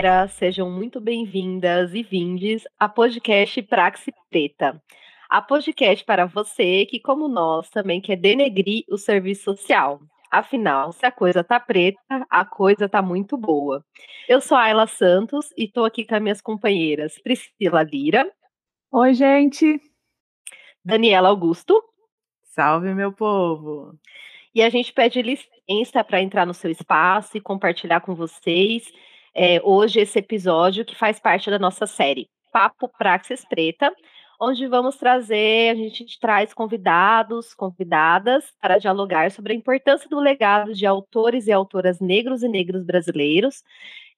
galera, 0.00 0.28
sejam 0.28 0.70
muito 0.70 0.98
bem-vindas 0.98 1.92
e 1.92 2.02
vindes 2.02 2.62
a 2.78 2.88
podcast 2.88 3.60
Praxe 3.64 4.10
Preta. 4.30 4.82
A 5.28 5.42
podcast 5.42 6.02
para 6.06 6.24
você 6.24 6.86
que, 6.86 6.98
como 6.98 7.28
nós, 7.28 7.68
também 7.68 8.00
quer 8.00 8.16
denegrir 8.16 8.82
o 8.88 8.96
serviço 8.96 9.54
social. 9.54 10.00
Afinal, 10.30 10.90
se 10.92 11.04
a 11.04 11.12
coisa 11.12 11.44
tá 11.44 11.60
preta, 11.60 12.00
a 12.30 12.46
coisa 12.46 12.88
tá 12.88 13.02
muito 13.02 13.36
boa. 13.36 13.84
Eu 14.26 14.40
sou 14.40 14.56
a 14.56 14.62
Ayla 14.62 14.86
Santos 14.86 15.50
e 15.54 15.64
estou 15.64 15.84
aqui 15.84 16.06
com 16.06 16.14
as 16.14 16.22
minhas 16.22 16.40
companheiras 16.40 17.20
Priscila 17.22 17.82
Lira. 17.82 18.26
Oi, 18.90 19.12
gente. 19.12 19.78
Daniela 20.82 21.28
Augusto. 21.28 21.78
Salve, 22.42 22.94
meu 22.94 23.12
povo. 23.12 23.92
E 24.54 24.62
a 24.62 24.70
gente 24.70 24.94
pede 24.94 25.20
licença 25.20 26.02
para 26.02 26.22
entrar 26.22 26.46
no 26.46 26.54
seu 26.54 26.70
espaço 26.70 27.36
e 27.36 27.40
compartilhar 27.40 28.00
com 28.00 28.14
vocês 28.14 28.90
é, 29.34 29.60
hoje 29.62 30.00
esse 30.00 30.18
episódio 30.18 30.84
que 30.84 30.96
faz 30.96 31.20
parte 31.20 31.50
da 31.50 31.58
nossa 31.58 31.86
série 31.86 32.28
Papo 32.52 32.88
Praxis 32.88 33.44
Preta, 33.44 33.94
onde 34.40 34.66
vamos 34.66 34.96
trazer, 34.96 35.70
a 35.70 35.74
gente 35.74 36.18
traz 36.18 36.52
convidados, 36.52 37.54
convidadas 37.54 38.44
para 38.60 38.78
dialogar 38.78 39.30
sobre 39.30 39.52
a 39.52 39.56
importância 39.56 40.08
do 40.08 40.18
legado 40.18 40.72
de 40.72 40.86
autores 40.86 41.46
e 41.46 41.52
autoras 41.52 42.00
negros 42.00 42.42
e 42.42 42.48
negros 42.48 42.84
brasileiros 42.84 43.62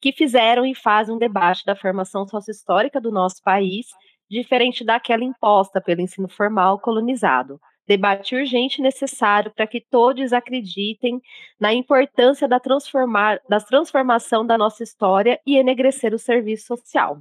que 0.00 0.12
fizeram 0.12 0.64
e 0.64 0.74
fazem 0.74 1.14
um 1.14 1.18
debate 1.18 1.64
da 1.64 1.76
formação 1.76 2.26
sociohistórica 2.26 3.00
do 3.00 3.12
nosso 3.12 3.42
país, 3.42 3.86
diferente 4.28 4.84
daquela 4.84 5.24
imposta 5.24 5.80
pelo 5.80 6.00
ensino 6.00 6.28
formal 6.28 6.78
colonizado 6.78 7.60
debate 7.86 8.34
urgente 8.34 8.80
e 8.80 8.82
necessário 8.82 9.50
para 9.50 9.66
que 9.66 9.80
todos 9.80 10.32
acreditem 10.32 11.20
na 11.60 11.72
importância 11.72 12.46
da, 12.48 12.60
transformar, 12.60 13.40
da 13.48 13.60
transformação 13.60 14.46
da 14.46 14.56
nossa 14.56 14.82
história 14.82 15.40
e 15.46 15.56
enegrecer 15.56 16.14
o 16.14 16.18
serviço 16.18 16.66
social. 16.66 17.18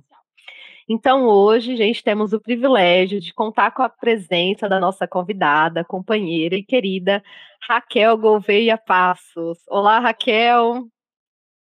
Então, 0.88 1.26
hoje, 1.26 1.78
gente, 1.78 2.04
temos 2.04 2.34
o 2.34 2.42
privilégio 2.42 3.20
de 3.20 3.34
contar 3.34 3.72
com 3.72 3.82
a 3.82 3.90
presença 3.90 4.68
da 4.68 4.80
nossa 4.80 5.08
convidada, 5.08 5.86
companheira 5.86 6.56
e 6.56 6.64
querida 6.64 7.24
Raquel 7.62 8.18
Gouveia 8.18 8.78
Passos. 8.78 9.60
Olá, 9.70 10.00
Raquel. 10.00 10.88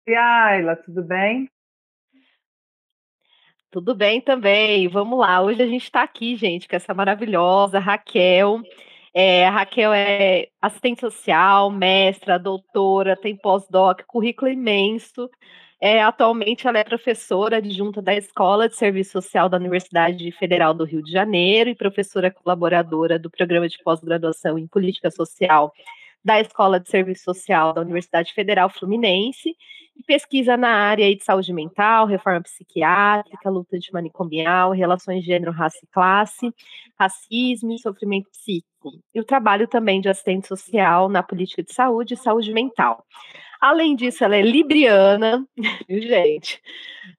E 0.07 0.13
Ayla, 0.13 0.75
tudo 0.75 1.03
bem? 1.03 1.47
Tudo 3.75 3.93
bem 3.93 4.21
também. 4.21 4.87
Vamos 4.87 5.19
lá. 5.19 5.41
Hoje 5.41 5.61
a 5.61 5.67
gente 5.67 5.83
está 5.83 6.01
aqui, 6.01 6.37
gente, 6.37 6.65
com 6.65 6.77
essa 6.77 6.93
maravilhosa 6.93 7.77
Raquel. 7.77 8.61
É, 9.13 9.45
a 9.45 9.51
Raquel 9.51 9.91
é 9.91 10.47
assistente 10.61 11.01
social, 11.01 11.69
mestra, 11.69 12.39
doutora, 12.39 13.17
tem 13.17 13.35
pós-doc, 13.35 14.03
currículo 14.07 14.49
imenso. 14.49 15.29
É, 15.77 16.01
atualmente 16.01 16.65
ela 16.65 16.79
é 16.79 16.85
professora 16.85 17.57
adjunta 17.57 18.01
da 18.01 18.15
Escola 18.15 18.69
de 18.69 18.77
Serviço 18.77 19.11
Social 19.11 19.49
da 19.49 19.57
Universidade 19.57 20.31
Federal 20.31 20.73
do 20.73 20.85
Rio 20.85 21.03
de 21.03 21.11
Janeiro 21.11 21.69
e 21.69 21.75
professora 21.75 22.31
colaboradora 22.31 23.19
do 23.19 23.29
Programa 23.29 23.67
de 23.67 23.77
Pós-Graduação 23.83 24.57
em 24.57 24.67
Política 24.67 25.11
Social 25.11 25.73
da 26.25 26.41
Escola 26.41 26.79
de 26.79 26.89
Serviço 26.89 27.23
Social 27.23 27.71
da 27.71 27.81
Universidade 27.81 28.33
Federal 28.33 28.67
Fluminense 28.67 29.55
e 29.95 30.03
pesquisa 30.03 30.57
na 30.57 30.69
área 30.69 31.15
de 31.15 31.23
saúde 31.23 31.53
mental, 31.53 32.07
reforma 32.07 32.41
psiquiátrica, 32.41 33.47
luta 33.47 33.77
de 33.77 33.93
manicomial, 33.93 34.71
relações 34.71 35.21
de 35.21 35.27
gênero, 35.27 35.51
raça 35.51 35.77
e 35.83 35.87
classe, 35.87 36.51
racismo 36.99 37.71
e 37.73 37.79
sofrimento 37.79 38.27
psíquico. 38.31 38.91
E 39.13 39.19
o 39.19 39.23
trabalho 39.23 39.67
também 39.67 40.01
de 40.01 40.09
assistente 40.09 40.47
social 40.47 41.07
na 41.07 41.21
política 41.21 41.61
de 41.61 41.71
saúde 41.71 42.15
e 42.15 42.17
saúde 42.17 42.51
mental. 42.51 43.05
Além 43.61 43.95
disso, 43.95 44.23
ela 44.23 44.35
é 44.35 44.41
libriana, 44.41 45.45
viu, 45.87 46.01
gente? 46.01 46.59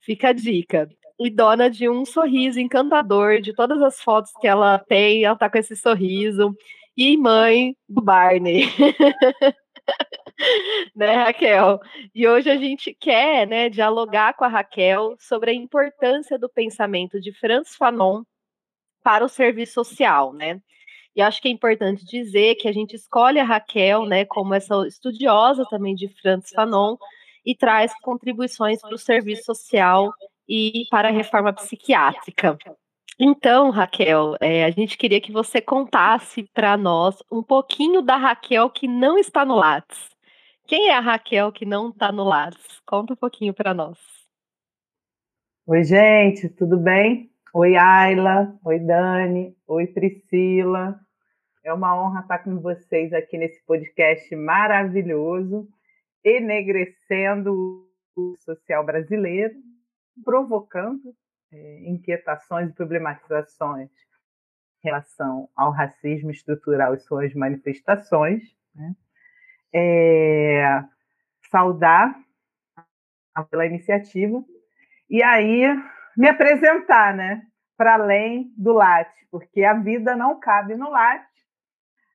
Fica 0.00 0.30
a 0.30 0.32
dica. 0.32 0.88
E 1.18 1.30
dona 1.30 1.70
de 1.70 1.88
um 1.88 2.04
sorriso 2.04 2.58
encantador, 2.60 3.40
de 3.40 3.54
todas 3.54 3.80
as 3.80 4.00
fotos 4.02 4.32
que 4.40 4.46
ela 4.46 4.78
tem, 4.80 5.24
ela 5.24 5.36
tá 5.36 5.48
com 5.48 5.56
esse 5.56 5.74
sorriso 5.76 6.54
e 6.96 7.16
mãe 7.16 7.76
do 7.88 8.02
Barney. 8.02 8.64
né, 10.94 11.14
Raquel? 11.14 11.80
E 12.14 12.26
hoje 12.26 12.50
a 12.50 12.56
gente 12.56 12.94
quer, 12.94 13.46
né, 13.46 13.68
dialogar 13.68 14.34
com 14.34 14.44
a 14.44 14.48
Raquel 14.48 15.16
sobre 15.18 15.50
a 15.50 15.54
importância 15.54 16.38
do 16.38 16.48
pensamento 16.48 17.20
de 17.20 17.32
Franz 17.32 17.74
Fanon 17.76 18.22
para 19.02 19.24
o 19.24 19.28
serviço 19.28 19.74
social, 19.74 20.32
né? 20.32 20.60
E 21.14 21.22
acho 21.22 21.40
que 21.40 21.48
é 21.48 21.50
importante 21.50 22.04
dizer 22.04 22.56
que 22.56 22.68
a 22.68 22.72
gente 22.72 22.94
escolhe 22.94 23.38
a 23.38 23.44
Raquel, 23.44 24.04
né, 24.04 24.24
como 24.24 24.52
essa 24.52 24.86
estudiosa 24.86 25.64
também 25.70 25.94
de 25.94 26.08
Franz 26.20 26.50
Fanon 26.50 26.96
e 27.44 27.54
traz 27.54 27.92
contribuições 28.00 28.80
para 28.80 28.94
o 28.94 28.98
serviço 28.98 29.44
social 29.44 30.12
e 30.48 30.84
para 30.90 31.08
a 31.08 31.12
reforma 31.12 31.52
psiquiátrica. 31.52 32.58
Então, 33.18 33.70
Raquel, 33.70 34.36
é, 34.42 34.62
a 34.62 34.70
gente 34.70 34.98
queria 34.98 35.22
que 35.22 35.32
você 35.32 35.58
contasse 35.58 36.42
para 36.52 36.76
nós 36.76 37.16
um 37.32 37.42
pouquinho 37.42 38.02
da 38.02 38.18
Raquel 38.18 38.68
que 38.68 38.86
não 38.86 39.16
está 39.16 39.42
no 39.42 39.54
Lattes. 39.54 40.10
Quem 40.66 40.90
é 40.90 40.94
a 40.94 41.00
Raquel 41.00 41.50
que 41.50 41.64
não 41.64 41.88
está 41.88 42.12
no 42.12 42.24
Lattes? 42.24 42.78
Conta 42.84 43.14
um 43.14 43.16
pouquinho 43.16 43.54
para 43.54 43.72
nós. 43.72 43.98
Oi, 45.66 45.82
gente, 45.82 46.50
tudo 46.50 46.76
bem? 46.76 47.30
Oi, 47.54 47.74
Ayla. 47.74 48.54
Oi, 48.62 48.78
Dani. 48.80 49.56
Oi, 49.66 49.86
Priscila. 49.86 51.00
É 51.64 51.72
uma 51.72 51.98
honra 51.98 52.20
estar 52.20 52.40
com 52.40 52.60
vocês 52.60 53.14
aqui 53.14 53.38
nesse 53.38 53.64
podcast 53.64 54.36
maravilhoso, 54.36 55.66
enegrecendo 56.22 57.88
o 58.14 58.36
social 58.44 58.84
brasileiro, 58.84 59.54
provocando 60.22 61.14
é, 61.52 61.88
inquietações 61.88 62.70
e 62.70 62.74
problematizações 62.74 63.90
em 64.82 64.88
relação 64.88 65.48
ao 65.56 65.70
racismo 65.70 66.30
estrutural 66.30 66.94
e 66.94 67.00
suas 67.00 67.34
manifestações. 67.34 68.42
Né? 68.74 68.94
É, 69.72 70.84
saudar 71.50 72.14
pela 73.50 73.66
iniciativa 73.66 74.42
e 75.08 75.22
aí 75.22 75.62
me 76.16 76.28
apresentar, 76.28 77.14
né, 77.14 77.42
para 77.76 77.94
além 77.94 78.52
do 78.56 78.72
LAT, 78.72 79.10
porque 79.30 79.62
a 79.62 79.74
vida 79.74 80.16
não 80.16 80.40
cabe 80.40 80.74
no 80.74 80.90
LAT. 80.90 81.26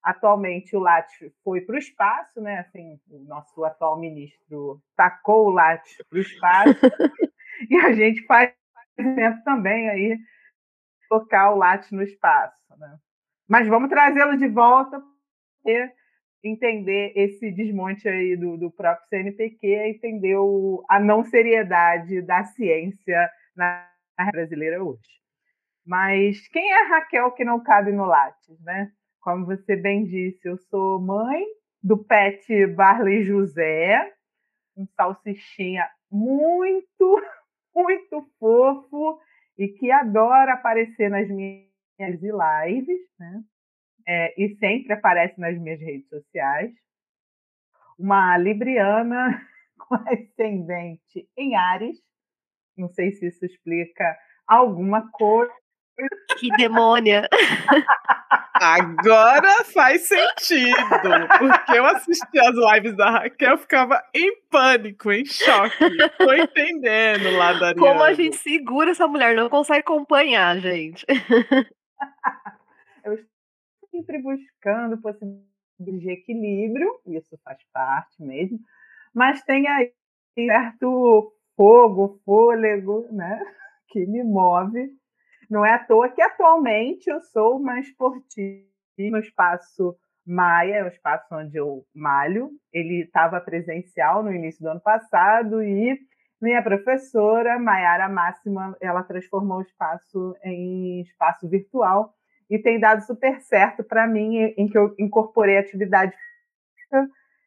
Atualmente 0.03 0.75
o 0.75 0.79
LAT 0.79 1.07
foi 1.43 1.61
para 1.61 1.75
o 1.75 1.77
espaço, 1.77 2.41
né? 2.41 2.57
Assim, 2.59 2.99
o 3.07 3.19
nosso 3.19 3.63
atual 3.63 3.99
ministro 3.99 4.81
tacou 4.95 5.45
o 5.45 5.51
LAT 5.51 5.83
para 6.09 6.17
o 6.17 6.21
espaço 6.21 6.73
e 7.69 7.77
a 7.77 7.93
gente 7.93 8.25
faz 8.25 8.51
também 9.44 9.90
aí 9.90 10.18
o 11.12 11.56
latte 11.56 11.94
no 11.94 12.02
espaço. 12.02 12.56
Né? 12.78 12.97
Mas 13.47 13.68
vamos 13.68 13.90
trazê-lo 13.90 14.38
de 14.38 14.47
volta 14.47 15.02
para 15.63 15.91
entender 16.44 17.12
esse 17.16 17.52
desmonte 17.52 18.07
aí 18.07 18.35
do, 18.35 18.57
do 18.57 18.72
próprio 18.72 19.07
CNPq, 19.09 19.68
entender 19.68 20.38
o, 20.38 20.84
a 20.90 21.00
não 21.00 21.24
seriedade 21.24 22.22
da 22.22 22.44
ciência 22.46 23.29
na 23.56 23.88
brasileira 24.31 24.84
hoje. 24.84 25.22
Mas 25.85 26.47
quem 26.47 26.72
é 26.72 26.88
Raquel 26.88 27.31
que 27.31 27.44
não 27.44 27.62
cabe 27.62 27.91
no 27.91 28.06
Lattes, 28.06 28.59
né? 28.62 28.91
Como 29.19 29.46
você 29.46 29.75
bem 29.75 30.06
disse, 30.06 30.47
eu 30.47 30.58
sou 30.58 31.00
mãe 31.00 31.44
do 31.84 31.97
pet 31.97 32.68
Barley 32.68 33.23
José, 33.23 34.12
um 34.75 34.85
salsichinha 34.96 35.88
muito 36.09 37.22
muito 37.75 38.25
fofo 38.39 39.19
e 39.57 39.67
que 39.67 39.91
adora 39.91 40.53
aparecer 40.53 41.09
nas 41.09 41.27
minhas 41.29 41.69
lives, 41.99 42.99
né? 43.19 43.43
É, 44.07 44.34
e 44.41 44.55
sempre 44.55 44.93
aparece 44.93 45.40
nas 45.40 45.57
minhas 45.57 45.79
redes 45.79 46.09
sociais. 46.09 46.72
Uma 47.97 48.37
libriana 48.37 49.46
com 49.78 49.96
ascendente 49.96 51.29
em 51.37 51.55
Ares. 51.55 51.97
Não 52.75 52.90
sei 52.90 53.11
se 53.11 53.28
isso 53.28 53.46
explica 53.46 54.17
alguma 54.47 55.09
coisa. 55.11 55.53
Que 56.40 56.49
demônia! 56.57 57.28
Agora 58.53 59.63
faz 59.63 60.07
sentido, 60.07 60.75
porque 61.39 61.77
eu 61.77 61.85
assisti 61.85 62.39
as 62.39 62.55
lives 62.73 62.95
da 62.95 63.09
Raquel, 63.09 63.57
ficava 63.57 64.03
em 64.13 64.41
pânico, 64.49 65.11
em 65.11 65.25
choque. 65.25 65.77
Tô 66.17 66.33
entendendo 66.33 67.31
lá 67.37 67.53
da 67.53 67.73
Como 67.75 68.03
a 68.03 68.13
gente 68.13 68.35
segura 68.37 68.91
essa 68.91 69.07
mulher, 69.07 69.35
não 69.35 69.49
consegue 69.49 69.79
acompanhar, 69.79 70.57
gente. 70.59 71.05
Eu 73.03 73.13
estou 73.13 73.89
sempre 73.91 74.21
buscando 74.21 75.01
possibilidades 75.01 75.49
de 75.79 76.11
equilíbrio, 76.11 76.99
isso 77.07 77.39
faz 77.43 77.57
parte 77.73 78.21
mesmo, 78.21 78.59
mas 79.13 79.43
tem 79.43 79.67
aí 79.67 79.91
certo 80.35 81.33
fogo, 81.55 82.21
fôlego, 82.23 83.07
né, 83.11 83.39
que 83.89 84.05
me 84.05 84.23
move 84.23 84.91
não 85.51 85.65
é 85.65 85.73
à 85.73 85.79
toa 85.79 86.09
que 86.09 86.21
atualmente 86.21 87.09
eu 87.09 87.19
sou 87.19 87.57
uma 87.57 87.77
esportiva 87.79 88.65
no 88.97 89.19
espaço 89.19 89.97
Maia, 90.25 90.75
é 90.75 90.83
o 90.83 90.87
espaço 90.87 91.25
onde 91.31 91.57
eu 91.57 91.83
malho. 91.93 92.51
Ele 92.71 93.03
estava 93.03 93.41
presencial 93.41 94.23
no 94.23 94.33
início 94.33 94.63
do 94.63 94.69
ano 94.69 94.79
passado 94.79 95.61
e 95.61 95.99
minha 96.41 96.63
professora, 96.63 97.59
Maiara 97.59 98.07
Máxima, 98.07 98.75
ela 98.79 99.03
transformou 99.03 99.57
o 99.57 99.63
espaço 99.63 100.35
em 100.43 101.01
espaço 101.01 101.49
virtual 101.49 102.13
e 102.49 102.57
tem 102.57 102.79
dado 102.79 103.01
super 103.01 103.41
certo 103.41 103.83
para 103.83 104.07
mim, 104.07 104.37
em 104.57 104.67
que 104.67 104.77
eu 104.77 104.95
incorporei 104.97 105.57
atividade 105.57 106.15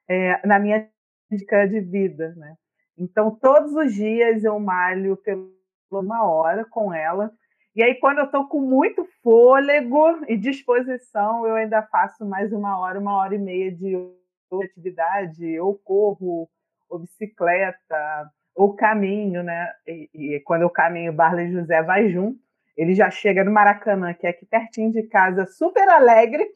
é, 0.09 0.47
na 0.47 0.59
minha 0.59 0.89
dica 1.31 1.67
de 1.67 1.81
vida, 1.81 2.35
né? 2.37 2.55
Então, 2.97 3.35
todos 3.35 3.73
os 3.75 3.95
dias 3.95 4.45
eu 4.45 4.59
malho 4.61 5.17
pela 5.17 5.43
uma 5.91 6.25
hora 6.25 6.65
com 6.65 6.93
ela. 6.93 7.33
E 7.75 7.83
aí, 7.83 7.97
quando 7.97 8.19
eu 8.19 8.27
estou 8.27 8.47
com 8.47 8.61
muito 8.61 9.05
fôlego 9.21 10.25
e 10.29 10.37
disposição, 10.37 11.45
eu 11.45 11.57
ainda 11.57 11.83
faço 11.83 12.25
mais 12.25 12.53
uma 12.53 12.79
hora, 12.79 13.01
uma 13.01 13.17
hora 13.17 13.35
e 13.35 13.39
meia 13.39 13.73
de 13.73 13.97
atividade, 14.63 15.59
ou 15.59 15.75
corro, 15.75 16.49
ou 16.89 16.99
bicicleta, 17.01 18.31
ou 18.55 18.77
caminho, 18.77 19.43
né? 19.43 19.73
E, 19.87 20.09
e 20.15 20.41
quando 20.41 20.63
eu 20.63 20.71
caminho, 20.71 21.13
Barley 21.13 21.51
José 21.51 21.83
vai 21.83 22.09
junto. 22.11 22.39
Ele 22.77 22.95
já 22.95 23.11
chega 23.11 23.43
no 23.43 23.51
Maracanã, 23.51 24.15
que 24.15 24.27
é 24.27 24.31
aqui 24.31 24.47
pertinho 24.47 24.93
de 24.93 25.03
casa, 25.05 25.45
super 25.47 25.89
alegre, 25.89 26.47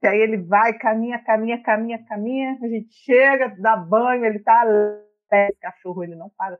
que 0.00 0.08
aí 0.08 0.18
ele 0.18 0.38
vai, 0.38 0.72
caminha, 0.76 1.18
caminha, 1.20 1.62
caminha, 1.62 2.04
caminha, 2.04 2.58
a 2.60 2.68
gente 2.68 2.92
chega, 2.92 3.54
dá 3.58 3.76
banho, 3.76 4.24
ele 4.24 4.40
tá 4.40 4.60
alegre, 4.60 5.56
cachorro 5.60 6.02
ele 6.02 6.14
não 6.14 6.30
para, 6.36 6.58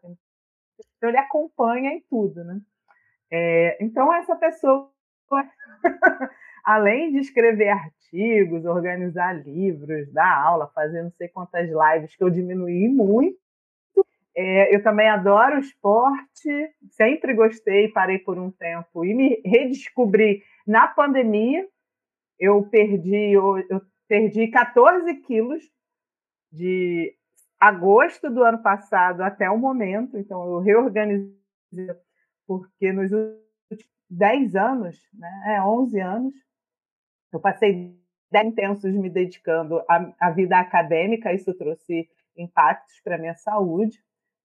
então 0.96 1.08
ele 1.08 1.18
acompanha 1.18 1.92
em 1.92 2.00
tudo, 2.08 2.42
né? 2.44 2.60
É, 3.30 3.76
então 3.80 4.12
essa 4.12 4.36
pessoa, 4.36 4.90
além 6.64 7.12
de 7.12 7.18
escrever 7.18 7.68
artigos, 7.68 8.64
organizar 8.64 9.32
livros, 9.44 10.12
dar 10.12 10.42
aula, 10.42 10.70
fazer 10.74 11.02
não 11.02 11.10
sei 11.12 11.28
quantas 11.28 11.68
lives 11.68 12.14
que 12.16 12.22
eu 12.22 12.30
diminuí 12.30 12.88
muito, 12.88 13.38
é, 14.36 14.74
eu 14.74 14.82
também 14.82 15.08
adoro 15.08 15.60
esporte, 15.60 16.74
sempre 16.90 17.34
gostei, 17.34 17.88
parei 17.88 18.18
por 18.18 18.36
um 18.36 18.50
tempo 18.50 19.04
e 19.04 19.14
me 19.14 19.40
redescobri 19.44 20.42
na 20.66 20.88
pandemia. 20.88 21.66
Eu 22.38 22.64
perdi, 22.64 23.32
eu, 23.32 23.58
eu 23.70 23.80
perdi 24.08 24.48
14 24.48 25.14
quilos 25.20 25.62
de 26.50 27.14
agosto 27.60 28.28
do 28.28 28.42
ano 28.42 28.60
passado 28.60 29.22
até 29.22 29.48
o 29.48 29.56
momento, 29.56 30.18
então 30.18 30.44
eu 30.52 30.58
reorganizei, 30.58 31.32
porque 32.46 32.92
nos 32.92 33.10
últimos 33.12 33.88
10 34.10 34.56
anos, 34.56 34.98
né, 35.14 35.56
é, 35.56 35.62
11 35.62 36.00
anos, 36.00 36.34
eu 37.32 37.40
passei 37.40 37.96
10 38.30 38.46
intensos 38.46 38.92
me 38.94 39.10
dedicando 39.10 39.82
à, 39.88 40.12
à 40.20 40.30
vida 40.30 40.58
acadêmica, 40.58 41.32
isso 41.32 41.54
trouxe 41.54 42.08
impactos 42.36 43.00
para 43.02 43.16
a 43.16 43.18
minha 43.18 43.34
saúde. 43.34 43.98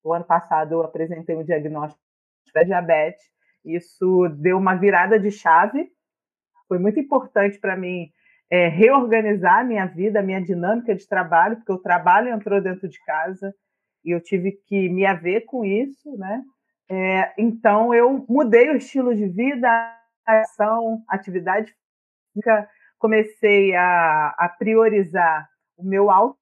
O 0.03 0.13
ano 0.13 0.25
passado 0.25 0.73
eu 0.73 0.81
apresentei 0.81 1.35
o 1.35 1.43
diagnóstico 1.43 2.01
da 2.53 2.63
diabetes. 2.63 3.23
Isso 3.65 4.29
deu 4.37 4.57
uma 4.57 4.75
virada 4.75 5.19
de 5.19 5.31
chave. 5.31 5.91
Foi 6.67 6.79
muito 6.79 6.99
importante 6.99 7.59
para 7.59 7.75
mim 7.75 8.11
é, 8.49 8.67
reorganizar 8.67 9.59
a 9.59 9.63
minha 9.63 9.85
vida, 9.85 10.19
a 10.19 10.23
minha 10.23 10.41
dinâmica 10.41 10.95
de 10.95 11.07
trabalho, 11.07 11.57
porque 11.57 11.71
o 11.71 11.77
trabalho 11.77 12.29
entrou 12.29 12.61
dentro 12.61 12.87
de 12.87 12.99
casa 13.03 13.53
e 14.03 14.11
eu 14.11 14.21
tive 14.21 14.53
que 14.65 14.89
me 14.89 15.05
haver 15.05 15.41
com 15.45 15.65
isso, 15.65 16.17
né? 16.17 16.43
É, 16.89 17.33
então 17.37 17.93
eu 17.93 18.25
mudei 18.27 18.69
o 18.69 18.77
estilo 18.77 19.15
de 19.15 19.27
vida, 19.27 19.69
ação, 20.25 21.03
atividade 21.07 21.75
física, 22.33 22.69
comecei 22.97 23.75
a, 23.75 24.35
a 24.37 24.49
priorizar 24.49 25.47
o 25.77 25.83
meu 25.83 26.09
auto 26.09 26.39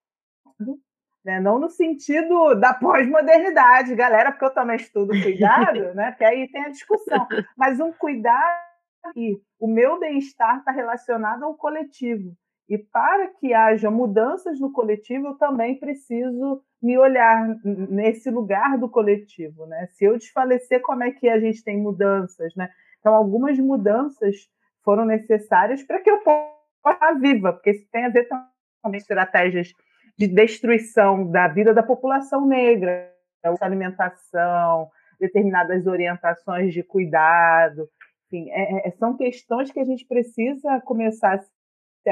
né? 1.28 1.42
Não 1.42 1.60
no 1.60 1.70
sentido 1.70 2.56
da 2.56 2.74
pós-modernidade, 2.74 3.94
galera, 3.96 4.32
porque 4.32 4.46
eu 4.46 4.54
também 4.54 4.78
estudo 4.78 5.10
cuidado, 5.22 5.80
né? 5.94 6.12
Porque 6.12 6.24
aí 6.24 6.48
tem 6.50 6.64
a 6.64 6.70
discussão. 6.70 7.28
Mas 7.58 7.82
um 7.82 7.92
cuidado 7.92 8.66
e 9.14 9.38
o 9.60 9.68
meu 9.68 10.00
bem-estar 10.00 10.60
está 10.60 10.72
relacionado 10.72 11.44
ao 11.44 11.54
coletivo. 11.54 12.34
E 12.69 12.78
para 12.78 13.28
que 13.28 13.54
haja 13.54 13.90
mudanças 13.90 14.60
no 14.60 14.72
coletivo, 14.72 15.28
eu 15.28 15.36
também 15.36 15.80
preciso 15.80 16.62
me 16.81 16.98
olhar 16.98 17.56
nesse 17.64 18.30
lugar 18.30 18.78
do 18.78 18.90
coletivo, 18.90 19.66
né? 19.66 19.88
Se 19.92 20.06
eu 20.06 20.18
desfalecer, 20.18 20.81
como 20.81 21.04
é 21.04 21.12
que 21.12 21.30
a 21.30 21.40
gente 21.40 21.64
tem 21.64 21.78
mudanças, 21.78 22.54
né? 22.56 22.69
Então, 23.00 23.16
algumas 23.16 23.58
mudanças 23.58 24.36
foram 24.84 25.06
necessárias 25.06 25.81
para 25.84 26.00
que 26.02 26.10
eu 26.10 26.19
possa 26.19 26.94
estar 26.94 27.14
viva, 27.14 27.54
porque 27.54 27.72
isso 27.72 27.88
tem 27.92 28.06
a 28.06 28.10
ver 28.10 28.28
também 28.28 28.46
com 28.81 28.96
estratégias 28.96 29.72
de 30.18 30.28
destruição 30.28 31.30
da 31.30 31.48
vida 31.48 31.74
da 31.74 31.84
população 31.84 32.46
negra, 32.46 33.14
alimentação, 33.62 34.90
determinadas 35.19 35.88
orientações 35.88 36.74
de 36.74 36.84
cuidado, 36.84 37.90
enfim, 38.28 38.50
é, 38.52 38.88
é, 38.88 38.92
são 38.92 39.16
questões 39.16 39.72
que 39.72 39.80
a 39.80 39.86
gente 39.86 40.06
precisa 40.06 40.81
começar 40.81 41.42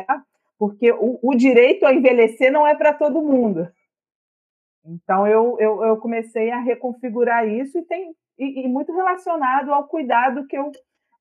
a 0.08 0.24
porque 0.58 0.92
o, 0.92 1.20
o 1.22 1.36
direito 1.36 1.86
a 1.86 1.94
envelhecer 1.94 2.52
não 2.52 2.66
é 2.66 2.76
para 2.76 2.94
todo 2.94 3.22
mundo. 3.22 3.68
Então 4.86 5.28
eu, 5.28 5.58
eu, 5.60 5.84
eu, 5.84 5.98
comecei 5.98 6.52
a 6.52 6.60
reconfigurar 6.60 7.48
isso 7.48 7.78
e 7.78 7.84
tem 7.84 8.16
e, 8.38 8.66
e 8.66 8.68
muito 8.68 8.94
relacionado 8.94 9.74
ao 9.74 9.88
cuidado 9.88 10.46
que 10.46 10.58
eu 10.58 10.72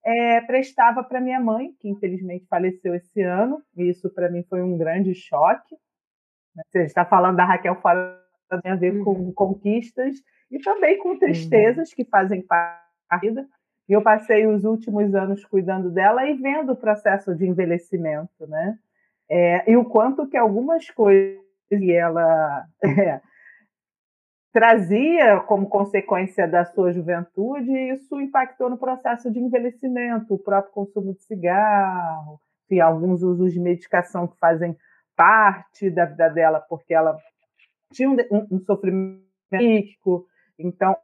é, 0.05 0.41
prestava 0.43 1.03
para 1.03 1.21
minha 1.21 1.41
mãe, 1.41 1.73
que 1.81 1.89
infelizmente 1.89 2.47
faleceu 2.47 2.95
esse 2.95 3.23
ano. 3.23 3.63
E 3.77 3.89
isso 3.89 4.11
para 4.11 4.29
mim 4.29 4.45
foi 4.49 4.63
um 4.63 4.77
grande 4.77 5.15
choque. 5.15 5.77
Você 6.55 6.83
está 6.83 7.05
falando 7.05 7.37
da 7.37 7.45
Raquel 7.45 7.81
fora 7.81 8.23
tem 8.63 8.73
a 8.73 8.77
ver 8.77 9.03
com 9.03 9.11
uhum. 9.11 9.33
conquistas 9.33 10.17
e 10.51 10.59
também 10.61 10.99
com 10.99 11.19
tristezas 11.19 11.91
uhum. 11.91 11.97
que 11.97 12.05
fazem 12.05 12.43
parte 12.43 12.85
da 13.11 13.17
vida. 13.17 13.49
E 13.89 13.93
eu 13.93 14.03
passei 14.03 14.47
os 14.47 14.65
últimos 14.65 15.15
anos 15.15 15.45
cuidando 15.45 15.91
dela 15.91 16.25
e 16.27 16.35
vendo 16.35 16.73
o 16.73 16.77
processo 16.77 17.35
de 17.35 17.47
envelhecimento, 17.47 18.47
né? 18.47 18.79
É, 19.31 19.71
e 19.71 19.77
o 19.77 19.85
quanto 19.85 20.27
que 20.29 20.37
algumas 20.37 20.91
coisas 20.91 21.43
que 21.69 21.93
ela 21.93 22.67
é, 22.85 23.21
trazia 24.53 25.41
como 25.41 25.69
consequência 25.69 26.47
da 26.47 26.65
sua 26.65 26.93
juventude, 26.93 27.73
isso 27.93 28.21
impactou 28.21 28.71
no 28.71 28.79
processo 28.79 29.31
de 29.31 29.41
envelhecimento, 29.41 30.35
o 30.35 30.39
próprio 30.39 30.73
consumo 30.73 31.15
de 31.15 31.23
cigarro, 31.23 32.41
e 32.71 32.81
alguns 32.81 33.23
usos 33.23 33.53
de 33.53 33.61
medicação 33.61 34.27
que 34.27 34.39
fazem 34.39 34.77
parte 35.17 35.91
da 35.91 36.05
vida 36.05 36.29
dela, 36.29 36.61
porque 36.61 36.95
ela 36.95 37.17
tinha 37.93 38.11
um, 38.11 38.17
um, 38.51 38.61
sofrimento 38.61 39.23
psíquico, 39.51 40.27
então, 40.59 40.97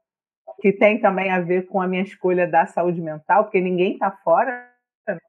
que 0.60 0.72
tem 0.72 1.00
também 1.00 1.30
a 1.30 1.40
ver 1.40 1.66
com 1.66 1.80
a 1.80 1.86
minha 1.86 2.02
escolha 2.02 2.46
da 2.46 2.66
saúde 2.66 3.00
mental, 3.00 3.44
porque 3.44 3.60
ninguém 3.60 3.94
está 3.94 4.10
fora. 4.10 4.69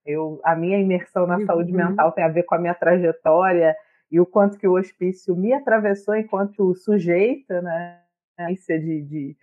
Eu, 0.06 0.40
a 0.44 0.56
minha 0.56 0.80
imersão 0.80 1.26
na 1.26 1.38
uhum. 1.38 1.46
saúde 1.46 1.72
mental 1.72 2.12
tem 2.12 2.24
a 2.24 2.30
ver 2.30 2.44
com 2.44 2.56
a 2.56 2.60
minha 2.60 2.74
trajetória 2.74 3.76
e 4.12 4.20
o 4.20 4.26
quanto 4.26 4.58
que 4.58 4.68
o 4.68 4.74
hospício 4.74 5.36
me 5.36 5.54
atravessou 5.54 6.16
enquanto 6.16 6.76
sujeita, 6.76 7.62
né? 7.62 8.00
De, 8.68 9.02
de, 9.04 9.38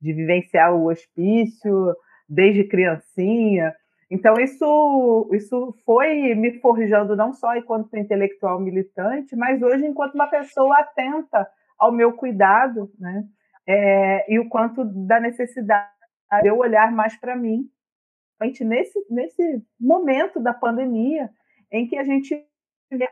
de 0.00 0.12
vivenciar 0.12 0.74
o 0.74 0.86
hospício 0.86 1.94
desde 2.28 2.64
criancinha. 2.64 3.74
Então, 4.10 4.34
isso, 4.38 5.28
isso 5.32 5.74
foi 5.84 6.34
me 6.34 6.60
forjando 6.60 7.16
não 7.16 7.32
só 7.32 7.56
enquanto 7.56 7.96
intelectual 7.96 8.60
militante, 8.60 9.34
mas 9.34 9.60
hoje 9.60 9.86
enquanto 9.86 10.14
uma 10.14 10.28
pessoa 10.28 10.78
atenta 10.78 11.46
ao 11.78 11.90
meu 11.90 12.12
cuidado, 12.12 12.90
né? 12.98 13.24
É, 13.66 14.32
e 14.32 14.38
o 14.38 14.48
quanto 14.48 14.84
da 14.84 15.18
necessidade 15.18 15.88
de 16.42 16.48
eu 16.48 16.58
olhar 16.58 16.92
mais 16.92 17.18
para 17.18 17.34
mim, 17.34 17.68
nesse, 18.64 18.98
nesse 19.10 19.62
momento 19.78 20.40
da 20.40 20.52
pandemia, 20.52 21.30
em 21.70 21.86
que 21.86 21.96
a 21.96 22.04
gente 22.04 22.46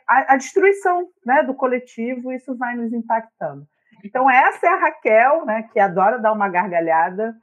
a, 0.06 0.34
a 0.34 0.36
destruição 0.36 1.08
né, 1.24 1.42
do 1.42 1.54
coletivo, 1.54 2.32
isso 2.32 2.54
vai 2.56 2.76
nos 2.76 2.92
impactando. 2.92 3.66
Então, 4.04 4.30
essa 4.30 4.66
é 4.66 4.68
a 4.68 4.76
Raquel, 4.76 5.44
né, 5.44 5.68
que 5.72 5.80
adora 5.80 6.18
dar 6.18 6.32
uma 6.32 6.48
gargalhada, 6.48 7.36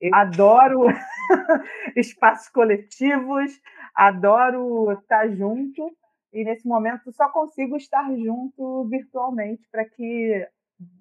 eu 0.00 0.14
adoro 0.14 0.86
espaços 1.96 2.48
coletivos, 2.48 3.60
adoro 3.94 4.92
estar 4.92 5.28
junto, 5.30 5.96
e 6.32 6.44
nesse 6.44 6.66
momento 6.66 7.12
só 7.12 7.28
consigo 7.28 7.76
estar 7.76 8.04
junto 8.16 8.84
virtualmente 8.88 9.68
para 9.70 9.84
que 9.84 10.48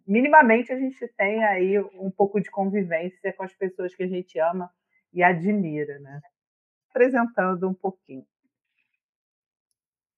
minimamente 0.05 0.71
a 0.71 0.77
gente 0.77 1.07
tenha 1.17 1.47
aí 1.47 1.79
um 1.79 2.11
pouco 2.11 2.39
de 2.39 2.51
convivência 2.51 3.33
com 3.33 3.43
as 3.43 3.53
pessoas 3.53 3.95
que 3.95 4.03
a 4.03 4.07
gente 4.07 4.37
ama 4.37 4.69
e 5.13 5.23
admira, 5.23 5.99
né? 5.99 6.21
Apresentando 6.89 7.67
um 7.69 7.73
pouquinho. 7.73 8.25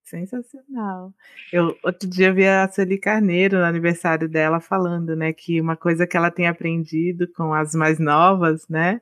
Sensacional. 0.03 1.13
Eu 1.51 1.75
outro 1.83 2.07
dia 2.07 2.31
vi 2.33 2.45
a 2.45 2.69
Sueli 2.71 2.99
Carneiro 2.99 3.57
no 3.57 3.63
aniversário 3.63 4.29
dela 4.29 4.59
falando, 4.59 5.15
né, 5.15 5.33
que 5.33 5.59
uma 5.61 5.75
coisa 5.77 6.05
que 6.05 6.15
ela 6.17 6.29
tem 6.29 6.45
aprendido 6.47 7.27
com 7.33 7.53
as 7.53 7.73
mais 7.73 7.99
novas, 7.99 8.67
né, 8.67 9.01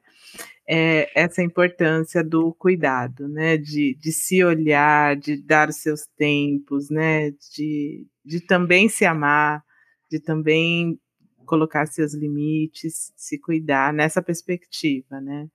é 0.67 1.09
essa 1.19 1.41
importância 1.41 2.23
do 2.23 2.53
cuidado, 2.53 3.27
né, 3.27 3.57
de, 3.57 3.95
de 3.99 4.11
se 4.11 4.43
olhar, 4.43 5.17
de 5.17 5.35
dar 5.41 5.69
os 5.69 5.77
seus 5.77 6.05
tempos, 6.17 6.89
né, 6.89 7.31
de, 7.53 8.07
de 8.23 8.39
também 8.39 8.87
se 8.87 9.03
amar, 9.03 9.63
de 10.09 10.19
também 10.19 10.99
colocar 11.45 11.87
seus 11.87 12.13
limites, 12.13 13.11
se 13.17 13.37
cuidar 13.37 13.91
nessa 13.91 14.21
perspectiva, 14.21 15.19
né? 15.19 15.49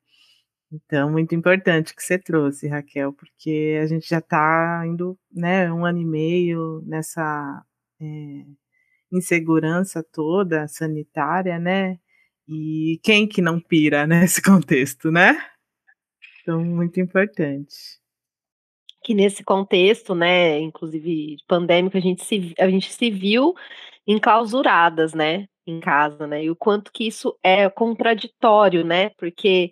Então, 0.70 1.10
muito 1.10 1.34
importante 1.34 1.94
que 1.94 2.02
você 2.02 2.18
trouxe, 2.18 2.66
Raquel, 2.66 3.12
porque 3.12 3.78
a 3.80 3.86
gente 3.86 4.08
já 4.08 4.18
está 4.18 4.82
indo, 4.86 5.16
né, 5.32 5.72
um 5.72 5.84
ano 5.84 6.00
e 6.00 6.04
meio 6.04 6.82
nessa 6.84 7.64
é, 8.00 8.44
insegurança 9.12 10.02
toda 10.02 10.66
sanitária, 10.66 11.58
né? 11.58 11.98
E 12.48 13.00
quem 13.02 13.26
que 13.26 13.40
não 13.40 13.60
pira 13.60 14.06
nesse 14.08 14.42
contexto, 14.42 15.10
né? 15.10 15.38
Então, 16.42 16.64
muito 16.64 17.00
importante. 17.00 17.74
Que 19.04 19.14
nesse 19.14 19.44
contexto, 19.44 20.14
né, 20.14 20.58
inclusive 20.60 21.36
pandêmico, 21.46 21.96
a 21.96 22.00
gente 22.00 22.24
se, 22.24 22.54
a 22.58 22.68
gente 22.68 22.92
se 22.92 23.10
viu 23.10 23.54
enclausuradas, 24.06 25.14
né, 25.14 25.46
em 25.66 25.80
casa, 25.80 26.26
né? 26.26 26.44
E 26.44 26.50
o 26.50 26.56
quanto 26.56 26.92
que 26.92 27.06
isso 27.06 27.36
é 27.42 27.68
contraditório, 27.70 28.84
né? 28.84 29.10
Porque 29.10 29.70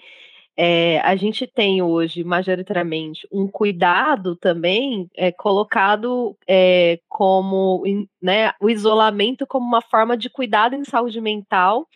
é, 0.56 1.00
a 1.00 1.16
gente 1.16 1.46
tem 1.46 1.82
hoje, 1.82 2.22
majoritariamente, 2.22 3.26
um 3.32 3.48
cuidado 3.48 4.36
também 4.36 5.08
é, 5.16 5.32
colocado 5.32 6.36
é, 6.48 7.00
como 7.08 7.82
né, 8.22 8.52
o 8.60 8.70
isolamento 8.70 9.46
como 9.46 9.66
uma 9.66 9.82
forma 9.82 10.16
de 10.16 10.30
cuidado 10.30 10.74
em 10.76 10.84
saúde 10.84 11.20
mental, 11.20 11.88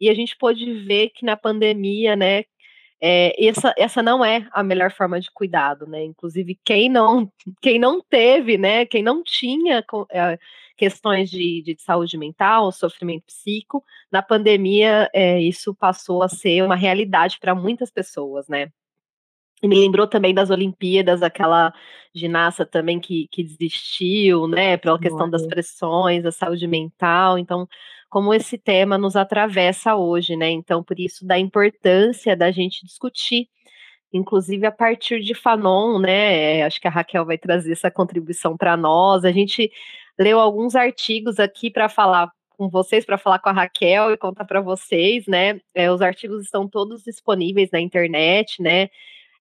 e 0.00 0.08
a 0.08 0.14
gente 0.14 0.36
pôde 0.36 0.72
ver 0.84 1.10
que 1.10 1.24
na 1.24 1.36
pandemia, 1.36 2.16
né, 2.16 2.44
essa, 3.38 3.74
essa 3.76 4.02
não 4.02 4.24
é 4.24 4.46
a 4.52 4.62
melhor 4.62 4.90
forma 4.90 5.20
de 5.20 5.30
cuidado, 5.30 5.86
né? 5.86 6.02
Inclusive, 6.02 6.58
quem 6.64 6.88
não, 6.88 7.30
quem 7.60 7.78
não 7.78 8.00
teve, 8.00 8.56
né, 8.58 8.86
quem 8.86 9.02
não 9.02 9.22
tinha 9.22 9.84
questões 10.76 11.30
de, 11.30 11.62
de 11.62 11.76
saúde 11.80 12.18
mental, 12.18 12.70
sofrimento 12.70 13.24
psíquico, 13.26 13.82
na 14.10 14.22
pandemia 14.22 15.08
é, 15.12 15.40
isso 15.40 15.74
passou 15.74 16.22
a 16.22 16.28
ser 16.28 16.62
uma 16.62 16.76
realidade 16.76 17.38
para 17.40 17.54
muitas 17.54 17.90
pessoas, 17.90 18.46
né? 18.48 18.70
E 19.62 19.68
me 19.68 19.78
lembrou 19.78 20.06
também 20.06 20.34
das 20.34 20.50
Olimpíadas, 20.50 21.22
aquela 21.22 21.72
ginasta 22.14 22.66
também 22.66 23.00
que, 23.00 23.26
que 23.30 23.42
desistiu, 23.42 24.46
né, 24.46 24.76
pela 24.76 24.98
questão 24.98 25.30
das 25.30 25.46
pressões, 25.46 26.22
da 26.22 26.30
saúde 26.30 26.66
mental. 26.66 27.38
Então, 27.38 27.66
como 28.10 28.34
esse 28.34 28.58
tema 28.58 28.98
nos 28.98 29.16
atravessa 29.16 29.96
hoje, 29.96 30.36
né? 30.36 30.50
Então, 30.50 30.82
por 30.82 31.00
isso 31.00 31.26
da 31.26 31.38
importância 31.38 32.36
da 32.36 32.50
gente 32.50 32.84
discutir, 32.84 33.48
inclusive 34.12 34.66
a 34.66 34.72
partir 34.72 35.20
de 35.20 35.34
Fanon, 35.34 35.98
né? 35.98 36.62
Acho 36.62 36.80
que 36.80 36.88
a 36.88 36.90
Raquel 36.90 37.24
vai 37.24 37.38
trazer 37.38 37.72
essa 37.72 37.90
contribuição 37.90 38.56
para 38.56 38.76
nós. 38.76 39.24
A 39.24 39.32
gente 39.32 39.70
leu 40.18 40.40
alguns 40.40 40.74
artigos 40.74 41.38
aqui 41.38 41.70
para 41.70 41.88
falar 41.88 42.30
com 42.56 42.68
vocês, 42.68 43.04
para 43.04 43.18
falar 43.18 43.38
com 43.38 43.48
a 43.50 43.52
Raquel 43.52 44.12
e 44.12 44.16
contar 44.16 44.44
para 44.44 44.60
vocês, 44.60 45.26
né? 45.26 45.60
É, 45.74 45.90
os 45.90 46.00
artigos 46.00 46.42
estão 46.42 46.68
todos 46.68 47.02
disponíveis 47.02 47.70
na 47.70 47.80
internet, 47.80 48.62
né? 48.62 48.88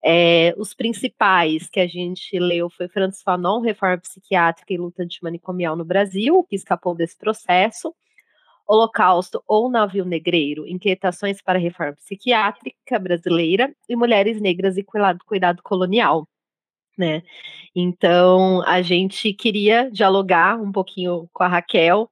É, 0.04 0.54
os 0.58 0.74
principais 0.74 1.70
que 1.70 1.80
a 1.80 1.88
gente 1.88 2.38
leu 2.38 2.70
foi 2.70 2.88
Francis 2.88 3.24
Fanon, 3.24 3.62
Reforma 3.62 3.98
Psiquiátrica 3.98 4.74
e 4.74 4.78
Luta 4.78 5.04
Antimanicomial 5.04 5.76
no 5.76 5.86
Brasil, 5.86 6.46
que 6.50 6.56
escapou 6.56 6.94
desse 6.94 7.18
processo. 7.18 7.94
Holocausto 8.68 9.44
ou 9.48 9.70
Navio 9.70 10.06
Negreiro, 10.06 10.68
Inquietações 10.68 11.42
para 11.42 11.60
a 11.60 11.62
Reforma 11.62 11.94
Psiquiátrica 11.94 12.98
Brasileira 13.00 13.74
e 13.88 13.96
Mulheres 13.96 14.42
Negras 14.42 14.76
e 14.78 14.84
Cuidado, 14.84 15.20
cuidado 15.26 15.62
Colonial. 15.64 16.28
Né? 16.98 17.24
Então, 17.76 18.62
a 18.66 18.82
gente 18.82 19.34
queria 19.34 19.92
dialogar 19.92 20.60
um 20.60 20.72
pouquinho 20.72 21.30
com 21.34 21.44
a 21.44 21.48
Raquel 21.48 22.10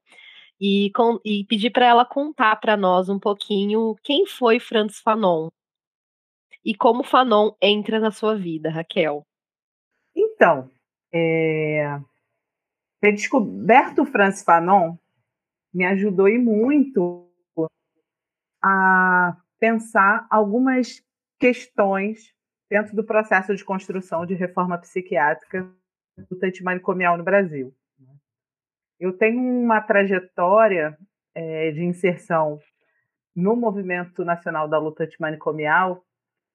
e, 0.60 0.92
com, 0.96 1.20
e 1.24 1.46
pedir 1.46 1.70
para 1.70 1.86
ela 1.86 2.06
contar 2.06 2.58
para 2.58 2.76
nós 2.76 3.08
um 3.08 3.20
pouquinho 3.20 3.96
quem 4.04 4.26
foi 4.26 4.60
Francis 4.60 5.00
Fanon 5.00 5.50
e 6.66 6.76
como 6.76 7.04
Fanon 7.04 7.52
entra 7.62 8.00
na 8.00 8.12
sua 8.12 8.36
vida, 8.36 8.70
Raquel. 8.70 9.26
Então, 10.16 10.70
é... 11.14 12.00
ter 13.02 13.12
descoberto 13.14 14.06
Francis 14.06 14.44
Fanon 14.44 14.96
me 15.74 15.86
ajudou 15.86 16.30
e 16.30 16.38
muito 16.38 17.30
a 18.64 19.36
pensar 19.60 20.26
algumas 20.30 21.04
questões 21.40 22.34
dentro 22.74 22.96
do 22.96 23.04
processo 23.04 23.56
de 23.56 23.64
construção 23.64 24.26
de 24.26 24.34
reforma 24.34 24.80
psiquiátrica 24.80 25.70
do 26.18 26.40
antimanicomial 26.44 27.16
no 27.16 27.24
Brasil. 27.24 27.72
Eu 29.00 29.14
tenho 29.16 29.40
uma 29.40 29.80
trajetória 29.80 30.98
é, 31.36 31.70
de 31.70 31.84
inserção 31.84 32.58
no 33.36 33.56
Movimento 33.56 34.26
Nacional 34.26 34.68
da 34.68 34.80
Luta 34.80 35.04
Antimanicomial 35.04 36.04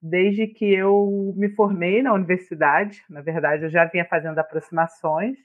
desde 0.02 0.48
que 0.48 0.64
eu 0.64 1.32
me 1.36 1.50
formei 1.50 2.02
na 2.02 2.12
universidade. 2.12 3.04
Na 3.08 3.20
verdade, 3.20 3.62
eu 3.62 3.70
já 3.70 3.84
vinha 3.84 4.04
fazendo 4.04 4.40
aproximações 4.40 5.38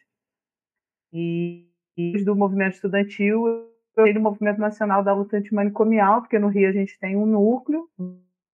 e 1.12 1.70
e 1.96 2.24
do 2.24 2.36
movimento 2.36 2.74
estudantil, 2.74 3.46
eu 3.96 4.14
no 4.16 4.20
movimento 4.20 4.58
nacional 4.58 5.04
da 5.04 5.14
luta 5.14 5.38
antimanicomial, 5.38 6.22
porque 6.22 6.40
no 6.40 6.48
Rio 6.48 6.68
a 6.68 6.72
gente 6.72 6.98
tem 7.00 7.16
um 7.16 7.28
núcleo 7.28 7.88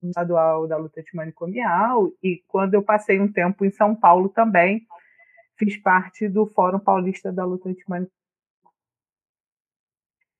estadual 0.04 0.68
da 0.68 0.78
luta 0.78 1.02
antimanicomial, 1.02 2.12
e 2.24 2.44
quando 2.48 2.74
eu 2.74 2.84
passei 2.84 3.20
um 3.20 3.32
tempo 3.32 3.66
em 3.66 3.72
São 3.72 3.96
Paulo 3.96 4.30
também, 4.30 4.86
fiz 5.58 5.76
parte 5.78 6.28
do 6.28 6.46
Fórum 6.46 6.80
Paulista 6.80 7.32
da 7.32 7.44
Luta 7.44 7.70
Antimanicomial. 7.70 8.20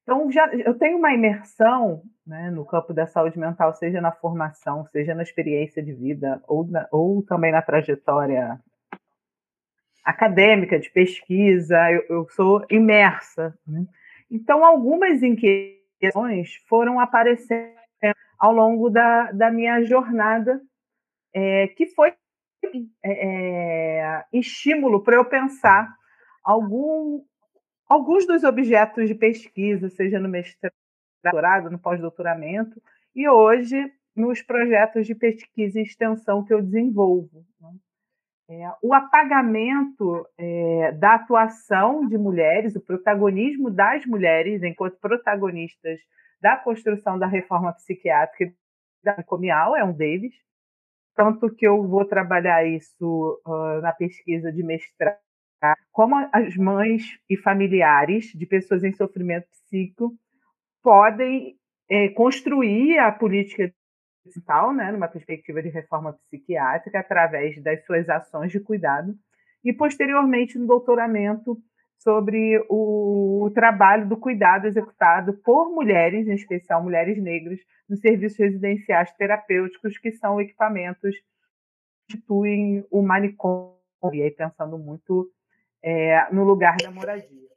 Então, 0.04 0.32
já, 0.32 0.48
eu 0.56 0.74
tenho 0.76 0.98
uma 0.98 1.14
imersão 1.14 2.02
né, 2.26 2.50
no 2.50 2.66
campo 2.66 2.94
da 2.94 3.06
saúde 3.06 3.38
mental, 3.38 3.76
seja 3.76 4.02
na 4.02 4.12
formação, 4.12 4.84
seja 4.88 5.14
na 5.14 5.22
experiência 5.22 5.84
de 5.84 5.94
vida, 5.94 6.42
ou, 6.48 6.66
na, 6.66 6.88
ou 6.92 7.22
também 7.22 7.52
na 7.52 7.62
trajetória 7.62 8.60
acadêmica, 10.04 10.80
de 10.80 10.90
pesquisa, 10.90 11.92
eu, 11.92 12.04
eu 12.10 12.30
sou 12.30 12.66
imersa. 12.72 13.56
Né? 13.68 13.86
Então, 14.32 14.66
algumas 14.66 15.22
inquietações 15.22 16.56
foram 16.68 17.00
aparecendo 17.00 17.78
ao 18.40 18.54
longo 18.54 18.90
da, 18.90 19.32
da 19.32 19.52
minha 19.52 19.84
jornada, 19.84 20.62
é, 21.34 21.68
que 21.68 21.88
foi 21.88 22.14
é, 23.04 23.12
é 23.12 24.26
estímulo 24.34 25.04
para 25.04 25.16
eu 25.16 25.26
pensar 25.26 25.94
algum, 26.44 27.24
alguns 27.88 28.26
dos 28.26 28.44
objetos 28.44 29.08
de 29.08 29.16
pesquisa, 29.16 29.90
seja 29.90 30.20
no 30.20 30.30
mestrado, 30.30 31.70
no 31.70 31.78
pós-doutoramento, 31.78 32.82
e 33.16 33.28
hoje 33.28 33.92
nos 34.16 34.42
projetos 34.42 35.06
de 35.06 35.16
pesquisa 35.16 35.80
e 35.80 35.84
extensão 35.84 36.44
que 36.44 36.54
eu 36.54 36.62
desenvolvo. 36.62 37.46
Né? 37.60 37.72
É, 38.50 38.72
o 38.82 38.94
apagamento 38.94 40.28
é, 40.38 40.92
da 40.94 41.16
atuação 41.16 42.08
de 42.08 42.18
mulheres, 42.18 42.76
o 42.76 42.82
protagonismo 42.82 43.70
das 43.70 44.06
mulheres 44.06 44.64
enquanto 44.64 45.00
protagonistas 45.00 46.00
da 46.42 46.58
construção 46.58 47.18
da 47.18 47.28
reforma 47.28 47.74
psiquiátrica 47.74 48.54
da 49.04 49.24
comial 49.24 49.76
é 49.76 49.84
um 49.84 49.94
deles. 49.94 50.34
Tanto 51.16 51.54
que 51.54 51.68
eu 51.68 51.86
vou 51.88 52.06
trabalhar 52.06 52.66
isso 52.66 53.42
uh, 53.46 53.82
na 53.82 53.92
pesquisa 53.92 54.52
de 54.52 54.64
mestrado, 54.64 55.18
como 55.92 56.16
as 56.32 56.56
mães 56.56 57.20
e 57.30 57.36
familiares 57.36 58.32
de 58.34 58.46
pessoas 58.46 58.84
em 58.84 58.94
sofrimento 58.94 59.48
psíquico 59.50 60.14
podem 60.82 61.58
é, 61.90 62.10
construir 62.10 62.98
a 63.00 63.12
política 63.12 63.74
principal, 64.24 64.74
né, 64.74 64.92
numa 64.92 65.08
perspectiva 65.08 65.62
de 65.62 65.70
reforma 65.70 66.14
psiquiátrica, 66.14 67.00
através 67.00 67.62
das 67.62 67.84
suas 67.86 68.08
ações 68.08 68.52
de 68.52 68.60
cuidado, 68.60 69.14
e 69.64 69.74
posteriormente 69.74 70.58
no 70.58 70.68
doutoramento 70.68 71.58
sobre 72.00 72.64
o 72.70 73.52
trabalho 73.54 74.08
do 74.08 74.18
cuidado 74.18 74.66
executado 74.66 75.34
por 75.34 75.70
mulheres, 75.70 76.28
em 76.28 76.34
especial 76.34 76.82
mulheres 76.82 77.22
negras, 77.22 77.60
nos 77.88 78.00
serviços 78.00 78.40
residenciais 78.40 79.12
terapêuticos, 79.14 79.98
que 79.98 80.12
são 80.12 80.40
equipamentos 80.40 81.14
que 82.08 82.18
constituem 82.18 82.86
o 82.90 83.02
manicômio, 83.02 83.76
e 84.14 84.24
aí 84.24 84.32
pensando 84.32 84.78
muito 84.78 85.30
é, 85.84 86.34
no 86.34 86.44
lugar 86.44 86.78
da 86.78 86.90
moradia. 86.90 87.50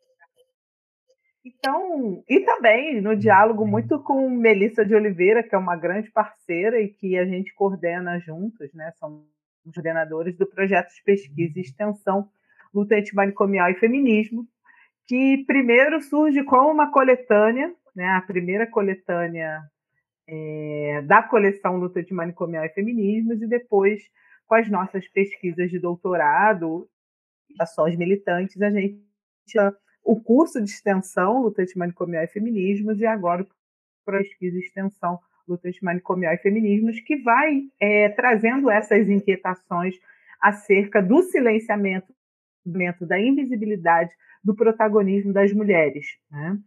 Então, 1.44 2.22
e 2.28 2.40
também 2.40 3.00
no 3.00 3.16
diálogo 3.16 3.66
muito 3.66 4.00
com 4.00 4.28
Melissa 4.30 4.84
de 4.84 4.94
Oliveira, 4.94 5.42
que 5.42 5.54
é 5.54 5.58
uma 5.58 5.76
grande 5.76 6.10
parceira 6.10 6.80
e 6.80 6.88
que 6.88 7.18
a 7.18 7.24
gente 7.24 7.52
coordena 7.54 8.18
juntos, 8.20 8.72
né? 8.74 8.92
Somos 8.98 9.24
coordenadores 9.64 10.36
do 10.36 10.46
projeto 10.46 10.92
de 10.94 11.02
pesquisa 11.02 11.58
e 11.58 11.62
extensão 11.62 12.28
Luta 12.74 12.96
Antimanicomial 12.96 13.70
e 13.70 13.74
Feminismo, 13.74 14.46
que 15.06 15.44
primeiro 15.46 16.00
surge 16.00 16.42
como 16.44 16.70
uma 16.70 16.90
coletânea, 16.90 17.72
né? 17.94 18.06
A 18.08 18.22
primeira 18.22 18.66
coletânea 18.66 19.60
é, 20.26 21.02
da 21.02 21.22
coleção 21.22 21.76
Luta 21.76 22.00
Antimanicomial 22.00 22.64
e 22.64 22.70
Feminismos, 22.70 23.42
e 23.42 23.46
depois, 23.46 24.02
com 24.46 24.54
as 24.54 24.70
nossas 24.70 25.06
pesquisas 25.08 25.70
de 25.70 25.78
doutorado, 25.78 26.88
ações 27.60 27.96
militantes, 27.96 28.60
a 28.62 28.70
gente 28.70 29.00
o 30.04 30.20
curso 30.20 30.62
de 30.62 30.70
extensão 30.70 31.42
Luta 31.42 31.62
Antimanicomial 31.62 32.24
e 32.24 32.28
Feminismos 32.28 33.00
e 33.00 33.06
agora 33.06 33.46
pesquisa 34.04 34.56
e 34.56 34.60
extensão 34.60 35.20
luta 35.46 35.68
antimanicomial 35.68 36.34
e 36.34 36.38
feminismos, 36.38 37.00
que 37.00 37.16
vai 37.16 37.62
é, 37.80 38.08
trazendo 38.10 38.70
essas 38.70 39.08
inquietações 39.08 39.94
acerca 40.40 41.00
do 41.00 41.22
silenciamento, 41.22 42.12
da 42.64 43.20
invisibilidade, 43.20 44.12
do 44.42 44.54
protagonismo 44.54 45.32
das 45.32 45.52
mulheres. 45.52 46.06
Né? 46.30 46.58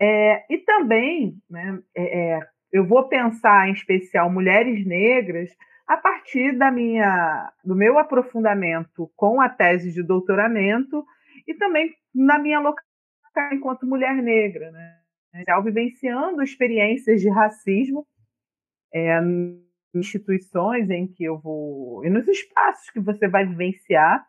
É, 0.00 0.54
e 0.54 0.58
também, 0.58 1.36
né, 1.48 1.78
é, 1.94 2.34
é 2.34 2.40
eu 2.72 2.86
vou 2.86 3.08
pensar 3.08 3.68
em 3.68 3.72
especial 3.72 4.30
mulheres 4.30 4.86
negras 4.86 5.50
a 5.86 5.96
partir 5.96 6.56
da 6.56 6.70
minha, 6.70 7.52
do 7.64 7.74
meu 7.74 7.98
aprofundamento 7.98 9.10
com 9.16 9.40
a 9.40 9.48
tese 9.48 9.92
de 9.92 10.04
doutoramento 10.04 11.04
e 11.48 11.54
também 11.54 11.92
na 12.14 12.38
minha 12.38 12.60
locação 12.60 12.86
enquanto 13.52 13.86
mulher 13.86 14.14
negra, 14.14 14.70
né? 14.70 14.96
vivenciando 15.64 16.42
experiências 16.42 17.20
de 17.20 17.28
racismo 17.28 18.06
é, 18.94 19.20
instituições 19.94 20.88
em 20.90 21.06
que 21.06 21.24
eu 21.24 21.38
vou 21.38 22.04
e 22.04 22.10
nos 22.10 22.26
espaços 22.28 22.90
que 22.90 23.00
você 23.00 23.28
vai 23.28 23.46
vivenciar, 23.46 24.24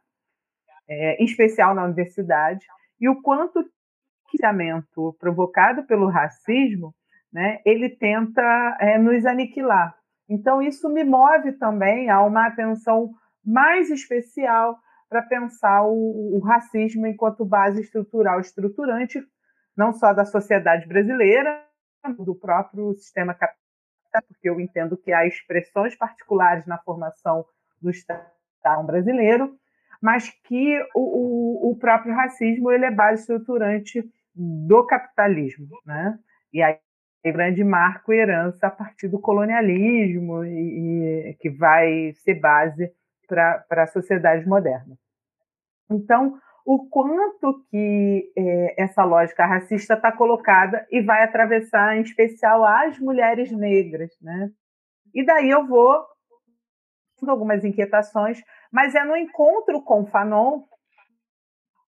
é, 0.88 1.22
em 1.22 1.26
especial 1.26 1.74
na 1.74 1.86
universidade, 1.86 2.66
e 3.00 3.10
o 3.10 3.22
quanto 3.22 3.60
o 3.60 3.66
financiamento 4.30 5.16
provocado 5.20 5.84
pelo 5.84 6.08
racismo, 6.08 6.94
né, 7.32 7.60
ele 7.66 7.90
tenta 7.90 8.78
é, 8.80 8.98
nos 8.98 9.26
aniquilar. 9.26 9.96
Então 10.30 10.62
isso 10.62 10.90
me 10.90 11.04
move 11.04 11.54
também 11.54 12.10
a 12.10 12.22
uma 12.22 12.48
atenção 12.48 13.12
mais 13.44 13.90
especial 13.90 14.78
para 15.10 15.22
pensar 15.22 15.84
o, 15.84 16.38
o 16.38 16.40
racismo 16.40 17.06
enquanto 17.06 17.46
base 17.46 17.82
estrutural 17.82 18.40
estruturante, 18.40 19.22
não 19.76 19.92
só 19.92 20.14
da 20.14 20.26
sociedade 20.26 20.88
brasileira, 20.88 21.66
do 22.18 22.36
próprio 22.36 22.94
sistema 22.96 23.34
capitalista 23.34 23.62
porque 24.28 24.50
eu 24.50 24.60
entendo 24.60 24.98
que 24.98 25.14
há 25.14 25.26
expressões 25.26 25.96
particulares 25.96 26.66
na 26.66 26.78
formação 26.80 27.46
do 27.82 27.90
Estado 27.90 28.26
brasileiro, 28.86 29.58
mas 30.02 30.30
que 30.46 30.80
o, 30.96 31.70
o, 31.70 31.72
o 31.72 31.78
próprio 31.78 32.14
racismo 32.16 32.72
ele 32.72 32.86
é 32.86 32.92
base 32.92 33.22
estruturante 33.22 34.04
do 34.36 34.86
capitalismo, 34.86 35.68
né? 35.86 36.18
E 36.52 36.62
aí 36.62 36.78
grande 37.24 37.64
marco 37.64 38.12
herança 38.12 38.66
a 38.66 38.72
partir 38.72 39.08
do 39.08 39.20
colonialismo 39.20 40.44
e, 40.44 41.30
e 41.30 41.34
que 41.40 41.52
vai 41.52 42.14
ser 42.24 42.36
base 42.36 42.92
para 43.28 43.84
a 43.84 43.88
sociedade 43.88 44.48
moderna. 44.48 44.98
Então, 45.90 46.40
o 46.66 46.88
quanto 46.90 47.64
que 47.70 48.32
é, 48.36 48.84
essa 48.84 49.04
lógica 49.04 49.46
racista 49.46 49.94
está 49.94 50.12
colocada 50.12 50.86
e 50.92 51.02
vai 51.02 51.24
atravessar, 51.24 51.98
em 51.98 52.02
especial, 52.02 52.64
as 52.64 52.98
mulheres 53.00 53.52
negras. 53.52 54.12
Né? 54.22 54.50
E 55.14 55.26
daí 55.26 55.50
eu 55.50 55.68
vou 55.68 56.06
algumas 57.28 57.64
inquietações, 57.64 58.42
mas 58.72 58.96
é 58.96 59.04
no 59.04 59.16
encontro 59.16 59.82
com 59.82 60.02
o 60.02 60.08
Fanon, 60.08 60.62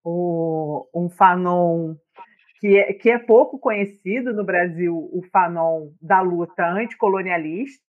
o, 0.04 0.88
um 0.94 1.10
Fanon 1.10 1.96
que 2.60 2.78
é, 2.78 2.94
que 2.94 3.10
é 3.10 3.20
pouco 3.20 3.60
conhecido 3.60 4.34
no 4.34 4.44
Brasil, 4.44 4.96
o 4.96 5.22
Fanon 5.32 5.92
da 6.02 6.22
luta 6.22 6.66
anticolonialista, 6.66 7.84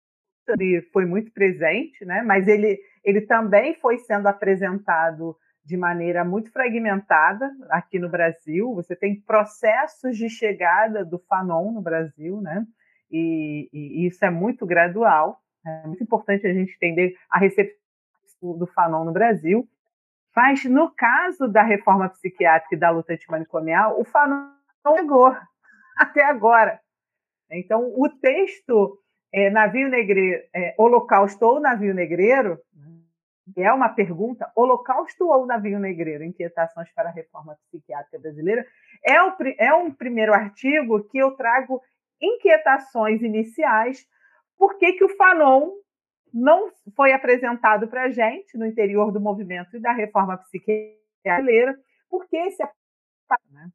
ele 0.49 0.83
foi 0.93 1.05
muito 1.05 1.31
presente, 1.33 2.05
né? 2.05 2.23
mas 2.23 2.49
ele, 2.49 2.79
ele 3.05 3.21
também 3.23 3.75
foi 3.75 3.99
sendo 3.99 4.27
apresentado 4.27 5.37
de 5.65 5.77
maneira 5.77 6.25
muito 6.25 6.51
fragmentada 6.51 7.51
aqui 7.71 7.99
no 7.99 8.09
Brasil. 8.09 8.75
Você 8.75 8.97
tem 8.97 9.21
processos 9.21 10.17
de 10.17 10.29
chegada 10.29 11.05
do 11.05 11.19
Fanon 11.29 11.73
no 11.73 11.83
Brasil, 11.83 12.41
né? 12.41 12.65
E, 13.11 13.69
e 13.73 14.07
isso 14.07 14.25
é 14.25 14.31
muito 14.31 14.67
gradual. 14.67 15.39
É 15.65 15.87
muito 15.87 16.03
importante 16.03 16.47
a 16.47 16.53
gente 16.53 16.75
entender 16.75 17.15
a 17.31 17.39
recepção 17.39 17.82
do 18.43 18.67
Fanon 18.67 19.05
no 19.05 19.13
Brasil. 19.13 19.69
Mas, 20.35 20.65
no 20.65 20.91
caso 20.91 21.47
da 21.47 21.63
reforma 21.63 22.09
psiquiátrica 22.09 22.75
e 22.75 22.79
da 22.79 22.91
luta 22.91 23.13
antimanicomial, 23.13 24.01
o 24.01 24.05
Fanon 24.05 24.51
não 24.85 24.97
chegou 24.97 25.37
até 25.97 26.25
agora. 26.25 26.81
Então, 27.51 27.93
o 27.95 28.09
texto 28.09 28.99
é, 29.33 29.51
Navio 29.51 29.89
Negreiro, 29.89 30.43
é, 30.55 30.75
Holocausto 30.79 31.45
ou 31.45 31.61
Navio 31.61 31.95
Negreiro, 31.95 32.59
que 33.55 33.61
é 33.61 33.73
uma 33.73 33.89
pergunta, 33.89 34.51
Holocausto 34.57 35.29
ou 35.29 35.47
Navio 35.47 35.79
Negreiro? 35.79 36.25
Inquietações 36.25 36.91
para 36.95 37.09
a 37.09 37.13
Reforma 37.13 37.59
Psiquiátrica 37.67 38.19
Brasileira. 38.19 38.67
É, 39.05 39.21
o, 39.23 39.35
é 39.59 39.75
um 39.75 39.93
primeiro 39.93 40.33
artigo 40.33 41.03
que 41.05 41.19
eu 41.19 41.33
trago 41.33 41.83
inquietações 42.21 43.21
iniciais, 43.21 44.07
por 44.57 44.79
que, 44.79 44.93
que 44.93 45.05
o 45.05 45.17
Fanon 45.17 45.71
não 46.33 46.71
foi 46.97 47.13
apresentado 47.13 47.87
para 47.89 48.05
a 48.05 48.11
gente 48.11 48.57
no 48.57 48.67
interior 48.67 49.13
do 49.13 49.21
movimento 49.21 49.77
e 49.77 49.81
da 49.81 49.93
reforma 49.93 50.37
psiquiátrica 50.39 51.79
porque 52.09 52.37
esse 52.37 52.63
né? 53.51 53.71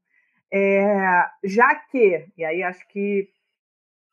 é, 0.51 1.25
já 1.43 1.75
que, 1.75 2.27
e 2.37 2.45
aí 2.45 2.63
acho 2.63 2.87
que 2.89 3.29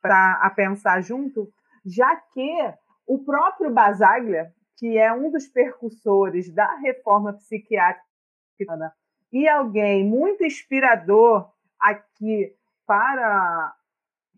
para 0.01 0.51
pensar 0.51 1.03
junto, 1.03 1.53
já 1.85 2.15
que 2.17 2.75
o 3.07 3.25
próprio 3.25 3.71
Basaglia, 3.71 4.53
que 4.77 4.99
é 4.99 5.13
um 5.13 5.31
dos 5.31 5.47
percussores 5.47 6.53
da 6.53 6.75
reforma 6.77 7.33
psiquiátrica 7.33 8.05
e 9.33 9.49
alguém 9.49 10.05
muito 10.05 10.45
inspirador 10.45 11.51
aqui 11.79 12.55
para, 12.87 13.75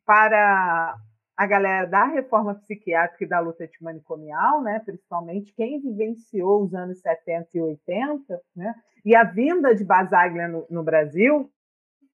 para 0.05 0.97
a 1.37 1.46
galera 1.46 1.87
da 1.87 2.05
reforma 2.07 2.55
psiquiátrica 2.55 3.25
e 3.25 3.29
da 3.29 3.40
luta 3.40 3.64
antimanicomial, 3.64 4.62
né, 4.62 4.81
principalmente 4.85 5.53
quem 5.53 5.81
vivenciou 5.81 6.62
os 6.64 6.75
anos 6.75 7.01
70 7.01 7.49
e 7.55 7.61
80, 7.61 8.40
né, 8.55 8.75
e 9.05 9.14
a 9.14 9.22
vinda 9.22 9.75
de 9.75 9.85
Basaglia 9.85 10.49
no, 10.49 10.66
no 10.70 10.83
Brasil, 10.83 11.51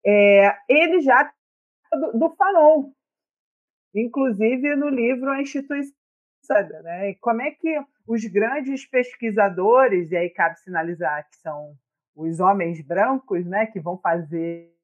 é, 0.06 0.56
ele 0.68 1.00
já 1.00 1.30
do, 1.92 2.18
do 2.18 2.30
Fanon, 2.36 2.92
inclusive 3.94 4.76
no 4.76 4.88
livro 4.88 5.30
A 5.30 5.42
Instituição 5.42 5.98
né? 6.82 7.14
Como 7.20 7.42
é 7.42 7.50
que 7.50 7.78
os 8.06 8.24
grandes 8.24 8.86
pesquisadores, 8.86 10.10
e 10.10 10.16
aí 10.16 10.30
cabe 10.30 10.58
sinalizar 10.60 11.28
que 11.28 11.36
são 11.36 11.76
os 12.16 12.40
homens 12.40 12.80
brancos, 12.80 13.44
né, 13.46 13.66
que 13.66 13.78
vão 13.78 13.98
fazer 13.98 14.74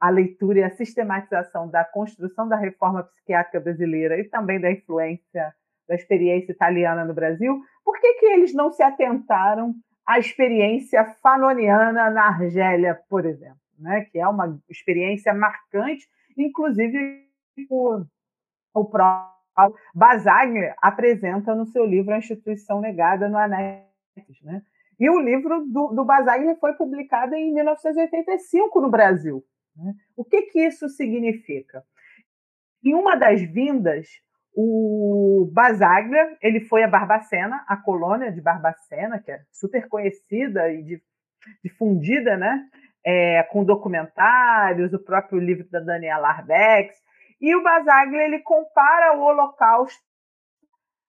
a 0.00 0.10
leitura 0.10 0.60
e 0.60 0.62
a 0.62 0.70
sistematização 0.70 1.68
da 1.68 1.84
construção 1.84 2.48
da 2.48 2.56
reforma 2.56 3.04
psiquiátrica 3.04 3.60
brasileira 3.60 4.18
e 4.18 4.24
também 4.24 4.60
da 4.60 4.70
influência 4.70 5.54
da 5.88 5.94
experiência 5.94 6.52
italiana 6.52 7.04
no 7.04 7.14
Brasil, 7.14 7.60
por 7.84 7.98
que, 8.00 8.14
que 8.14 8.26
eles 8.26 8.54
não 8.54 8.70
se 8.70 8.82
atentaram 8.82 9.74
à 10.06 10.18
experiência 10.18 11.04
fanoniana 11.22 12.10
na 12.10 12.28
Argélia, 12.28 12.98
por 13.08 13.26
exemplo, 13.26 13.60
né? 13.78 14.06
que 14.10 14.18
é 14.18 14.26
uma 14.26 14.58
experiência 14.70 15.34
marcante, 15.34 16.06
inclusive 16.36 17.26
o, 17.68 18.04
o 18.74 18.84
próprio 18.84 19.32
Basaglia 19.94 20.74
apresenta 20.80 21.54
no 21.54 21.66
seu 21.66 21.84
livro 21.84 22.14
A 22.14 22.18
Instituição 22.18 22.80
Negada 22.80 23.28
no 23.28 23.36
Anexo. 23.36 23.86
Né? 24.42 24.62
E 24.98 25.10
o 25.10 25.20
livro 25.20 25.66
do, 25.66 25.88
do 25.88 26.06
foi 26.58 26.72
publicado 26.74 27.34
em 27.34 27.52
1985 27.52 28.80
no 28.80 28.90
Brasil. 28.90 29.44
Né? 29.76 29.94
O 30.16 30.24
que, 30.24 30.42
que 30.42 30.60
isso 30.60 30.88
significa? 30.88 31.84
Em 32.84 32.94
uma 32.94 33.16
das 33.16 33.40
vindas, 33.42 34.08
o 34.54 35.48
Basaglia 35.52 36.36
ele 36.42 36.60
foi 36.60 36.82
a 36.82 36.88
Barbacena, 36.88 37.64
a 37.66 37.76
colônia 37.76 38.30
de 38.30 38.40
Barbacena, 38.40 39.18
que 39.18 39.30
é 39.30 39.42
super 39.50 39.88
conhecida 39.88 40.70
e 40.70 41.00
difundida, 41.64 42.36
né? 42.36 42.68
É, 43.04 43.42
com 43.44 43.64
documentários, 43.64 44.92
o 44.92 44.98
próprio 44.98 45.40
livro 45.40 45.68
da 45.68 45.80
Daniela 45.80 46.28
Arbex, 46.28 46.96
e 47.40 47.56
o 47.56 47.62
Basaglia 47.62 48.22
ele 48.22 48.38
compara 48.40 49.16
o 49.16 49.22
Holocausto 49.22 50.00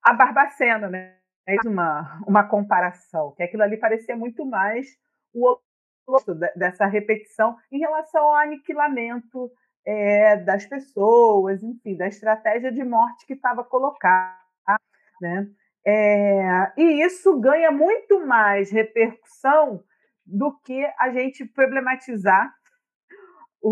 à 0.01 0.13
Barbacena, 0.13 0.89
né? 0.89 1.17
Uma, 1.65 2.23
uma 2.25 2.47
comparação, 2.47 3.33
que 3.35 3.43
aquilo 3.43 3.63
ali 3.63 3.77
parecia 3.77 4.15
muito 4.15 4.45
mais 4.45 4.87
o 5.33 5.59
dessa 6.55 6.85
repetição 6.85 7.57
em 7.71 7.79
relação 7.79 8.21
ao 8.23 8.35
aniquilamento 8.35 9.51
é, 9.85 10.37
das 10.37 10.65
pessoas, 10.65 11.61
enfim, 11.63 11.95
da 11.95 12.07
estratégia 12.07 12.71
de 12.71 12.83
morte 12.83 13.25
que 13.25 13.33
estava 13.33 13.63
colocada. 13.63 14.37
Né? 15.21 15.47
É, 15.85 16.71
e 16.77 17.05
isso 17.05 17.39
ganha 17.39 17.71
muito 17.71 18.25
mais 18.25 18.71
repercussão 18.71 19.83
do 20.25 20.57
que 20.59 20.85
a 20.97 21.11
gente 21.11 21.45
problematizar 21.45 22.53
o, 23.61 23.71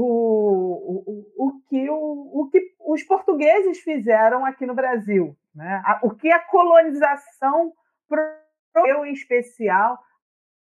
o, 1.06 1.48
o, 1.48 1.62
que, 1.68 1.90
o, 1.90 2.42
o 2.42 2.50
que 2.50 2.62
os 2.80 3.04
portugueses 3.04 3.80
fizeram 3.80 4.46
aqui 4.46 4.66
no 4.66 4.74
Brasil, 4.74 5.36
né? 5.54 5.82
o 6.02 6.12
que 6.12 6.32
a 6.32 6.40
colonização 6.40 7.74
promoveu, 8.08 9.06
em 9.06 9.14
especial, 9.14 10.00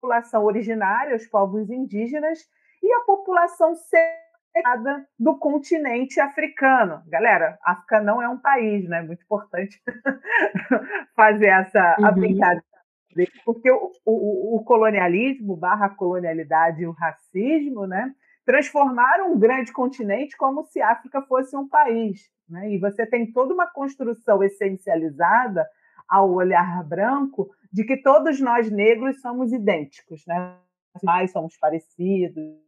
população 0.02 0.44
originária, 0.44 1.16
os 1.16 1.28
povos 1.28 1.70
indígenas, 1.70 2.40
e 2.82 2.92
a 2.92 3.02
população 3.02 3.76
do 5.20 5.38
continente 5.38 6.20
africano. 6.20 7.02
Galera, 7.08 7.58
África 7.64 8.02
não 8.02 8.22
é 8.22 8.28
um 8.28 8.38
país, 8.38 8.90
né? 8.90 9.02
Muito 9.02 9.24
importante 9.24 9.80
fazer 11.16 11.48
essa 11.48 11.96
uhum. 12.00 12.06
aplicada. 12.06 12.64
Porque 13.46 13.70
o, 13.72 13.92
o, 14.06 14.56
o, 14.58 14.64
colonialismo, 14.64 15.56
barra 15.56 15.90
colonialidade 15.90 16.82
e 16.82 16.88
o 16.88 16.92
racismo, 16.92 17.86
né? 17.86 18.12
Transformaram 18.46 19.32
um 19.32 19.40
grande 19.40 19.72
continente 19.72 20.36
como 20.36 20.64
se 20.64 20.82
a 20.82 20.92
África 20.92 21.22
fosse 21.22 21.56
um 21.56 21.68
país. 21.68 22.22
Né? 22.50 22.72
E 22.72 22.80
você 22.80 23.06
tem 23.06 23.32
toda 23.32 23.54
uma 23.54 23.68
construção 23.68 24.44
essencializada 24.44 25.66
ao 26.10 26.32
olhar 26.32 26.84
branco 26.84 27.50
de 27.72 27.84
que 27.84 27.98
todos 27.98 28.40
nós 28.40 28.70
negros 28.70 29.22
somos 29.22 29.52
idênticos, 29.52 30.24
né? 30.28 30.58
Nós 31.04 31.32
somos 31.32 31.58
parecidos, 31.58 32.60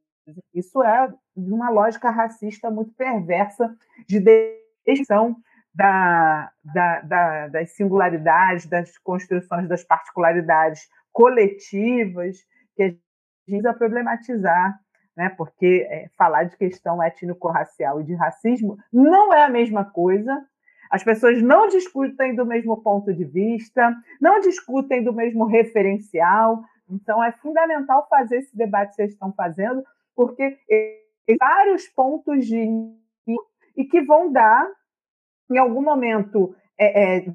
isso 0.54 0.82
é 0.82 1.14
uma 1.36 1.70
lógica 1.70 2.10
racista 2.10 2.72
muito 2.72 2.94
perversa 2.94 3.76
de 4.08 4.20
destruição 4.20 5.36
da, 5.74 6.52
da, 6.64 7.02
da, 7.02 7.48
das 7.48 7.72
singularidades, 7.72 8.66
das 8.68 8.98
construções 9.00 9.68
das 9.68 9.84
particularidades 9.84 10.88
coletivas 11.12 12.38
que 12.76 12.84
a 12.84 12.88
gente 12.88 13.02
precisa 13.46 13.74
problematizar, 13.74 14.80
né? 15.18 15.30
porque 15.30 15.88
é, 15.90 16.10
falar 16.18 16.46
de 16.46 16.58
questão 16.58 17.02
étnico-racial 17.02 18.02
e 18.02 18.04
de 18.04 18.14
racismo 18.14 18.78
não 18.92 19.34
é 19.34 19.44
a 19.44 19.50
mesma 19.50 19.84
coisa. 19.84 20.46
As 20.94 21.04
pessoas 21.04 21.42
não 21.42 21.68
discutem 21.68 22.36
do 22.36 22.46
mesmo 22.46 22.80
ponto 22.84 23.12
de 23.12 23.26
vista, 23.26 23.96
não 24.22 24.40
discutem 24.40 25.04
do 25.04 25.12
mesmo 25.12 25.46
referencial. 25.46 26.62
Então, 26.88 27.24
é 27.24 27.32
fundamental 27.32 28.06
fazer 28.08 28.38
esse 28.38 28.56
debate 28.56 28.90
que 28.90 28.96
vocês 28.98 29.14
estão 29.14 29.34
fazendo, 29.34 29.84
porque 30.16 30.56
vários 31.40 31.88
pontos 31.88 32.46
de 32.46 32.68
e 33.76 33.86
que 33.86 34.04
vão 34.04 34.32
dar, 34.32 34.70
em 35.50 35.58
algum 35.58 35.82
momento, 35.82 36.56
é, 36.78 37.18
é, 37.18 37.34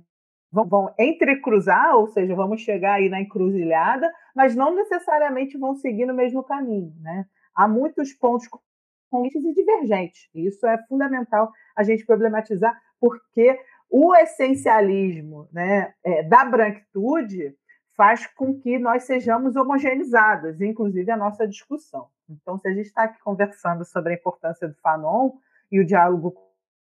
vão, 0.52 0.68
vão 0.68 0.94
entrecruzar, 0.96 1.96
ou 1.96 2.06
seja, 2.06 2.36
vamos 2.36 2.60
chegar 2.60 2.92
aí 2.92 3.08
na 3.08 3.20
encruzilhada, 3.20 4.08
mas 4.36 4.54
não 4.54 4.72
necessariamente 4.72 5.58
vão 5.58 5.74
seguir 5.74 6.06
no 6.06 6.14
mesmo 6.14 6.44
caminho. 6.44 6.94
Né? 7.00 7.26
Há 7.56 7.66
muitos 7.66 8.12
pontos 8.12 8.46
concorrentes 8.46 9.44
e 9.44 9.52
divergentes. 9.52 10.28
E 10.32 10.46
isso 10.46 10.64
é 10.64 10.78
fundamental 10.86 11.50
a 11.76 11.82
gente 11.82 12.06
problematizar, 12.06 12.80
porque 13.00 13.58
o 13.90 14.14
essencialismo 14.14 15.48
né, 15.52 15.94
é, 16.04 16.22
da 16.22 16.44
branquitude 16.44 17.56
faz 17.96 18.26
com 18.28 18.58
que 18.60 18.78
nós 18.78 19.04
sejamos 19.04 19.56
homogeneizados, 19.56 20.60
inclusive 20.60 21.10
a 21.10 21.16
nossa 21.16 21.48
discussão. 21.48 22.08
Então, 22.28 22.56
se 22.58 22.68
a 22.68 22.72
gente 22.72 22.86
está 22.86 23.04
aqui 23.04 23.18
conversando 23.20 23.84
sobre 23.84 24.12
a 24.12 24.16
importância 24.16 24.68
do 24.68 24.74
Fanon 24.76 25.32
e 25.72 25.80
o 25.80 25.86
diálogo 25.86 26.34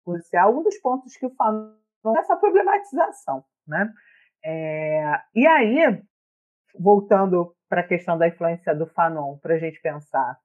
social, 0.04 0.56
um 0.56 0.62
dos 0.62 0.76
pontos 0.78 1.16
que 1.16 1.26
o 1.26 1.34
Fanon 1.34 1.72
é 2.14 2.18
essa 2.18 2.36
problematização. 2.36 3.44
Né? 3.66 3.92
É, 4.44 5.20
e 5.34 5.46
aí, 5.46 6.00
voltando 6.78 7.56
para 7.68 7.80
a 7.80 7.86
questão 7.86 8.16
da 8.16 8.28
influência 8.28 8.74
do 8.74 8.86
Fanon, 8.86 9.36
para 9.38 9.54
a 9.54 9.58
gente 9.58 9.80
pensar 9.80 10.38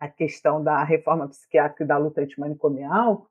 a 0.00 0.08
questão 0.08 0.62
da 0.62 0.82
reforma 0.84 1.28
psiquiátrica 1.28 1.84
e 1.84 1.86
da 1.86 1.98
luta 1.98 2.20
antimanicomial, 2.20 3.28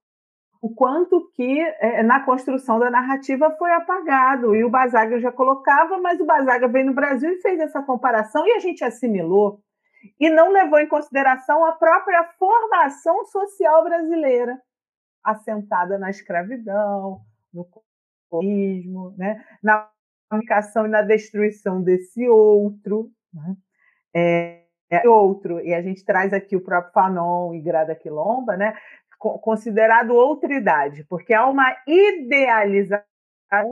o 0.62 0.74
quanto 0.74 1.30
que 1.36 1.60
é, 1.80 2.02
na 2.04 2.24
construção 2.24 2.80
da 2.80 2.89
narrativa 2.89 3.52
foi 3.58 3.72
apagado. 3.72 4.56
E 4.56 4.63
o 4.63 4.70
Bazaga 4.70 5.20
já 5.20 5.32
colocava, 5.32 5.98
mas 5.98 6.20
o 6.20 6.26
Bazaga 6.26 6.67
veio 6.67 6.88
no 6.88 6.93
Brasil 6.93 7.32
e 7.32 7.41
fez 7.41 7.60
essa 7.60 7.82
comparação 7.82 8.46
e 8.48 8.54
a 8.54 8.60
gente 8.60 8.84
assimilou 8.84 9.62
e 10.20 10.30
não 10.30 10.52
levou 10.52 10.80
em 10.80 10.88
consideração 10.88 11.65
a 11.65 11.74
própria 11.74 12.24
formação 12.38 13.26
social 13.26 13.84
brasileira, 13.84 14.60
assentada 15.24 15.98
na 15.98 16.10
escravidão, 16.10 17.22
no 17.54 17.67
comunismo, 18.30 19.13
né? 19.17 19.43
na 19.62 19.89
comunicação 20.30 20.86
e 20.86 20.89
na 20.89 21.02
destruição 21.02 21.82
desse 21.82 22.28
outro. 22.28 23.12
Né? 23.34 23.56
É, 24.15 24.63
é 24.89 25.08
outro, 25.08 25.60
e 25.60 25.74
a 25.74 25.82
gente 25.82 26.04
traz 26.06 26.32
aqui 26.32 26.56
o 26.56 26.62
próprio 26.62 26.93
Fanon 26.93 27.54
e 27.54 27.60
Grada 27.60 27.93
Quilomba, 27.93 28.56
né? 28.56 28.74
Considerado 29.17 30.12
outra 30.12 30.53
idade, 30.53 31.03
porque 31.06 31.34
há 31.34 31.45
uma 31.47 31.75
idealização, 31.88 33.06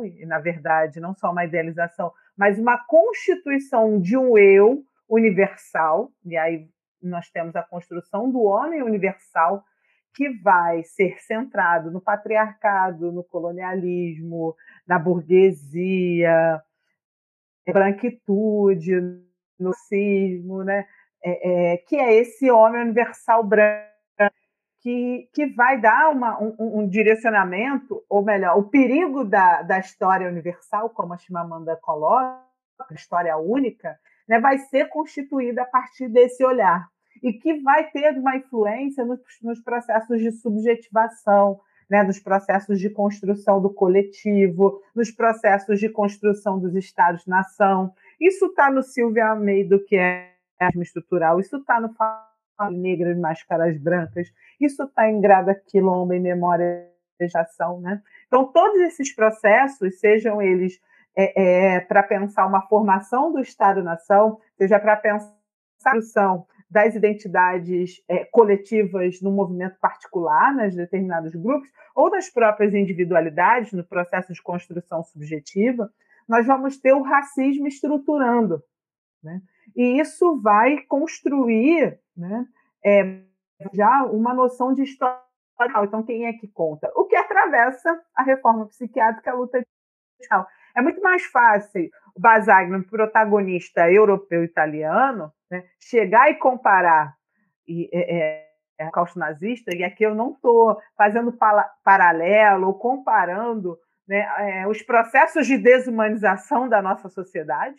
e 0.04 0.26
na 0.26 0.40
verdade 0.40 1.00
não 1.00 1.14
só 1.14 1.32
uma 1.32 1.46
idealização, 1.46 2.12
mas 2.36 2.60
uma 2.60 2.78
constituição 2.86 4.00
de 4.00 4.18
um 4.18 4.38
eu 4.38 4.84
universal, 5.08 6.12
e 6.26 6.36
aí 6.36 6.68
nós 7.02 7.30
temos 7.30 7.56
a 7.56 7.64
construção 7.64 8.32
do 8.32 8.42
homem 8.42 8.82
universal, 8.82 9.64
que 10.16 10.30
vai 10.42 10.82
ser 10.84 11.20
centrado 11.22 11.92
no 11.92 12.02
patriarcado, 12.02 13.12
no 13.12 13.24
colonialismo, 13.24 14.56
na 14.88 14.98
burguesia, 14.98 16.62
branquitude, 17.68 18.94
no 19.60 19.74
cismo, 19.74 20.64
né? 20.64 20.86
É, 21.24 21.74
é, 21.74 21.78
que 21.78 21.96
é 21.96 22.14
esse 22.14 22.50
homem 22.52 22.82
universal 22.82 23.44
branco 23.44 23.95
que, 24.86 25.28
que 25.34 25.48
vai 25.48 25.82
dar 25.82 26.12
uma, 26.12 26.40
um, 26.40 26.82
um, 26.82 26.88
direcionamento, 26.88 28.04
ou 28.08 28.24
melhor, 28.24 28.56
o 28.56 28.70
perigo 28.70 29.24
da, 29.26 29.64
da 29.64 29.80
história 29.80 30.30
universal, 30.30 30.92
como 30.92 31.12
a 31.12 31.18
Chimamanda 31.18 31.76
coloca, 31.78 32.40
história 32.92 33.36
única, 33.36 33.98
né, 34.28 34.40
vai 34.40 34.60
ser 34.60 34.88
constituída 34.90 35.64
a 35.64 35.66
partir 35.66 36.08
desse 36.08 36.46
olhar 36.46 36.88
e 37.24 37.34
que 37.34 37.64
vai 37.64 37.90
ter 37.90 38.16
uma 38.16 38.36
influência 38.36 39.04
nos, 39.04 39.20
nos 39.42 39.60
processos 39.60 40.22
de 40.22 40.32
subjetivação, 40.34 41.60
né, 41.90 42.04
nos 42.04 42.20
processos 42.20 42.80
de 42.80 42.92
construção 42.92 43.60
do 43.60 43.74
coletivo, 43.74 44.84
nos 44.94 45.10
processos 45.10 45.80
de 45.80 45.90
construção 45.90 46.60
dos 46.60 46.76
estados-nação. 46.76 47.92
Isso 48.22 48.46
está 48.46 48.70
no 48.70 48.84
Silvia 48.84 49.30
Almeida, 49.30 49.80
que 49.80 49.98
é 49.98 50.32
estrutural, 50.80 51.40
isso 51.40 51.58
está 51.58 51.82
no 51.82 51.92
Negras 52.72 53.18
Máscaras 53.18 53.78
Brancas, 53.78 54.32
isso 54.60 54.84
está 54.84 55.10
em 55.10 55.20
Grada 55.20 55.54
Quilomba, 55.54 56.16
em 56.16 56.22
Memória 56.22 56.90
de 57.20 57.38
Ação. 57.38 57.80
Né? 57.82 58.02
Então, 58.28 58.52
todos 58.52 58.80
esses 58.82 59.14
processos, 59.14 60.00
sejam 60.00 60.42
eles 60.42 60.80
é, 61.16 61.76
é, 61.76 61.80
para 61.80 62.04
pensar 62.04 62.46
uma 62.46 62.62
formação 62.68 63.32
do 63.32 63.40
Estado-nação, 63.40 64.40
seja 64.58 64.80
para 64.80 64.96
pensar 64.98 65.34
a 65.86 65.92
construção 65.92 66.46
das 66.70 66.96
identidades 66.96 68.04
é, 68.08 68.26
coletivas 68.26 69.22
no 69.22 69.32
movimento 69.32 69.78
particular, 69.80 70.54
nas 70.54 70.76
determinados 70.76 71.34
grupos, 71.36 71.70
ou 71.96 72.10
das 72.10 72.30
próprias 72.30 72.74
individualidades, 72.74 73.72
no 73.72 73.84
processo 73.84 74.34
de 74.34 74.42
construção 74.42 75.04
subjetiva, 75.04 75.90
nós 76.28 76.46
vamos 76.46 76.78
ter 76.78 76.94
o 76.94 77.04
racismo 77.04 77.68
estruturando. 77.68 78.62
Né? 79.24 79.42
E 79.76 80.00
isso 80.00 80.40
vai 80.42 80.78
construir 80.88 82.00
né, 82.16 82.46
é, 82.86 83.22
já 83.74 84.04
uma 84.06 84.34
noção 84.34 84.74
de 84.74 84.84
história. 84.84 85.24
Então, 85.84 86.04
quem 86.04 86.26
é 86.26 86.34
que 86.34 86.48
conta? 86.48 86.92
O 86.96 87.06
que 87.06 87.16
atravessa 87.16 88.02
a 88.14 88.24
reforma 88.24 88.68
psiquiátrica, 88.68 89.32
a 89.32 89.36
luta 89.36 89.66
social. 90.22 90.48
É 90.76 90.82
muito 90.82 91.02
mais 91.02 91.26
fácil 91.26 91.90
o 92.16 92.20
Basagno, 92.20 92.84
protagonista 92.86 93.90
europeu-italiano, 93.90 95.32
né, 95.50 95.64
chegar 95.80 96.30
e 96.30 96.36
comparar 96.36 97.16
e, 97.68 97.90
é, 97.94 98.48
é, 98.80 98.90
causa 98.92 99.20
nazista, 99.20 99.76
e 99.76 99.84
aqui 99.84 100.04
eu 100.04 100.14
não 100.14 100.32
estou 100.32 100.78
fazendo 100.98 101.38
paralelo 101.84 102.68
ou 102.68 102.74
comparando 102.74 103.78
né, 104.08 104.26
é, 104.40 104.68
os 104.68 104.82
processos 104.82 105.48
de 105.48 105.58
desumanização 105.58 106.70
da 106.70 106.82
nossa 106.82 107.10
sociedade, 107.10 107.78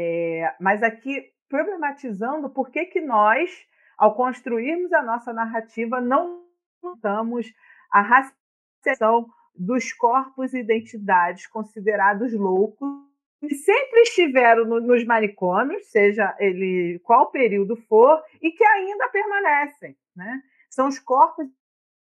é, 0.00 0.54
mas 0.60 0.80
aqui 0.80 1.32
problematizando 1.48 2.48
por 2.48 2.70
que, 2.70 2.84
que 2.86 3.00
nós, 3.00 3.50
ao 3.96 4.14
construirmos 4.14 4.92
a 4.92 5.02
nossa 5.02 5.32
narrativa, 5.32 6.00
não 6.00 6.44
montamos 6.80 7.52
a 7.90 8.00
racialização 8.00 9.28
dos 9.56 9.92
corpos 9.92 10.54
e 10.54 10.60
identidades 10.60 11.48
considerados 11.48 12.32
loucos 12.32 12.88
que 13.40 13.52
sempre 13.56 14.02
estiveram 14.02 14.64
no, 14.64 14.80
nos 14.80 15.04
manicômios, 15.04 15.90
seja 15.90 16.36
ele 16.38 17.00
qual 17.00 17.32
período 17.32 17.74
for, 17.74 18.22
e 18.40 18.52
que 18.52 18.64
ainda 18.64 19.08
permanecem. 19.08 19.96
Né? 20.14 20.40
São 20.70 20.86
os 20.86 21.00
corpos 21.00 21.44
e 21.44 21.50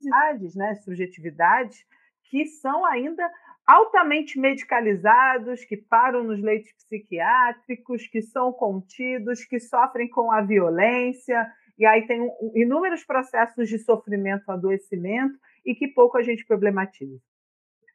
identidades, 0.01 0.55
né, 0.55 0.75
subjetividades, 0.77 1.83
que 2.25 2.45
são 2.45 2.85
ainda 2.85 3.31
altamente 3.66 4.38
medicalizados, 4.38 5.64
que 5.64 5.76
param 5.76 6.22
nos 6.22 6.40
leitos 6.40 6.72
psiquiátricos, 6.72 8.07
que 8.07 8.22
são 8.22 8.52
contidos, 8.52 9.44
que 9.44 9.59
sofrem 9.59 10.09
com 10.09 10.31
a 10.31 10.40
violência, 10.40 11.46
e 11.76 11.85
aí 11.85 12.07
tem 12.07 12.31
inúmeros 12.55 13.05
processos 13.05 13.68
de 13.68 13.79
sofrimento, 13.79 14.50
adoecimento, 14.50 15.37
e 15.64 15.74
que 15.74 15.88
pouco 15.88 16.16
a 16.16 16.22
gente 16.22 16.46
problematiza. 16.46 17.18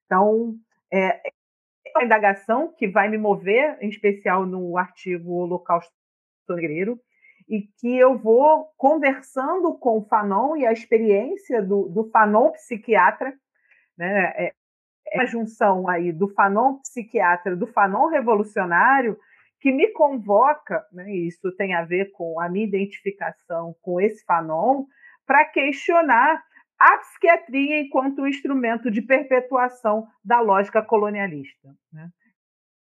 Então, 0.06 0.56
é, 0.92 1.22
é 1.28 1.32
uma 1.96 2.04
indagação 2.04 2.74
que 2.78 2.88
vai 2.88 3.08
me 3.08 3.18
mover, 3.18 3.78
em 3.82 3.88
especial 3.90 4.46
no 4.46 4.78
artigo 4.78 5.34
Holocausto 5.36 5.94
Negreiro, 6.50 7.00
e 7.48 7.62
que 7.80 7.98
eu 7.98 8.18
vou 8.18 8.70
conversando 8.78 9.78
com 9.78 9.98
o 9.98 10.06
Fanon 10.06 10.56
e 10.58 10.66
a 10.66 10.72
experiência 10.72 11.62
do, 11.62 11.88
do 11.88 12.10
Fanon 12.12 12.52
psiquiatra, 12.52 13.34
né? 13.98 14.34
É, 14.36 14.54
a 15.14 15.26
junção 15.26 15.88
aí 15.90 16.12
do 16.12 16.30
Fanon 16.30 16.80
psiquiatra, 16.80 17.56
do 17.56 17.68
Fanon 17.68 18.08
revolucionário, 18.08 19.18
que 19.60 19.72
me 19.72 19.90
convoca, 19.90 20.84
né, 20.92 21.12
isso 21.12 21.52
tem 21.56 21.74
a 21.74 21.84
ver 21.84 22.12
com 22.12 22.40
a 22.40 22.50
minha 22.50 22.66
identificação 22.66 23.76
com 23.82 24.02
esse 24.02 24.26
Fanon, 24.26 24.86
para 25.26 25.46
questionar 25.46 26.44
a 26.80 26.98
psiquiatria 26.98 27.80
enquanto 27.80 28.28
instrumento 28.28 28.90
de 28.90 29.04
perpetuação 29.04 30.08
da 30.26 30.40
lógica 30.40 30.82
colonialista. 30.82 31.70
Né? 31.94 32.10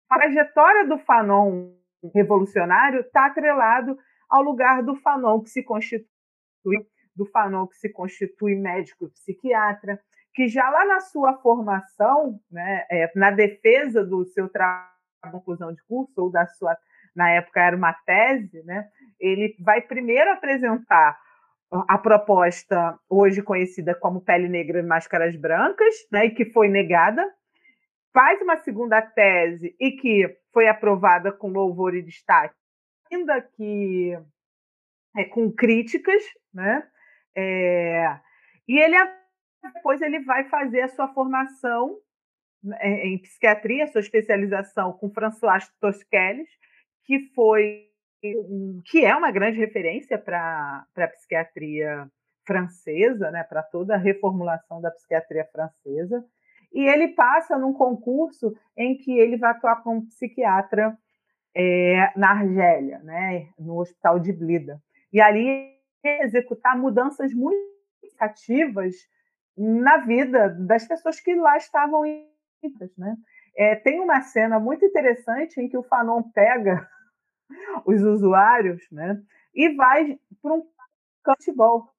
A 0.10 0.18
trajetória 0.18 0.88
do 0.88 0.98
Fanon 1.00 1.74
revolucionário 2.13 3.02
está 3.02 3.26
atrelado 3.26 3.98
ao 4.30 4.42
lugar 4.42 4.82
do 4.82 4.96
Fanon 4.96 5.42
que 5.42 5.50
se 5.50 5.62
constitui, 5.62 6.08
do 7.13 7.26
Fanon 7.26 7.68
que 7.68 7.76
se 7.76 7.89
constitui 7.89 8.56
médico 8.56 9.10
psiquiatra, 9.10 10.00
que 10.39 10.47
já 10.47 10.69
lá 10.69 10.86
na 10.86 11.02
sua 11.02 11.34
formação, 11.39 12.39
né, 12.49 12.86
é, 12.89 13.12
na 13.13 13.30
defesa 13.30 14.06
do 14.06 14.23
seu 14.23 14.47
trabalho, 14.47 14.88
conclusão 15.34 15.73
de 15.73 15.84
curso 15.84 16.13
ou 16.15 16.32
da 16.32 16.47
sua, 16.47 16.78
na 17.13 17.30
época 17.32 17.60
era 17.60 17.75
uma 17.75 17.91
tese, 17.91 18.63
né, 18.63 18.88
ele 19.19 19.54
vai 19.60 19.82
primeiro 19.82 20.32
apresentar 20.32 21.19
a 21.89 21.97
proposta 21.97 22.97
hoje 23.10 23.43
conhecida 23.43 23.93
como 23.93 24.21
pele 24.21 24.47
negra 24.47 24.80
e 24.80 24.82
máscaras 24.82 25.36
brancas, 25.36 25.93
né, 26.10 26.28
e 26.28 26.30
que 26.30 26.45
foi 26.45 26.69
negada, 26.69 27.21
faz 28.13 28.41
uma 28.41 28.56
segunda 28.56 29.02
tese 29.02 29.75
e 29.78 29.91
que 29.91 30.38
foi 30.54 30.69
aprovada 30.69 31.34
com 31.34 31.49
louvor 31.49 31.93
e 31.93 32.02
destaque, 32.02 32.56
ainda 33.12 33.41
que 33.41 34.17
é, 35.17 35.25
com 35.25 35.52
críticas, 35.52 36.23
né? 36.54 36.88
É, 37.36 38.17
e 38.69 38.80
ele 38.80 38.95
depois 39.62 40.02
ele 40.02 40.19
vai 40.22 40.45
fazer 40.50 40.82
a 40.82 40.89
sua 40.89 41.08
formação 41.10 41.98
é, 42.80 43.08
em 43.08 43.17
psiquiatria, 43.17 43.88
sua 43.88 44.02
especialização 44.02 44.93
com 44.93 45.10
François 45.10 45.69
Tosquelles, 45.80 46.50
que 47.04 47.32
foi 47.34 47.89
que 48.86 49.06
é 49.06 49.15
uma 49.15 49.32
grande 49.32 49.58
referência 49.58 50.17
para 50.17 50.86
a 50.98 51.08
psiquiatria 51.08 52.10
francesa, 52.45 53.32
né, 53.32 53.43
para 53.43 53.63
toda 53.63 53.95
a 53.95 53.98
reformulação 53.98 54.82
da 54.82 54.91
psiquiatria 54.91 55.45
francesa. 55.45 56.26
E 56.74 56.86
ele 56.86 57.10
passa 57.10 57.58
num 57.58 57.74
concurso 57.74 58.54
em 58.76 58.98
que 58.98 59.17
ele 59.17 59.38
vai 59.38 59.52
atuar 59.52 59.78
como 59.84 60.06
psiquiatra 60.08 60.98
é, 61.56 62.12
na 62.15 62.32
Argélia, 62.32 63.00
né, 63.00 63.48
no 63.58 63.80
hospital 63.80 64.19
de 64.19 64.34
Blida. 64.34 64.82
E 65.13 65.22
ali 65.22 65.76
executar 66.04 66.78
mudanças 66.78 67.34
muito 67.34 67.58
significativas 68.00 68.95
na 69.60 69.98
vida 69.98 70.50
das 70.50 70.88
pessoas 70.88 71.19
que 71.19 71.36
lá 71.36 71.58
estavam 71.58 72.06
idas, 72.63 72.95
né? 72.98 73.15
É, 73.58 73.76
tem 73.76 74.00
uma 74.00 74.22
cena 74.22 74.58
muito 74.58 74.86
interessante 74.86 75.60
em 75.60 75.67
que 75.67 75.78
o 75.78 75.84
Fanon 75.84 76.24
pega 76.24 76.88
os 77.86 78.02
usuários, 78.02 78.89
né, 78.89 79.22
e 79.54 79.76
vai 79.76 80.17
para 80.41 80.54
um 80.54 80.65
futebol. 81.26 81.89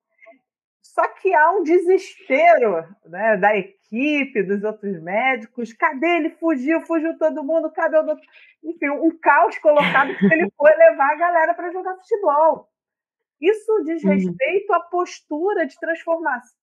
Só 0.81 1.07
que 1.09 1.35
há 1.35 1.51
um 1.53 1.63
desespero 1.63 2.85
né, 3.05 3.37
da 3.37 3.55
equipe, 3.57 4.43
dos 4.43 4.65
outros 4.65 5.01
médicos. 5.01 5.73
Cadê 5.73 6.07
ele? 6.17 6.31
Fugiu, 6.31 6.81
fugiu 6.81 7.17
todo 7.17 7.45
mundo. 7.45 7.71
Cadê 7.71 7.99
o 7.99 8.03
doutor? 8.03 8.25
Enfim, 8.65 8.89
um 8.89 9.17
caos 9.19 9.57
colocado 9.59 10.13
porque 10.19 10.35
ele 10.35 10.51
foi 10.57 10.75
levar 10.75 11.13
a 11.13 11.17
galera 11.17 11.55
para 11.55 11.71
jogar 11.71 11.95
futebol. 11.97 12.69
Isso 13.41 13.83
diz 13.85 14.03
uhum. 14.03 14.11
respeito 14.11 14.73
à 14.73 14.81
postura 14.81 15.67
de 15.67 15.79
transformação, 15.79 16.59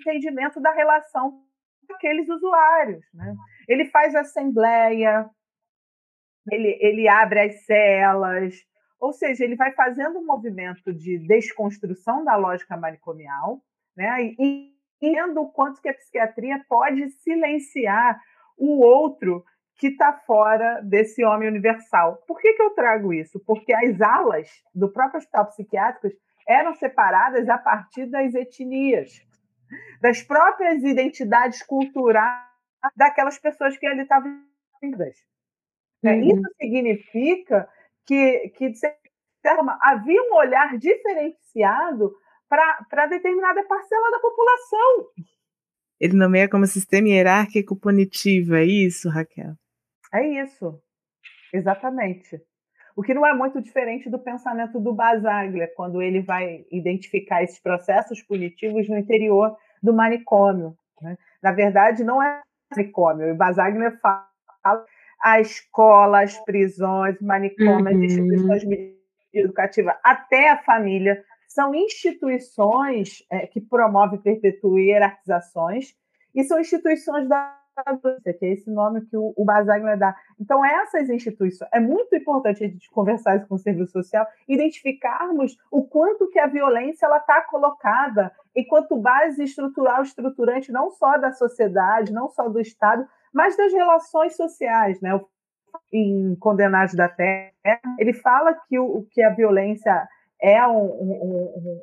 entendimento 0.00 0.60
da 0.60 0.72
relação 0.72 1.42
com 1.86 1.94
aqueles 1.94 2.28
usuários. 2.28 3.04
Né? 3.14 3.34
Ele 3.68 3.86
faz 3.86 4.14
assembleia, 4.14 5.28
ele, 6.50 6.78
ele 6.80 7.08
abre 7.08 7.40
as 7.40 7.64
celas, 7.64 8.54
ou 9.00 9.12
seja, 9.12 9.44
ele 9.44 9.56
vai 9.56 9.72
fazendo 9.72 10.18
um 10.18 10.26
movimento 10.26 10.92
de 10.92 11.18
desconstrução 11.18 12.24
da 12.24 12.36
lógica 12.36 12.76
manicomial, 12.76 13.60
né? 13.96 14.34
E 14.38 14.72
vendo 15.00 15.42
o 15.42 15.50
quanto 15.50 15.80
que 15.80 15.88
a 15.88 15.94
psiquiatria 15.94 16.64
pode 16.68 17.08
silenciar 17.10 18.20
o 18.56 18.80
outro 18.80 19.44
que 19.76 19.88
está 19.88 20.12
fora 20.12 20.80
desse 20.82 21.24
homem 21.24 21.48
universal. 21.48 22.16
Por 22.26 22.40
que, 22.40 22.54
que 22.54 22.62
eu 22.62 22.70
trago 22.70 23.12
isso? 23.12 23.38
Porque 23.46 23.72
as 23.72 24.00
alas 24.00 24.50
do 24.74 24.92
próprio 24.92 25.18
hospital 25.18 25.46
psiquiátrico 25.46 26.16
eram 26.48 26.74
separadas 26.74 27.48
a 27.48 27.56
partir 27.56 28.06
das 28.06 28.34
etnias, 28.34 29.24
das 30.00 30.22
próprias 30.22 30.82
identidades 30.82 31.62
culturais 31.62 32.48
daquelas 32.96 33.38
pessoas 33.38 33.76
que 33.76 33.86
ali 33.86 34.02
estavam 34.02 34.42
vindas. 34.80 35.16
Uhum. 36.04 36.22
Isso 36.22 36.54
significa 36.60 37.68
que, 38.06 38.50
que 38.50 38.70
de 38.70 38.78
certa 38.78 38.98
forma, 39.42 39.78
havia 39.82 40.22
um 40.22 40.34
olhar 40.34 40.78
diferenciado 40.78 42.14
para 42.48 43.06
determinada 43.06 43.64
parcela 43.64 44.10
da 44.10 44.20
população. 44.20 45.08
Ele 46.00 46.16
nomeia 46.16 46.48
como 46.48 46.66
sistema 46.66 47.08
hierárquico 47.08 47.76
punitivo, 47.76 48.54
é 48.54 48.64
isso, 48.64 49.08
Raquel? 49.08 49.54
É 50.12 50.42
isso, 50.42 50.80
exatamente. 51.52 52.40
O 52.98 53.02
que 53.02 53.14
não 53.14 53.24
é 53.24 53.32
muito 53.32 53.62
diferente 53.62 54.10
do 54.10 54.18
pensamento 54.18 54.80
do 54.80 54.92
Basaglia, 54.92 55.72
quando 55.76 56.02
ele 56.02 56.20
vai 56.20 56.64
identificar 56.68 57.44
esses 57.44 57.60
processos 57.60 58.20
punitivos 58.24 58.88
no 58.88 58.98
interior 58.98 59.56
do 59.80 59.94
manicômio. 59.94 60.76
Né? 61.00 61.16
Na 61.40 61.52
verdade, 61.52 62.02
não 62.02 62.20
é 62.20 62.42
manicômio. 62.74 63.32
O 63.32 63.36
Basaglia 63.36 63.96
fala 64.02 64.26
a 65.22 65.38
escola, 65.38 66.24
as 66.24 66.44
prisões, 66.44 67.20
manicômios, 67.20 67.78
uhum. 67.78 67.86
as 67.86 68.02
instituições 68.02 68.62
educativas, 69.32 69.94
até 70.02 70.50
a 70.50 70.58
família, 70.64 71.22
são 71.46 71.72
instituições 71.72 73.24
é, 73.30 73.46
que 73.46 73.60
promovem 73.60 74.18
e 74.18 74.22
perpetuam 74.24 74.76
hierarquizações, 74.76 75.94
e 76.34 76.42
são 76.42 76.58
instituições 76.58 77.28
da 77.28 77.57
que 78.38 78.44
é 78.44 78.52
esse 78.52 78.70
nome 78.70 79.02
que 79.02 79.16
o, 79.16 79.32
o 79.36 79.44
Basaglia 79.44 79.96
dá. 79.96 80.14
Então, 80.38 80.64
essas 80.64 81.08
instituições, 81.08 81.68
é 81.72 81.80
muito 81.80 82.14
importante 82.14 82.64
a 82.64 82.68
gente 82.68 82.90
conversar 82.90 83.36
isso 83.36 83.46
com 83.46 83.54
o 83.54 83.58
serviço 83.58 83.92
social, 83.92 84.26
identificarmos 84.46 85.56
o 85.70 85.82
quanto 85.84 86.28
que 86.30 86.38
a 86.38 86.46
violência 86.46 87.06
está 87.06 87.42
colocada 87.42 88.32
enquanto 88.54 88.96
base 88.96 89.42
estrutural, 89.42 90.02
estruturante, 90.02 90.72
não 90.72 90.90
só 90.90 91.16
da 91.18 91.32
sociedade, 91.32 92.12
não 92.12 92.28
só 92.28 92.48
do 92.48 92.60
Estado, 92.60 93.06
mas 93.32 93.56
das 93.56 93.72
relações 93.72 94.36
sociais, 94.36 95.00
né? 95.00 95.18
Em 95.92 96.34
Condenados 96.36 96.94
da 96.94 97.08
Terra, 97.08 97.52
ele 97.98 98.12
fala 98.12 98.54
que, 98.68 98.78
o, 98.78 99.06
que 99.10 99.22
a 99.22 99.30
violência 99.30 100.08
é 100.40 100.66
um, 100.66 100.84
um, 100.84 101.82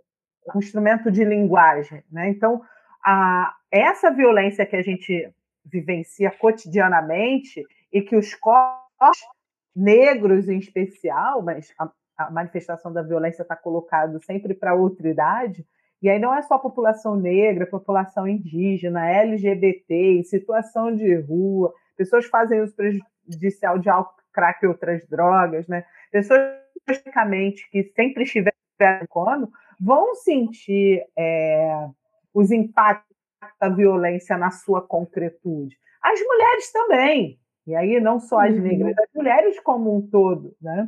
um 0.54 0.60
instrumento 0.60 1.12
de 1.12 1.24
linguagem, 1.24 2.04
né? 2.12 2.30
Então, 2.30 2.62
a, 3.04 3.54
essa 3.72 4.12
violência 4.12 4.66
que 4.66 4.76
a 4.76 4.82
gente 4.82 5.32
vivencia 5.66 6.32
cotidianamente 6.32 7.64
e 7.92 8.02
que 8.02 8.16
os 8.16 8.34
corpos 8.36 9.18
negros 9.76 10.48
em 10.48 10.58
especial, 10.58 11.42
mas 11.42 11.74
a, 11.80 11.90
a 12.18 12.32
manifestação 12.32 12.94
da 12.94 13.02
violência 13.02 13.42
está 13.42 13.56
colocado 13.56 14.24
sempre 14.24 14.54
para 14.54 14.76
outra 14.76 15.08
idade, 15.10 15.66
e 16.02 16.10
aí 16.10 16.20
não 16.20 16.34
é 16.34 16.42
só 16.42 16.58
população 16.58 17.16
negra, 17.16 17.66
população 17.66 18.28
indígena, 18.28 19.10
LGBT, 19.10 20.20
em 20.20 20.24
situação 20.24 20.96
de 20.96 21.16
rua, 21.16 21.74
pessoas 21.98 22.26
fazem 22.26 22.62
uso 22.62 22.76
prejudicial 22.76 23.80
de 23.80 23.90
álcool, 23.90 24.22
crack 24.32 24.64
e 24.64 24.68
outras 24.68 25.08
drogas, 25.08 25.68
né? 25.68 25.86
Pessoas 26.12 26.42
que 27.72 27.84
sempre 27.96 28.24
estiveram 28.24 28.56
no 29.40 29.52
vão 29.80 30.14
sentir 30.16 31.04
é, 31.18 31.88
os 32.34 32.52
impactos 32.52 33.15
da 33.60 33.70
violência 33.70 34.38
na 34.38 34.52
sua 34.52 34.82
concretude. 34.82 35.78
As 36.02 36.20
mulheres 36.22 36.72
também, 36.72 37.40
e 37.66 37.76
aí 37.76 38.00
não 38.00 38.20
só 38.20 38.40
as 38.40 38.54
uhum. 38.54 38.62
negras, 38.62 38.98
as 38.98 39.14
mulheres 39.14 39.60
como 39.60 39.96
um 39.96 40.08
todo, 40.08 40.56
né? 40.62 40.88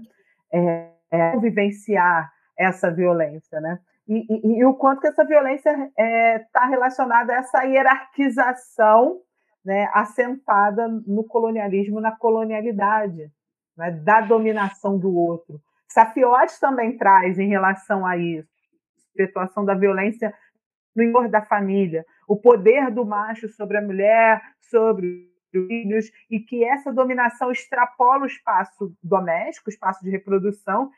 É, 0.52 0.90
é, 1.12 1.38
vivenciar 1.38 2.32
essa 2.58 2.92
violência, 2.92 3.60
né? 3.60 3.80
E, 4.08 4.26
e, 4.30 4.60
e, 4.60 4.66
o 4.66 4.74
quanto 4.74 5.02
que 5.02 5.08
essa 5.08 5.26
violência 5.26 5.70
está 5.70 5.92
é, 6.02 6.40
tá 6.52 6.66
relacionada 6.66 7.34
a 7.34 7.38
essa 7.38 7.64
hierarquização 7.64 9.20
né, 9.66 9.90
assentada 9.94 10.88
no 11.06 11.26
colonialismo, 11.26 12.00
na 12.00 12.16
colonialidade, 12.16 13.30
né, 13.76 13.92
da 13.92 14.22
dominação 14.22 14.98
do 14.98 15.14
outro. 15.14 15.60
Safiotti 15.90 16.58
também 16.58 16.98
traz 16.98 17.38
em 17.38 17.50
relação 17.50 18.06
a 18.06 18.16
isso, 18.16 18.48
a 19.20 19.26
situação 19.26 19.66
da 19.66 19.74
violência 19.74 20.34
interior 21.04 21.30
da 21.30 21.42
família, 21.42 22.06
o 22.28 22.36
poder 22.36 22.92
do 22.92 23.06
macho 23.06 23.48
sobre 23.50 23.78
a 23.78 23.82
mulher, 23.82 24.42
sobre 24.62 25.08
os 25.08 25.68
filhos, 25.68 26.12
e 26.30 26.40
que 26.40 26.64
essa 26.64 26.92
dominação 26.92 27.52
extrapola 27.52 28.24
o 28.24 28.28
espaço 28.28 28.94
doméstico, 29.02 29.70
o 29.70 29.74
espaço 29.74 30.04
de 30.04 30.10
reprodução, 30.10 30.90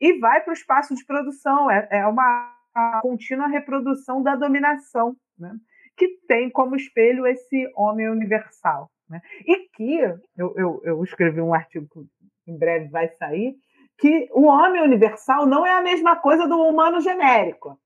e 0.00 0.18
vai 0.18 0.40
para 0.40 0.50
o 0.50 0.54
espaço 0.54 0.94
de 0.94 1.04
produção. 1.04 1.70
É, 1.70 1.88
é 1.90 2.06
uma 2.06 2.54
contínua 3.02 3.48
reprodução 3.48 4.22
da 4.22 4.36
dominação, 4.36 5.16
né? 5.38 5.52
que 5.96 6.08
tem 6.28 6.48
como 6.48 6.76
espelho 6.76 7.26
esse 7.26 7.70
homem 7.74 8.08
universal. 8.08 8.88
Né? 9.08 9.20
E 9.44 9.68
que, 9.70 9.98
eu, 10.36 10.54
eu, 10.56 10.80
eu 10.84 11.02
escrevi 11.02 11.40
um 11.40 11.54
artigo 11.54 11.88
que 11.90 12.52
em 12.52 12.56
breve 12.56 12.88
vai 12.88 13.08
sair, 13.08 13.56
que 13.98 14.28
o 14.32 14.44
homem 14.44 14.80
universal 14.80 15.44
não 15.44 15.66
é 15.66 15.72
a 15.72 15.82
mesma 15.82 16.16
coisa 16.16 16.46
do 16.46 16.56
humano 16.56 17.00
genérico. 17.00 17.78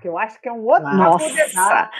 Que 0.00 0.08
eu 0.08 0.16
acho 0.16 0.40
que 0.40 0.48
é 0.48 0.52
um 0.52 0.64
outro 0.64 0.84
Nossa, 0.84 1.90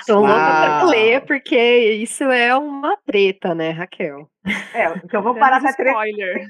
estou 0.00 0.20
louca 0.20 0.34
para 0.34 0.82
ler, 0.84 1.24
porque 1.24 1.56
isso 1.56 2.24
é 2.24 2.54
uma 2.56 2.96
treta, 2.98 3.54
né, 3.54 3.70
Raquel? 3.70 4.28
É, 4.74 4.86
então 5.04 5.22
vamos 5.22 5.38
parar 5.38 5.60
com 5.60 5.68
a 5.68 5.72
treta. 5.72 5.90
Spoiler. 5.90 6.48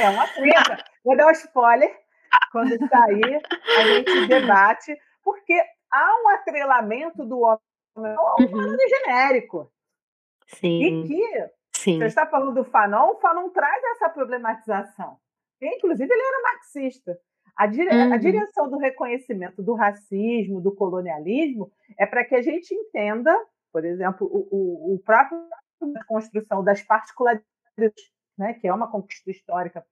É 0.00 0.10
uma 0.10 0.26
treta. 0.26 0.84
Vou 1.04 1.16
dar 1.16 1.26
um 1.26 1.30
spoiler. 1.30 1.96
Quando 2.52 2.76
sair, 2.88 3.42
a 3.78 3.82
gente 3.82 4.26
debate, 4.28 4.96
porque 5.24 5.60
há 5.92 6.22
um 6.22 6.28
atrelamento 6.30 7.24
do 7.24 7.40
homem 7.40 8.14
ao 8.16 8.36
uhum. 8.40 8.76
genérico. 8.88 9.70
Sim. 10.46 10.82
E 10.82 11.08
que 11.08 11.50
Sim. 11.80 11.98
Você 11.98 12.06
está 12.06 12.26
falando 12.26 12.54
do 12.54 12.64
Fanon, 12.64 13.12
o 13.12 13.20
Fanon 13.20 13.48
traz 13.48 13.82
essa 13.92 14.10
problematização. 14.10 15.16
Inclusive, 15.62 16.12
ele 16.12 16.22
era 16.22 16.42
marxista. 16.42 17.18
A, 17.56 17.66
dire... 17.66 17.88
uhum. 17.88 18.12
a, 18.12 18.16
direção 18.16 18.70
do 18.70 18.78
reconhecimento 18.78 19.62
do 19.62 19.74
racismo, 19.74 20.60
do 20.60 20.74
colonialismo, 20.74 21.70
é 21.98 22.06
para 22.06 22.24
que 22.24 22.34
a 22.34 22.42
gente 22.42 22.74
entenda, 22.74 23.34
por 23.72 23.84
exemplo, 23.84 24.26
o, 24.26 24.48
o, 24.50 24.94
o 24.94 24.98
próprio 24.98 25.38
construção 26.06 26.62
das 26.62 26.82
particularidades, 26.82 27.44
né, 28.36 28.54
que 28.54 28.68
é 28.68 28.74
uma 28.74 28.90
conquista 28.90 29.30
histórica 29.30 29.84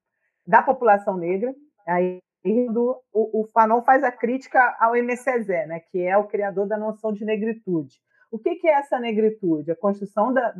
da 0.46 0.62
população 0.62 1.16
negra. 1.16 1.54
Aí 1.86 2.20
do, 2.44 3.02
o, 3.12 3.42
o 3.42 3.46
Fanon 3.48 3.82
faz 3.82 4.04
a 4.04 4.12
crítica 4.12 4.76
ao 4.78 4.92
MCZ, 4.92 5.48
né, 5.66 5.80
que 5.90 6.02
é 6.02 6.16
o 6.16 6.26
criador 6.26 6.66
da 6.66 6.76
noção 6.76 7.12
de 7.12 7.24
negritude. 7.24 7.96
O 8.30 8.38
que, 8.38 8.56
que 8.56 8.68
é 8.68 8.72
essa 8.72 8.98
negritude? 8.98 9.70
A 9.70 9.76
construção 9.76 10.32
da, 10.32 10.54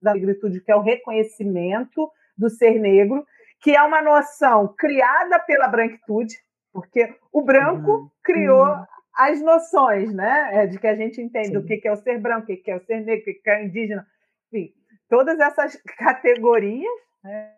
da 0.00 0.14
negritude, 0.14 0.60
que 0.60 0.70
é 0.70 0.76
o 0.76 0.82
reconhecimento 0.82 2.10
do 2.36 2.50
ser 2.50 2.78
negro, 2.78 3.26
que 3.60 3.74
é 3.74 3.82
uma 3.82 4.02
noção 4.02 4.74
criada 4.76 5.38
pela 5.40 5.68
branquitude, 5.68 6.36
porque 6.72 7.16
o 7.32 7.42
branco 7.42 7.90
uhum. 7.90 8.10
criou 8.22 8.66
uhum. 8.66 8.84
as 9.16 9.40
noções, 9.40 10.12
né? 10.12 10.50
É, 10.52 10.66
de 10.66 10.78
que 10.78 10.86
a 10.86 10.94
gente 10.94 11.20
entende 11.20 11.48
Sim. 11.48 11.56
o 11.56 11.64
que 11.64 11.80
é 11.86 11.92
o 11.92 11.96
ser 11.96 12.18
branco, 12.18 12.52
o 12.52 12.56
que 12.56 12.70
é 12.70 12.76
o 12.76 12.84
ser 12.84 13.00
negro, 13.00 13.30
o 13.30 13.42
que 13.42 13.50
é 13.50 13.60
o 13.60 13.64
indígena, 13.64 14.06
enfim, 14.52 14.74
todas 15.08 15.38
essas 15.38 15.76
categorias. 15.98 16.92
Né? 17.22 17.54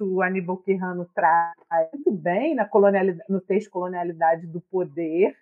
o 0.00 0.20
Aníbal 0.20 0.58
Quirrano 0.58 1.08
traz 1.14 1.54
muito 1.92 2.12
bem 2.12 2.54
na 2.54 2.66
colonialidade, 2.66 3.24
no 3.30 3.40
texto 3.40 3.70
Colonialidade 3.70 4.46
do 4.46 4.60
Poder, 4.60 5.34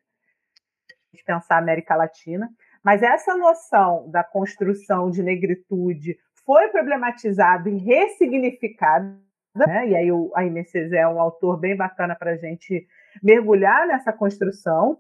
de 1.13 1.25
pensar 1.25 1.57
a 1.57 1.59
América 1.59 1.97
Latina, 1.97 2.49
mas 2.83 3.03
essa 3.03 3.37
noção 3.37 4.09
da 4.11 4.25
construção 4.25 5.11
de 5.11 5.23
negritude 5.23 6.17
foi 6.45 6.69
problematizado 6.69 7.69
e 7.69 7.79
ressignificado, 7.79 9.19
né? 9.55 9.89
e 9.89 9.97
aí 9.97 10.13
o, 10.13 10.31
a 10.35 10.45
Inês 10.45 10.75
é 10.75 11.07
um 11.07 11.21
autor 11.21 11.59
bem 11.59 11.77
bacana 11.77 12.15
para 12.15 12.33
a 12.33 12.37
gente 12.37 12.87
mergulhar 13.23 13.87
nessa 13.87 14.13
construção, 14.13 14.99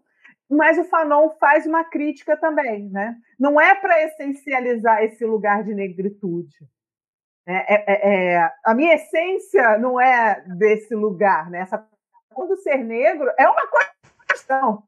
mas 0.48 0.78
o 0.78 0.84
Fanon 0.84 1.30
faz 1.40 1.66
uma 1.66 1.84
crítica 1.84 2.36
também, 2.36 2.88
né? 2.90 3.16
Não 3.38 3.58
é 3.58 3.74
para 3.74 4.02
essencializar 4.04 5.02
esse 5.02 5.24
lugar 5.24 5.64
de 5.64 5.74
negritude. 5.74 6.54
É, 7.46 7.74
é, 7.74 7.84
é, 7.86 8.34
é, 8.34 8.52
a 8.64 8.74
minha 8.74 8.94
essência 8.94 9.78
não 9.78 10.00
é 10.00 10.42
desse 10.58 10.94
lugar, 10.94 11.50
né? 11.50 11.60
Essa 11.60 11.84
do 12.36 12.56
ser 12.56 12.78
negro 12.78 13.30
é 13.38 13.48
uma 13.48 13.62
questão. 14.28 14.82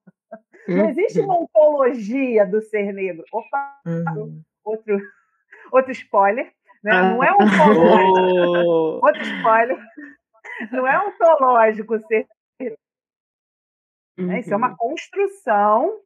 Não 0.66 0.88
existe 0.88 1.20
uma 1.20 1.40
ontologia 1.40 2.46
do 2.46 2.60
ser 2.62 2.92
negro. 2.92 3.24
Opa, 3.32 3.80
uhum. 3.86 4.42
outro 4.64 4.98
outro 5.70 5.92
spoiler, 5.92 6.52
né? 6.84 7.02
Não 7.02 7.24
é 7.24 7.32
um 7.32 7.38
ontológico. 7.42 9.06
outro 9.06 9.22
spoiler. 9.22 9.78
Não 10.70 10.86
é 10.86 11.06
ontológico 11.06 11.98
ser. 12.06 12.26
Uhum. 14.16 14.26
Né? 14.26 14.40
Isso 14.40 14.52
é 14.52 14.56
uma 14.56 14.70
uhum. 14.70 14.76
construção 14.76 16.00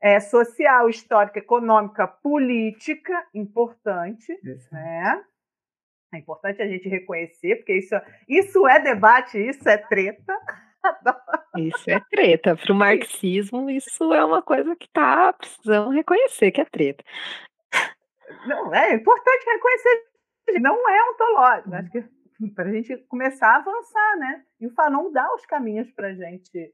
é, 0.00 0.18
social, 0.20 0.88
histórica, 0.88 1.38
econômica, 1.38 2.06
política 2.06 3.26
importante, 3.34 4.38
né? 4.70 5.22
É 6.14 6.18
importante 6.18 6.60
a 6.60 6.66
gente 6.66 6.88
reconhecer, 6.88 7.56
porque 7.56 7.74
isso, 7.74 7.94
isso 8.28 8.66
é 8.68 8.78
debate, 8.80 9.38
isso 9.38 9.66
é 9.68 9.76
treta. 9.76 10.38
Isso 11.56 11.88
é 11.88 12.00
treta. 12.10 12.56
Para 12.56 12.72
o 12.72 12.74
marxismo, 12.74 13.70
isso 13.70 14.12
é 14.12 14.24
uma 14.24 14.42
coisa 14.42 14.74
que 14.74 14.86
está 14.86 15.32
precisando 15.32 15.90
reconhecer 15.90 16.50
que 16.50 16.60
é 16.60 16.64
treta. 16.64 17.04
Não, 18.46 18.74
é 18.74 18.94
importante 18.94 19.44
reconhecer, 19.46 20.04
não 20.60 20.88
é 20.88 21.10
ontológico. 21.10 21.74
Acho 21.74 21.90
que 21.90 22.04
para 22.54 22.68
a 22.68 22.72
gente 22.72 22.96
começar 23.08 23.48
a 23.48 23.56
avançar, 23.56 24.16
né? 24.18 24.42
E 24.60 24.66
o 24.66 24.72
Fanon 24.72 25.12
dá 25.12 25.32
os 25.34 25.46
caminhos 25.46 25.90
para 25.92 26.08
a 26.08 26.14
gente 26.14 26.72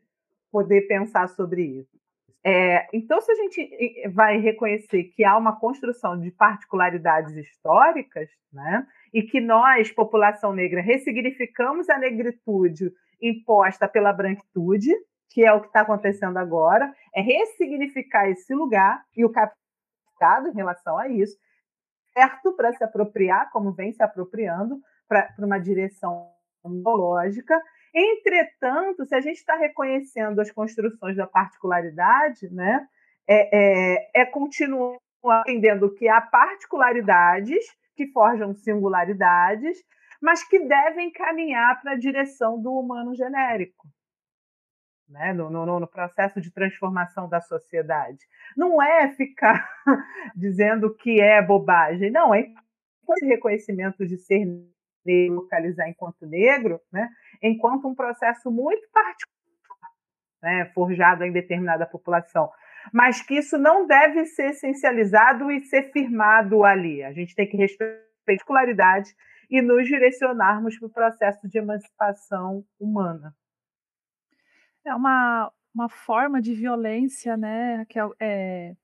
poder 0.50 0.82
pensar 0.88 1.28
sobre 1.28 1.62
isso. 1.62 1.98
É, 2.44 2.86
então, 2.92 3.20
se 3.20 3.30
a 3.30 3.34
gente 3.34 4.08
vai 4.14 4.38
reconhecer 4.38 5.04
que 5.04 5.24
há 5.24 5.36
uma 5.36 5.58
construção 5.58 6.18
de 6.18 6.30
particularidades 6.30 7.36
históricas, 7.36 8.30
né, 8.52 8.86
e 9.12 9.22
que 9.22 9.40
nós, 9.40 9.90
população 9.92 10.52
negra, 10.52 10.80
ressignificamos 10.80 11.90
a 11.90 11.98
negritude 11.98 12.92
imposta 13.20 13.88
pela 13.88 14.12
branquitude, 14.12 14.94
que 15.30 15.44
é 15.44 15.52
o 15.52 15.60
que 15.60 15.66
está 15.66 15.80
acontecendo 15.80 16.38
agora, 16.38 16.94
é 17.14 17.20
ressignificar 17.20 18.30
esse 18.30 18.54
lugar 18.54 19.02
e 19.16 19.24
o 19.24 19.30
capitado 19.30 20.48
em 20.48 20.54
relação 20.54 20.96
a 20.96 21.08
isso, 21.08 21.36
certo 22.12 22.54
para 22.56 22.72
se 22.72 22.82
apropriar, 22.82 23.50
como 23.50 23.72
vem 23.72 23.92
se 23.92 24.02
apropriando, 24.02 24.80
para 25.08 25.32
uma 25.38 25.58
direção 25.58 26.30
ideológica. 26.64 27.60
Entretanto, 27.94 29.06
se 29.06 29.14
a 29.14 29.20
gente 29.20 29.36
está 29.36 29.56
reconhecendo 29.56 30.40
as 30.40 30.50
construções 30.50 31.16
da 31.16 31.26
particularidade, 31.26 32.48
né, 32.52 32.86
é, 33.26 33.96
é, 34.16 34.22
é 34.22 34.26
continuar 34.26 34.98
entendendo 35.46 35.92
que 35.94 36.08
há 36.08 36.20
particularidades 36.20 37.64
que 37.96 38.06
forjam 38.12 38.54
singularidades, 38.54 39.78
mas 40.22 40.46
que 40.46 40.60
devem 40.60 41.10
caminhar 41.12 41.80
para 41.80 41.92
a 41.92 41.98
direção 41.98 42.60
do 42.60 42.72
humano 42.72 43.14
genérico 43.14 43.88
né, 45.08 45.32
no, 45.32 45.48
no, 45.50 45.80
no, 45.80 45.86
processo 45.86 46.40
de 46.40 46.50
transformação 46.50 47.28
da 47.28 47.40
sociedade. 47.40 48.18
Não 48.56 48.82
é 48.82 49.08
ficar 49.14 49.68
dizendo 50.36 50.94
que 50.94 51.20
é 51.20 51.40
bobagem, 51.40 52.10
não, 52.10 52.34
é 52.34 52.46
esse 53.10 53.26
reconhecimento 53.26 54.06
de 54.06 54.18
ser 54.18 54.44
negro, 55.04 55.36
localizar 55.36 55.88
enquanto 55.88 56.26
negro, 56.26 56.80
né, 56.92 57.08
enquanto 57.42 57.88
um 57.88 57.94
processo 57.94 58.50
muito 58.50 58.86
particular, 58.92 59.90
né, 60.42 60.70
forjado 60.74 61.24
em 61.24 61.32
determinada 61.32 61.86
população. 61.86 62.50
Mas 62.92 63.22
que 63.22 63.34
isso 63.34 63.56
não 63.58 63.86
deve 63.86 64.24
ser 64.26 64.50
essencializado 64.50 65.50
e 65.50 65.60
ser 65.60 65.90
firmado 65.90 66.64
ali. 66.64 67.02
A 67.02 67.12
gente 67.12 67.34
tem 67.34 67.46
que 67.46 67.56
respeitar 67.56 68.00
a 68.00 68.26
particularidade 68.26 69.14
e 69.50 69.62
nos 69.62 69.86
direcionarmos 69.86 70.78
para 70.78 70.86
o 70.86 70.92
processo 70.92 71.48
de 71.48 71.58
emancipação 71.58 72.62
humana 72.78 73.34
é 74.84 74.94
uma, 74.94 75.50
uma 75.74 75.88
forma 75.88 76.40
de 76.40 76.54
violência, 76.54 77.36
né, 77.36 77.84
que 77.88 77.98
é, 77.98 78.08
é, 78.20 78.76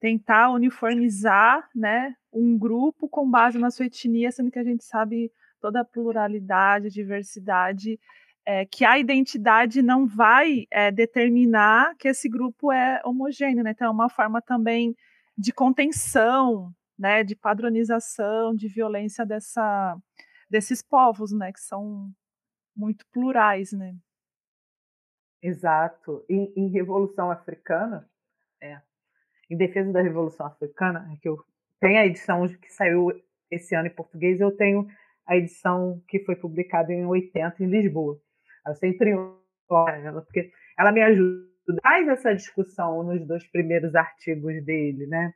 tentar 0.00 0.50
uniformizar, 0.50 1.68
né, 1.74 2.14
um 2.32 2.58
grupo 2.58 3.08
com 3.08 3.30
base 3.30 3.58
na 3.58 3.70
sua 3.70 3.86
etnia, 3.86 4.30
sendo 4.32 4.50
que 4.50 4.58
a 4.58 4.64
gente 4.64 4.84
sabe 4.84 5.30
toda 5.60 5.80
a 5.80 5.84
pluralidade, 5.84 6.90
diversidade, 6.90 7.98
é, 8.44 8.66
que 8.66 8.84
a 8.84 8.98
identidade 8.98 9.80
não 9.80 10.06
vai 10.06 10.66
é, 10.70 10.90
determinar 10.90 11.94
que 11.96 12.08
esse 12.08 12.28
grupo 12.28 12.70
é 12.70 13.00
homogêneo, 13.04 13.64
né? 13.64 13.70
Então 13.70 13.88
é 13.88 13.90
uma 13.90 14.10
forma 14.10 14.42
também 14.42 14.94
de 15.36 15.52
contenção, 15.52 16.70
né, 16.98 17.24
de 17.24 17.34
padronização, 17.34 18.54
de 18.54 18.68
violência 18.68 19.24
dessa, 19.24 19.96
desses 20.50 20.82
povos, 20.82 21.32
né, 21.32 21.52
que 21.52 21.60
são 21.60 22.10
muito 22.76 23.06
plurais, 23.10 23.72
né? 23.72 23.94
Exato. 25.44 26.24
Em, 26.26 26.50
em 26.56 26.68
Revolução 26.68 27.30
Africana, 27.30 28.08
é, 28.62 28.80
em 29.50 29.56
defesa 29.58 29.92
da 29.92 30.00
Revolução 30.00 30.46
Africana, 30.46 31.06
é 31.12 31.16
que 31.20 31.28
eu 31.28 31.38
tenho 31.78 31.98
a 31.98 32.06
edição 32.06 32.48
que 32.48 32.72
saiu 32.72 33.12
esse 33.50 33.74
ano 33.74 33.88
em 33.88 33.94
português, 33.94 34.40
eu 34.40 34.50
tenho 34.56 34.86
a 35.26 35.36
edição 35.36 36.02
que 36.08 36.18
foi 36.20 36.34
publicada 36.34 36.94
em 36.94 37.04
80 37.04 37.62
em 37.62 37.66
Lisboa. 37.66 38.18
Eu 38.66 38.74
sempre 38.74 39.10
ela, 39.10 40.22
porque 40.22 40.50
ela 40.78 40.90
me 40.90 41.02
ajuda 41.02 41.44
mais 41.84 42.08
essa 42.08 42.34
discussão 42.34 43.02
nos 43.02 43.26
dois 43.26 43.46
primeiros 43.50 43.94
artigos 43.94 44.64
dele, 44.64 45.06
né? 45.06 45.34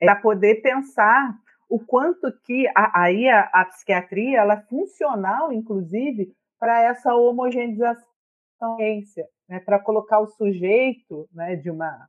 Para 0.00 0.16
poder 0.16 0.56
pensar 0.56 1.38
o 1.68 1.78
quanto 1.78 2.32
que 2.44 2.66
a, 2.74 3.00
aí 3.00 3.28
a, 3.28 3.42
a 3.52 3.64
psiquiatria 3.66 4.40
ela 4.40 4.54
é 4.54 4.62
funcional, 4.62 5.52
inclusive, 5.52 6.34
para 6.58 6.82
essa 6.82 7.14
homogeneização 7.14 8.13
ciência, 8.58 9.26
né, 9.48 9.60
para 9.60 9.78
colocar 9.78 10.20
o 10.20 10.26
sujeito 10.26 11.28
né, 11.32 11.56
de 11.56 11.70
uma 11.70 12.08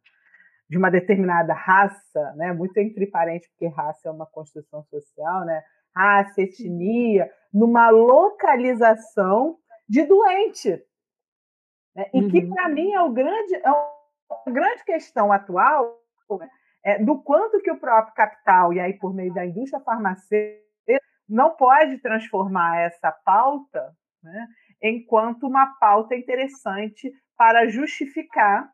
de 0.68 0.80
uma 0.80 0.90
determinada 0.90 1.54
raça, 1.54 2.34
né, 2.36 2.52
muito 2.52 2.76
entre 2.78 3.06
parênteses, 3.06 3.52
porque 3.52 3.68
raça 3.68 4.10
é 4.10 4.12
uma 4.12 4.26
construção 4.26 4.84
social, 4.86 5.46
né, 5.46 5.64
raça, 5.96 6.42
etnia, 6.42 7.32
numa 7.54 7.90
localização 7.92 9.58
de 9.88 10.04
doente. 10.06 10.84
Né, 11.96 12.10
e 12.12 12.28
que, 12.30 12.40
uhum. 12.40 12.50
para 12.50 12.70
mim, 12.70 12.92
é, 12.94 13.02
o 13.02 13.12
grande, 13.12 13.56
é 13.56 13.70
uma 13.72 14.54
grande 14.54 14.84
questão 14.84 15.32
atual 15.32 16.00
né, 16.32 16.50
é, 16.84 17.04
do 17.04 17.22
quanto 17.22 17.62
que 17.62 17.72
o 17.72 17.80
próprio 17.80 18.16
capital, 18.16 18.74
e 18.74 18.80
aí 18.80 18.94
por 18.94 19.14
meio 19.14 19.34
da 19.34 19.46
indústria 19.46 19.80
farmacêutica, 19.82 20.66
não 21.28 21.56
pode 21.56 21.98
transformar 22.00 22.82
essa 22.82 23.12
pauta 23.12 23.96
né, 24.22 24.48
enquanto 24.90 25.48
uma 25.48 25.68
pauta 25.80 26.16
interessante 26.16 27.12
para 27.38 27.68
justificar 27.68 28.70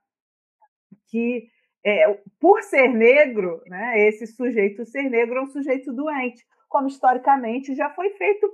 que 1.07 1.47
é, 1.83 2.19
por 2.39 2.61
ser 2.61 2.87
negro, 2.87 3.61
né, 3.67 4.07
esse 4.07 4.27
sujeito 4.27 4.85
ser 4.85 5.09
negro 5.09 5.39
é 5.39 5.41
um 5.41 5.47
sujeito 5.47 5.91
doente, 5.93 6.45
como 6.69 6.87
historicamente 6.87 7.75
já 7.75 7.89
foi 7.89 8.11
feito 8.11 8.47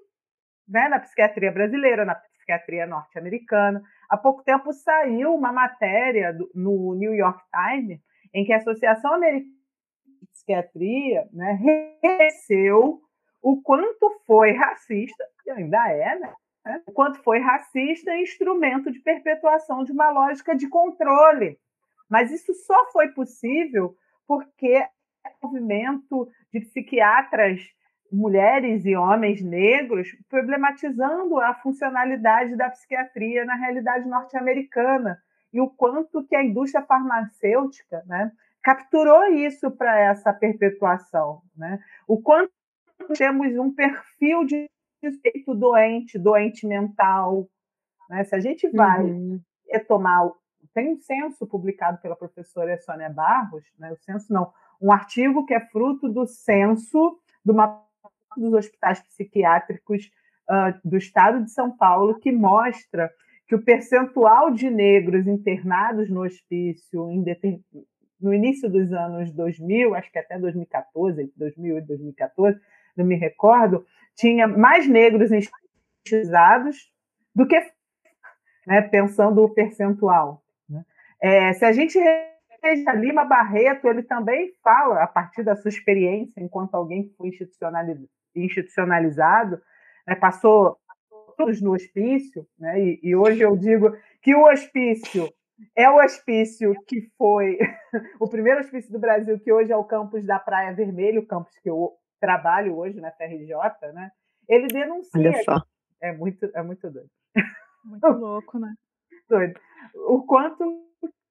né, 0.68 0.88
na 0.88 0.99
psiquiatria 0.99 1.51
brasileira, 1.51 2.05
na 2.05 2.16
psiquiatria 2.16 2.86
norte-americana. 2.86 3.82
Há 4.10 4.18
pouco 4.18 4.43
tempo 4.43 4.72
saiu 4.72 5.36
uma 5.36 5.51
matéria 5.51 6.34
do, 6.34 6.49
no 6.55 6.95
New 6.95 7.14
York 7.14 7.41
Times 7.51 7.99
em 8.34 8.45
que 8.45 8.53
a 8.53 8.58
Associação 8.58 9.14
Americana 9.14 9.51
de 10.22 10.28
Psiquiatria 10.28 11.28
né, 11.32 11.60
reconheceu 12.01 13.01
o 13.41 13.62
quanto 13.62 14.22
foi 14.26 14.51
racista, 14.53 15.24
e 15.45 15.51
ainda 15.51 15.89
é, 15.89 16.20
né? 16.20 16.34
O 16.86 16.91
quanto 16.91 17.22
foi 17.24 17.39
racista 17.39 18.13
e 18.15 18.24
instrumento 18.24 18.91
de 18.91 18.99
perpetuação 18.99 19.84
de 19.84 19.91
uma 19.91 20.09
lógica 20.09 20.55
de 20.55 20.68
controle 20.68 21.57
mas 22.09 22.32
isso 22.32 22.53
só 22.53 22.91
foi 22.91 23.09
possível 23.09 23.95
porque 24.28 24.86
o 25.41 25.47
movimento 25.47 26.30
de 26.53 26.61
psiquiatras, 26.61 27.61
mulheres 28.11 28.86
e 28.86 28.95
homens 28.95 29.41
negros, 29.41 30.09
problematizando 30.30 31.39
a 31.39 31.53
funcionalidade 31.55 32.55
da 32.55 32.70
psiquiatria 32.70 33.43
na 33.43 33.55
realidade 33.55 34.07
norte-americana 34.07 35.22
e 35.51 35.59
o 35.59 35.70
quanto 35.70 36.26
que 36.26 36.36
a 36.36 36.43
indústria 36.43 36.86
farmacêutica 36.86 38.03
né, 38.05 38.32
capturou 38.63 39.26
isso 39.26 39.70
para 39.72 39.99
essa 39.99 40.34
perpetuação. 40.34 41.41
Né? 41.55 41.80
O 42.07 42.22
quanto 42.22 42.51
temos 43.18 43.55
um 43.57 43.74
perfil 43.74 44.45
de 44.45 44.70
sujeito 45.00 45.54
doente, 45.54 46.18
doente 46.18 46.66
mental. 46.68 47.48
Né? 48.10 48.24
Se 48.24 48.36
a 48.36 48.39
gente 48.39 48.70
vai 48.70 49.04
uhum. 49.04 49.41
tomar 49.88 50.32
tem 50.74 50.93
um 50.93 50.98
censo 50.98 51.48
publicado 51.48 52.00
pela 52.00 52.16
professora 52.16 52.78
Sônia 52.78 53.10
Barros, 53.10 53.64
né, 53.80 53.91
o 53.91 53.98
censo 53.98 54.32
não, 54.32 54.52
um 54.80 54.91
artigo 54.91 55.43
que 55.45 55.54
é 55.56 55.60
fruto 55.60 56.08
do 56.08 56.28
censo 56.28 57.18
do 57.43 57.54
mapa 57.54 57.84
dos 58.38 58.54
hospitais 58.54 59.02
psiquiátricos 59.02 60.12
uh, 60.48 60.88
do 60.88 60.98
estado 60.98 61.43
de 61.43 61.52
São 61.52 61.76
Paulo, 61.76 62.20
que 62.20 62.32
mostra 62.32 63.12
que 63.48 63.56
o 63.56 63.64
percentual 63.64 64.52
de 64.52 64.70
negros 64.70 65.26
internados 65.26 66.12
no 66.12 66.24
hospício 66.24 67.10
no 68.20 68.34
início 68.34 68.70
dos 68.70 68.91
anos 68.91 69.32
2000, 69.32 69.95
acho 69.95 70.12
que 70.12 70.20
até 70.20 70.38
2014, 70.38 71.32
2008, 71.36 71.88
2014, 71.88 72.60
não 72.95 73.06
me 73.06 73.16
recordo, 73.16 73.86
tinha 74.18 74.47
mais 74.47 74.88
negros 74.88 75.32
institucionalizados 75.32 76.91
do 77.34 77.47
que 77.47 77.55
né, 78.65 78.82
pensando 78.82 79.43
o 79.43 79.53
percentual. 79.53 80.43
É, 81.22 81.53
se 81.53 81.63
a 81.65 81.72
gente 81.72 81.97
veja 82.61 82.93
Lima 82.93 83.24
Barreto, 83.26 83.88
ele 83.88 84.03
também 84.03 84.53
fala, 84.63 85.03
a 85.03 85.07
partir 85.07 85.43
da 85.43 85.55
sua 85.55 85.70
experiência, 85.70 86.41
enquanto 86.41 86.76
alguém 86.76 87.07
que 87.07 87.15
foi 87.15 87.32
institucionalizado, 88.36 89.61
né, 90.05 90.15
passou 90.15 90.78
todos 91.38 91.61
no 91.61 91.74
hospício, 91.74 92.45
né, 92.57 92.80
e, 92.80 92.99
e 93.01 93.15
hoje 93.15 93.41
eu 93.41 93.55
digo 93.55 93.95
que 94.22 94.36
o 94.36 94.45
hospício 94.45 95.32
é 95.76 95.89
o 95.89 95.97
hospício 95.97 96.76
que 96.88 97.09
foi 97.18 97.57
o 98.20 98.28
primeiro 98.28 98.59
hospício 98.59 98.91
do 98.91 98.99
Brasil, 98.99 99.39
que 99.39 99.51
hoje 99.51 99.72
é 99.72 99.78
o 99.78 99.84
campus 99.84 100.26
da 100.26 100.38
Praia 100.38 100.74
Vermelha, 100.74 101.20
o 101.20 101.26
campus 101.26 101.57
que 101.59 101.70
eu 101.70 101.93
trabalho 102.20 102.78
hoje 102.78 102.99
na 102.99 103.11
FRJ, 103.11 103.53
né? 103.93 104.11
Ele 104.47 104.68
denuncia. 104.68 105.20
Olha 105.20 105.43
só. 105.43 105.61
É 106.01 106.11
muito, 106.11 106.45
é 106.53 106.61
muito 106.61 106.89
doido. 106.89 107.09
Muito 107.84 108.07
louco, 108.07 108.59
né? 108.59 108.74
Doido. 109.30 109.59
O 110.07 110.24
quanto 110.26 110.63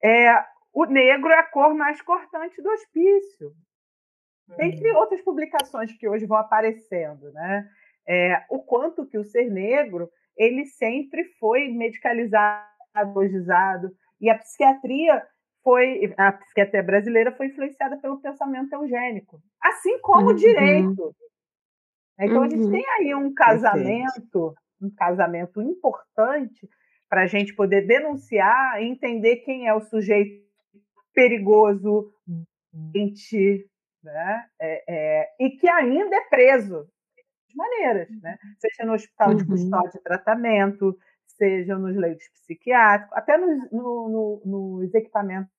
é, 0.02 0.44
o 0.72 0.84
negro 0.84 1.30
é 1.30 1.38
a 1.38 1.50
cor 1.50 1.74
mais 1.74 2.00
cortante 2.02 2.60
do 2.62 2.68
hospício. 2.70 3.52
Entre 4.60 4.90
uhum. 4.90 4.98
outras 4.98 5.22
publicações 5.22 5.92
que 5.98 6.08
hoje 6.08 6.26
vão 6.26 6.36
aparecendo, 6.36 7.32
né? 7.32 7.68
É, 8.08 8.44
o 8.48 8.62
quanto 8.62 9.06
que 9.06 9.18
o 9.18 9.24
ser 9.24 9.50
negro 9.50 10.08
ele 10.36 10.66
sempre 10.66 11.24
foi 11.40 11.68
medicalizado, 11.68 12.68
logizado, 13.14 13.90
e 14.20 14.30
a 14.30 14.38
psiquiatria 14.38 15.26
foi 15.66 16.14
a 16.16 16.30
psiquiatria 16.30 16.80
brasileira 16.80 17.32
foi 17.32 17.46
influenciada 17.46 17.96
pelo 17.96 18.20
pensamento 18.20 18.72
eugênico, 18.72 19.42
assim 19.60 19.98
como 19.98 20.26
uhum. 20.26 20.30
o 20.30 20.34
direito. 20.34 21.16
Então 22.20 22.36
uhum. 22.36 22.42
a 22.44 22.48
gente 22.48 22.62
uhum. 22.62 22.70
tem 22.70 22.84
aí 22.88 23.14
um 23.16 23.34
casamento, 23.34 24.54
um 24.80 24.88
casamento 24.94 25.60
importante 25.60 26.68
para 27.08 27.22
a 27.22 27.26
gente 27.26 27.52
poder 27.52 27.84
denunciar 27.84 28.80
e 28.80 28.86
entender 28.86 29.38
quem 29.38 29.66
é 29.66 29.74
o 29.74 29.80
sujeito 29.80 30.46
perigoso, 31.12 32.12
doente, 32.72 33.68
né? 34.04 34.46
É, 34.60 34.84
é, 34.88 35.28
e 35.40 35.50
que 35.50 35.68
ainda 35.68 36.14
é 36.14 36.28
preso 36.30 36.86
de 37.48 37.56
maneiras, 37.56 38.08
né? 38.22 38.38
seja 38.60 38.86
no 38.86 38.94
hospital 38.94 39.34
de 39.34 39.42
uhum. 39.42 39.48
custódia 39.48 39.90
de 39.90 40.00
tratamento, 40.00 40.96
seja 41.26 41.76
nos 41.76 41.96
leitos 41.96 42.28
psiquiátricos, 42.28 43.16
até 43.16 43.36
nos, 43.36 43.68
no, 43.72 44.08
no, 44.08 44.42
nos 44.44 44.94
equipamentos 44.94 45.55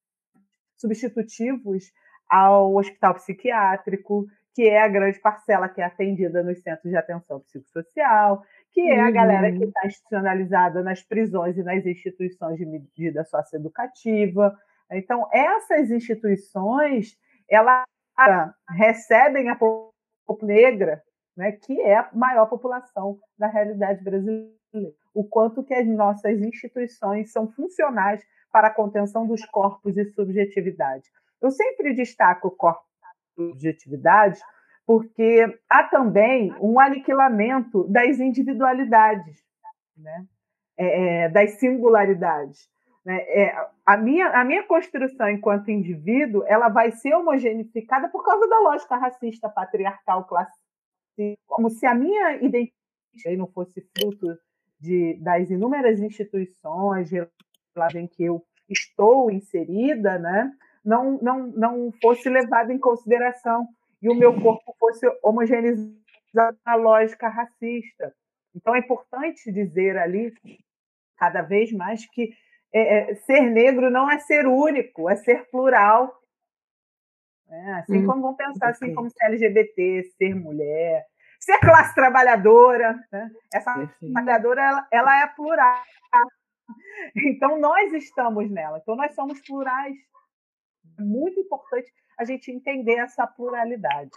substitutivos 0.78 1.92
ao 2.30 2.76
hospital 2.76 3.16
psiquiátrico, 3.16 4.26
que 4.54 4.64
é 4.64 4.82
a 4.82 4.88
grande 4.88 5.20
parcela 5.20 5.70
que 5.70 5.82
é 5.82 5.86
atendida 5.86 6.42
nos 6.42 6.60
centros 6.62 6.90
de 6.90 6.98
atenção 6.98 7.40
psicossocial, 7.42 8.42
que 8.72 8.82
é 8.82 9.00
a 9.00 9.12
galera 9.12 9.52
que 9.52 9.64
está 9.64 9.82
uhum. 9.82 9.88
institucionalizada 9.88 10.82
nas 10.82 11.04
prisões 11.04 11.58
e 11.58 11.64
nas 11.64 11.86
instituições 11.86 12.58
de 12.58 12.66
medida 12.66 13.24
socioeducativa. 13.24 14.58
Então, 14.92 15.28
essas 15.32 15.92
instituições, 15.92 17.18
elas 17.50 17.86
recebem 18.70 19.50
a 19.50 19.56
população 19.56 19.96
negra, 20.42 21.02
né, 21.36 21.52
que 21.52 21.80
é 21.82 21.96
a 21.96 22.10
maior 22.14 22.48
população 22.48 23.20
da 23.38 23.48
realidade 23.48 24.04
brasileira. 24.04 24.52
O 25.14 25.24
quanto 25.24 25.64
que 25.64 25.74
as 25.74 25.88
nossas 25.88 26.40
instituições 26.42 27.32
são 27.32 27.48
funcionais 27.52 28.22
para 28.52 28.68
a 28.68 28.74
contenção 28.74 29.28
dos 29.28 29.46
corpos 29.46 29.98
e 29.98 30.06
subjetividade. 30.12 31.10
Eu 31.42 31.52
sempre 31.52 31.94
destaco 31.94 32.48
o 32.48 32.52
corpo 32.52 32.84
e 33.38 33.52
subjetividade 33.52 34.40
porque 34.86 35.44
há 35.70 35.84
também 35.84 36.54
um 36.62 36.80
aniquilamento 36.80 37.86
das 37.90 38.20
individualidades, 38.20 39.44
né? 39.98 40.26
É, 40.78 41.26
é, 41.26 41.30
das 41.30 41.60
singularidades. 41.60 42.70
Né? 43.04 43.18
É, 43.30 43.68
a, 43.86 43.98
minha, 43.98 44.28
a 44.28 44.46
minha 44.46 44.64
construção 44.64 45.30
enquanto 45.30 45.72
indivíduo 45.72 46.44
ela 46.46 46.70
vai 46.70 46.92
ser 46.92 47.16
homogeneificada 47.16 48.08
por 48.10 48.24
causa 48.24 48.48
da 48.48 48.60
lógica 48.60 48.96
racista, 48.96 49.50
patriarcal, 49.50 50.26
classista, 50.26 50.62
como 51.48 51.70
se 51.70 51.86
a 51.86 51.96
minha 51.96 52.36
identidade 52.36 53.38
não 53.38 53.48
fosse 53.48 53.82
fruto 53.98 54.38
de, 54.80 55.16
das 55.22 55.50
inúmeras 55.50 56.00
instituições 56.00 57.10
em 58.00 58.08
que 58.08 58.24
eu 58.24 58.44
estou 58.70 59.32
inserida, 59.32 60.18
né? 60.20 60.52
não, 60.88 61.20
não, 61.22 61.48
não 61.48 61.92
fosse 62.02 62.30
levada 62.30 62.72
em 62.72 62.80
consideração 62.80 63.68
e 64.02 64.10
o 64.10 64.16
meu 64.16 64.40
corpo 64.42 64.74
fosse 64.80 65.06
homogeneizado 65.22 66.58
na 66.66 66.76
lógica 66.76 67.28
racista. 67.28 68.14
Então 68.56 68.74
é 68.74 68.80
importante 68.80 69.52
dizer 69.52 69.98
ali, 69.98 70.34
cada 71.18 71.42
vez 71.42 71.74
mais, 71.74 72.10
que 72.10 72.32
é, 72.74 73.12
é, 73.12 73.16
ser 73.16 73.42
negro 73.42 73.90
não 73.92 74.10
é 74.10 74.18
ser 74.20 74.48
único, 74.48 75.10
é 75.10 75.18
ser 75.18 75.46
plural. 75.50 76.18
É, 77.50 77.72
assim 77.74 77.98
hum, 77.98 78.06
como 78.06 78.22
vão 78.22 78.36
pensar 78.36 78.70
assim 78.70 78.94
como 78.94 79.10
ser 79.10 79.26
LGBT, 79.26 80.04
ser 80.18 80.36
mulher, 80.36 81.06
ser 81.38 81.60
classe 81.60 81.94
trabalhadora. 81.94 82.98
Né? 83.12 83.30
Essa 83.54 83.74
perfeito. 83.74 84.14
trabalhadora 84.14 84.62
ela, 84.62 84.88
ela 84.90 85.22
é 85.22 85.28
plural. 85.28 85.82
Então 87.16 87.60
nós 87.60 87.94
estamos 87.94 88.50
nela. 88.50 88.80
Então 88.80 88.96
nós 88.96 89.14
somos 89.16 89.40
plurais. 89.42 89.96
É 91.00 91.02
muito 91.02 91.40
importante 91.40 91.92
a 92.20 92.26
gente 92.26 92.52
entender 92.52 92.96
essa 92.96 93.26
pluralidade. 93.26 94.12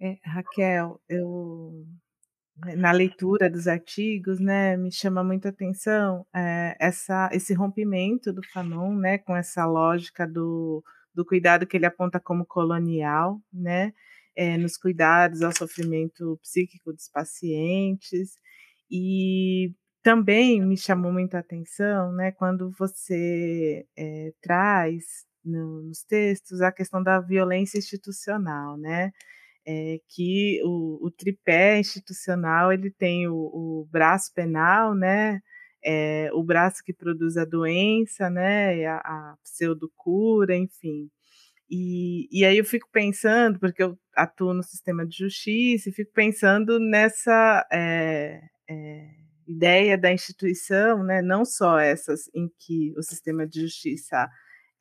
É, 0.00 0.18
Raquel, 0.24 1.00
eu 1.08 1.86
na 2.76 2.90
leitura 2.90 3.48
dos 3.48 3.68
artigos, 3.68 4.40
né, 4.40 4.76
me 4.76 4.90
chama 4.90 5.22
muita 5.22 5.50
atenção 5.50 6.26
é, 6.34 6.76
essa, 6.80 7.30
esse 7.32 7.54
rompimento 7.54 8.32
do 8.32 8.42
Fanon, 8.52 8.96
né, 8.96 9.18
com 9.18 9.36
essa 9.36 9.64
lógica 9.64 10.26
do, 10.26 10.82
do 11.14 11.24
cuidado 11.24 11.66
que 11.66 11.76
ele 11.76 11.86
aponta 11.86 12.18
como 12.18 12.44
colonial, 12.44 13.40
né, 13.52 13.92
é, 14.34 14.56
nos 14.56 14.76
cuidados 14.76 15.42
ao 15.42 15.54
sofrimento 15.54 16.38
psíquico 16.42 16.92
dos 16.92 17.08
pacientes, 17.08 18.36
e 18.90 19.72
também 20.08 20.64
me 20.64 20.74
chamou 20.74 21.12
muita 21.12 21.38
atenção, 21.38 22.10
né, 22.12 22.32
quando 22.32 22.70
você 22.78 23.84
é, 23.94 24.32
traz 24.40 25.04
no, 25.44 25.82
nos 25.82 26.02
textos 26.02 26.62
a 26.62 26.72
questão 26.72 27.02
da 27.02 27.20
violência 27.20 27.76
institucional, 27.76 28.78
né, 28.78 29.10
é, 29.66 29.98
que 30.08 30.62
o, 30.64 31.06
o, 31.06 31.10
tripé 31.10 31.78
institucional 31.78 32.72
ele 32.72 32.90
tem 32.90 33.28
o, 33.28 33.34
o 33.34 33.88
braço 33.92 34.32
penal, 34.34 34.94
né, 34.94 35.40
é, 35.84 36.30
o 36.32 36.42
braço 36.42 36.82
que 36.82 36.94
produz 36.94 37.36
a 37.36 37.44
doença, 37.44 38.30
né, 38.30 38.86
a, 38.86 38.96
a 38.96 39.36
pseudocura, 39.44 40.56
enfim. 40.56 41.10
E, 41.70 42.28
e 42.32 42.46
aí 42.46 42.56
eu 42.56 42.64
fico 42.64 42.88
pensando, 42.90 43.58
porque 43.60 43.82
eu 43.82 43.98
atuo 44.16 44.54
no 44.54 44.62
sistema 44.62 45.06
de 45.06 45.18
justiça, 45.18 45.90
e 45.90 45.92
fico 45.92 46.12
pensando 46.14 46.80
nessa 46.80 47.68
é, 47.70 48.40
ideia 49.48 49.96
da 49.96 50.12
instituição, 50.12 51.02
né, 51.02 51.22
não 51.22 51.44
só 51.44 51.78
essas 51.78 52.30
em 52.34 52.50
que 52.58 52.92
o 52.96 53.02
sistema 53.02 53.46
de 53.46 53.62
justiça 53.62 54.28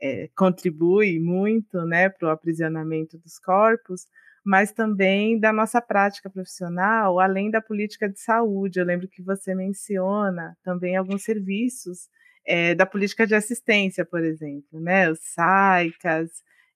é, 0.01 0.29
contribui 0.35 1.19
muito 1.19 1.81
né, 1.85 2.09
para 2.09 2.27
o 2.27 2.31
aprisionamento 2.31 3.17
dos 3.17 3.39
corpos, 3.39 4.05
mas 4.45 4.71
também 4.71 5.39
da 5.39 5.51
nossa 5.51 5.81
prática 5.81 6.29
profissional, 6.29 7.19
além 7.19 7.49
da 7.49 7.61
política 7.61 8.07
de 8.07 8.19
saúde. 8.19 8.79
Eu 8.79 8.85
lembro 8.85 9.07
que 9.07 9.21
você 9.21 9.55
menciona 9.55 10.55
também 10.63 10.95
alguns 10.95 11.23
serviços 11.23 12.09
é, 12.45 12.75
da 12.75 12.85
política 12.85 13.25
de 13.25 13.35
assistência, 13.35 14.05
por 14.05 14.23
exemplo, 14.23 14.79
né, 14.79 15.09
os 15.09 15.19
SAICAS, 15.19 16.29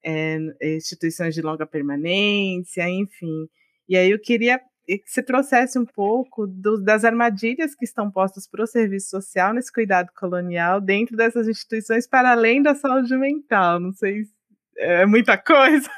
é, 0.04 0.38
instituições 0.76 1.36
de 1.36 1.42
longa 1.42 1.66
permanência, 1.66 2.90
enfim. 2.90 3.48
E 3.88 3.96
aí 3.96 4.12
eu 4.12 4.20
queria 4.20 4.60
que 4.98 5.10
você 5.10 5.22
trouxesse 5.24 5.78
um 5.78 5.86
pouco 5.86 6.48
do, 6.48 6.82
das 6.82 7.04
armadilhas 7.06 7.76
que 7.76 7.86
estão 7.86 8.10
postas 8.10 8.48
para 8.48 8.64
o 8.64 8.68
serviço 8.68 9.10
social 9.10 9.54
nesse 9.54 9.72
cuidado 9.72 10.10
colonial 10.16 10.82
dentro 10.82 11.16
dessas 11.16 11.48
instituições, 11.48 12.08
para 12.08 12.32
além 12.32 12.62
da 12.62 12.76
saúde 12.76 13.16
mental. 13.18 13.80
Não 13.80 13.94
sei 13.94 14.24
se 14.24 14.34
é 14.78 15.06
muita 15.06 15.38
coisa. 15.38 15.90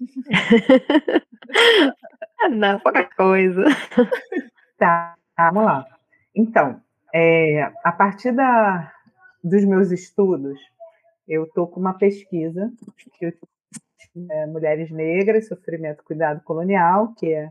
Não, 2.50 2.78
pouca 2.80 3.04
coisa. 3.04 3.64
Tá, 4.78 5.14
vamos 5.38 5.64
lá. 5.64 5.86
Então, 6.34 6.78
é, 7.14 7.62
a 7.82 7.90
partir 7.90 8.30
da, 8.32 8.92
dos 9.42 9.64
meus 9.64 9.90
estudos, 9.90 10.60
eu 11.26 11.44
estou 11.44 11.66
com 11.66 11.80
uma 11.80 11.94
pesquisa 11.94 12.70
que 13.18 13.34
é, 14.30 14.46
Mulheres 14.46 14.90
Negras, 14.90 15.48
Sofrimento 15.48 16.04
Cuidado 16.04 16.42
Colonial, 16.42 17.14
que 17.14 17.32
é 17.32 17.50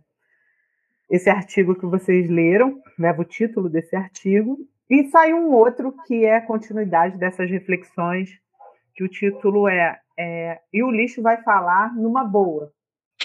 esse 1.10 1.30
artigo 1.30 1.76
que 1.76 1.86
vocês 1.86 2.30
leram, 2.30 2.82
leva 2.98 3.22
o 3.22 3.26
título 3.26 3.70
desse 3.70 3.96
artigo, 3.96 4.58
e 4.90 5.08
sai 5.10 5.34
um 5.34 5.52
outro 5.52 5.96
que 6.06 6.26
é 6.26 6.38
a 6.38 6.46
continuidade 6.46 7.18
dessas 7.18 7.50
reflexões, 7.50 8.30
que 8.94 9.04
o 9.04 9.10
título 9.10 9.68
é, 9.68 10.00
é 10.18 10.62
E 10.72 10.84
o 10.84 10.92
lixo 10.92 11.22
vai 11.22 11.42
falar 11.44 11.94
numa 11.96 12.24
boa. 12.24 12.72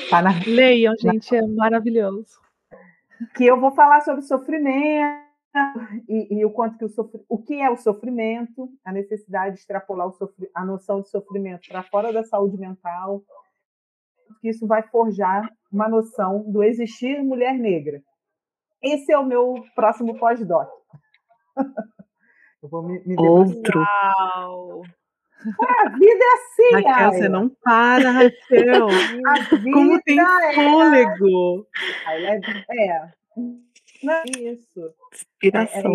Tá 0.08 0.22
na... 0.22 0.30
Leiam, 0.46 0.94
gente, 0.98 1.34
é 1.34 1.46
maravilhoso. 1.46 2.40
Que 3.36 3.44
eu 3.46 3.60
vou 3.60 3.70
falar 3.72 4.00
sobre 4.00 4.22
sofrimento, 4.22 5.30
e, 6.08 6.38
e, 6.38 6.44
o 6.44 6.50
quanto 6.50 6.78
que 6.78 6.84
o, 6.84 6.88
sofr... 6.88 7.18
o 7.28 7.38
que 7.38 7.60
é 7.60 7.68
o 7.68 7.76
sofrimento, 7.76 8.70
a 8.84 8.92
necessidade 8.92 9.54
de 9.54 9.60
extrapolar 9.60 10.06
o 10.06 10.12
sofr... 10.12 10.48
a 10.54 10.64
noção 10.64 11.00
de 11.00 11.10
sofrimento 11.10 11.68
para 11.68 11.82
fora 11.82 12.12
da 12.12 12.22
saúde 12.22 12.56
mental, 12.56 13.22
que 14.40 14.48
isso 14.48 14.66
vai 14.66 14.82
forjar 14.82 15.48
uma 15.72 15.88
noção 15.88 16.50
do 16.50 16.62
existir 16.62 17.22
mulher 17.22 17.54
negra. 17.54 18.02
Esse 18.82 19.12
é 19.12 19.18
o 19.18 19.26
meu 19.26 19.62
próximo 19.74 20.18
pós-doc. 20.18 20.68
Eu 22.62 22.68
vou 22.68 22.82
me, 22.82 23.02
me 23.06 23.16
Outro. 23.18 23.80
A 23.80 24.46
vida 25.88 26.22
é 26.22 26.34
assim, 26.34 26.84
Raquel, 26.84 27.12
você 27.12 27.28
não 27.28 27.48
para, 27.62 28.10
Raquel. 28.10 28.86
Como 29.72 29.98
tem 30.02 30.20
é... 30.20 30.54
fôlego. 30.54 31.66
É, 32.06 32.36
é. 32.36 32.40
É 34.02 34.22
isso. 34.38 34.94
Inspiração. 35.12 35.94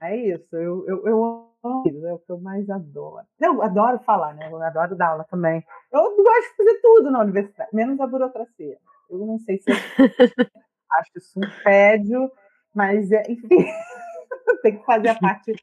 É, 0.00 0.10
é, 0.10 0.14
é 0.14 0.34
isso. 0.34 0.56
Eu, 0.56 0.86
eu, 0.88 1.06
eu 1.06 1.24
amo 1.24 1.38
isso, 1.38 1.47
é 1.64 2.12
o 2.14 2.18
que 2.18 2.30
eu 2.30 2.38
mais 2.38 2.68
adoro. 2.70 3.26
Eu 3.40 3.60
adoro 3.62 3.98
falar, 4.00 4.34
né? 4.34 4.48
Eu 4.50 4.62
adoro 4.62 4.96
dar 4.96 5.08
aula 5.08 5.24
também. 5.24 5.64
Eu 5.92 6.16
gosto 6.16 6.50
de 6.50 6.56
fazer 6.56 6.80
tudo 6.80 7.10
na 7.10 7.20
universidade, 7.20 7.70
menos 7.72 8.00
a 8.00 8.06
burocracia. 8.06 8.78
Eu 9.10 9.18
não 9.18 9.38
sei 9.38 9.58
se 9.58 9.70
eu 9.70 9.76
acho 10.92 11.10
isso 11.16 11.38
um 11.38 11.62
tédio, 11.62 12.30
mas 12.74 13.10
é, 13.10 13.22
enfim, 13.28 13.48
tem 14.62 14.78
que 14.78 14.84
fazer 14.84 15.08
a 15.08 15.18
parte 15.18 15.54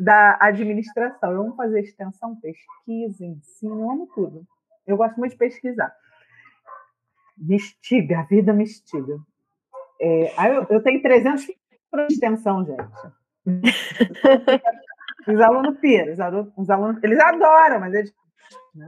da 0.00 0.38
administração. 0.40 1.32
Eu 1.32 1.42
amo 1.42 1.56
fazer 1.56 1.80
extensão, 1.80 2.36
pesquisa, 2.36 3.24
ensino, 3.24 3.80
eu 3.80 3.90
amo 3.90 4.08
tudo. 4.14 4.46
Eu 4.86 4.96
gosto 4.96 5.16
muito 5.16 5.32
de 5.32 5.38
pesquisar. 5.38 5.94
Me 7.36 7.56
estiga, 7.56 8.20
a 8.20 8.22
vida 8.22 8.52
me 8.52 8.64
estiga. 8.64 9.18
É, 10.00 10.50
eu, 10.50 10.66
eu 10.70 10.82
tenho 10.82 11.02
300 11.02 11.46
de 11.46 11.56
extensão, 12.08 12.64
gente. 12.64 13.14
Os 15.26 15.40
alunos 15.40 15.78
piram, 15.78 16.12
os 16.12 16.20
alunos, 16.20 16.52
os 16.56 16.70
alunos, 16.70 17.02
eles 17.02 17.18
adoram, 17.18 17.80
mas 17.80 17.94
eles. 17.94 18.14
Né? 18.74 18.86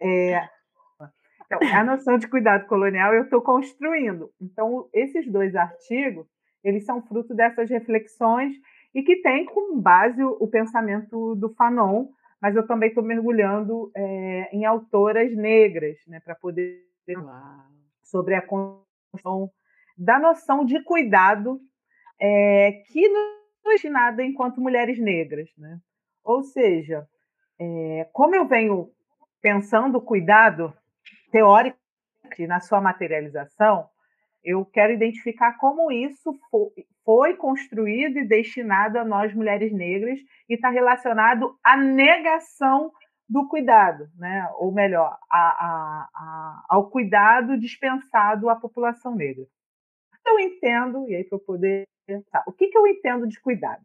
É, 0.00 0.48
então, 1.46 1.60
a 1.72 1.84
noção 1.84 2.18
de 2.18 2.28
cuidado 2.28 2.66
colonial 2.66 3.14
eu 3.14 3.24
estou 3.24 3.40
construindo. 3.40 4.30
Então, 4.40 4.88
esses 4.92 5.30
dois 5.30 5.54
artigos, 5.54 6.26
eles 6.62 6.84
são 6.84 7.02
fruto 7.02 7.34
dessas 7.34 7.70
reflexões 7.70 8.54
e 8.94 9.02
que 9.02 9.22
tem 9.22 9.46
como 9.46 9.80
base 9.80 10.22
o, 10.22 10.36
o 10.40 10.48
pensamento 10.48 11.34
do 11.36 11.54
Fanon, 11.54 12.08
mas 12.40 12.56
eu 12.56 12.66
também 12.66 12.88
estou 12.88 13.04
mergulhando 13.04 13.90
é, 13.96 14.48
em 14.52 14.64
autoras 14.64 15.34
negras, 15.34 15.96
né, 16.06 16.20
para 16.20 16.34
poder 16.34 16.84
sobre 18.02 18.34
a 18.34 18.42
construção 18.42 19.50
da 19.96 20.18
noção 20.18 20.64
de 20.64 20.82
cuidado 20.82 21.60
é, 22.20 22.82
que 22.88 23.08
nos 23.08 23.35
é 23.70 23.90
nada 23.90 24.22
enquanto 24.22 24.60
mulheres 24.60 24.98
negras. 24.98 25.48
Né? 25.56 25.78
Ou 26.24 26.42
seja, 26.42 27.06
é, 27.58 28.08
como 28.12 28.34
eu 28.34 28.46
venho 28.46 28.90
pensando 29.40 29.98
o 29.98 30.02
cuidado 30.02 30.72
teórico 31.30 31.78
na 32.40 32.60
sua 32.60 32.80
materialização, 32.80 33.88
eu 34.42 34.64
quero 34.64 34.92
identificar 34.92 35.56
como 35.58 35.90
isso 35.90 36.38
foi 37.04 37.34
construído 37.34 38.18
e 38.18 38.26
destinado 38.26 38.98
a 38.98 39.04
nós 39.04 39.32
mulheres 39.34 39.72
negras 39.72 40.18
e 40.48 40.54
está 40.54 40.70
relacionado 40.70 41.56
à 41.62 41.76
negação 41.76 42.92
do 43.28 43.48
cuidado, 43.48 44.08
né? 44.16 44.48
ou 44.54 44.70
melhor, 44.70 45.18
a, 45.30 45.38
a, 45.38 46.08
a, 46.14 46.64
ao 46.68 46.88
cuidado 46.90 47.58
dispensado 47.58 48.48
à 48.48 48.54
população 48.54 49.16
negra 49.16 49.44
eu 50.26 50.40
entendo, 50.40 51.08
e 51.08 51.14
aí 51.14 51.24
para 51.24 51.36
eu 51.36 51.40
poder 51.40 51.86
o 52.46 52.52
que, 52.52 52.68
que 52.68 52.78
eu 52.78 52.86
entendo 52.86 53.26
de 53.26 53.40
cuidado? 53.40 53.82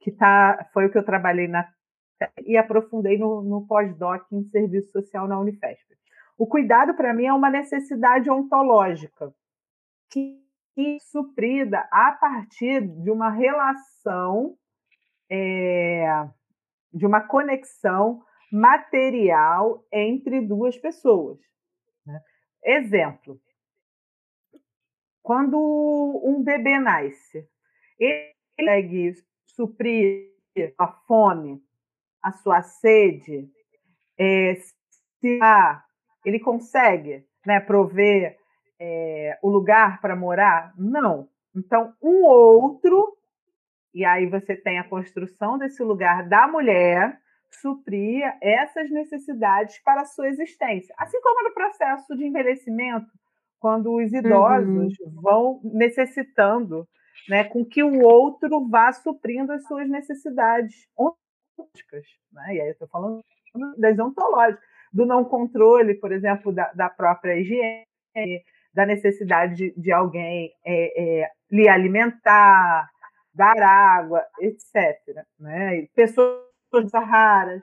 Que 0.00 0.12
tá, 0.12 0.68
foi 0.72 0.86
o 0.86 0.90
que 0.90 0.98
eu 0.98 1.04
trabalhei 1.04 1.48
na 1.48 1.68
e 2.46 2.56
aprofundei 2.56 3.18
no, 3.18 3.42
no 3.42 3.66
pós-doc 3.66 4.24
em 4.32 4.42
serviço 4.44 4.90
social 4.90 5.28
na 5.28 5.38
Unifesp. 5.38 5.84
O 6.38 6.46
cuidado, 6.46 6.94
para 6.94 7.12
mim, 7.12 7.26
é 7.26 7.32
uma 7.32 7.50
necessidade 7.50 8.30
ontológica 8.30 9.34
que 10.10 10.40
é 10.78 10.98
suprida 11.00 11.86
a 11.90 12.12
partir 12.12 12.86
de 12.86 13.10
uma 13.10 13.30
relação, 13.30 14.56
é, 15.30 16.06
de 16.92 17.06
uma 17.06 17.20
conexão 17.20 18.22
material 18.52 19.84
entre 19.92 20.40
duas 20.40 20.76
pessoas. 20.76 21.38
Né? 22.06 22.20
Exemplo, 22.62 23.40
quando 25.26 25.58
um 26.22 26.40
bebê 26.40 26.78
nasce, 26.78 27.48
ele 27.98 28.32
consegue 28.56 29.14
suprir 29.44 30.30
a 30.78 30.86
fome, 30.86 31.60
a 32.22 32.30
sua 32.30 32.62
sede, 32.62 33.50
é, 34.16 34.54
se 34.54 35.40
ele 36.24 36.38
consegue 36.38 37.26
né, 37.44 37.58
prover 37.58 38.38
é, 38.78 39.36
o 39.42 39.50
lugar 39.50 40.00
para 40.00 40.14
morar? 40.14 40.72
Não. 40.78 41.28
Então, 41.56 41.92
um 42.00 42.22
outro, 42.22 43.18
e 43.92 44.04
aí 44.04 44.28
você 44.28 44.54
tem 44.54 44.78
a 44.78 44.88
construção 44.88 45.58
desse 45.58 45.82
lugar 45.82 46.28
da 46.28 46.46
mulher, 46.46 47.18
suprir 47.50 48.22
essas 48.40 48.88
necessidades 48.92 49.82
para 49.82 50.02
a 50.02 50.06
sua 50.06 50.28
existência. 50.28 50.94
Assim 50.96 51.20
como 51.20 51.48
no 51.48 51.52
processo 51.52 52.16
de 52.16 52.24
envelhecimento, 52.24 53.10
quando 53.58 53.94
os 53.94 54.12
idosos 54.12 54.98
uhum. 55.00 55.20
vão 55.20 55.60
necessitando, 55.64 56.86
né, 57.28 57.44
com 57.44 57.64
que 57.64 57.82
o 57.82 58.02
outro 58.02 58.68
vá 58.68 58.92
suprindo 58.92 59.52
as 59.52 59.64
suas 59.66 59.88
necessidades 59.88 60.86
ontológicas. 60.96 62.04
Né? 62.32 62.54
E 62.54 62.60
aí 62.60 62.68
eu 62.68 62.72
estou 62.72 62.88
falando 62.88 63.20
das 63.78 63.98
ontológicas, 63.98 64.64
do 64.92 65.04
não 65.04 65.24
controle, 65.24 65.94
por 65.94 66.12
exemplo, 66.12 66.52
da, 66.52 66.72
da 66.72 66.88
própria 66.88 67.36
higiene, 67.36 67.84
da 68.72 68.86
necessidade 68.86 69.54
de, 69.54 69.74
de 69.80 69.92
alguém 69.92 70.52
é, 70.64 71.22
é, 71.22 71.30
lhe 71.50 71.68
alimentar, 71.68 72.88
dar 73.34 73.56
água, 73.58 74.24
etc. 74.40 75.24
Né? 75.38 75.86
Pessoas 75.94 76.40
raras, 76.92 77.62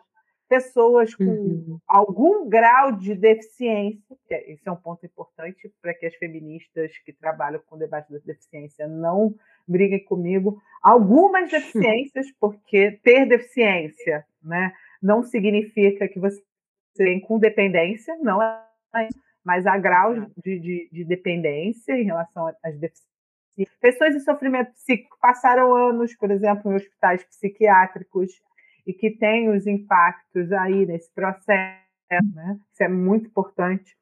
pessoas 0.54 1.16
com 1.16 1.24
uhum. 1.24 1.80
algum 1.88 2.47
grau 2.47 2.91
de 2.91 3.16
deficiência, 3.16 3.99
esse 4.30 4.62
é 4.64 4.72
um 4.72 4.76
ponto 4.76 5.04
importante 5.04 5.74
para 5.82 5.95
que 5.95 6.06
as 6.06 6.14
feministas 6.16 6.95
que 6.99 7.12
trabalham 7.12 7.60
com 7.66 7.76
o 7.76 7.80
debate 7.80 8.14
da 8.14 8.20
deficiência 8.20 8.88
não 8.88 9.34
briguem 9.68 10.04
comigo, 10.06 10.62
algumas 10.80 11.49
deficiências, 11.49 12.28
porque 12.39 12.99
ter 13.04 13.26
deficiência 13.26 14.24
né, 14.43 14.72
não 15.01 15.24
significa 15.24 16.08
que 16.08 16.20
você 16.20 16.39
tem 16.95 17.20
com 17.20 17.39
dependência, 17.39 18.16
não 18.22 18.39
é, 18.39 18.64
mas 19.43 19.66
há 19.66 19.76
graus 19.80 20.24
de, 20.38 20.60
de, 20.60 20.89
de 20.91 21.04
dependência 21.04 21.93
em 21.93 22.04
relação 22.04 22.45
às 22.64 22.78
deficiências. 22.78 23.12
Pessoas 23.82 24.16
em 24.16 24.20
sofrimento 24.20 24.72
psíquico 24.74 25.18
passaram 25.20 25.76
anos, 25.76 26.16
por 26.16 26.30
exemplo, 26.30 26.72
em 26.72 26.76
hospitais 26.76 27.24
psiquiátricos, 27.24 28.32
e 28.86 28.93
que 28.93 29.11
tem 29.11 29.49
os 29.49 29.65
impactos 29.65 30.51
aí 30.51 30.86
nesse 30.86 31.11
processo, 31.13 31.79
né? 32.34 32.59
Isso 32.71 32.84
é 32.84 32.88
muito 32.88 33.27
importante. 33.27 33.95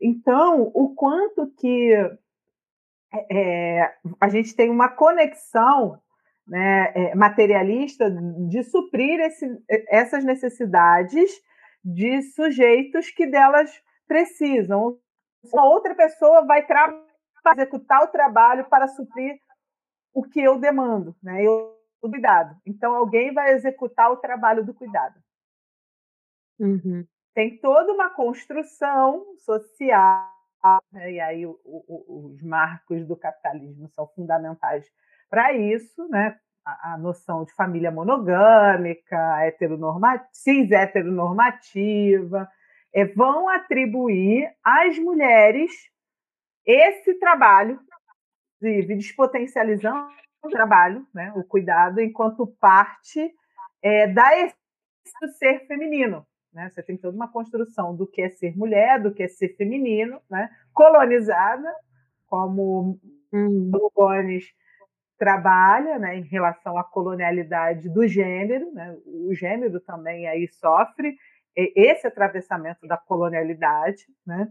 Então, 0.00 0.70
o 0.74 0.94
quanto 0.94 1.46
que 1.58 1.92
é, 3.30 3.94
a 4.20 4.28
gente 4.28 4.54
tem 4.54 4.70
uma 4.70 4.88
conexão 4.88 6.00
né, 6.46 6.92
é, 6.94 7.14
materialista 7.14 8.10
de 8.48 8.62
suprir 8.62 9.18
esse, 9.20 9.46
essas 9.88 10.24
necessidades 10.24 11.30
de 11.84 12.22
sujeitos 12.22 13.10
que 13.10 13.26
delas 13.26 13.70
precisam. 14.06 14.98
Uma 15.52 15.64
outra 15.64 15.94
pessoa 15.94 16.44
vai 16.44 16.66
executar 17.52 18.02
o 18.02 18.08
trabalho 18.08 18.64
para 18.68 18.88
suprir 18.88 19.38
o 20.12 20.22
que 20.22 20.40
eu 20.40 20.58
demando. 20.58 21.14
Né? 21.22 21.44
Eu 21.44 21.75
o 22.06 22.10
cuidado. 22.10 22.56
Então, 22.66 22.94
alguém 22.94 23.32
vai 23.32 23.52
executar 23.52 24.10
o 24.10 24.16
trabalho 24.16 24.64
do 24.64 24.74
cuidado. 24.74 25.18
Uhum. 26.58 27.06
Tem 27.34 27.58
toda 27.58 27.92
uma 27.92 28.10
construção 28.10 29.36
social, 29.38 30.32
né? 30.90 31.12
e 31.12 31.20
aí 31.20 31.46
o, 31.46 31.58
o, 31.64 32.32
os 32.32 32.42
marcos 32.42 33.06
do 33.06 33.16
capitalismo 33.16 33.88
são 33.90 34.06
fundamentais 34.08 34.86
para 35.28 35.52
isso, 35.52 36.08
né? 36.08 36.38
A, 36.64 36.94
a, 36.94 36.98
noção 36.98 37.44
de 37.44 37.52
família 37.54 37.92
monogâmica, 37.92 39.44
heteronormativa, 39.44 40.28
cis 40.32 40.70
heteronormativa, 40.72 42.48
é, 42.92 43.04
vão 43.04 43.48
atribuir 43.48 44.50
às 44.64 44.98
mulheres 44.98 45.70
esse 46.64 47.14
trabalho, 47.20 47.78
inclusive 48.56 48.96
despotencializando 48.96 50.10
o 50.42 50.48
trabalho, 50.48 51.06
né, 51.14 51.32
o 51.34 51.42
cuidado, 51.44 52.00
enquanto 52.00 52.46
parte 52.46 53.32
é, 53.82 54.06
da 54.06 54.32
essência 54.34 54.56
do 55.20 55.28
ser 55.28 55.66
feminino. 55.66 56.26
Né? 56.52 56.70
Você 56.70 56.82
tem 56.82 56.96
toda 56.96 57.16
uma 57.16 57.30
construção 57.30 57.94
do 57.94 58.06
que 58.06 58.22
é 58.22 58.30
ser 58.30 58.56
mulher, 58.56 59.00
do 59.00 59.12
que 59.12 59.22
é 59.22 59.28
ser 59.28 59.56
feminino, 59.56 60.20
né? 60.30 60.50
colonizada, 60.72 61.70
como 62.26 62.98
hum. 63.32 63.70
o 63.74 63.90
Gones 63.94 64.46
trabalha 65.18 65.98
né, 65.98 66.16
em 66.16 66.22
relação 66.22 66.76
à 66.78 66.84
colonialidade 66.84 67.88
do 67.88 68.06
gênero, 68.06 68.72
né? 68.72 68.96
o 69.06 69.34
gênero 69.34 69.80
também 69.80 70.26
aí 70.26 70.48
sofre 70.48 71.16
esse 71.56 72.06
atravessamento 72.06 72.86
da 72.86 72.98
colonialidade. 72.98 74.04
Né? 74.26 74.50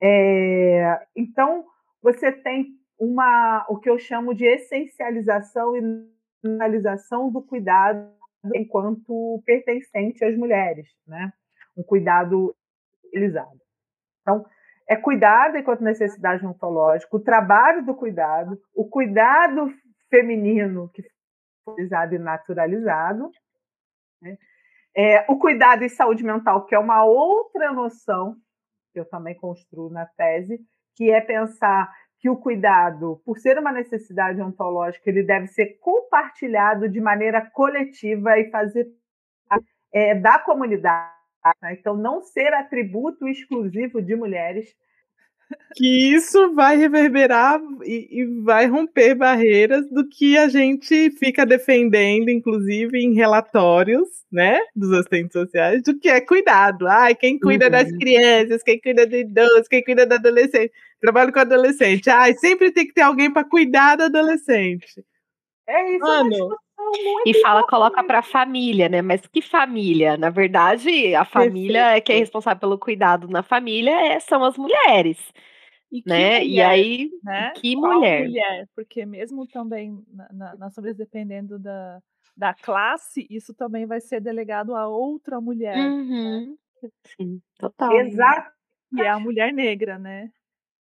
É, 0.00 1.06
então, 1.14 1.66
você 2.02 2.32
tem 2.32 2.78
uma, 2.98 3.66
o 3.68 3.78
que 3.78 3.90
eu 3.90 3.98
chamo 3.98 4.34
de 4.34 4.46
essencialização 4.46 5.76
e 5.76 6.06
normalização 6.42 7.30
do 7.30 7.42
cuidado 7.42 8.10
enquanto 8.54 9.42
pertencente 9.44 10.24
às 10.24 10.36
mulheres, 10.36 10.88
né? 11.06 11.32
Um 11.76 11.82
cuidado 11.82 12.54
utilizado. 13.04 13.60
Então, 14.22 14.46
é 14.88 14.96
cuidado 14.96 15.56
enquanto 15.56 15.82
necessidade 15.82 16.46
ontológica, 16.46 17.16
o 17.16 17.20
trabalho 17.20 17.84
do 17.84 17.94
cuidado, 17.94 18.60
o 18.74 18.88
cuidado 18.88 19.72
feminino 20.08 20.88
que 20.94 21.02
foi 21.64 21.88
e 22.12 22.18
naturalizado, 22.18 23.30
né? 24.22 24.38
é, 24.96 25.24
o 25.28 25.38
cuidado 25.38 25.82
em 25.82 25.88
saúde 25.88 26.24
mental, 26.24 26.64
que 26.64 26.74
é 26.74 26.78
uma 26.78 27.04
outra 27.04 27.72
noção 27.72 28.36
que 28.92 29.00
eu 29.00 29.04
também 29.04 29.34
construo 29.34 29.90
na 29.90 30.06
tese, 30.06 30.58
que 30.94 31.10
é 31.10 31.20
pensar 31.20 31.92
que 32.18 32.30
o 32.30 32.36
cuidado, 32.36 33.20
por 33.24 33.38
ser 33.38 33.58
uma 33.58 33.72
necessidade 33.72 34.40
ontológica, 34.40 35.08
ele 35.10 35.22
deve 35.22 35.46
ser 35.48 35.78
compartilhado 35.80 36.88
de 36.88 37.00
maneira 37.00 37.40
coletiva 37.50 38.38
e 38.38 38.50
fazer 38.50 38.86
é, 39.92 40.14
da 40.14 40.38
comunidade. 40.38 41.14
Né? 41.62 41.74
Então, 41.74 41.96
não 41.96 42.22
ser 42.22 42.52
atributo 42.54 43.28
exclusivo 43.28 44.02
de 44.02 44.16
mulheres. 44.16 44.74
Que 45.74 46.14
isso 46.14 46.54
vai 46.54 46.76
reverberar 46.76 47.60
e, 47.84 48.08
e 48.10 48.42
vai 48.42 48.66
romper 48.66 49.14
barreiras 49.14 49.88
do 49.90 50.08
que 50.08 50.36
a 50.36 50.48
gente 50.48 51.10
fica 51.12 51.46
defendendo, 51.46 52.30
inclusive 52.30 52.98
em 52.98 53.14
relatórios, 53.14 54.08
né, 54.32 54.58
dos 54.74 54.92
assistentes 54.92 55.32
sociais, 55.32 55.82
do 55.82 55.98
que 55.98 56.08
é 56.08 56.20
cuidado. 56.20 56.88
Ai, 56.88 57.14
quem 57.14 57.38
cuida 57.38 57.66
uhum. 57.66 57.70
das 57.70 57.92
crianças, 57.92 58.62
quem 58.62 58.80
cuida 58.80 59.06
do 59.06 59.16
idoso, 59.16 59.64
quem 59.68 59.84
cuida 59.84 60.06
do 60.06 60.14
adolescente 60.14 60.72
trabalho 61.00 61.32
com 61.32 61.38
adolescente. 61.38 62.10
Ai, 62.10 62.34
sempre 62.34 62.72
tem 62.72 62.86
que 62.86 62.94
ter 62.94 63.02
alguém 63.02 63.32
para 63.32 63.44
cuidar 63.44 63.96
do 63.96 64.04
adolescente. 64.04 65.04
É 65.66 65.92
isso, 65.92 66.00
Mano. 66.00 66.56
E 67.24 67.34
fala, 67.40 67.66
coloca 67.66 68.02
para 68.04 68.20
a 68.20 68.22
família, 68.22 68.88
né? 68.88 69.02
Mas 69.02 69.26
que 69.26 69.42
família? 69.42 70.16
Na 70.16 70.30
verdade, 70.30 71.14
a 71.14 71.24
família 71.24 71.82
Perfeito. 71.82 72.04
que 72.04 72.12
é 72.12 72.18
responsável 72.18 72.60
pelo 72.60 72.78
cuidado 72.78 73.28
na 73.28 73.42
família 73.42 73.90
é, 74.12 74.20
são 74.20 74.44
as 74.44 74.56
mulheres. 74.56 75.32
E 75.90 76.02
né? 76.06 76.40
Mulher, 76.40 76.46
e 76.46 76.60
aí, 76.60 77.10
né? 77.22 77.52
que 77.56 77.76
mulher? 77.76 78.24
mulher? 78.24 78.68
Porque 78.74 79.06
mesmo 79.06 79.46
também, 79.46 80.04
na, 80.32 80.56
na, 80.56 80.68
dependendo 80.94 81.58
da, 81.58 82.00
da 82.36 82.54
classe, 82.54 83.26
isso 83.30 83.54
também 83.54 83.86
vai 83.86 84.00
ser 84.00 84.20
delegado 84.20 84.74
a 84.74 84.88
outra 84.88 85.40
mulher. 85.40 85.76
Né? 85.76 85.88
Uhum. 85.88 86.56
Né? 86.82 86.90
Sim, 87.16 87.40
total. 87.58 87.92
Exato. 87.92 88.50
E 88.92 89.00
é 89.00 89.08
a 89.08 89.18
mulher 89.18 89.52
negra, 89.52 89.98
né? 89.98 90.30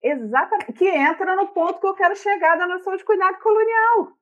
Exatamente, 0.01 0.73
que 0.73 0.87
entra 0.87 1.35
no 1.35 1.47
ponto 1.47 1.79
que 1.79 1.87
eu 1.87 1.95
quero 1.95 2.15
chegar 2.15 2.55
da 2.57 2.67
noção 2.67 2.95
de 2.95 3.03
cuidado 3.03 3.39
colonial. 3.39 4.15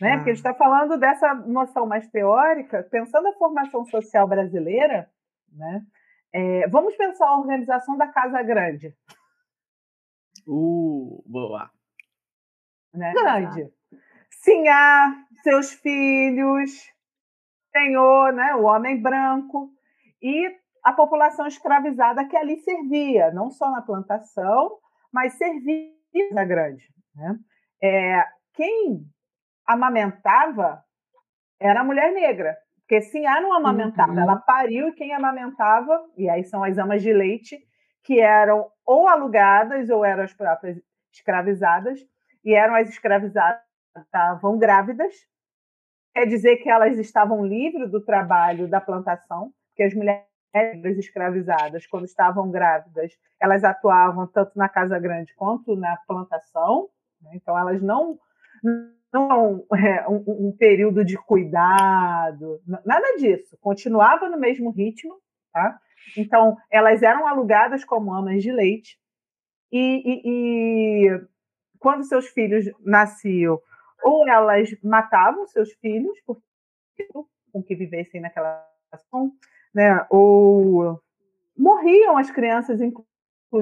Né? 0.00 0.12
Ah. 0.12 0.16
Porque 0.16 0.30
a 0.30 0.34
gente 0.34 0.44
está 0.44 0.54
falando 0.54 0.98
dessa 0.98 1.34
noção 1.34 1.86
mais 1.86 2.08
teórica, 2.08 2.82
pensando 2.90 3.28
a 3.28 3.34
formação 3.34 3.84
social 3.86 4.26
brasileira, 4.26 5.10
né? 5.52 5.82
É, 6.32 6.68
vamos 6.68 6.94
pensar 6.96 7.26
a 7.26 7.38
organização 7.38 7.96
da 7.96 8.06
Casa 8.06 8.42
Grande. 8.42 8.94
Uh, 10.46 11.22
boa. 11.26 11.70
Né? 12.92 13.12
Grande. 13.12 13.72
Sinhá, 14.30 15.24
seus 15.42 15.72
filhos, 15.72 16.70
senhor, 17.72 18.32
né? 18.32 18.54
o 18.54 18.64
homem 18.64 19.00
branco, 19.00 19.70
e 20.22 20.54
a 20.84 20.92
população 20.92 21.46
escravizada 21.46 22.26
que 22.26 22.36
ali 22.36 22.60
servia, 22.60 23.30
não 23.32 23.50
só 23.50 23.70
na 23.70 23.82
plantação, 23.82 24.78
mas 25.12 25.34
servia 25.34 26.44
grande. 26.46 26.84
Né? 27.14 27.38
É, 27.82 28.24
quem 28.54 29.06
amamentava 29.68 30.82
era 31.60 31.80
a 31.80 31.84
mulher 31.84 32.12
negra, 32.12 32.56
porque 32.80 33.02
sim, 33.02 33.26
ela 33.26 33.40
não 33.40 33.52
amamentava, 33.52 34.12
uhum. 34.12 34.20
ela 34.20 34.36
pariu 34.36 34.88
e 34.88 34.92
quem 34.92 35.12
amamentava, 35.12 36.04
e 36.16 36.28
aí 36.28 36.44
são 36.44 36.64
as 36.64 36.78
amas 36.78 37.02
de 37.02 37.12
leite, 37.12 37.58
que 38.02 38.20
eram 38.20 38.70
ou 38.86 39.08
alugadas 39.08 39.90
ou 39.90 40.04
eram 40.04 40.22
as 40.22 40.32
próprias 40.32 40.80
escravizadas, 41.12 42.00
e 42.44 42.54
eram 42.54 42.74
as 42.74 42.88
escravizadas 42.88 43.60
estavam 43.96 44.56
grávidas, 44.56 45.12
quer 46.14 46.24
dizer 46.26 46.56
que 46.58 46.70
elas 46.70 46.96
estavam 46.98 47.44
livres 47.44 47.90
do 47.90 48.00
trabalho 48.00 48.68
da 48.68 48.80
plantação, 48.80 49.52
porque 49.70 49.82
as 49.82 49.94
mulheres 49.94 50.28
mulheres 50.54 50.98
escravizadas, 50.98 51.86
quando 51.86 52.04
estavam 52.04 52.50
grávidas, 52.50 53.12
elas 53.40 53.64
atuavam 53.64 54.26
tanto 54.26 54.52
na 54.56 54.68
casa 54.68 54.98
grande 54.98 55.34
quanto 55.34 55.76
na 55.76 55.96
plantação, 56.06 56.88
né? 57.20 57.32
então 57.34 57.58
elas 57.58 57.82
não 57.82 58.18
não 58.62 58.97
é, 59.14 60.08
um, 60.08 60.48
um, 60.48 60.56
período 60.56 61.04
de 61.04 61.16
cuidado, 61.16 62.60
nada 62.84 63.16
disso, 63.16 63.56
continuava 63.60 64.28
no 64.28 64.38
mesmo 64.38 64.70
ritmo, 64.70 65.18
tá? 65.52 65.78
Então 66.16 66.56
elas 66.70 67.02
eram 67.02 67.26
alugadas 67.26 67.84
como 67.84 68.12
amas 68.12 68.42
de 68.42 68.52
leite 68.52 68.98
e, 69.70 70.02
e, 70.04 70.22
e 70.24 71.20
quando 71.78 72.04
seus 72.04 72.28
filhos 72.28 72.66
nasciam, 72.84 73.60
ou 74.02 74.28
elas 74.28 74.70
matavam 74.82 75.46
seus 75.46 75.72
filhos, 75.74 76.18
porque 76.26 76.42
com 77.52 77.62
que 77.62 77.74
vivessem 77.74 78.20
naquela 78.20 78.64
situação, 78.84 79.32
né? 79.74 80.06
ou 80.10 81.00
morriam 81.56 82.16
as 82.16 82.30
crianças, 82.30 82.80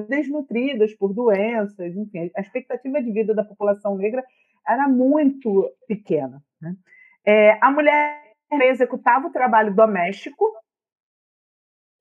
desnutridas 0.08 0.94
por 0.94 1.12
doenças, 1.14 1.96
enfim, 1.96 2.30
a 2.36 2.40
expectativa 2.40 3.02
de 3.02 3.12
vida 3.12 3.34
da 3.34 3.44
população 3.44 3.96
negra 3.96 4.24
era 4.66 4.88
muito 4.88 5.70
pequena. 5.86 6.42
Né? 6.60 6.74
É, 7.24 7.58
a 7.60 7.70
mulher 7.70 8.22
executava 8.62 9.26
o 9.26 9.32
trabalho 9.32 9.74
doméstico, 9.74 10.44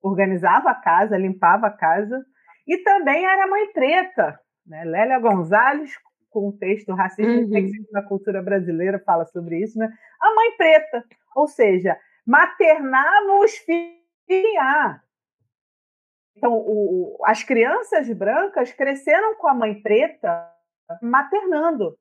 organizava 0.02 0.70
a 0.70 0.76
casa, 0.76 1.18
limpava 1.18 1.68
a 1.68 1.72
casa, 1.72 2.24
e 2.68 2.78
também 2.80 3.26
era 3.26 3.48
mãe 3.48 3.72
preta. 3.72 4.40
Né? 4.66 4.84
Lélia 4.84 5.20
Gonzalez, 5.20 5.92
com 6.30 6.50
o 6.50 6.54
texto 6.54 6.94
Racismo 6.94 7.48
uhum. 7.48 7.86
na 7.92 8.02
Cultura 8.02 8.42
Brasileira, 8.42 9.00
fala 9.00 9.26
sobre 9.26 9.60
isso. 9.60 9.80
Né? 9.80 9.92
A 10.22 10.36
mãe 10.36 10.52
preta, 10.58 11.04
ou 11.36 11.48
seja, 11.48 11.98
maternava 12.26 13.40
os 13.40 13.56
filhos. 13.58 13.96
Então, 16.36 16.52
o, 16.54 17.18
as 17.24 17.44
crianças 17.44 18.12
brancas 18.12 18.74
cresceram 18.74 19.36
com 19.36 19.48
a 19.48 19.54
mãe 19.54 19.82
preta 19.82 20.52
maternando. 21.02 21.98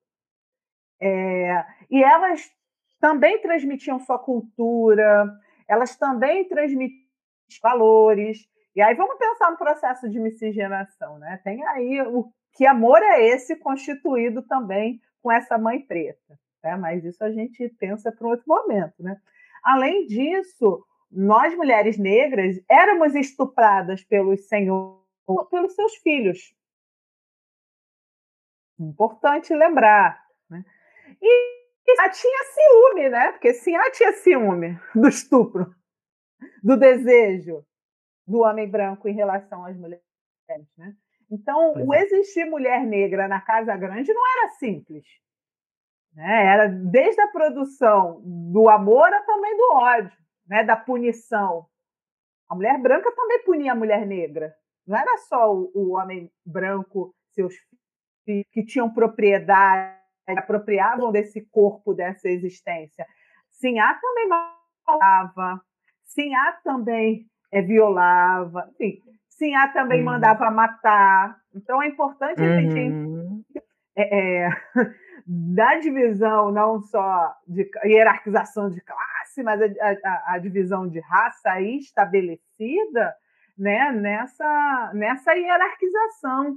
É, 1.07 1.67
e 1.91 2.03
elas 2.03 2.51
também 2.99 3.39
transmitiam 3.39 4.01
sua 4.01 4.19
cultura, 4.19 5.31
elas 5.69 5.95
também 5.97 6.49
transmitiam 6.49 7.05
valores. 7.63 8.49
E 8.75 8.81
aí 8.81 8.95
vamos 8.95 9.19
pensar 9.19 9.51
no 9.51 9.59
processo 9.59 10.09
de 10.09 10.19
miscigenação, 10.19 11.19
né? 11.19 11.39
Tem 11.45 11.63
aí 11.67 12.01
o 12.01 12.33
que 12.55 12.67
amor 12.67 13.03
é 13.03 13.23
esse 13.27 13.55
constituído 13.57 14.41
também 14.41 14.99
com 15.23 15.31
essa 15.31 15.59
mãe 15.59 15.79
preta, 15.79 16.39
né? 16.63 16.75
Mas 16.77 17.05
isso 17.05 17.23
a 17.23 17.31
gente 17.31 17.69
pensa 17.79 18.11
para 18.11 18.27
um 18.27 18.31
outro 18.31 18.47
momento, 18.49 19.03
né? 19.03 19.21
Além 19.63 20.07
disso, 20.07 20.83
nós 21.11 21.55
mulheres 21.55 21.99
negras 21.99 22.57
éramos 22.67 23.15
estupradas 23.15 24.03
pelos 24.03 24.49
senhores, 24.49 25.05
pelos 25.51 25.75
seus 25.75 25.97
filhos. 25.97 26.55
Importante 28.79 29.55
lembrar, 29.55 30.24
E 31.27 31.91
ela 31.91 32.11
tinha 32.11 32.45
ciúme, 32.45 33.09
né? 33.09 33.33
Porque 33.33 33.55
sim, 33.55 33.75
ela 33.75 33.91
tinha 33.91 34.12
ciúme 34.12 34.79
do 34.95 35.09
estupro, 35.09 35.75
do 36.62 36.77
desejo 36.77 37.64
do 38.27 38.41
homem 38.41 38.68
branco 38.68 39.09
em 39.09 39.14
relação 39.14 39.64
às 39.64 39.77
mulheres, 39.77 40.03
né? 40.77 40.95
Então, 41.31 41.72
pois 41.75 41.87
o 41.87 41.95
é. 41.95 42.03
existir 42.03 42.45
mulher 42.45 42.85
negra 42.85 43.27
na 43.27 43.41
Casa 43.41 43.75
Grande 43.77 44.12
não 44.12 44.22
era 44.39 44.51
simples. 44.51 45.05
Né? 46.12 46.47
Era 46.47 46.68
desde 46.68 47.20
a 47.20 47.29
produção 47.29 48.20
do 48.25 48.68
amor 48.68 49.12
a 49.12 49.22
também 49.22 49.57
do 49.57 49.72
ódio, 49.72 50.18
né? 50.47 50.62
da 50.62 50.77
punição. 50.77 51.66
A 52.49 52.55
mulher 52.55 52.79
branca 52.79 53.11
também 53.12 53.43
punia 53.43 53.72
a 53.72 53.75
mulher 53.75 54.07
negra. 54.07 54.55
Não 54.87 54.97
era 54.97 55.16
só 55.18 55.53
o, 55.53 55.70
o 55.75 55.93
homem 55.95 56.31
branco, 56.45 57.14
seus 57.33 57.55
filhos, 58.25 58.47
que 58.53 58.64
tinham 58.64 58.93
propriedade 58.93 60.04
apropriavam 60.27 61.12
desse 61.12 61.41
corpo, 61.51 61.95
dessa 61.95 62.29
existência. 62.29 63.07
Sinhá 63.51 63.99
também 64.01 64.29
matava, 64.29 65.61
Sinhá 66.05 66.59
também 66.64 67.27
é, 67.53 67.62
violava, 67.62 68.68
enfim, 68.72 69.01
Sinhá 69.29 69.68
também 69.68 70.01
uhum. 70.01 70.07
mandava 70.07 70.51
matar. 70.51 71.37
Então 71.55 71.83
é 71.83 71.89
importante 71.89 72.41
a 72.41 72.61
gente 72.61 72.79
uhum. 72.79 73.43
é, 73.97 74.45
é, 74.45 74.49
da 75.27 75.79
divisão 75.79 76.53
não 76.53 76.81
só 76.81 77.35
de 77.47 77.68
hierarquização 77.85 78.70
de 78.70 78.81
classe, 78.81 79.43
mas 79.43 79.61
a, 79.61 79.66
a, 80.05 80.35
a 80.35 80.39
divisão 80.39 80.89
de 80.89 81.01
raça 81.01 81.51
aí 81.51 81.79
estabelecida 81.79 83.14
né, 83.57 83.93
nessa, 83.93 84.91
nessa 84.95 85.33
hierarquização 85.33 86.57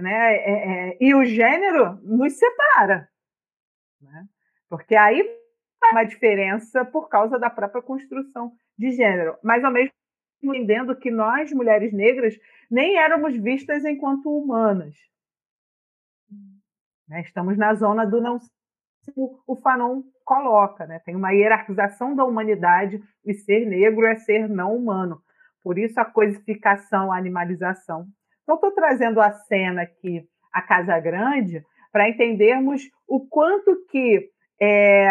né? 0.00 0.36
É, 0.36 0.90
é, 0.90 0.98
e 1.00 1.14
o 1.14 1.24
gênero 1.24 1.96
nos 2.02 2.34
separa, 2.34 3.08
né? 4.00 4.26
porque 4.68 4.94
aí 4.94 5.22
faz 5.80 5.92
uma 5.92 6.04
diferença 6.04 6.84
por 6.84 7.08
causa 7.08 7.38
da 7.38 7.50
própria 7.50 7.82
construção 7.82 8.52
de 8.76 8.92
gênero, 8.92 9.36
mas 9.42 9.64
ao 9.64 9.72
mesmo 9.72 9.90
tempo 10.40 10.54
entendendo 10.54 10.94
que 10.94 11.10
nós, 11.10 11.52
mulheres 11.52 11.92
negras, 11.92 12.38
nem 12.70 12.96
éramos 12.96 13.36
vistas 13.36 13.84
enquanto 13.84 14.30
humanas. 14.30 14.94
Né? 17.08 17.22
Estamos 17.22 17.56
na 17.56 17.74
zona 17.74 18.06
do 18.06 18.20
não 18.20 18.38
o 19.16 19.56
Fanon 19.56 20.02
coloca, 20.22 20.86
né? 20.86 20.98
tem 20.98 21.16
uma 21.16 21.30
hierarquização 21.30 22.14
da 22.14 22.24
humanidade 22.24 23.02
e 23.24 23.32
ser 23.32 23.64
negro 23.64 24.04
é 24.04 24.14
ser 24.16 24.48
não 24.48 24.76
humano. 24.76 25.22
Por 25.62 25.78
isso 25.78 25.98
a 25.98 26.04
coisificação, 26.04 27.10
a 27.10 27.16
animalização 27.16 28.06
então, 28.48 28.56
estou 28.56 28.72
trazendo 28.72 29.20
a 29.20 29.30
cena 29.30 29.82
aqui, 29.82 30.26
a 30.50 30.62
Casa 30.62 30.98
Grande, 30.98 31.62
para 31.92 32.08
entendermos 32.08 32.80
o 33.06 33.20
quanto 33.28 33.84
que 33.90 34.30
é, 34.58 35.10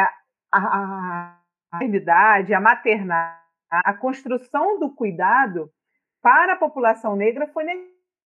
a, 0.51 1.39
maternidade, 1.71 2.55
a 2.55 2.59
maternidade, 2.59 3.37
a 3.69 3.93
construção 3.93 4.79
do 4.79 4.89
cuidado 4.89 5.71
para 6.19 6.53
a 6.53 6.57
população 6.57 7.15
negra 7.15 7.45
foi 7.49 7.63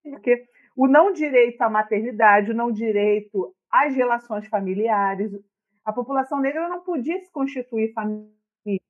porque 0.01 0.45
o 0.77 0.87
não 0.87 1.11
direito 1.11 1.61
à 1.61 1.69
maternidade, 1.69 2.51
o 2.51 2.55
não 2.55 2.71
direito 2.71 3.53
às 3.69 3.93
relações 3.93 4.47
familiares, 4.47 5.29
a 5.83 5.91
população 5.91 6.39
negra 6.39 6.69
não 6.69 6.85
podia 6.85 7.19
se 7.19 7.29
constituir 7.33 7.91
família. 7.91 8.31
Isso 8.65 8.81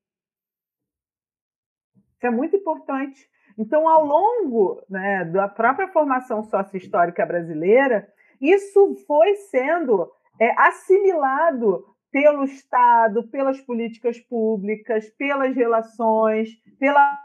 é 2.21 2.29
muito 2.29 2.55
importante. 2.55 3.27
Então, 3.61 3.87
ao 3.87 4.03
longo 4.03 4.81
né, 4.89 5.23
da 5.25 5.47
própria 5.47 5.87
formação 5.87 6.43
sócio-histórica 6.43 7.23
brasileira, 7.27 8.11
isso 8.41 8.95
foi 9.05 9.35
sendo 9.35 10.11
é, 10.39 10.51
assimilado 10.59 11.85
pelo 12.11 12.43
Estado, 12.43 13.27
pelas 13.27 13.61
políticas 13.61 14.19
públicas, 14.19 15.07
pelas 15.11 15.55
relações, 15.55 16.49
pela 16.79 17.19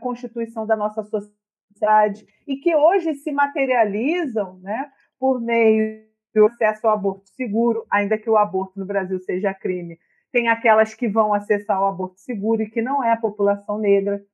constituição 0.00 0.64
da 0.64 0.76
nossa 0.76 1.02
sociedade, 1.02 2.24
e 2.46 2.58
que 2.58 2.76
hoje 2.76 3.14
se 3.14 3.32
materializam 3.32 4.60
né, 4.60 4.88
por 5.18 5.40
meio 5.40 6.04
do 6.32 6.46
acesso 6.46 6.86
ao 6.86 6.94
aborto 6.94 7.28
seguro, 7.30 7.84
ainda 7.90 8.16
que 8.16 8.30
o 8.30 8.36
aborto 8.36 8.78
no 8.78 8.86
Brasil 8.86 9.18
seja 9.18 9.52
crime. 9.52 9.98
Tem 10.30 10.48
aquelas 10.48 10.94
que 10.94 11.08
vão 11.08 11.34
acessar 11.34 11.82
o 11.82 11.86
aborto 11.86 12.20
seguro 12.20 12.62
e 12.62 12.70
que 12.70 12.80
não 12.80 13.02
é 13.02 13.10
a 13.10 13.16
população 13.16 13.78
negra, 13.78 14.24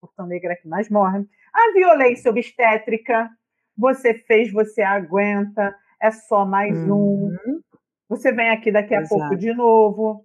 população 0.00 0.26
negra 0.26 0.56
que 0.56 0.68
mais 0.68 0.88
morre. 0.88 1.26
A 1.52 1.72
violência 1.72 2.30
obstétrica, 2.30 3.30
você 3.76 4.14
fez, 4.14 4.52
você 4.52 4.82
aguenta, 4.82 5.74
é 6.00 6.10
só 6.10 6.44
mais 6.44 6.76
uhum. 6.76 7.28
um. 7.28 7.60
Você 8.08 8.32
vem 8.32 8.50
aqui 8.50 8.72
daqui 8.72 8.94
a 8.94 9.00
Exato. 9.00 9.20
pouco 9.20 9.36
de 9.36 9.52
novo. 9.52 10.24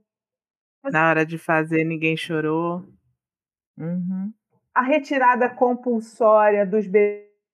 Na 0.85 1.09
hora 1.09 1.25
de 1.25 1.37
fazer, 1.37 1.83
ninguém 1.83 2.15
chorou. 2.15 2.83
Uhum. 3.77 4.31
A 4.73 4.81
retirada 4.81 5.49
compulsória 5.49 6.65
dos 6.65 6.85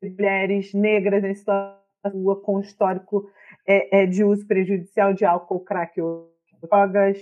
mulheres 0.01 0.74
negras 0.74 1.24
em 1.24 1.34
situação 1.34 1.80
com 2.43 2.59
histórico 2.61 3.30
é, 3.67 4.03
é, 4.03 4.05
de 4.05 4.24
uso 4.24 4.47
prejudicial 4.47 5.13
de 5.13 5.26
álcool, 5.26 5.59
crack 5.59 5.99
ou 6.01 6.34
drogas 6.61 7.17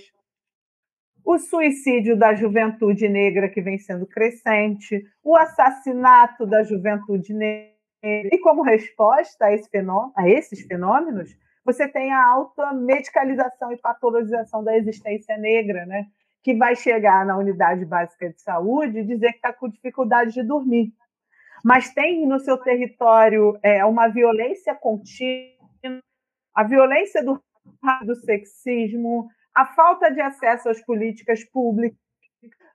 o 1.28 1.38
suicídio 1.38 2.17
da 2.17 2.34
juventude 2.34 3.09
negra 3.09 3.49
que 3.49 3.61
vem 3.61 3.78
sendo 3.78 4.07
crescente, 4.07 5.03
o 5.21 5.36
assassinato 5.36 6.45
da 6.45 6.63
juventude 6.63 7.34
negra. 7.34 7.75
E 8.01 8.38
como 8.38 8.61
resposta 8.61 9.47
a, 9.47 9.53
esse 9.53 9.69
fenômeno, 9.69 10.13
a 10.15 10.30
esses 10.30 10.61
fenômenos, 10.65 11.38
você 11.65 11.86
tem 11.86 12.13
a 12.13 12.25
alta 12.25 12.71
medicalização 12.71 13.73
e 13.73 13.78
patologização 13.78 14.63
da 14.63 14.78
existência 14.78 15.38
negra, 15.38 15.86
né? 15.86 16.05
que 16.41 16.55
vai 16.55 16.78
chegar 16.78 17.25
na 17.25 17.38
unidade 17.38 17.84
básica 17.84 18.30
de 18.30 18.41
saúde 18.41 18.99
e 18.99 19.05
dizer 19.05 19.32
que 19.32 19.39
está 19.39 19.51
com 19.51 19.67
dificuldade 19.67 20.32
de 20.32 20.43
dormir. 20.43 20.93
Mas 21.61 21.93
tem 21.93 22.25
no 22.25 22.39
seu 22.39 22.57
território 22.57 23.59
é, 23.61 23.84
uma 23.84 24.07
violência 24.07 24.73
contínua, 24.73 25.57
a 26.55 26.63
violência 26.63 27.21
do, 27.21 27.43
do 28.05 28.15
sexismo, 28.15 29.28
a 29.58 29.66
falta 29.66 30.12
de 30.12 30.22
acesso 30.22 30.70
às 30.70 30.80
políticas 30.86 31.43
públicas, 31.43 31.97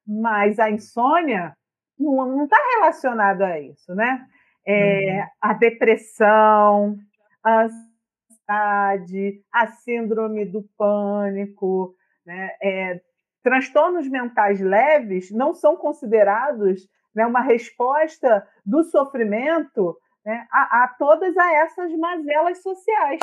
mas 0.05 0.59
a 0.59 0.69
insônia 0.69 1.57
não 1.97 2.43
está 2.43 2.57
relacionada 2.75 3.47
a 3.47 3.61
isso, 3.61 3.95
né? 3.95 4.27
É, 4.67 5.21
uhum. 5.21 5.27
A 5.41 5.53
depressão, 5.53 6.99
a 7.45 7.63
ansiedade, 7.63 9.45
a 9.53 9.69
síndrome 9.69 10.45
do 10.45 10.69
pânico, 10.77 11.95
né? 12.27 12.51
É, 12.61 13.01
transtornos 13.45 14.09
mentais 14.09 14.61
leves 14.61 15.31
não 15.31 15.55
são 15.55 15.77
considerados 15.77 16.89
né, 17.15 17.25
uma 17.25 17.43
resposta 17.43 18.45
do 18.67 18.83
sofrimento 18.85 19.97
né, 20.25 20.47
a, 20.51 20.83
a, 20.83 20.89
todas 20.99 21.37
a 21.37 21.53
essas 21.55 21.93
mazelas 21.97 22.61
sociais. 22.61 23.21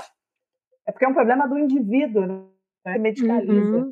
É 0.86 0.94
porque 0.94 1.04
é 1.04 1.10
um 1.10 1.14
problema 1.14 1.46
do 1.46 1.58
indivíduo, 1.58 2.26
né? 2.26 2.59
Que 2.94 3.00
medicaliza. 3.00 3.78
Uhum. 3.78 3.92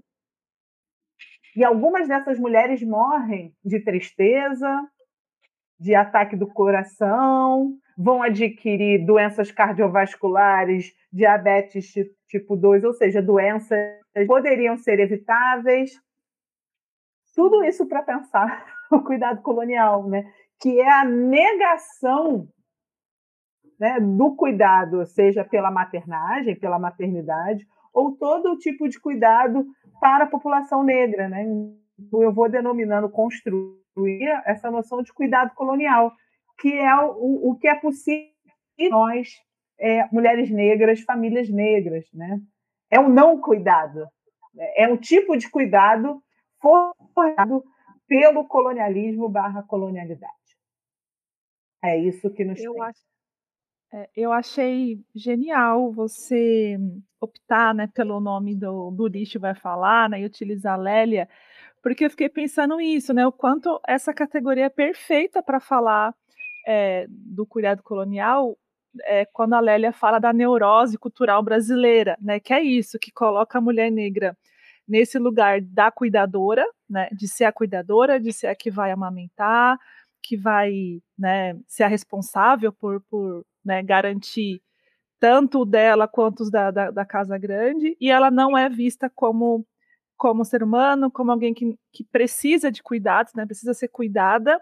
E 1.55 1.63
algumas 1.63 2.07
dessas 2.07 2.37
mulheres 2.37 2.83
morrem 2.83 3.53
de 3.65 3.79
tristeza, 3.79 4.81
de 5.79 5.95
ataque 5.95 6.35
do 6.35 6.47
coração, 6.47 7.77
vão 7.97 8.21
adquirir 8.21 9.05
doenças 9.05 9.51
cardiovasculares, 9.51 10.93
diabetes 11.11 11.93
tipo 12.27 12.55
2, 12.55 12.83
ou 12.83 12.93
seja, 12.93 13.21
doenças 13.21 13.99
que 14.13 14.25
poderiam 14.25 14.77
ser 14.77 14.99
evitáveis. 14.99 15.91
Tudo 17.35 17.63
isso 17.63 17.87
para 17.87 18.03
pensar 18.03 18.65
o 18.91 19.01
cuidado 19.01 19.41
colonial, 19.41 20.07
né? 20.07 20.31
que 20.59 20.79
é 20.79 20.89
a 20.89 21.05
negação 21.05 22.47
né, 23.79 23.99
do 23.99 24.35
cuidado, 24.35 25.05
seja 25.05 25.43
pela 25.43 25.69
maternagem, 25.69 26.55
pela 26.55 26.79
maternidade, 26.79 27.67
ou 27.97 28.15
todo 28.15 28.59
tipo 28.59 28.87
de 28.87 28.99
cuidado 28.99 29.65
para 29.99 30.25
a 30.25 30.29
população 30.29 30.83
negra. 30.83 31.27
Né? 31.27 31.43
Eu 32.13 32.31
vou 32.31 32.47
denominando 32.47 33.09
construir 33.09 33.75
essa 34.45 34.69
noção 34.69 35.01
de 35.01 35.11
cuidado 35.11 35.55
colonial, 35.55 36.13
que 36.59 36.71
é 36.77 36.95
o, 36.95 37.49
o 37.49 37.57
que 37.57 37.67
é 37.67 37.73
possível 37.73 38.29
nós, 38.91 39.29
é, 39.79 40.07
mulheres 40.11 40.51
negras, 40.51 41.01
famílias 41.01 41.49
negras. 41.49 42.05
Né? 42.13 42.39
É 42.91 42.99
o 42.99 43.09
não 43.09 43.41
cuidado, 43.41 44.07
é 44.75 44.87
um 44.87 44.97
tipo 44.97 45.35
de 45.35 45.49
cuidado 45.49 46.21
formado 46.61 47.63
pelo 48.07 48.45
colonialismo 48.45 49.27
barra 49.27 49.63
colonialidade. 49.63 50.33
É 51.83 51.97
isso 51.97 52.29
que 52.31 52.45
nos 52.45 52.63
eu 52.63 52.73
tem. 52.73 52.83
Acho, 52.83 52.99
eu 54.15 54.31
achei 54.31 54.99
genial 55.15 55.91
você 55.91 56.77
optar 57.19 57.73
né, 57.73 57.87
pelo 57.93 58.19
nome 58.19 58.55
do, 58.55 58.91
do 58.91 59.07
lixo 59.07 59.39
vai 59.39 59.55
falar 59.55 60.09
né, 60.09 60.21
e 60.21 60.25
utilizar 60.25 60.79
Lélia, 60.79 61.27
porque 61.81 62.05
eu 62.05 62.09
fiquei 62.09 62.29
pensando 62.29 62.77
nisso, 62.77 63.13
né, 63.13 63.25
o 63.25 63.31
quanto 63.31 63.79
essa 63.87 64.13
categoria 64.13 64.65
é 64.65 64.69
perfeita 64.69 65.41
para 65.41 65.59
falar 65.59 66.13
é, 66.67 67.05
do 67.09 67.45
cuidado 67.45 67.81
colonial, 67.81 68.57
é, 69.03 69.25
quando 69.25 69.53
a 69.53 69.59
Lélia 69.59 69.93
fala 69.93 70.19
da 70.19 70.33
neurose 70.33 70.97
cultural 70.97 71.41
brasileira, 71.41 72.17
né, 72.21 72.39
que 72.39 72.53
é 72.53 72.61
isso, 72.61 72.99
que 72.99 73.11
coloca 73.11 73.57
a 73.57 73.61
mulher 73.61 73.91
negra 73.91 74.37
nesse 74.87 75.19
lugar 75.19 75.61
da 75.61 75.91
cuidadora, 75.91 76.65
né, 76.89 77.09
de 77.11 77.27
ser 77.27 77.45
a 77.45 77.51
cuidadora, 77.51 78.19
de 78.19 78.31
ser 78.31 78.47
a 78.47 78.55
que 78.55 78.71
vai 78.71 78.91
amamentar, 78.91 79.77
que 80.21 80.35
vai 80.37 81.01
né, 81.17 81.57
ser 81.67 81.83
a 81.83 81.87
responsável 81.87 82.71
por, 82.73 83.01
por 83.09 83.45
né, 83.67 83.83
garantir 83.83 84.61
tanto 85.19 85.65
dela 85.65 86.07
quanto 86.07 86.41
os 86.41 86.51
da, 86.51 86.71
da, 86.71 86.91
da, 86.91 87.05
casa 87.05 87.37
grande, 87.37 87.97
e 87.99 88.09
ela 88.09 88.31
não 88.31 88.57
é 88.57 88.69
vista 88.69 89.11
como, 89.13 89.65
como 90.15 90.45
ser 90.45 90.63
humano, 90.63 91.11
como 91.11 91.31
alguém 91.31 91.53
que, 91.53 91.75
que 91.91 92.03
precisa 92.05 92.71
de 92.71 92.81
cuidados, 92.81 93.33
né, 93.33 93.45
precisa 93.45 93.73
ser 93.73 93.89
cuidada, 93.89 94.59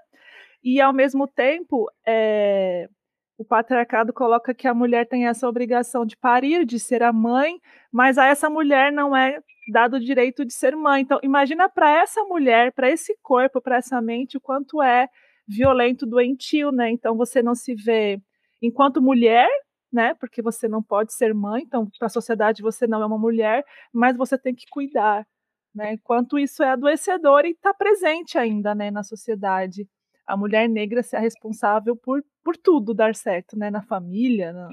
e 0.64 0.82
ao 0.82 0.94
mesmo 0.94 1.28
tempo 1.28 1.86
é, 2.08 2.90
o 3.38 3.46
patriarcado 3.46 4.14
coloca 4.14 4.54
que 4.54 4.68
a 4.68 4.74
mulher 4.74 5.08
tem 5.08 5.28
essa 5.28 5.48
obrigação 5.48 6.06
de 6.06 6.18
parir, 6.18 6.66
de 6.66 6.80
ser 6.80 7.04
a 7.04 7.14
mãe, 7.14 7.60
mas 7.92 8.18
a 8.18 8.26
essa 8.26 8.50
mulher 8.50 8.92
não 8.92 9.16
é 9.16 9.40
dado 9.72 9.98
o 9.98 10.00
direito 10.00 10.46
de 10.46 10.54
ser 10.54 10.76
mãe. 10.76 11.02
Então, 11.02 11.20
imagina 11.22 11.68
para 11.68 12.02
essa 12.02 12.24
mulher, 12.24 12.72
para 12.72 12.90
esse 12.90 13.16
corpo, 13.22 13.62
para 13.62 13.78
essa 13.78 14.02
mente, 14.02 14.38
o 14.38 14.42
quanto 14.42 14.82
é 14.82 15.10
violento, 15.48 16.06
doentio, 16.06 16.72
né? 16.72 16.90
Então 16.90 17.16
você 17.16 17.42
não 17.42 17.56
se 17.56 17.76
vê 17.76 18.20
enquanto 18.66 19.02
mulher, 19.02 19.50
né? 19.92 20.14
Porque 20.16 20.42
você 20.42 20.68
não 20.68 20.84
pode 20.84 21.14
ser 21.14 21.34
mãe, 21.34 21.64
então 21.64 21.90
para 21.98 22.08
a 22.08 22.10
sociedade 22.10 22.62
você 22.62 22.86
não 22.88 23.02
é 23.02 23.06
uma 23.06 23.18
mulher, 23.18 23.66
mas 23.94 24.18
você 24.18 24.38
tem 24.38 24.54
que 24.54 24.66
cuidar, 24.70 25.26
né? 25.74 25.94
Enquanto 25.94 26.40
isso 26.40 26.64
é 26.64 26.70
adoecedor 26.70 27.46
e 27.46 27.52
está 27.52 27.74
presente 27.74 28.38
ainda, 28.38 28.76
né, 28.76 28.92
na 28.92 29.04
sociedade. 29.04 29.88
A 30.28 30.36
mulher 30.36 30.68
negra 30.68 31.02
a 31.14 31.20
responsável 31.20 31.96
por, 31.96 32.24
por 32.44 32.58
tudo 32.58 32.94
dar 32.94 33.16
certo, 33.16 33.58
né? 33.58 33.70
Na 33.70 33.82
família, 33.82 34.52
na... 34.54 34.70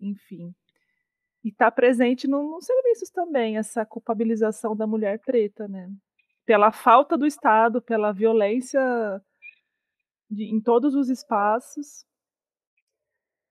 enfim. 0.00 0.54
E 1.44 1.48
está 1.48 1.70
presente 1.70 2.28
no, 2.28 2.42
nos 2.50 2.66
serviços 2.66 3.10
também, 3.10 3.56
essa 3.56 3.86
culpabilização 3.86 4.76
da 4.76 4.86
mulher 4.86 5.20
preta, 5.20 5.68
né? 5.68 5.88
Pela 6.44 6.72
falta 6.72 7.16
do 7.16 7.26
Estado, 7.26 7.80
pela 7.80 8.12
violência 8.12 8.80
de, 10.30 10.44
em 10.44 10.60
todos 10.60 10.94
os 10.94 11.08
espaços. 11.08 12.04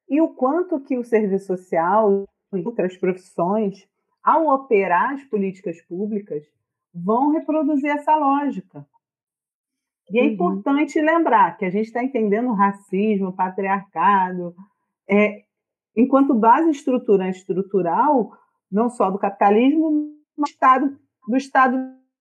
E 0.09 0.21
o 0.21 0.29
quanto 0.29 0.79
que 0.79 0.97
o 0.97 1.03
serviço 1.03 1.47
social 1.47 2.25
e 2.53 2.65
outras 2.65 2.95
profissões, 2.97 3.87
ao 4.23 4.47
operar 4.47 5.13
as 5.13 5.23
políticas 5.23 5.81
públicas, 5.81 6.43
vão 6.93 7.31
reproduzir 7.31 7.89
essa 7.89 8.15
lógica. 8.15 8.87
E 10.09 10.19
é 10.19 10.23
uhum. 10.23 10.29
importante 10.29 11.01
lembrar 11.01 11.57
que 11.57 11.65
a 11.65 11.69
gente 11.69 11.87
está 11.87 12.03
entendendo 12.03 12.53
racismo, 12.53 13.33
patriarcado, 13.33 14.55
é, 15.09 15.43
enquanto 15.95 16.33
base 16.33 16.69
estruturante 16.69 17.39
estrutural, 17.39 18.31
não 18.71 18.89
só 18.89 19.09
do 19.09 19.17
capitalismo, 19.17 20.13
mas 20.37 20.51
do 20.51 20.53
Estado, 20.53 20.99
do 21.27 21.37
Estado 21.37 21.77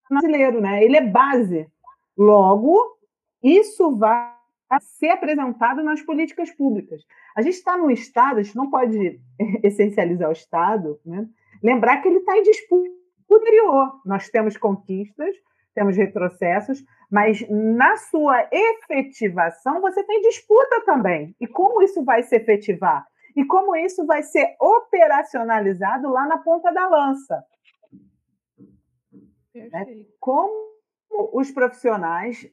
brasileiro. 0.09 0.61
Né? 0.61 0.83
Ele 0.83 0.97
é 0.97 1.07
base. 1.07 1.69
Logo, 2.17 2.97
isso 3.43 3.97
vai 3.97 4.34
a 4.75 4.81
ser 4.81 5.11
apresentado 5.11 5.83
nas 5.83 6.03
políticas 6.03 6.51
públicas. 6.51 7.03
A 7.37 7.43
gente 7.43 7.55
está 7.55 7.77
num 7.77 7.91
Estado, 7.91 8.39
a 8.39 8.43
gente 8.43 8.57
não 8.57 8.71
pode 8.71 9.21
essencializar 9.63 10.29
o 10.29 10.33
Estado, 10.33 11.01
né? 11.05 11.27
lembrar 11.63 12.03
que 12.03 12.09
ele 12.09 12.19
está 12.19 12.37
em 12.37 12.43
disputa 12.43 12.91
interior. 13.31 14.01
Nós 14.05 14.29
temos 14.29 14.57
conquistas, 14.57 15.35
temos 15.75 15.97
retrocessos, 15.97 16.85
mas 17.11 17.47
na 17.49 17.97
sua 17.97 18.49
efetivação 18.51 19.81
você 19.81 20.03
tem 20.05 20.21
disputa 20.23 20.83
também. 20.85 21.35
E 21.41 21.47
como 21.47 21.83
isso 21.83 22.05
vai 22.05 22.23
se 22.23 22.37
efetivar? 22.37 23.07
E 23.37 23.45
como 23.45 23.75
isso 23.75 24.07
vai 24.07 24.23
ser 24.23 24.57
operacionalizado 24.61 26.09
lá 26.09 26.27
na 26.27 26.39
ponta 26.39 26.73
da 26.73 26.89
lança? 26.89 27.45
Né? 29.55 30.05
Como 30.21 30.75
os 31.11 31.51
profissionais 31.51 32.49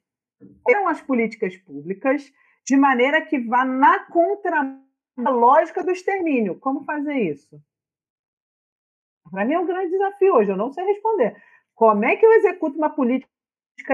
eram 0.67 0.87
as 0.87 1.01
políticas 1.01 1.55
públicas 1.57 2.31
de 2.65 2.77
maneira 2.77 3.21
que 3.21 3.39
vá 3.39 3.65
na 3.65 4.05
contra 4.05 4.77
lógica 5.17 5.83
do 5.83 5.91
extermínio. 5.91 6.59
Como 6.59 6.83
fazer 6.83 7.15
isso? 7.15 7.59
Para 9.29 9.45
mim 9.45 9.53
é 9.53 9.59
um 9.59 9.65
grande 9.65 9.91
desafio 9.91 10.35
hoje, 10.35 10.51
eu 10.51 10.57
não 10.57 10.71
sei 10.71 10.83
responder. 10.85 11.35
Como 11.73 12.03
é 12.05 12.15
que 12.15 12.25
eu 12.25 12.33
executo 12.33 12.77
uma 12.77 12.89
política 12.89 13.29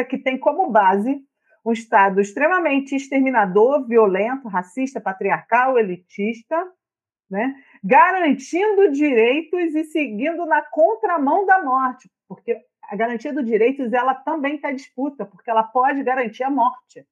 que 0.08 0.18
tem 0.18 0.38
como 0.38 0.72
base 0.72 1.24
um 1.66 1.72
Estado 1.72 2.22
extremamente 2.22 2.95
exterminador, 2.95 3.86
violento, 3.86 4.48
racista, 4.48 5.02
patriarcal, 5.02 5.78
elitista, 5.78 6.56
né? 7.30 7.56
garantindo 7.84 8.89
direitos 8.91 9.76
e 9.76 9.84
seguindo 9.84 10.45
na 10.45 10.62
contramão 10.62 11.45
da 11.45 11.62
morte, 11.62 12.10
porque 12.28 12.58
a 12.90 12.96
garantia 12.96 13.34
dos 13.34 13.46
direitos 13.46 13.92
ela 13.94 14.14
também 14.14 14.56
está 14.56 14.72
disputa, 14.72 15.26
porque 15.26 15.50
ela 15.50 15.64
pode 15.64 16.04
garantir 16.04 16.44
a 16.44 16.50
morte. 16.50 17.06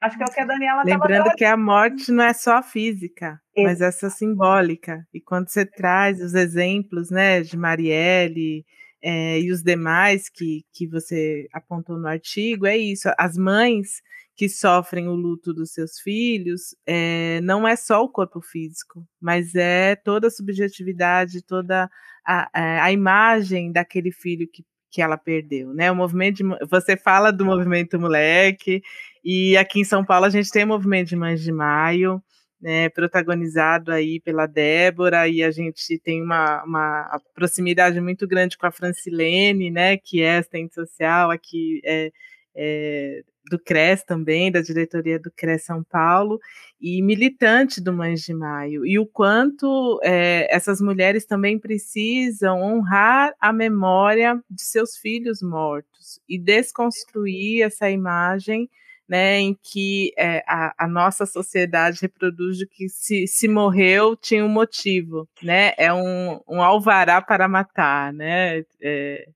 Acho 0.00 0.16
que 0.16 0.24
é 0.24 0.26
o 0.26 0.32
que 0.32 0.40
a 0.40 0.44
Daniela 0.44 0.82
Lembrando 0.84 1.30
que 1.36 1.44
a 1.44 1.56
morte 1.56 2.10
não 2.10 2.24
é 2.24 2.32
só 2.32 2.60
física, 2.60 3.40
Exato. 3.54 3.68
mas 3.68 3.80
essa 3.80 4.10
simbólica. 4.10 5.06
E 5.14 5.20
quando 5.20 5.48
você 5.48 5.64
traz 5.64 6.20
os 6.20 6.34
exemplos 6.34 7.08
né, 7.08 7.40
de 7.42 7.56
Marielle 7.56 8.66
é, 9.00 9.38
e 9.40 9.52
os 9.52 9.62
demais 9.62 10.28
que, 10.28 10.64
que 10.72 10.88
você 10.88 11.46
apontou 11.52 11.98
no 11.98 12.08
artigo, 12.08 12.66
é 12.66 12.76
isso. 12.76 13.08
As 13.16 13.36
mães 13.36 14.02
que 14.34 14.48
sofrem 14.48 15.06
o 15.06 15.14
luto 15.14 15.52
dos 15.52 15.72
seus 15.72 16.00
filhos, 16.00 16.74
é, 16.86 17.40
não 17.42 17.68
é 17.68 17.76
só 17.76 18.02
o 18.02 18.08
corpo 18.08 18.40
físico, 18.40 19.06
mas 19.20 19.54
é 19.54 19.94
toda 19.94 20.26
a 20.26 20.30
subjetividade, 20.30 21.42
toda 21.42 21.88
a, 22.26 22.48
a, 22.52 22.84
a 22.86 22.92
imagem 22.92 23.70
daquele 23.70 24.10
filho 24.10 24.48
que 24.50 24.64
que 24.92 25.00
ela 25.00 25.16
perdeu, 25.16 25.72
né? 25.72 25.90
O 25.90 25.96
movimento 25.96 26.36
de, 26.36 26.44
você 26.68 26.96
fala 26.98 27.32
do 27.32 27.46
movimento 27.46 27.98
moleque 27.98 28.82
e 29.24 29.56
aqui 29.56 29.80
em 29.80 29.84
São 29.84 30.04
Paulo 30.04 30.26
a 30.26 30.30
gente 30.30 30.50
tem 30.50 30.64
o 30.64 30.68
movimento 30.68 31.08
de 31.08 31.16
Mães 31.16 31.42
de 31.42 31.50
Maio, 31.50 32.22
né, 32.60 32.90
protagonizado 32.90 33.90
aí 33.90 34.20
pela 34.20 34.46
Débora 34.46 35.26
e 35.26 35.42
a 35.42 35.50
gente 35.50 35.98
tem 35.98 36.22
uma, 36.22 36.62
uma 36.64 37.20
proximidade 37.34 38.00
muito 38.00 38.28
grande 38.28 38.58
com 38.58 38.66
a 38.66 38.70
Francilene, 38.70 39.70
né, 39.70 39.96
que 39.96 40.20
é 40.22 40.36
assistente 40.36 40.74
social 40.74 41.30
aqui 41.30 41.80
é, 41.84 42.12
é, 42.54 43.22
do 43.50 43.58
CRES 43.58 44.04
também, 44.04 44.50
da 44.50 44.60
diretoria 44.60 45.18
do 45.18 45.30
CRES 45.30 45.64
São 45.64 45.82
Paulo, 45.82 46.38
e 46.80 47.02
militante 47.02 47.80
do 47.80 47.92
Mães 47.92 48.22
de 48.22 48.34
Maio, 48.34 48.86
e 48.86 48.98
o 48.98 49.06
quanto 49.06 50.00
é, 50.02 50.48
essas 50.54 50.80
mulheres 50.80 51.24
também 51.24 51.58
precisam 51.58 52.60
honrar 52.60 53.34
a 53.40 53.52
memória 53.52 54.40
de 54.50 54.62
seus 54.62 54.96
filhos 54.96 55.42
mortos 55.42 56.20
e 56.28 56.38
desconstruir 56.38 57.62
essa 57.62 57.90
imagem 57.90 58.68
né, 59.08 59.38
em 59.38 59.54
que 59.62 60.12
é, 60.16 60.42
a, 60.46 60.72
a, 60.78 60.88
nossa 60.88 61.26
sociedade 61.26 62.00
reproduz 62.00 62.56
de 62.56 62.66
que 62.66 62.88
se, 62.88 63.26
se 63.26 63.46
morreu 63.46 64.16
tinha 64.16 64.42
um 64.42 64.48
motivo, 64.48 65.28
né, 65.42 65.72
é 65.76 65.92
um, 65.92 66.40
um 66.48 66.62
alvará 66.62 67.20
para 67.20 67.46
matar, 67.46 68.12
né, 68.12 68.64
é, 68.80 69.28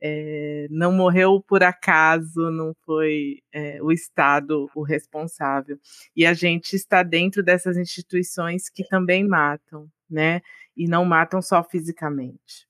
é, 0.00 0.66
não 0.70 0.92
morreu 0.92 1.42
por 1.42 1.62
acaso, 1.62 2.50
não 2.50 2.74
foi 2.84 3.42
é, 3.52 3.82
o 3.82 3.92
Estado 3.92 4.70
o 4.74 4.82
responsável. 4.82 5.78
E 6.16 6.24
a 6.24 6.32
gente 6.32 6.74
está 6.74 7.02
dentro 7.02 7.42
dessas 7.42 7.76
instituições 7.76 8.68
que 8.68 8.84
também 8.84 9.26
matam, 9.26 9.88
né, 10.08 10.40
e 10.76 10.88
não 10.88 11.04
matam 11.04 11.42
só 11.42 11.62
fisicamente. 11.62 12.66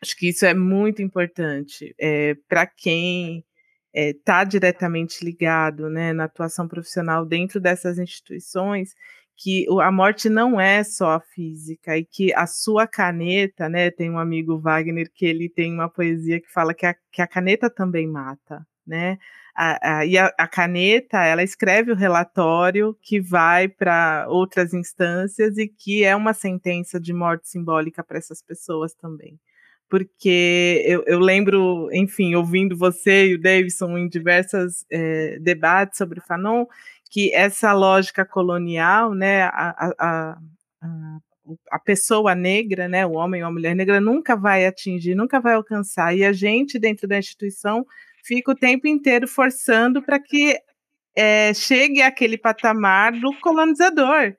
Acho 0.00 0.16
que 0.16 0.28
isso 0.28 0.44
é 0.46 0.54
muito 0.54 1.02
importante 1.02 1.94
é, 1.98 2.34
para 2.48 2.66
quem 2.66 3.44
está 3.92 4.44
diretamente 4.44 5.24
ligado 5.24 5.88
né, 5.88 6.12
na 6.12 6.24
atuação 6.24 6.68
profissional 6.68 7.24
dentro 7.24 7.58
dessas 7.58 7.98
instituições, 7.98 8.94
que 9.36 9.66
a 9.82 9.92
morte 9.92 10.28
não 10.28 10.60
é 10.60 10.82
só 10.82 11.20
física 11.20 11.96
e 11.96 12.04
que 12.04 12.32
a 12.34 12.46
sua 12.46 12.86
caneta, 12.86 13.68
né? 13.68 13.90
Tem 13.90 14.10
um 14.10 14.18
amigo 14.18 14.58
Wagner 14.58 15.10
que 15.14 15.26
ele 15.26 15.48
tem 15.48 15.72
uma 15.72 15.88
poesia 15.88 16.40
que 16.40 16.50
fala 16.50 16.72
que 16.72 16.86
a, 16.86 16.94
que 17.12 17.20
a 17.20 17.26
caneta 17.26 17.68
também 17.68 18.06
mata, 18.06 18.66
né? 18.86 19.18
A, 19.54 19.98
a, 19.98 20.06
e 20.06 20.18
a, 20.18 20.26
a, 20.38 20.48
caneta, 20.48 21.22
ela 21.22 21.42
escreve 21.42 21.92
o 21.92 21.96
relatório 21.96 22.96
que 23.02 23.20
vai 23.20 23.68
para 23.68 24.26
outras 24.28 24.74
instâncias 24.74 25.58
e 25.58 25.68
que 25.68 26.04
é 26.04 26.14
uma 26.16 26.34
sentença 26.34 27.00
de 27.00 27.12
morte 27.12 27.48
simbólica 27.48 28.04
para 28.04 28.18
essas 28.18 28.42
pessoas 28.42 28.94
também 28.94 29.38
porque 29.88 30.82
eu, 30.84 31.04
eu, 31.06 31.18
lembro, 31.20 31.88
enfim, 31.92 32.34
ouvindo 32.34 32.76
você 32.76 33.28
e 33.28 33.34
o 33.34 33.40
Davidson 33.40 33.96
em 33.96 34.08
diversos 34.08 34.84
é, 34.90 35.38
debates 35.38 35.96
sobre 35.96 36.20
Fanon, 36.20 36.66
que 37.10 37.32
essa 37.32 37.72
lógica 37.72 38.24
colonial, 38.24 39.14
né, 39.14 39.42
a, 39.44 39.74
a, 39.78 39.94
a, 40.00 40.38
a, 41.70 41.78
pessoa 41.78 42.34
negra, 42.34 42.88
né, 42.88 43.06
o 43.06 43.12
homem 43.12 43.42
ou 43.42 43.48
a 43.48 43.52
mulher 43.52 43.74
negra, 43.74 44.00
nunca 44.00 44.36
vai 44.36 44.66
atingir, 44.66 45.14
nunca 45.14 45.40
vai 45.40 45.54
alcançar, 45.54 46.16
e 46.16 46.24
a 46.24 46.32
gente, 46.32 46.78
dentro 46.78 47.06
da 47.06 47.18
instituição, 47.18 47.86
fica 48.24 48.50
o 48.50 48.56
tempo 48.56 48.86
inteiro 48.88 49.28
forçando 49.28 50.02
para 50.02 50.18
que 50.18 50.58
é, 51.16 51.54
chegue 51.54 52.02
àquele 52.02 52.36
patamar 52.36 53.12
do 53.12 53.32
colonizador, 53.40 54.34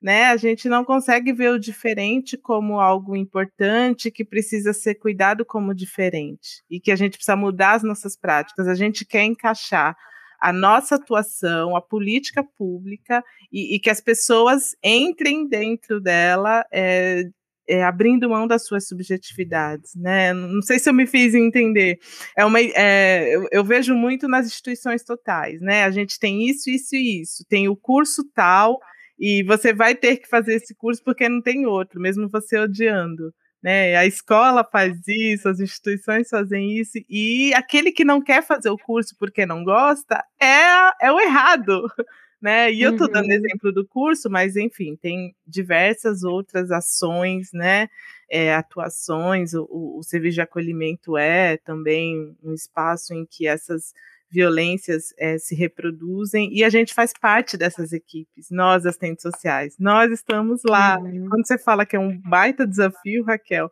né? 0.00 0.26
A 0.26 0.36
gente 0.36 0.68
não 0.68 0.84
consegue 0.84 1.32
ver 1.32 1.50
o 1.50 1.58
diferente 1.58 2.36
como 2.36 2.80
algo 2.80 3.16
importante 3.16 4.10
que 4.10 4.24
precisa 4.24 4.72
ser 4.72 4.96
cuidado 4.96 5.44
como 5.44 5.74
diferente 5.74 6.62
e 6.68 6.80
que 6.80 6.90
a 6.90 6.96
gente 6.96 7.16
precisa 7.16 7.36
mudar 7.36 7.72
as 7.72 7.82
nossas 7.82 8.16
práticas. 8.16 8.68
A 8.68 8.74
gente 8.74 9.04
quer 9.04 9.22
encaixar 9.24 9.96
a 10.42 10.52
nossa 10.52 10.96
atuação, 10.96 11.76
a 11.76 11.80
política 11.80 12.42
pública 12.58 13.22
e, 13.52 13.76
e 13.76 13.78
que 13.78 13.88
as 13.88 14.00
pessoas 14.00 14.74
entrem 14.82 15.48
dentro 15.48 16.00
dela. 16.00 16.64
É, 16.72 17.24
é, 17.68 17.84
abrindo 17.84 18.28
mão 18.28 18.44
das 18.44 18.66
suas 18.66 18.88
subjetividades, 18.88 19.94
né? 19.94 20.32
Não 20.34 20.60
sei 20.60 20.80
se 20.80 20.90
eu 20.90 20.92
me 20.92 21.06
fiz 21.06 21.32
entender. 21.32 21.96
É 22.36 22.44
uma, 22.44 22.58
é, 22.60 23.36
eu, 23.36 23.46
eu, 23.52 23.64
vejo 23.64 23.94
muito 23.94 24.26
nas 24.26 24.46
instituições 24.46 25.04
totais, 25.04 25.60
né? 25.60 25.84
A 25.84 25.90
gente 25.92 26.18
tem 26.18 26.48
isso, 26.48 26.68
isso 26.68 26.96
e 26.96 27.22
isso. 27.22 27.44
Tem 27.48 27.68
o 27.68 27.76
curso 27.76 28.24
tal, 28.34 28.80
e 29.18 29.44
você 29.44 29.72
vai 29.72 29.94
ter 29.94 30.16
que 30.16 30.28
fazer 30.28 30.54
esse 30.54 30.74
curso 30.74 31.00
porque 31.04 31.28
não 31.28 31.40
tem 31.40 31.64
outro, 31.64 32.00
mesmo 32.00 32.28
você 32.28 32.58
odiando. 32.58 33.32
Né? 33.62 33.94
A 33.96 34.04
escola 34.04 34.64
faz 34.64 34.98
isso, 35.06 35.48
as 35.48 35.60
instituições 35.60 36.28
fazem 36.28 36.72
isso, 36.78 36.98
e 37.08 37.54
aquele 37.54 37.92
que 37.92 38.04
não 38.04 38.20
quer 38.20 38.42
fazer 38.42 38.70
o 38.70 38.78
curso 38.78 39.14
porque 39.18 39.46
não 39.46 39.62
gosta 39.62 40.24
é, 40.40 41.06
é 41.06 41.12
o 41.12 41.20
errado. 41.20 41.82
Né? 42.42 42.72
E 42.72 42.82
eu 42.82 42.90
estou 42.90 43.08
dando 43.08 43.26
uhum. 43.26 43.34
exemplo 43.34 43.72
do 43.72 43.86
curso, 43.86 44.28
mas 44.28 44.56
enfim, 44.56 44.96
tem 44.96 45.32
diversas 45.46 46.24
outras 46.24 46.72
ações, 46.72 47.50
né? 47.52 47.88
É, 48.28 48.52
atuações, 48.52 49.54
o, 49.54 49.68
o 49.70 50.02
serviço 50.02 50.34
de 50.34 50.40
acolhimento 50.40 51.16
é 51.16 51.56
também 51.58 52.36
um 52.42 52.52
espaço 52.52 53.14
em 53.14 53.24
que 53.24 53.46
essas 53.46 53.94
violências 54.32 55.12
é, 55.18 55.38
se 55.38 55.54
reproduzem 55.54 56.48
e 56.52 56.64
a 56.64 56.70
gente 56.70 56.94
faz 56.94 57.12
parte 57.12 57.56
dessas 57.56 57.92
equipes, 57.92 58.48
nós, 58.50 58.86
assistentes 58.86 59.22
sociais, 59.22 59.76
nós 59.78 60.10
estamos 60.10 60.62
lá. 60.64 60.98
Uhum. 60.98 61.28
Quando 61.28 61.46
você 61.46 61.58
fala 61.58 61.84
que 61.84 61.96
é 61.96 62.00
um 62.00 62.18
baita 62.18 62.66
desafio, 62.66 63.24
Raquel, 63.24 63.70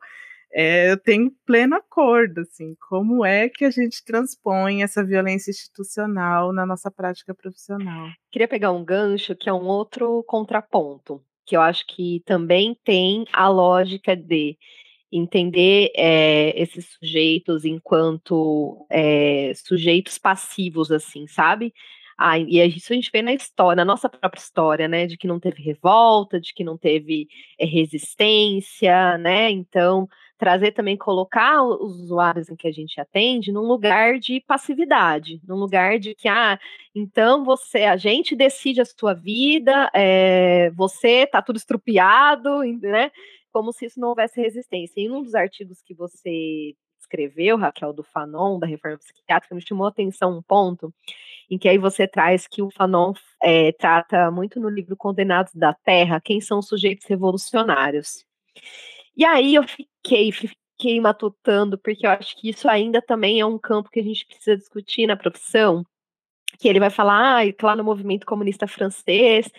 é, 0.52 0.90
eu 0.90 0.96
tenho 0.96 1.32
pleno 1.46 1.76
acordo, 1.76 2.40
assim, 2.40 2.74
como 2.88 3.24
é 3.24 3.48
que 3.48 3.64
a 3.64 3.70
gente 3.70 4.04
transpõe 4.04 4.82
essa 4.82 5.04
violência 5.04 5.50
institucional 5.50 6.52
na 6.52 6.66
nossa 6.66 6.90
prática 6.90 7.32
profissional. 7.32 8.08
Queria 8.32 8.48
pegar 8.48 8.72
um 8.72 8.84
gancho 8.84 9.36
que 9.36 9.48
é 9.48 9.52
um 9.52 9.64
outro 9.64 10.24
contraponto, 10.26 11.22
que 11.46 11.56
eu 11.56 11.60
acho 11.60 11.86
que 11.86 12.22
também 12.26 12.76
tem 12.84 13.24
a 13.32 13.48
lógica 13.48 14.16
de 14.16 14.58
entender 15.12 15.90
é, 15.96 16.52
esses 16.60 16.86
sujeitos 16.98 17.64
enquanto 17.64 18.86
é, 18.90 19.52
sujeitos 19.54 20.18
passivos, 20.18 20.90
assim, 20.92 21.26
sabe? 21.26 21.72
Ah, 22.22 22.38
e 22.38 22.58
isso 22.68 22.92
a 22.92 22.96
gente 22.96 23.10
vê 23.10 23.22
na 23.22 23.32
história, 23.32 23.76
na 23.76 23.84
nossa 23.84 24.08
própria 24.08 24.40
história, 24.40 24.86
né? 24.86 25.06
De 25.06 25.16
que 25.16 25.26
não 25.26 25.40
teve 25.40 25.62
revolta, 25.62 26.38
de 26.38 26.52
que 26.52 26.62
não 26.62 26.76
teve 26.76 27.28
é, 27.58 27.64
resistência, 27.64 29.16
né? 29.16 29.50
Então, 29.50 30.06
trazer 30.40 30.72
também, 30.72 30.96
colocar 30.96 31.62
os 31.62 32.00
usuários 32.00 32.48
em 32.50 32.56
que 32.56 32.68
a 32.68 32.72
gente 32.72 33.00
atende 33.00 33.52
num 33.52 33.62
lugar 33.62 34.18
de 34.18 34.40
passividade, 34.46 35.40
num 35.46 35.56
lugar 35.56 35.98
de 35.98 36.14
que, 36.14 36.28
ah, 36.28 36.58
então 36.94 37.44
você, 37.44 37.84
a 37.84 37.96
gente 37.96 38.36
decide 38.36 38.80
a 38.80 38.84
sua 38.86 39.14
vida, 39.14 39.90
é, 39.94 40.70
você 40.70 41.26
tá 41.26 41.42
tudo 41.42 41.56
estrupiado, 41.56 42.60
né? 42.82 43.10
Como 43.52 43.72
se 43.72 43.86
isso 43.86 44.00
não 44.00 44.08
houvesse 44.08 44.40
resistência. 44.40 45.00
Em 45.00 45.10
um 45.10 45.22
dos 45.22 45.34
artigos 45.34 45.82
que 45.82 45.94
você 45.94 46.74
escreveu, 46.98 47.56
Raquel, 47.56 47.92
do 47.92 48.04
Fanon, 48.04 48.58
da 48.58 48.66
reforma 48.66 48.98
psiquiátrica, 48.98 49.54
me 49.54 49.66
chamou 49.66 49.86
a 49.86 49.90
atenção 49.90 50.36
um 50.36 50.42
ponto 50.42 50.92
em 51.50 51.58
que 51.58 51.68
aí 51.68 51.78
você 51.78 52.06
traz 52.06 52.46
que 52.46 52.62
o 52.62 52.70
Fanon 52.70 53.12
é, 53.42 53.72
trata 53.72 54.30
muito 54.30 54.60
no 54.60 54.68
livro 54.68 54.96
Condenados 54.96 55.54
da 55.54 55.74
Terra 55.74 56.20
quem 56.20 56.40
são 56.40 56.60
os 56.60 56.68
sujeitos 56.68 57.06
revolucionários. 57.06 58.24
E 59.16 59.24
aí 59.24 59.54
eu 59.54 59.64
fiquei, 59.64 60.30
fiquei 60.30 61.00
matutando, 61.00 61.76
porque 61.76 62.06
eu 62.06 62.10
acho 62.10 62.36
que 62.36 62.48
isso 62.48 62.68
ainda 62.68 63.02
também 63.02 63.40
é 63.40 63.46
um 63.46 63.58
campo 63.58 63.90
que 63.90 64.00
a 64.00 64.04
gente 64.04 64.24
precisa 64.26 64.56
discutir 64.56 65.06
na 65.06 65.16
profissão, 65.16 65.84
que 66.60 66.68
ele 66.68 66.78
vai 66.78 66.90
falar 66.90 67.40
ah, 67.40 67.52
que 67.52 67.64
lá 67.64 67.74
no 67.74 67.82
movimento 67.82 68.26
comunista 68.26 68.66
francês 68.68 69.50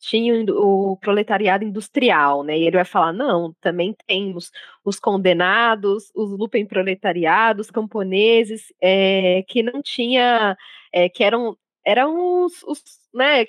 tinha 0.00 0.34
o 0.52 0.96
proletariado 0.96 1.64
industrial, 1.64 2.42
né? 2.42 2.58
E 2.58 2.62
ele 2.66 2.76
vai 2.76 2.84
falar, 2.84 3.12
não, 3.12 3.54
também 3.60 3.94
temos 4.06 4.50
os 4.84 4.98
condenados, 4.98 6.10
os 6.16 6.30
lupenproletariados, 6.32 7.70
camponeses, 7.70 8.72
é, 8.82 9.42
que 9.46 9.62
não 9.62 9.80
tinha, 9.82 10.56
é, 10.92 11.08
que 11.08 11.22
eram, 11.22 11.56
eram 11.84 12.44
os, 12.44 12.62
os 12.64 12.82
né, 13.14 13.44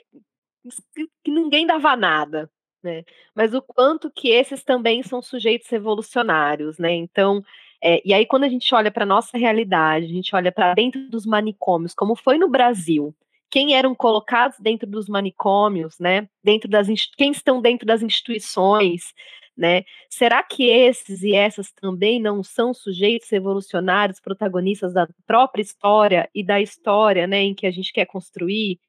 que 1.24 1.32
ninguém 1.32 1.66
dava 1.66 1.95
nada, 1.95 2.49
né? 2.84 3.03
Mas 3.36 3.53
o 3.55 3.62
quanto 3.62 4.12
que 4.12 4.30
esses 4.30 4.64
também 4.64 5.01
são 5.03 5.22
sujeitos 5.22 5.68
revolucionários, 5.70 6.78
né? 6.78 6.91
Então, 6.93 7.43
é, 7.84 8.01
e 8.05 8.13
aí, 8.13 8.25
quando 8.25 8.43
a 8.43 8.49
gente 8.49 8.73
olha 8.75 8.91
para 8.91 9.03
a 9.03 9.07
nossa 9.07 9.38
realidade, 9.38 10.05
a 10.05 10.09
gente 10.09 10.36
olha 10.36 10.51
para 10.51 10.73
dentro 10.73 11.09
dos 11.09 11.25
manicômios, 11.25 11.93
como 11.93 12.15
foi 12.15 12.38
no 12.38 12.49
Brasil, 12.49 13.15
quem 13.49 13.73
eram 13.75 13.95
colocados 13.95 14.59
dentro 14.59 14.88
dos 14.88 15.07
manicômios, 15.07 15.97
né? 15.99 16.27
Dentro 16.43 16.69
das 16.69 16.88
quem 17.17 17.32
estão 17.32 17.61
dentro 17.61 17.86
das 17.88 18.01
instituições, 18.03 19.13
né? 19.57 19.84
Será 20.09 20.43
que 20.43 20.65
esses 20.69 21.23
e 21.23 21.34
essas 21.36 21.71
também 21.71 22.19
não 22.21 22.43
são 22.43 22.73
sujeitos 22.73 23.30
revolucionários, 23.30 24.19
protagonistas 24.19 24.93
da 24.93 25.07
própria 25.25 25.61
história 25.61 26.30
e 26.36 26.43
da 26.43 26.61
história, 26.61 27.27
né, 27.27 27.41
em 27.41 27.53
que 27.55 27.65
a 27.67 27.71
gente 27.71 27.91
quer 27.93 28.05
construir? 28.05 28.80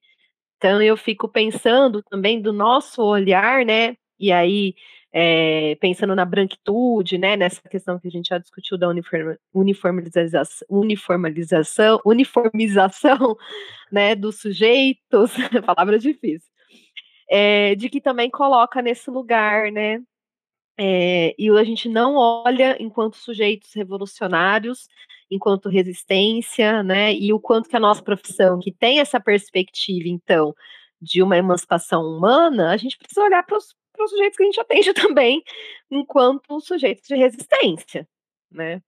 Então 0.58 0.82
eu 0.82 0.96
fico 0.96 1.28
pensando 1.28 2.02
também 2.04 2.40
do 2.40 2.52
nosso 2.52 3.02
olhar, 3.02 3.64
né? 3.64 3.96
E 4.18 4.30
aí 4.32 4.74
é, 5.12 5.76
pensando 5.80 6.14
na 6.14 6.24
branquitude, 6.24 7.18
né, 7.18 7.36
nessa 7.36 7.60
questão 7.68 7.98
que 7.98 8.06
a 8.06 8.10
gente 8.10 8.28
já 8.28 8.38
discutiu 8.38 8.78
da 8.78 8.88
uniformização, 8.88 10.66
uniformização, 10.72 12.00
uniformização 12.06 13.36
né, 13.90 14.14
dos 14.14 14.40
sujeitos, 14.40 15.32
palavra 15.66 15.98
difícil, 15.98 16.48
é, 17.28 17.74
de 17.74 17.88
que 17.88 18.00
também 18.00 18.30
coloca 18.30 18.80
nesse 18.80 19.10
lugar, 19.10 19.72
né, 19.72 20.00
é, 20.78 21.34
e 21.38 21.50
a 21.50 21.64
gente 21.64 21.88
não 21.88 22.14
olha 22.14 22.76
enquanto 22.80 23.16
sujeitos 23.16 23.74
revolucionários, 23.74 24.88
enquanto 25.30 25.68
resistência, 25.68 26.82
né, 26.82 27.12
e 27.14 27.32
o 27.32 27.40
quanto 27.40 27.68
que 27.68 27.76
a 27.76 27.80
nossa 27.80 28.02
profissão, 28.02 28.60
que 28.60 28.72
tem 28.72 29.00
essa 29.00 29.20
perspectiva, 29.20 30.08
então, 30.08 30.54
de 31.00 31.22
uma 31.22 31.36
emancipação 31.36 32.02
humana, 32.02 32.70
a 32.72 32.76
gente 32.76 32.96
precisa 32.98 33.22
olhar 33.22 33.42
para 33.44 33.56
os 33.58 33.74
para 34.00 34.04
os 34.06 34.10
sujeitos 34.10 34.36
que 34.36 34.42
a 34.42 34.46
gente 34.46 34.60
atende 34.60 34.94
também, 34.94 35.42
enquanto 35.90 36.60
sujeitos 36.60 37.06
de 37.06 37.14
resistência, 37.14 38.08
né? 38.50 38.80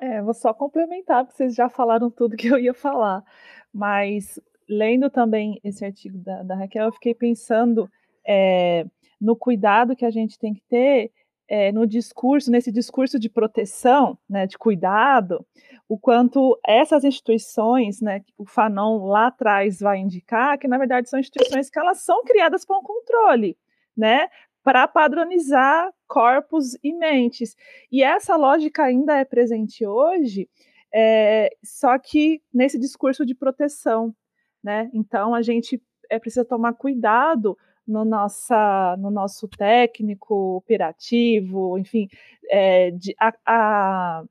É, 0.00 0.20
vou 0.20 0.34
só 0.34 0.52
complementar, 0.52 1.24
porque 1.24 1.36
vocês 1.36 1.54
já 1.54 1.68
falaram 1.68 2.10
tudo 2.10 2.36
que 2.36 2.48
eu 2.48 2.58
ia 2.58 2.74
falar. 2.74 3.24
Mas, 3.72 4.38
lendo 4.68 5.08
também 5.08 5.58
esse 5.64 5.84
artigo 5.84 6.18
da, 6.18 6.42
da 6.42 6.54
Raquel, 6.56 6.86
eu 6.86 6.92
fiquei 6.92 7.14
pensando 7.14 7.90
é, 8.26 8.84
no 9.20 9.36
cuidado 9.36 9.96
que 9.96 10.04
a 10.04 10.10
gente 10.10 10.38
tem 10.38 10.52
que 10.52 10.62
ter 10.68 11.10
é, 11.48 11.70
no 11.72 11.86
discurso, 11.86 12.50
nesse 12.50 12.72
discurso 12.72 13.18
de 13.18 13.28
proteção, 13.28 14.18
né, 14.28 14.46
de 14.46 14.56
cuidado, 14.56 15.46
o 15.88 15.98
quanto 15.98 16.58
essas 16.66 17.04
instituições, 17.04 18.00
né, 18.00 18.22
o 18.38 18.46
Fanon 18.46 19.06
lá 19.06 19.26
atrás 19.26 19.80
vai 19.80 19.98
indicar, 19.98 20.58
que 20.58 20.68
na 20.68 20.78
verdade 20.78 21.08
são 21.08 21.20
instituições 21.20 21.68
que 21.68 21.78
elas 21.78 22.02
são 22.02 22.22
criadas 22.24 22.64
para 22.64 22.78
um 22.78 22.82
controle, 22.82 23.56
né, 23.96 24.28
para 24.62 24.88
padronizar 24.88 25.92
corpos 26.08 26.74
e 26.82 26.92
mentes. 26.92 27.54
E 27.92 28.02
essa 28.02 28.34
lógica 28.36 28.82
ainda 28.82 29.16
é 29.16 29.24
presente 29.24 29.86
hoje, 29.86 30.48
é, 30.92 31.50
só 31.62 31.98
que 31.98 32.40
nesse 32.52 32.78
discurso 32.78 33.26
de 33.26 33.34
proteção, 33.34 34.14
né? 34.62 34.88
Então 34.94 35.34
a 35.34 35.42
gente 35.42 35.82
é, 36.08 36.18
precisa 36.18 36.44
tomar 36.44 36.72
cuidado 36.74 37.58
no, 37.86 38.04
nossa, 38.04 38.96
no 38.98 39.10
nosso 39.10 39.48
técnico 39.48 40.56
operativo, 40.56 41.78
enfim, 41.78 42.08
é, 42.50 42.90
de, 42.90 43.14
a, 43.18 43.34
a, 43.46 44.24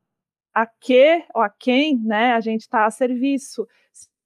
a 0.54 0.66
que 0.66 1.24
ou 1.34 1.42
a 1.42 1.50
quem 1.50 1.98
né, 2.00 2.34
a 2.34 2.40
gente 2.40 2.62
está 2.62 2.86
a 2.86 2.92
serviço. 2.92 3.68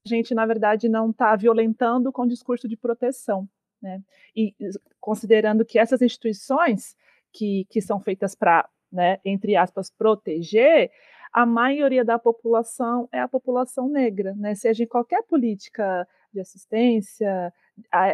A 0.05 0.09
gente, 0.09 0.33
na 0.33 0.45
verdade, 0.45 0.87
não 0.87 1.09
está 1.09 1.35
violentando 1.35 2.11
com 2.11 2.25
discurso 2.25 2.67
de 2.67 2.77
proteção. 2.77 3.47
Né? 3.81 4.01
E 4.35 4.55
considerando 4.99 5.65
que 5.65 5.77
essas 5.77 6.01
instituições 6.01 6.95
que, 7.31 7.65
que 7.69 7.81
são 7.81 7.99
feitas 7.99 8.33
para, 8.33 8.67
né, 8.91 9.19
entre 9.23 9.55
aspas, 9.55 9.89
proteger, 9.89 10.91
a 11.31 11.45
maioria 11.45 12.03
da 12.03 12.17
população 12.17 13.07
é 13.11 13.19
a 13.19 13.27
população 13.27 13.89
negra, 13.89 14.33
né? 14.35 14.55
seja 14.55 14.83
em 14.83 14.87
qualquer 14.87 15.23
política 15.23 16.07
de 16.33 16.39
assistência, 16.39 17.53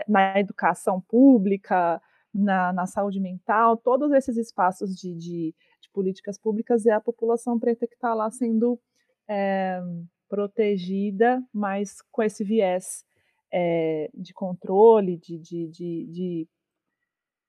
na 0.08 0.40
educação 0.40 1.02
pública, 1.02 2.02
na, 2.34 2.74
na 2.74 2.86
saúde 2.86 3.20
mental, 3.20 3.78
todos 3.78 4.12
esses 4.12 4.38
espaços 4.38 4.96
de, 4.96 5.14
de, 5.14 5.56
de, 5.82 5.90
políticas 5.92 6.38
públicas 6.38 6.86
é 6.86 6.92
a 6.92 7.02
população 7.02 7.60
preta 7.60 7.86
que 7.86 7.94
está 7.94 8.14
lá 8.14 8.32
sendo 8.32 8.80
é, 9.28 9.80
protegida, 10.28 11.44
mas 11.54 12.02
com 12.12 12.24
esse 12.24 12.44
viés 12.44 13.06
é, 13.52 14.10
de 14.16 14.34
controle, 14.34 15.18
de, 15.18 15.38
de, 15.38 15.68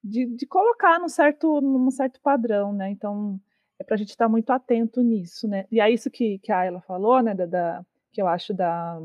de, 0.02 0.26
de, 0.36 0.46
colocar 0.46 0.98
num 1.00 1.08
certo, 1.08 1.62
num 1.62 1.90
certo 1.90 2.20
padrão, 2.20 2.74
né? 2.74 2.90
Então, 2.90 3.40
é 3.78 3.84
para 3.84 3.94
a 3.94 3.98
gente 3.98 4.10
estar 4.10 4.26
tá 4.26 4.28
muito 4.28 4.50
atento 4.50 5.02
nisso, 5.02 5.48
né? 5.48 5.66
E 5.70 5.80
é 5.80 5.90
isso 5.90 6.10
que, 6.10 6.38
que 6.38 6.52
a 6.52 6.60
Ayla 6.60 6.80
falou, 6.80 7.22
né? 7.22 7.34
Da, 7.34 7.46
da, 7.46 7.84
que 8.12 8.20
eu 8.20 8.26
acho 8.26 8.54
da 8.54 9.00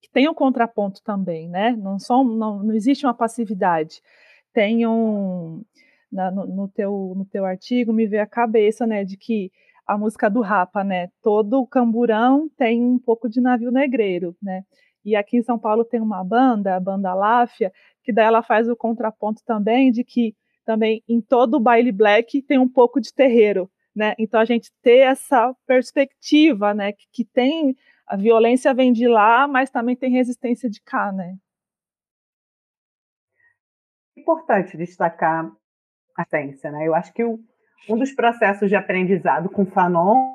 que 0.00 0.10
tem 0.10 0.28
um 0.28 0.34
contraponto 0.34 1.02
também, 1.02 1.48
né? 1.48 1.72
Não, 1.72 1.98
só, 1.98 2.22
não, 2.22 2.62
não 2.62 2.74
existe 2.74 3.06
uma 3.06 3.14
passividade. 3.14 4.02
Tem 4.52 4.86
um 4.86 5.64
na, 6.12 6.30
no, 6.30 6.46
no, 6.46 6.68
teu, 6.68 7.12
no 7.16 7.24
teu 7.24 7.44
artigo 7.44 7.92
me 7.92 8.06
veio 8.06 8.22
a 8.22 8.26
cabeça, 8.26 8.86
né, 8.86 9.04
de 9.04 9.16
que 9.16 9.50
a 9.86 9.98
música 9.98 10.30
do 10.30 10.40
Rapa, 10.40 10.82
né? 10.84 11.08
Todo 11.22 11.66
camburão 11.66 12.48
tem 12.56 12.82
um 12.82 12.98
pouco 12.98 13.28
de 13.28 13.40
navio 13.40 13.70
negreiro, 13.70 14.34
né? 14.42 14.62
E 15.04 15.14
aqui 15.14 15.36
em 15.36 15.42
São 15.42 15.58
Paulo 15.58 15.84
tem 15.84 16.00
uma 16.00 16.24
banda, 16.24 16.74
a 16.76 16.80
banda 16.80 17.12
Láfia, 17.12 17.70
que 18.02 18.12
daí 18.12 18.24
ela 18.26 18.42
faz 18.42 18.68
o 18.68 18.76
contraponto 18.76 19.42
também 19.44 19.90
de 19.90 20.02
que 20.02 20.34
também 20.64 21.02
em 21.08 21.20
todo 21.20 21.54
o 21.54 21.60
baile 21.60 21.92
black 21.92 22.42
tem 22.42 22.58
um 22.58 22.68
pouco 22.68 23.00
de 23.00 23.12
terreiro, 23.12 23.70
né? 23.94 24.14
Então 24.18 24.40
a 24.40 24.44
gente 24.44 24.70
ter 24.82 24.98
essa 24.98 25.54
perspectiva, 25.66 26.74
né, 26.74 26.92
que, 26.92 27.06
que 27.12 27.24
tem 27.24 27.76
a 28.06 28.16
violência 28.16 28.74
vem 28.74 28.92
de 28.92 29.08
lá, 29.08 29.46
mas 29.48 29.70
também 29.70 29.96
tem 29.96 30.10
resistência 30.10 30.68
de 30.68 30.80
cá, 30.82 31.10
né? 31.12 31.36
Importante 34.16 34.76
destacar 34.76 35.50
a 36.16 36.24
ciência, 36.24 36.70
né? 36.70 36.86
Eu 36.86 36.94
acho 36.94 37.12
que 37.12 37.24
o, 37.24 37.40
um 37.88 37.98
dos 37.98 38.12
processos 38.12 38.68
de 38.68 38.76
aprendizado 38.76 39.48
com 39.48 39.66
Fanon 39.66 40.34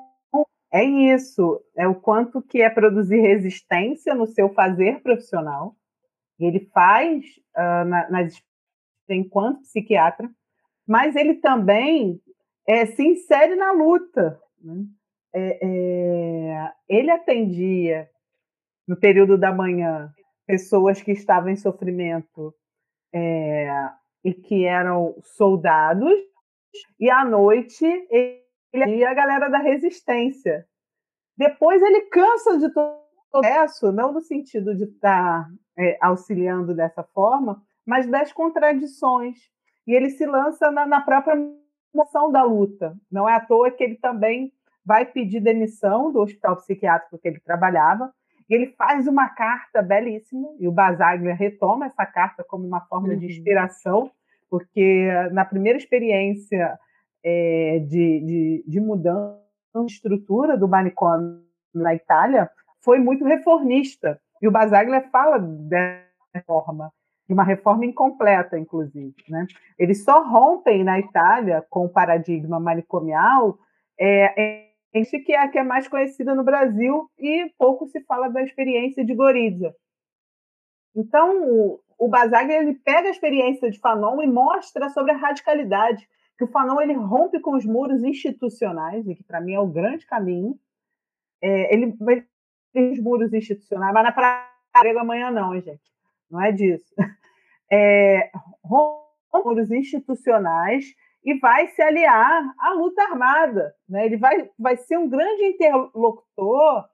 é 0.72 0.84
isso, 0.84 1.64
é 1.76 1.88
o 1.88 1.96
quanto 1.96 2.42
que 2.42 2.62
é 2.62 2.70
produzir 2.70 3.20
resistência 3.20 4.14
no 4.14 4.28
seu 4.28 4.54
fazer 4.54 5.02
profissional. 5.02 5.76
Ele 6.40 6.60
faz 6.74 7.26
uh, 7.58 7.86
na, 7.86 8.10
nas, 8.10 8.42
enquanto 9.14 9.62
psiquiatra, 9.62 10.30
mas 10.88 11.16
ele 11.16 11.36
também 11.36 12.22
é, 12.68 12.86
se 12.86 13.03
insere 13.03 13.55
na 13.55 13.72
luta. 13.72 14.39
Né? 14.62 14.86
É, 15.34 15.60
é, 15.62 16.72
ele 16.88 17.12
atendia 17.12 18.10
no 18.88 18.97
período 18.97 19.38
da 19.38 19.53
manhã 19.53 20.12
pessoas 20.47 21.01
que 21.01 21.12
estavam 21.12 21.49
em 21.49 21.55
sofrimento 21.55 22.53
é, 23.14 23.70
e 24.24 24.34
que 24.34 24.66
eram 24.66 25.16
soldados, 25.22 26.12
e 26.99 27.10
à 27.10 27.24
noite 27.24 27.86
ele 28.74 28.97
ia 28.97 29.12
a 29.12 29.14
galera 29.14 29.47
da 29.47 29.60
resistência. 29.60 30.68
Depois 31.38 31.82
ele 31.82 32.01
cansa 32.07 32.57
de 32.57 32.74
todo 32.74 32.99
isso, 33.66 33.91
não 33.91 34.12
no 34.12 34.22
sentido 34.22 34.76
de 34.76 34.86
estar 34.86 35.47
é, 35.78 35.97
auxiliando 36.01 36.76
dessa 36.76 37.03
forma, 37.03 37.62
mas 37.90 38.06
das 38.06 38.32
contradições. 38.32 39.36
E 39.88 39.96
ele 39.96 40.12
se 40.12 40.24
lança 40.24 40.70
na, 40.70 40.86
na 40.86 41.02
própria 41.02 41.36
moção 41.92 42.32
da 42.32 42.44
luta. 42.44 42.96
Não 43.12 43.28
é 43.28 43.34
à 43.34 43.40
toa 43.40 43.72
que 43.72 43.84
ele 43.84 43.96
também 43.96 44.54
vai 44.86 45.06
pedir 45.06 45.40
demissão 45.40 46.12
do 46.12 46.20
hospital 46.20 46.56
psiquiátrico 46.58 47.18
que 47.18 47.28
ele 47.28 47.40
trabalhava. 47.40 48.14
E 48.48 48.54
ele 48.54 48.68
faz 48.78 49.08
uma 49.08 49.28
carta 49.30 49.82
belíssima, 49.82 50.50
e 50.60 50.68
o 50.68 50.72
Basaglia 50.72 51.34
retoma 51.34 51.88
essa 51.88 52.06
carta 52.06 52.44
como 52.44 52.66
uma 52.66 52.82
forma 52.82 53.10
uhum. 53.10 53.18
de 53.18 53.26
inspiração, 53.26 54.12
porque 54.50 55.08
na 55.32 55.44
primeira 55.44 55.78
experiência 55.78 56.80
é, 57.24 57.80
de, 57.88 58.20
de, 58.20 58.64
de 58.68 58.80
mudança 58.80 59.40
de 59.76 59.92
estrutura 59.92 60.56
do 60.56 60.68
manicômio 60.68 61.42
na 61.74 61.96
Itália, 61.96 62.50
foi 62.82 63.00
muito 63.00 63.26
reformista. 63.26 64.20
E 64.42 64.48
o 64.48 64.52
Basaglia 64.52 65.10
fala 65.12 65.40
dessa 65.40 66.44
forma, 66.46 66.92
de 67.30 67.34
uma 67.34 67.44
reforma 67.44 67.86
incompleta, 67.86 68.58
inclusive. 68.58 69.14
Né? 69.30 69.46
Eles 69.78 70.04
só 70.04 70.28
rompem 70.28 70.84
na 70.84 71.00
Itália 71.00 71.64
com 71.70 71.86
o 71.86 71.90
paradigma 71.90 72.60
manicomial 72.60 73.60
é, 74.00 74.66
que 75.24 75.34
é 75.34 75.38
a 75.38 75.48
que 75.48 75.60
é 75.60 75.64
mais 75.64 75.88
conhecida 75.88 76.34
no 76.34 76.44
Brasil 76.44 77.08
e 77.20 77.53
pouco 77.56 77.86
se 77.86 78.02
fala 78.02 78.30
da 78.30 78.41
experiência 78.41 79.06
de 79.06 79.14
Gorizia. 79.14 79.76
Então, 80.95 81.44
o, 81.48 81.80
o 81.99 82.08
Basaglia 82.08 82.64
ele 82.64 82.74
pega 82.74 83.08
a 83.08 83.12
experiência 83.12 83.70
de 83.70 83.80
Fanon 83.80 84.24
e 84.24 84.28
mostra 84.28 84.90
sobre 84.90 85.12
a 85.12 85.18
radicalidade 85.18 86.10
que 86.36 86.45
o 86.45 86.48
Fanon 86.48 86.82
ele 86.82 86.94
rompe 86.94 87.40
com 87.40 87.56
os 87.56 87.64
muros 87.64 88.03
institucionais 88.03 89.08
e 89.08 89.14
que 89.14 89.24
para 89.24 89.40
mim 89.40 89.53
é 89.53 89.60
o 89.60 89.68
grande 89.68 90.08
caminho. 90.08 90.58
É, 91.44 91.72
ele, 91.72 91.95
ele 92.08 92.26
tem 92.74 92.91
os 92.91 92.99
muros 92.99 93.32
institucionais, 93.34 93.94
mas 93.94 94.03
na 94.03 94.12
praia 94.12 94.99
amanhã 94.99 95.30
não, 95.30 95.53
gente. 95.62 95.90
Não 96.32 96.41
é 96.41 96.52
disso. 96.52 96.91
É, 97.72 98.32
rompe 98.64 99.10
com 99.30 99.40
os 99.40 99.46
muros 99.46 99.72
institucionais 99.72 100.86
e 101.24 101.38
vai 101.40 101.68
se 101.68 101.82
aliar 101.82 102.44
à 102.60 102.74
luta 102.74 103.02
armada. 103.04 103.74
Né? 103.88 104.06
Ele 104.06 104.18
vai, 104.18 104.50
vai 104.58 104.78
ser 104.78 104.98
um 104.98 105.10
grande 105.10 105.44
interlocutor, 105.44 106.86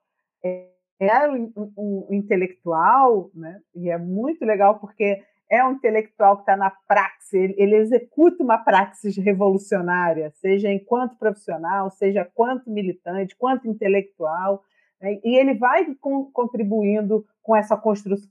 é, 0.44 0.68
é 1.00 1.28
um, 1.28 1.52
um, 1.56 2.06
um, 2.10 2.14
intelectual, 2.14 3.30
né? 3.34 3.60
e 3.74 3.90
é 3.90 3.98
muito 3.98 4.44
legal 4.44 4.78
porque 4.78 5.22
é 5.48 5.64
um 5.64 5.72
intelectual 5.72 6.36
que 6.36 6.42
está 6.42 6.56
na 6.56 6.70
praxis, 6.88 7.34
ele, 7.34 7.54
ele, 7.56 7.76
executa 7.76 8.42
uma 8.42 8.58
praxis 8.58 9.16
revolucionária, 9.16 10.32
seja 10.34 10.72
enquanto 10.72 11.16
profissional, 11.16 11.88
seja 11.88 12.28
quanto 12.34 12.68
militante, 12.68 13.36
quanto 13.36 13.68
intelectual, 13.68 14.64
né? 15.00 15.20
e 15.22 15.38
ele 15.38 15.54
vai 15.54 15.94
com, 16.00 16.24
contribuindo 16.32 17.24
com 17.42 17.54
essa 17.54 17.76
construção 17.76 18.28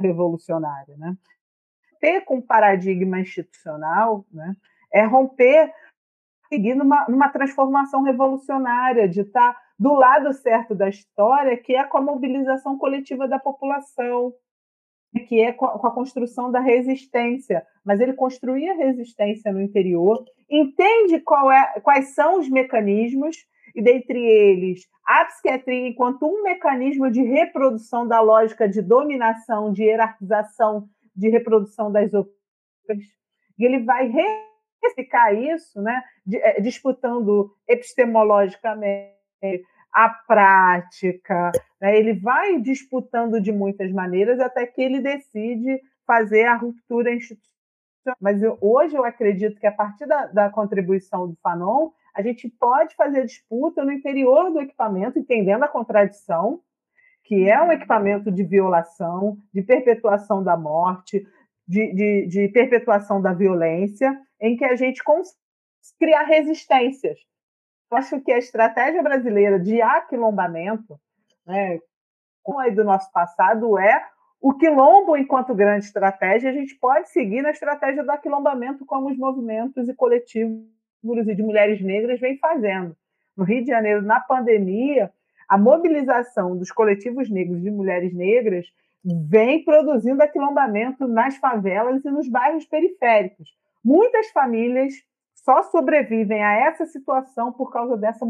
revolucionária. 0.00 0.96
Né? 0.96 1.14
Ter 2.00 2.22
com 2.22 2.40
paradigma 2.40 3.20
institucional, 3.20 4.24
né? 4.32 4.56
é 4.92 5.04
romper, 5.04 5.72
seguir 6.48 6.74
numa, 6.74 7.06
numa 7.08 7.28
transformação 7.28 8.02
revolucionária, 8.02 9.08
de 9.08 9.20
estar 9.20 9.56
do 9.78 9.94
lado 9.94 10.32
certo 10.32 10.74
da 10.74 10.88
história, 10.88 11.56
que 11.56 11.74
é 11.74 11.84
com 11.84 11.98
a 11.98 12.02
mobilização 12.02 12.76
coletiva 12.76 13.28
da 13.28 13.38
população, 13.38 14.32
que 15.28 15.40
é 15.40 15.52
com 15.52 15.66
a 15.66 15.90
construção 15.90 16.50
da 16.50 16.60
resistência. 16.60 17.64
Mas 17.84 18.00
ele 18.00 18.12
construía 18.12 18.74
resistência 18.74 19.52
no 19.52 19.60
interior, 19.60 20.24
entende 20.50 21.16
é, 21.16 21.80
quais 21.80 22.14
são 22.14 22.38
os 22.38 22.48
mecanismos, 22.48 23.36
e 23.74 23.82
dentre 23.82 24.18
eles, 24.18 24.88
a 25.06 25.24
psiquiatria 25.26 25.88
enquanto 25.88 26.26
um 26.26 26.42
mecanismo 26.42 27.10
de 27.10 27.22
reprodução 27.22 28.08
da 28.08 28.20
lógica 28.20 28.68
de 28.68 28.82
dominação, 28.82 29.72
de 29.72 29.84
hierarquização, 29.84 30.88
de 31.18 31.28
reprodução 31.28 31.90
das 31.90 32.14
outras. 32.14 32.30
E 33.58 33.64
ele 33.64 33.80
vai 33.84 34.10
explicar 34.84 35.34
isso, 35.34 35.82
né, 35.82 36.02
eh, 36.32 36.60
disputando 36.60 37.52
epistemologicamente 37.66 39.18
a 39.92 40.08
prática, 40.08 41.50
né? 41.80 41.98
ele 41.98 42.14
vai 42.14 42.60
disputando 42.60 43.40
de 43.40 43.50
muitas 43.50 43.90
maneiras 43.90 44.38
até 44.38 44.66
que 44.66 44.80
ele 44.80 45.00
decide 45.00 45.80
fazer 46.06 46.44
a 46.44 46.56
ruptura 46.56 47.12
institucional. 47.12 47.58
Mas 48.20 48.42
eu, 48.42 48.56
hoje 48.60 48.96
eu 48.96 49.04
acredito 49.04 49.58
que 49.58 49.66
a 49.66 49.72
partir 49.72 50.06
da, 50.06 50.26
da 50.26 50.50
contribuição 50.50 51.28
do 51.28 51.36
Fanon, 51.42 51.90
a 52.14 52.22
gente 52.22 52.48
pode 52.48 52.94
fazer 52.94 53.24
disputa 53.24 53.84
no 53.84 53.92
interior 53.92 54.50
do 54.52 54.60
equipamento, 54.60 55.18
entendendo 55.18 55.62
a 55.62 55.68
contradição, 55.68 56.60
que 57.28 57.46
é 57.46 57.62
um 57.62 57.70
equipamento 57.70 58.32
de 58.32 58.42
violação, 58.42 59.36
de 59.52 59.62
perpetuação 59.62 60.42
da 60.42 60.56
morte, 60.56 61.22
de, 61.66 61.92
de, 61.92 62.26
de 62.26 62.48
perpetuação 62.48 63.20
da 63.20 63.34
violência, 63.34 64.18
em 64.40 64.56
que 64.56 64.64
a 64.64 64.74
gente 64.74 65.04
consegue 65.04 65.36
criar 66.00 66.22
resistências. 66.22 67.18
Eu 67.90 67.98
acho 67.98 68.18
que 68.22 68.32
a 68.32 68.38
estratégia 68.38 69.02
brasileira 69.02 69.60
de 69.60 69.82
aquilombamento, 69.82 70.98
né, 71.46 71.78
como 72.42 72.60
aí 72.60 72.70
do 72.70 72.82
nosso 72.82 73.12
passado, 73.12 73.78
é 73.78 74.02
o 74.40 74.54
quilombo 74.54 75.14
enquanto 75.14 75.54
grande 75.54 75.84
estratégia. 75.84 76.48
A 76.48 76.54
gente 76.54 76.76
pode 76.76 77.10
seguir 77.10 77.42
na 77.42 77.50
estratégia 77.50 78.02
do 78.02 78.10
aquilombamento, 78.10 78.86
como 78.86 79.10
os 79.10 79.18
movimentos 79.18 79.86
e 79.86 79.94
coletivos 79.94 80.64
de 81.02 81.42
mulheres 81.42 81.82
negras 81.82 82.18
vêm 82.20 82.38
fazendo. 82.38 82.96
No 83.36 83.44
Rio 83.44 83.62
de 83.62 83.68
Janeiro, 83.68 84.00
na 84.00 84.18
pandemia, 84.18 85.12
a 85.48 85.56
mobilização 85.56 86.56
dos 86.56 86.70
coletivos 86.70 87.30
negros 87.30 87.62
de 87.62 87.70
mulheres 87.70 88.12
negras 88.14 88.66
vem 89.04 89.64
produzindo 89.64 90.22
aquilombamento 90.22 91.08
nas 91.08 91.36
favelas 91.36 92.04
e 92.04 92.10
nos 92.10 92.28
bairros 92.28 92.66
periféricos. 92.66 93.48
Muitas 93.82 94.30
famílias 94.30 94.92
só 95.34 95.62
sobrevivem 95.62 96.42
a 96.42 96.52
essa 96.52 96.84
situação 96.84 97.52
por 97.52 97.70
causa 97.72 97.96
dessa 97.96 98.26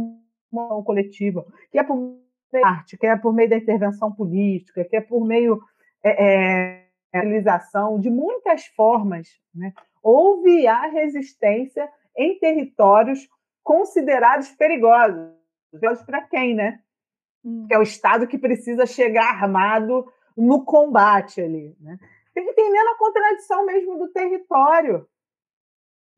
moção 0.52 0.82
coletiva, 0.84 1.44
que 1.72 1.78
é 1.78 1.82
por 1.82 1.96
meio 1.96 2.20
da 2.52 2.68
arte, 2.68 2.96
que 2.96 3.06
é 3.06 3.16
por 3.16 3.32
meio 3.32 3.50
da 3.50 3.56
intervenção 3.56 4.12
política, 4.12 4.84
que 4.84 4.96
é 4.96 5.00
por 5.00 5.26
meio 5.26 5.60
é, 6.04 6.24
é, 6.24 6.84
realização 7.12 7.98
de 7.98 8.10
muitas 8.10 8.66
formas. 8.66 9.28
Né? 9.54 9.72
Houve 10.02 10.66
a 10.66 10.86
resistência 10.86 11.88
em 12.16 12.38
territórios 12.38 13.28
considerados 13.62 14.50
perigosos. 14.50 15.32
Perigosos 15.72 16.04
para 16.04 16.22
quem, 16.22 16.54
né? 16.54 16.80
Que 17.66 17.74
é 17.74 17.78
o 17.78 17.82
Estado 17.82 18.26
que 18.26 18.38
precisa 18.38 18.86
chegar 18.86 19.30
armado 19.30 20.10
no 20.36 20.64
combate 20.64 21.40
ali. 21.40 21.76
Né? 21.80 21.98
Entendendo 22.36 22.88
a 22.88 22.98
contradição 22.98 23.66
mesmo 23.66 23.98
do 23.98 24.08
território, 24.08 25.08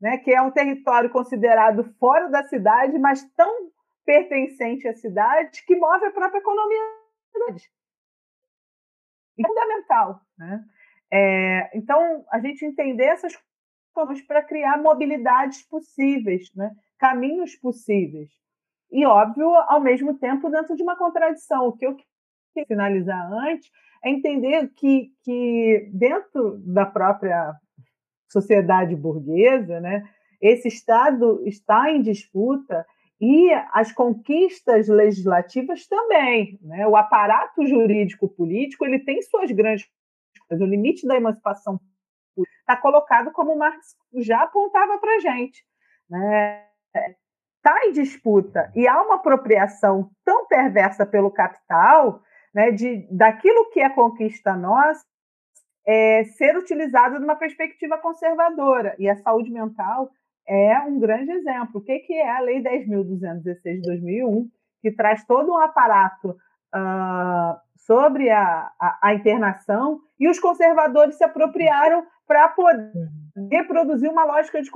né? 0.01 0.19
que 0.19 0.33
é 0.33 0.41
um 0.43 0.51
território 0.51 1.11
considerado 1.11 1.85
fora 1.99 2.29
da 2.29 2.43
cidade, 2.45 2.99
mas 2.99 3.23
tão 3.35 3.71
pertencente 4.05 4.89
à 4.89 4.95
cidade 4.95 5.65
que 5.65 5.77
move 5.77 6.05
a 6.05 6.11
própria 6.11 6.41
economia 6.41 6.81
da 6.81 7.45
cidade. 7.47 7.71
É 9.39 9.47
fundamental. 9.47 10.21
Né? 10.37 10.65
É, 11.13 11.79
então, 11.79 12.25
a 12.31 12.39
gente 12.39 12.65
entender 12.65 13.05
essas 13.05 13.39
coisas 13.93 14.21
para 14.23 14.43
criar 14.43 14.79
mobilidades 14.79 15.63
possíveis, 15.63 16.55
né? 16.55 16.71
caminhos 16.99 17.57
possíveis. 17.57 18.31
E, 18.91 19.07
óbvio, 19.07 19.49
ao 19.55 19.81
mesmo 19.81 20.19
tempo, 20.19 20.51
dentro 20.51 20.77
de 20.77 20.83
uma 20.83 20.97
contradição. 20.97 21.69
O 21.69 21.73
que 21.73 21.87
eu 21.87 21.97
queria 21.97 22.67
finalizar 22.67 23.33
antes 23.33 23.71
é 24.05 24.11
entender 24.11 24.69
que, 24.75 25.13
que 25.23 25.89
dentro 25.93 26.59
da 26.59 26.87
própria 26.87 27.55
sociedade 28.29 28.97
burguesa, 28.97 29.81
né, 29.81 30.05
esse 30.41 30.69
Estado 30.69 31.43
está 31.47 31.91
em 31.91 32.01
disputa 32.01 32.87
e 33.21 33.53
as 33.73 33.93
conquistas 33.93 34.89
legislativas 34.89 35.87
também. 35.87 36.59
Né? 36.63 36.87
O 36.87 36.97
aparato 36.97 37.67
jurídico-político 37.67 38.85
ele 38.85 38.99
tem 39.01 39.21
suas 39.23 39.51
grandes 39.51 39.87
o 40.51 40.67
limite 40.67 41.07
da 41.07 41.17
emancipação 41.17 41.81
está 42.61 42.77
colocado 42.77 43.31
como 43.33 43.57
Marx 43.57 43.97
já 44.17 44.43
apontava 44.43 44.99
para 44.99 45.17
a 45.17 45.19
gente. 45.21 45.65
Né? 46.09 46.67
Tá 47.63 47.87
em 47.87 47.93
disputa 47.93 48.71
e 48.75 48.89
há 48.89 49.03
uma 49.03 49.17
apropriação 49.17 50.11
tão 50.25 50.47
perversa 50.47 51.05
pelo 51.05 51.31
capital 51.31 52.23
né, 52.55 52.71
de, 52.71 53.07
daquilo 53.11 53.71
que 53.71 53.81
é 53.81 53.91
conquista 53.91 54.57
nossa 54.57 55.05
é, 55.87 56.25
ser 56.25 56.57
utilizado 56.57 57.19
numa 57.19 57.37
perspectiva 57.37 57.99
conservadora. 57.99 58.95
E 58.99 59.09
a 59.09 59.17
saúde 59.17 59.51
mental 59.51 60.11
é 60.47 60.79
um 60.81 60.99
grande 60.99 61.33
exemplo. 61.33 61.81
O 61.81 61.81
que, 61.81 61.99
que 62.01 62.15
é 62.15 62.31
a 62.31 62.41
Lei 62.41 62.63
10.216 62.63 63.63
de 63.63 63.83
2001, 63.83 64.49
que 64.83 64.91
traz 64.93 65.25
todo 65.25 65.53
um 65.53 65.59
aparato 65.59 66.31
uh, 66.31 67.59
sobre 67.77 68.31
a, 68.31 68.71
a, 68.79 68.99
a, 69.03 69.15
internação, 69.15 70.01
e 70.19 70.29
os 70.29 70.39
conservadores 70.39 71.17
se 71.17 71.25
apropriaram 71.25 72.05
para 72.27 72.49
poder 72.49 72.93
reproduzir 73.51 74.11
uma 74.11 74.25
lógica 74.25 74.63
de 74.63 74.71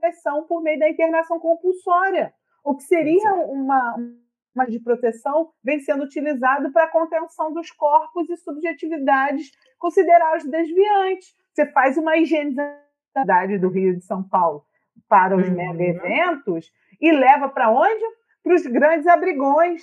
conversão 0.00 0.44
por 0.44 0.62
meio 0.62 0.78
da 0.78 0.88
internação 0.88 1.38
compulsória, 1.38 2.32
o 2.64 2.74
que 2.74 2.82
seria 2.84 3.34
uma, 3.34 3.96
uma 4.54 4.66
de 4.66 4.80
proteção 4.80 5.50
vem 5.62 5.80
sendo 5.80 6.04
utilizado 6.04 6.72
para 6.72 6.84
a 6.84 6.90
contenção 6.90 7.52
dos 7.52 7.70
corpos 7.70 8.28
e 8.30 8.36
subjetividades 8.36 9.50
considerados 9.78 10.44
desviantes. 10.44 11.34
Você 11.52 11.66
faz 11.66 11.96
uma 11.96 12.16
higienização 12.16 12.80
do 13.60 13.68
Rio 13.68 13.96
de 13.96 14.04
São 14.04 14.22
Paulo 14.22 14.64
para 15.08 15.36
os 15.36 15.48
uhum. 15.48 15.54
mega 15.54 15.82
eventos 15.82 16.70
e 17.00 17.12
leva 17.12 17.48
para 17.48 17.70
onde? 17.70 18.04
Para 18.42 18.54
os 18.54 18.66
grandes 18.66 19.06
abrigões 19.06 19.82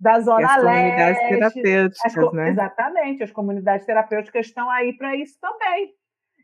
da 0.00 0.20
Zona 0.20 0.46
as 0.46 0.62
Leste. 0.62 1.20
Comunidades 1.20 1.28
terapêuticas, 1.28 2.18
as, 2.18 2.32
né? 2.32 2.48
Exatamente, 2.50 3.22
as 3.22 3.30
comunidades 3.30 3.86
terapêuticas 3.86 4.46
estão 4.46 4.70
aí 4.70 4.92
para 4.96 5.14
isso 5.16 5.38
também. 5.40 5.94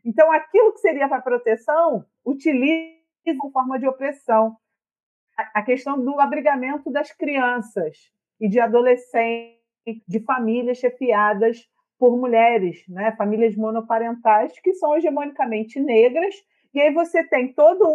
Então, 0.03 0.31
aquilo 0.31 0.73
que 0.73 0.79
seria 0.79 1.07
para 1.07 1.21
proteção, 1.21 2.05
utiliza 2.25 2.99
como 3.37 3.51
forma 3.51 3.79
de 3.79 3.87
opressão 3.87 4.57
a 5.53 5.61
questão 5.61 6.03
do 6.03 6.19
abrigamento 6.19 6.91
das 6.91 7.11
crianças 7.11 7.97
e 8.39 8.47
de 8.47 8.59
adolescentes, 8.59 9.59
de 10.07 10.19
famílias 10.19 10.77
chefiadas 10.77 11.67
por 11.97 12.17
mulheres, 12.17 12.83
né? 12.87 13.11
famílias 13.15 13.55
monoparentais 13.55 14.59
que 14.59 14.73
são 14.73 14.95
hegemonicamente 14.97 15.79
negras, 15.79 16.35
e 16.73 16.81
aí 16.81 16.93
você 16.93 17.23
tem 17.23 17.53
todo 17.53 17.87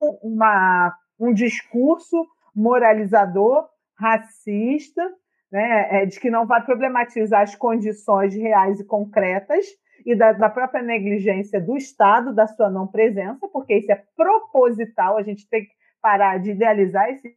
um, 0.00 0.18
uma, 0.22 0.94
um 1.18 1.32
discurso 1.32 2.26
moralizador, 2.54 3.68
racista, 3.98 5.02
né? 5.50 6.02
É, 6.02 6.06
de 6.06 6.18
que 6.18 6.30
não 6.30 6.46
vai 6.46 6.64
problematizar 6.64 7.42
as 7.42 7.54
condições 7.54 8.34
reais 8.34 8.80
e 8.80 8.84
concretas 8.84 9.64
e 10.06 10.14
da, 10.14 10.32
da, 10.32 10.48
própria 10.48 10.82
negligência 10.82 11.60
do 11.60 11.76
Estado, 11.76 12.32
da 12.32 12.46
sua 12.46 12.70
não 12.70 12.86
presença, 12.86 13.48
porque 13.48 13.76
isso 13.76 13.90
é 13.90 14.04
proposital, 14.16 15.18
a 15.18 15.22
gente 15.22 15.48
tem 15.48 15.64
que 15.64 15.72
parar 16.00 16.38
de 16.38 16.52
idealizar 16.52 17.10
esse, 17.10 17.36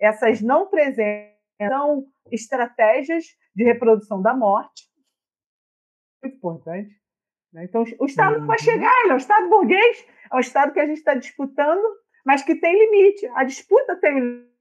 essas 0.00 0.40
não 0.40 0.66
presenças 0.66 1.34
são 1.68 2.06
estratégias 2.30 3.26
de 3.54 3.64
reprodução 3.64 4.20
da 4.20 4.34
morte. 4.34 4.88
Muito 6.22 6.36
importante. 6.36 7.00
Né? 7.52 7.64
Então, 7.64 7.84
o 8.00 8.06
Estado 8.06 8.40
não 8.40 8.46
vai 8.46 8.56
uhum. 8.58 8.64
chegar, 8.64 9.00
ele 9.02 9.12
é 9.12 9.14
o 9.14 9.18
Estado 9.18 9.48
burguês, 9.48 10.06
é 10.32 10.36
o 10.36 10.40
Estado 10.40 10.72
que 10.72 10.80
a 10.80 10.86
gente 10.86 10.98
está 10.98 11.14
disputando, 11.14 11.84
mas 12.24 12.42
que 12.42 12.54
tem 12.56 12.72
limite. 12.72 13.26
A 13.34 13.44
disputa 13.44 13.96
tem 13.96 14.18
limite. 14.18 14.54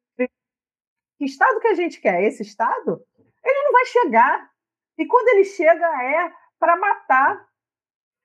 Que 1.17 1.25
Estado 1.25 1.59
que 1.59 1.67
a 1.67 1.73
gente 1.73 2.01
quer? 2.01 2.21
Esse 2.23 2.43
Estado? 2.43 3.01
Ele 3.43 3.63
não 3.63 3.71
vai 3.71 3.85
chegar. 3.85 4.51
E 4.97 5.05
quando 5.05 5.27
ele 5.29 5.45
chega, 5.45 5.85
é 6.03 6.31
para 6.63 6.77
matar. 6.77 7.45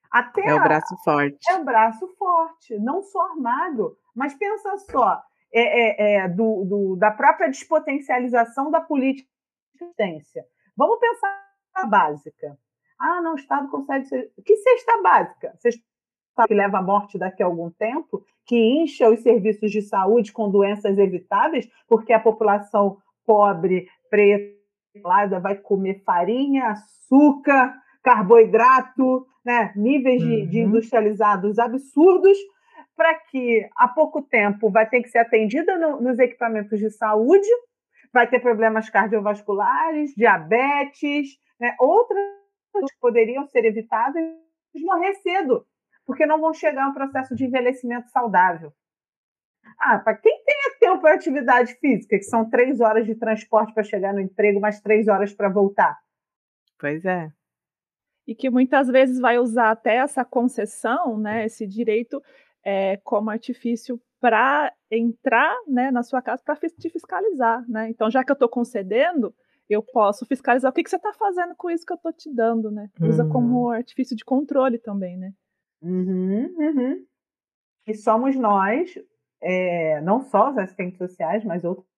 Até 0.09 0.47
é 0.47 0.55
o 0.55 0.63
braço 0.63 0.95
forte. 1.03 1.51
É 1.51 1.57
o 1.57 1.65
braço 1.65 2.07
forte, 2.17 2.79
não 2.79 3.03
só 3.03 3.31
armado, 3.31 3.97
mas 4.15 4.33
pensa 4.33 4.77
só, 4.77 5.21
é, 5.51 5.61
é, 5.61 6.15
é 6.15 6.27
do, 6.29 6.63
do, 6.63 6.95
da 6.95 7.11
própria 7.11 7.49
despotencialização 7.49 8.71
da 8.71 8.79
política 8.79 9.29
de 9.75 9.83
assistência. 9.83 10.45
Vamos 10.75 10.99
pensar 10.99 11.45
na 11.75 11.85
básica. 11.85 12.57
Ah, 12.97 13.21
não, 13.21 13.33
o 13.33 13.35
Estado 13.35 13.69
consegue 13.69 14.05
ser. 14.05 14.31
Que 14.45 14.55
cesta 14.55 15.01
básica? 15.01 15.53
Cesta 15.59 15.83
que 16.47 16.53
leva 16.53 16.77
à 16.77 16.81
morte 16.81 17.17
daqui 17.17 17.43
a 17.43 17.45
algum 17.45 17.69
tempo, 17.69 18.25
que 18.45 18.55
incha 18.55 19.09
os 19.09 19.21
serviços 19.21 19.69
de 19.69 19.81
saúde 19.81 20.31
com 20.31 20.49
doenças 20.49 20.97
evitáveis, 20.97 21.69
porque 21.87 22.13
a 22.13 22.19
população 22.19 22.97
pobre, 23.25 23.89
preta, 24.09 25.39
vai 25.41 25.55
comer 25.57 26.01
farinha, 26.05 26.69
açúcar, 26.69 27.75
carboidrato, 28.09 29.27
né, 29.45 29.71
níveis 29.75 30.19
de, 30.19 30.47
de 30.47 30.61
uhum. 30.61 30.69
industrializados 30.69 31.59
absurdos, 31.59 32.35
para 32.95 33.13
que 33.13 33.69
há 33.77 33.87
pouco 33.87 34.23
tempo 34.23 34.71
vai 34.71 34.89
ter 34.89 35.03
que 35.03 35.09
ser 35.09 35.19
atendida 35.19 35.77
no, 35.77 36.01
nos 36.01 36.17
equipamentos 36.17 36.79
de 36.79 36.89
saúde, 36.89 37.47
vai 38.11 38.27
ter 38.27 38.39
problemas 38.39 38.89
cardiovasculares, 38.89 40.11
diabetes, 40.15 41.37
né, 41.59 41.75
outras 41.79 42.25
que 42.73 42.99
poderiam 42.99 43.45
ser 43.45 43.63
evitáveis, 43.65 44.27
morrer 44.75 45.13
cedo, 45.21 45.67
porque 46.03 46.25
não 46.25 46.41
vão 46.41 46.51
chegar 46.51 46.85
a 46.85 46.89
um 46.89 46.93
processo 46.93 47.35
de 47.35 47.45
envelhecimento 47.45 48.09
saudável. 48.09 48.73
Ah, 49.77 49.99
para 49.99 50.15
quem 50.15 50.43
tem 50.43 50.55
tempo 50.79 51.07
é 51.07 51.13
atividade 51.13 51.75
física, 51.75 52.17
que 52.17 52.23
são 52.23 52.49
três 52.49 52.81
horas 52.81 53.05
de 53.05 53.13
transporte 53.13 53.71
para 53.71 53.83
chegar 53.83 54.13
no 54.13 54.19
emprego, 54.19 54.59
mais 54.59 54.81
três 54.81 55.07
horas 55.07 55.31
para 55.31 55.47
voltar. 55.47 55.95
Pois 56.79 57.05
é. 57.05 57.31
E 58.29 58.35
que 58.35 58.47
muitas 58.47 58.87
vezes 58.87 59.19
vai 59.19 59.39
usar 59.39 59.71
até 59.71 59.95
essa 59.95 60.23
concessão, 60.23 61.17
né, 61.17 61.45
esse 61.45 61.65
direito, 61.65 62.21
é, 62.63 62.97
como 62.97 63.31
artifício 63.31 63.99
para 64.19 64.71
entrar 64.91 65.55
né, 65.67 65.89
na 65.89 66.03
sua 66.03 66.21
casa 66.21 66.43
para 66.45 66.55
te 66.55 66.89
fiscalizar. 66.91 67.67
Né? 67.67 67.89
Então, 67.89 68.11
já 68.11 68.23
que 68.23 68.31
eu 68.31 68.35
estou 68.35 68.47
concedendo, 68.47 69.33
eu 69.67 69.81
posso 69.81 70.27
fiscalizar 70.27 70.69
o 70.69 70.73
que, 70.73 70.83
que 70.83 70.91
você 70.91 70.97
está 70.97 71.11
fazendo 71.11 71.55
com 71.55 71.71
isso 71.71 71.83
que 71.83 71.91
eu 71.91 71.95
estou 71.95 72.13
te 72.13 72.31
dando. 72.31 72.69
Né? 72.69 72.91
Usa 73.01 73.23
uhum. 73.23 73.31
como 73.31 73.69
artifício 73.69 74.15
de 74.15 74.23
controle 74.23 74.77
também. 74.77 75.17
Né? 75.17 75.31
Uhum, 75.81 76.53
uhum. 76.55 77.05
E 77.87 77.95
somos 77.95 78.35
nós, 78.35 78.93
é, 79.41 80.01
não 80.01 80.21
só 80.21 80.51
os 80.51 80.57
assistentes 80.59 80.99
sociais, 80.99 81.43
mas 81.43 81.63
outros 81.63 81.89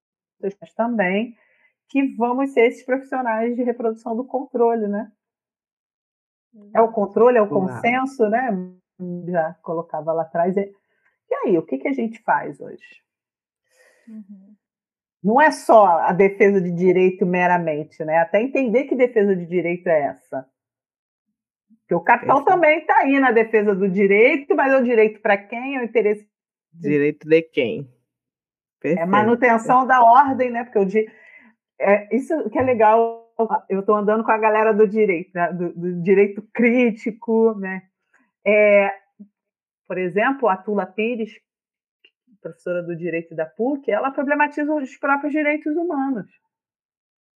também, 0.77 1.35
que 1.89 2.15
vamos 2.15 2.51
ser 2.51 2.67
esses 2.67 2.85
profissionais 2.85 3.53
de 3.53 3.63
reprodução 3.63 4.15
do 4.15 4.23
controle, 4.23 4.87
né? 4.87 5.11
É 6.73 6.81
o 6.81 6.91
controle, 6.91 7.37
é 7.37 7.41
o 7.41 7.47
consenso, 7.47 8.27
né? 8.27 8.49
Já 9.27 9.55
colocava 9.61 10.11
lá 10.13 10.23
atrás. 10.23 10.55
E 10.57 10.71
aí, 11.45 11.57
o 11.57 11.65
que, 11.65 11.77
que 11.77 11.87
a 11.87 11.93
gente 11.93 12.21
faz 12.23 12.59
hoje? 12.59 13.01
Uhum. 14.07 14.55
Não 15.23 15.41
é 15.41 15.51
só 15.51 15.99
a 15.99 16.11
defesa 16.11 16.59
de 16.59 16.71
direito 16.71 17.25
meramente, 17.25 18.03
né? 18.03 18.17
Até 18.17 18.41
entender 18.41 18.85
que 18.85 18.95
defesa 18.95 19.35
de 19.35 19.45
direito 19.45 19.87
é 19.87 20.01
essa. 20.01 20.45
Porque 21.81 21.95
o 21.95 22.01
capital 22.01 22.43
também 22.43 22.79
está 22.79 22.97
aí 22.99 23.19
na 23.19 23.31
defesa 23.31 23.75
do 23.75 23.89
direito, 23.89 24.55
mas 24.55 24.73
é 24.73 24.77
o 24.77 24.83
direito 24.83 25.21
para 25.21 25.37
quem? 25.37 25.75
É 25.75 25.81
o 25.81 25.83
interesse. 25.83 26.27
Direito 26.73 27.27
de 27.27 27.41
quem? 27.41 27.87
Perfeito. 28.79 29.03
É 29.03 29.05
manutenção 29.05 29.85
da 29.85 30.01
ordem, 30.01 30.49
né? 30.49 30.63
Porque 30.63 30.79
o 30.79 30.85
di... 30.85 31.05
é, 31.79 32.15
isso 32.15 32.49
que 32.49 32.57
é 32.57 32.63
legal. 32.63 33.30
Eu 33.69 33.79
estou 33.79 33.95
andando 33.95 34.23
com 34.23 34.31
a 34.31 34.37
galera 34.37 34.73
do 34.73 34.87
direito, 34.87 35.31
né? 35.33 35.51
do, 35.53 35.73
do, 35.73 36.01
direito 36.01 36.41
crítico, 36.53 37.55
né? 37.57 37.83
É, 38.45 38.93
por 39.87 39.97
exemplo, 39.97 40.47
a 40.47 40.57
Tula 40.57 40.85
Pires, 40.85 41.39
professora 42.41 42.81
do 42.81 42.95
direito 42.95 43.35
da 43.35 43.45
PUC, 43.45 43.91
ela 43.91 44.11
problematiza 44.11 44.73
os 44.73 44.97
próprios 44.97 45.31
direitos 45.31 45.75
humanos. 45.75 46.27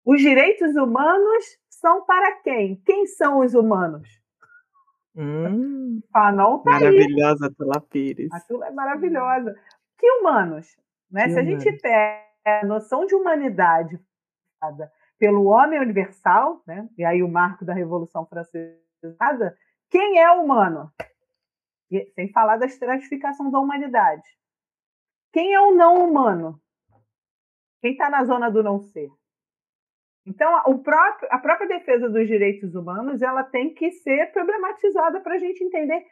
Os 0.04 0.22
direitos 0.22 0.76
humanos 0.76 1.46
são 1.70 2.06
para 2.06 2.42
quem? 2.42 2.82
Quem 2.86 3.08
são 3.08 3.40
os 3.40 3.54
humanos? 3.54 4.08
Hum, 5.16 6.02
Fanon 6.14 6.60
tá 6.60 6.72
maravilhosa, 6.72 7.54
Tula 7.58 7.82
Pires. 7.82 8.32
A 8.32 8.40
Tula 8.42 8.68
é 8.68 8.72
maravilhosa. 8.72 9.56
Que 9.98 10.10
humanos? 10.20 10.78
Né? 11.10 11.24
Que 11.24 11.30
Se 11.30 11.40
humanos. 11.40 11.64
a 11.64 11.66
gente 11.66 11.82
pega 11.82 12.26
a 12.46 12.66
noção 12.66 13.06
de 13.06 13.16
humanidade 13.16 14.00
pelo 15.18 15.46
homem 15.46 15.80
universal, 15.80 16.62
né? 16.68 16.88
e 16.98 17.06
aí 17.06 17.24
o 17.24 17.28
marco 17.28 17.64
da 17.64 17.74
Revolução 17.74 18.26
Francesa, 18.26 19.58
quem 19.90 20.20
é 20.20 20.30
humano? 20.32 20.92
E, 21.92 22.12
sem 22.16 22.32
falar 22.32 22.58
da 22.58 22.66
estratificação 22.66 23.50
da 23.52 23.60
humanidade. 23.60 24.28
Quem 25.32 25.54
é 25.54 25.60
o 25.60 25.76
não 25.76 26.08
humano? 26.08 26.60
Quem 27.82 27.92
está 27.92 28.10
na 28.10 28.24
zona 28.24 28.50
do 28.50 28.64
não 28.64 28.80
ser? 28.80 29.10
Então, 30.26 30.64
o 30.66 30.80
próprio, 30.80 31.28
a 31.32 31.38
própria 31.38 31.68
defesa 31.68 32.10
dos 32.10 32.28
direitos 32.28 32.74
humanos 32.74 33.22
ela 33.22 33.44
tem 33.44 33.74
que 33.74 33.92
ser 33.92 34.32
problematizada 34.32 35.22
para 35.22 35.36
a 35.36 35.38
gente 35.38 35.64
entender 35.64 36.04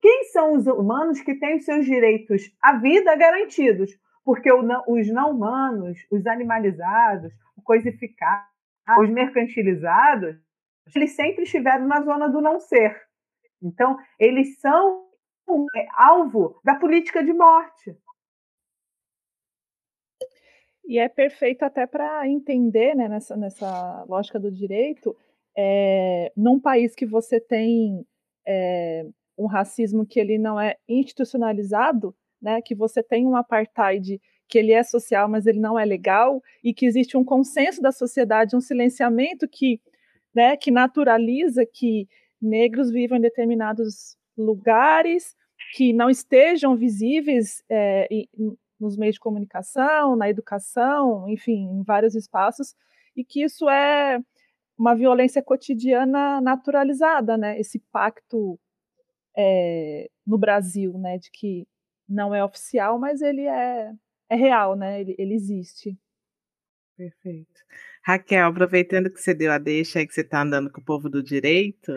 quem 0.00 0.24
são 0.24 0.54
os 0.54 0.66
humanos 0.66 1.20
que 1.20 1.34
têm 1.34 1.56
os 1.56 1.64
seus 1.64 1.84
direitos 1.84 2.50
à 2.60 2.78
vida 2.78 3.14
garantidos. 3.14 3.90
Porque 4.24 4.50
os 4.52 5.08
não 5.08 5.30
humanos, 5.30 5.98
os 6.10 6.26
animalizados, 6.26 7.32
os 7.56 7.64
coisificados, 7.64 8.50
os 8.98 9.08
mercantilizados, 9.08 10.36
eles 10.94 11.12
sempre 11.12 11.44
estiveram 11.44 11.86
na 11.86 12.00
zona 12.02 12.28
do 12.28 12.40
não 12.40 12.58
ser. 12.58 13.00
Então, 13.62 13.96
eles 14.18 14.58
são 14.60 15.06
é, 15.76 15.86
alvo 15.94 16.58
da 16.64 16.74
política 16.74 17.22
de 17.22 17.32
morte. 17.32 17.96
E 20.84 20.98
é 20.98 21.08
perfeito 21.08 21.64
até 21.64 21.86
para 21.86 22.26
entender, 22.26 22.96
né, 22.96 23.08
nessa, 23.08 23.36
nessa 23.36 24.04
lógica 24.08 24.40
do 24.40 24.50
direito, 24.50 25.16
é, 25.56 26.32
num 26.36 26.58
país 26.58 26.94
que 26.94 27.06
você 27.06 27.38
tem 27.38 28.04
é, 28.46 29.06
um 29.38 29.46
racismo 29.46 30.06
que 30.06 30.18
ele 30.18 30.38
não 30.38 30.58
é 30.58 30.76
institucionalizado, 30.88 32.14
né, 32.40 32.60
que 32.62 32.74
você 32.74 33.02
tem 33.02 33.26
um 33.26 33.36
apartheid 33.36 34.20
que 34.48 34.58
ele 34.58 34.72
é 34.72 34.82
social, 34.82 35.28
mas 35.28 35.46
ele 35.46 35.60
não 35.60 35.78
é 35.78 35.84
legal, 35.84 36.42
e 36.62 36.74
que 36.74 36.84
existe 36.84 37.16
um 37.16 37.24
consenso 37.24 37.80
da 37.80 37.92
sociedade, 37.92 38.56
um 38.56 38.60
silenciamento 38.60 39.46
que, 39.48 39.80
né, 40.34 40.56
que 40.56 40.70
naturaliza 40.70 41.64
que 41.64 42.08
negros 42.42 42.90
vivam 42.90 43.18
em 43.18 43.20
determinados 43.20 44.16
lugares, 44.36 45.36
que 45.74 45.92
não 45.92 46.10
estejam 46.10 46.74
visíveis 46.74 47.62
é, 47.68 48.08
nos 48.78 48.96
meios 48.96 49.14
de 49.14 49.20
comunicação, 49.20 50.16
na 50.16 50.28
educação, 50.28 51.28
enfim, 51.28 51.68
em 51.70 51.82
vários 51.82 52.14
espaços, 52.14 52.74
e 53.14 53.24
que 53.24 53.42
isso 53.44 53.68
é 53.68 54.18
uma 54.76 54.94
violência 54.94 55.42
cotidiana 55.42 56.40
naturalizada, 56.40 57.36
né? 57.36 57.60
Esse 57.60 57.78
pacto 57.92 58.58
é, 59.36 60.08
no 60.26 60.38
Brasil, 60.38 60.96
né, 60.98 61.18
de 61.18 61.30
que 61.30 61.66
não 62.10 62.34
é 62.34 62.44
oficial, 62.44 62.98
mas 62.98 63.22
ele 63.22 63.46
é, 63.46 63.92
é 64.28 64.36
real, 64.36 64.76
né? 64.76 65.00
Ele, 65.00 65.14
ele 65.18 65.34
existe. 65.34 65.96
Perfeito. 66.96 67.60
Raquel, 68.02 68.46
aproveitando 68.46 69.10
que 69.10 69.20
você 69.20 69.32
deu 69.32 69.52
a 69.52 69.58
deixa 69.58 70.00
e 70.00 70.06
que 70.06 70.12
você 70.12 70.22
está 70.22 70.42
andando 70.42 70.70
com 70.70 70.80
o 70.80 70.84
povo 70.84 71.08
do 71.08 71.22
direito, 71.22 71.92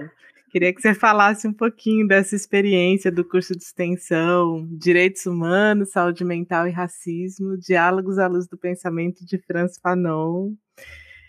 Queria 0.53 0.71
que 0.71 0.83
você 0.83 0.93
falasse 0.93 1.47
um 1.47 1.51
pouquinho 1.51 2.07
dessa 2.07 2.35
experiência 2.35 3.11
do 3.11 3.25
curso 3.27 3.57
de 3.57 3.63
extensão 3.63 4.67
Direitos 4.69 5.25
Humanos, 5.25 5.89
Saúde 5.89 6.23
Mental 6.23 6.67
e 6.67 6.71
Racismo, 6.71 7.57
Diálogos 7.57 8.19
à 8.19 8.27
Luz 8.27 8.47
do 8.47 8.55
Pensamento 8.55 9.25
de 9.25 9.39
Franz 9.39 9.79
Fanon, 9.81 10.53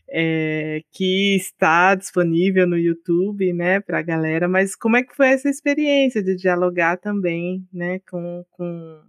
é, 0.08 0.82
que 0.92 1.36
está 1.36 1.94
disponível 1.94 2.66
no 2.66 2.78
YouTube, 2.78 3.52
né, 3.52 3.80
para 3.80 3.98
a 3.98 4.02
galera. 4.02 4.48
Mas 4.48 4.76
como 4.76 4.96
é 4.96 5.02
que 5.02 5.14
foi 5.14 5.28
essa 5.28 5.48
experiência 5.48 6.22
de 6.22 6.36
dialogar 6.36 6.98
também, 6.98 7.66
né, 7.72 8.00
com, 8.10 8.44
com 8.50 9.02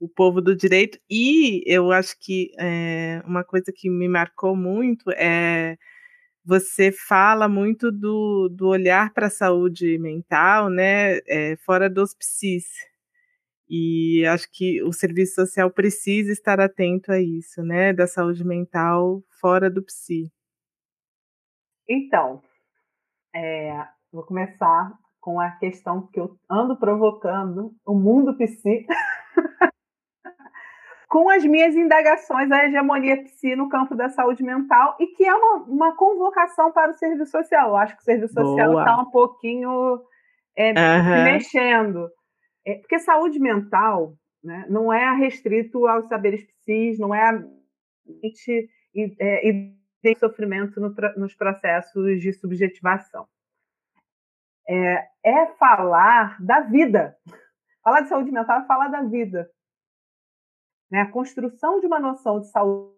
o 0.00 0.08
povo 0.08 0.40
do 0.40 0.56
direito? 0.56 0.98
E 1.10 1.62
eu 1.66 1.92
acho 1.92 2.16
que 2.20 2.50
é, 2.58 3.22
uma 3.26 3.44
coisa 3.44 3.72
que 3.74 3.90
me 3.90 4.08
marcou 4.08 4.56
muito 4.56 5.10
é 5.12 5.76
você 6.44 6.90
fala 6.90 7.46
muito 7.46 7.92
do, 7.92 8.48
do 8.48 8.68
olhar 8.68 9.12
para 9.12 9.26
a 9.26 9.30
saúde 9.30 9.98
mental, 9.98 10.70
né, 10.70 11.18
é, 11.26 11.56
fora 11.58 11.90
dos 11.90 12.14
psis. 12.14 12.64
E 13.68 14.24
acho 14.26 14.48
que 14.50 14.82
o 14.82 14.92
serviço 14.92 15.34
social 15.34 15.70
precisa 15.70 16.32
estar 16.32 16.58
atento 16.58 17.12
a 17.12 17.20
isso, 17.20 17.62
né, 17.62 17.92
da 17.92 18.06
saúde 18.06 18.44
mental 18.44 19.22
fora 19.40 19.68
do 19.70 19.82
psi. 19.82 20.32
Então, 21.88 22.42
é, 23.34 23.86
vou 24.12 24.22
começar 24.24 24.92
com 25.20 25.40
a 25.40 25.50
questão 25.52 26.06
que 26.06 26.20
eu 26.20 26.36
ando 26.50 26.76
provocando, 26.76 27.72
o 27.84 27.94
mundo 27.94 28.36
psi. 28.36 28.86
com 31.08 31.30
as 31.30 31.42
minhas 31.42 31.74
indagações 31.74 32.50
à 32.52 32.66
hegemonia 32.66 33.22
psi 33.22 33.56
no 33.56 33.68
campo 33.70 33.94
da 33.94 34.10
saúde 34.10 34.42
mental 34.42 34.94
e 35.00 35.06
que 35.06 35.24
é 35.24 35.34
uma, 35.34 35.64
uma 35.64 35.96
convocação 35.96 36.70
para 36.70 36.90
o 36.90 36.94
serviço 36.94 37.30
social. 37.30 37.70
Eu 37.70 37.76
acho 37.76 37.96
que 37.96 38.02
o 38.02 38.04
serviço 38.04 38.34
social 38.34 38.78
está 38.78 39.00
um 39.00 39.10
pouquinho 39.10 40.02
é, 40.54 40.68
uhum. 40.68 41.24
mexendo. 41.24 42.10
É, 42.66 42.74
porque 42.74 42.98
saúde 42.98 43.40
mental 43.40 44.14
né, 44.44 44.66
não 44.68 44.92
é 44.92 45.16
restrito 45.16 45.86
aos 45.86 46.06
saberes 46.08 46.44
psis, 46.44 46.98
não 46.98 47.14
é 47.14 47.30
a 47.30 47.32
mente 48.06 48.68
é, 49.18 49.48
e 50.02 50.14
sofrimento 50.16 50.80
no, 50.80 50.94
nos 51.16 51.34
processos 51.34 52.20
de 52.20 52.32
subjetivação. 52.32 53.26
É, 54.68 55.08
é 55.24 55.46
falar 55.58 56.36
da 56.42 56.60
vida. 56.60 57.16
Falar 57.82 58.02
de 58.02 58.08
saúde 58.08 58.30
mental 58.30 58.60
é 58.60 58.66
falar 58.66 58.88
da 58.88 59.00
vida 59.02 59.48
né? 60.90 61.02
A 61.02 61.10
construção 61.10 61.80
de 61.80 61.86
uma 61.86 62.00
noção 62.00 62.40
de 62.40 62.50
saúde 62.50 62.96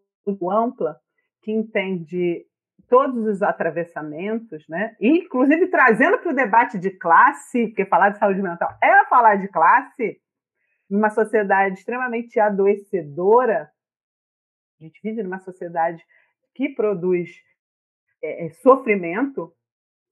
ampla, 0.51 1.01
que 1.43 1.51
entende 1.51 2.47
todos 2.89 3.27
os 3.27 3.43
atravessamentos, 3.43 4.67
né? 4.69 4.97
Inclusive 5.01 5.69
trazendo 5.69 6.19
para 6.19 6.31
o 6.31 6.35
debate 6.35 6.79
de 6.79 6.91
classe, 6.91 7.69
porque 7.69 7.85
falar 7.87 8.11
de 8.11 8.19
saúde 8.19 8.43
mental 8.43 8.77
é 8.83 9.05
falar 9.07 9.37
de 9.37 9.49
classe, 9.49 10.21
numa 10.89 11.11
sociedade 11.11 11.79
extremamente 11.79 12.39
adoecedora, 12.41 13.71
a 14.81 14.85
gente 14.85 15.01
vive 15.03 15.23
numa 15.23 15.39
sociedade 15.39 16.03
que 16.61 16.69
produz 16.69 17.43
é, 18.23 18.45
é 18.45 18.51
sofrimento, 18.51 19.51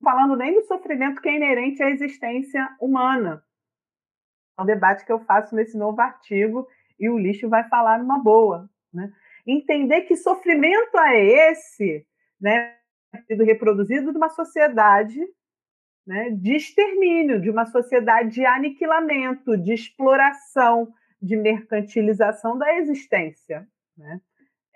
falando 0.03 0.35
nem 0.35 0.55
do 0.55 0.63
sofrimento 0.63 1.21
que 1.21 1.29
é 1.29 1.37
inerente 1.37 1.83
à 1.83 1.91
existência 1.91 2.67
humana. 2.81 3.45
É 4.59 4.63
um 4.63 4.65
debate 4.65 5.05
que 5.05 5.13
eu 5.13 5.21
faço 5.21 5.55
nesse 5.55 5.77
novo 5.77 6.01
artigo 6.01 6.67
e 6.99 7.11
o 7.11 7.19
lixo 7.19 7.51
vai 7.51 7.69
falar 7.69 7.99
numa 7.99 8.19
boa. 8.19 8.67
Né? 8.91 9.13
Entender 9.47 10.03
que 10.03 10.17
sofrimento 10.17 10.99
é 10.99 11.51
esse, 11.51 12.07
né, 12.41 12.77
sido 13.27 13.45
reproduzido 13.45 14.11
de 14.11 14.17
uma 14.17 14.31
sociedade 14.31 15.21
né, 16.07 16.31
de 16.31 16.57
extermínio, 16.57 17.43
de 17.43 17.51
uma 17.51 17.67
sociedade 17.67 18.31
de 18.31 18.47
aniquilamento, 18.47 19.55
de 19.55 19.75
exploração, 19.75 20.95
de 21.21 21.37
mercantilização 21.37 22.57
da 22.57 22.75
existência. 22.77 23.69
Né? 23.95 24.19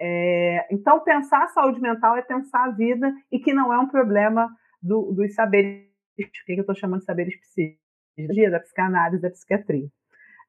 É, 0.01 0.66
então, 0.70 1.01
pensar 1.01 1.44
a 1.44 1.48
saúde 1.48 1.81
mental 1.81 2.16
é 2.16 2.23
pensar 2.23 2.64
a 2.64 2.70
vida 2.70 3.12
e 3.31 3.39
que 3.39 3.52
não 3.52 3.73
é 3.73 3.78
um 3.78 3.86
problema 3.86 4.51
do, 4.82 5.12
dos 5.12 5.35
saberes, 5.35 5.86
o 6.19 6.44
que 6.47 6.52
eu 6.52 6.60
estou 6.60 6.74
chamando 6.74 7.01
de 7.01 7.06
saberes 7.06 7.39
psíquicos, 7.40 8.51
da 8.51 8.60
psicanálise, 8.60 9.23
da 9.23 9.31
psiquiatria. 9.31 9.89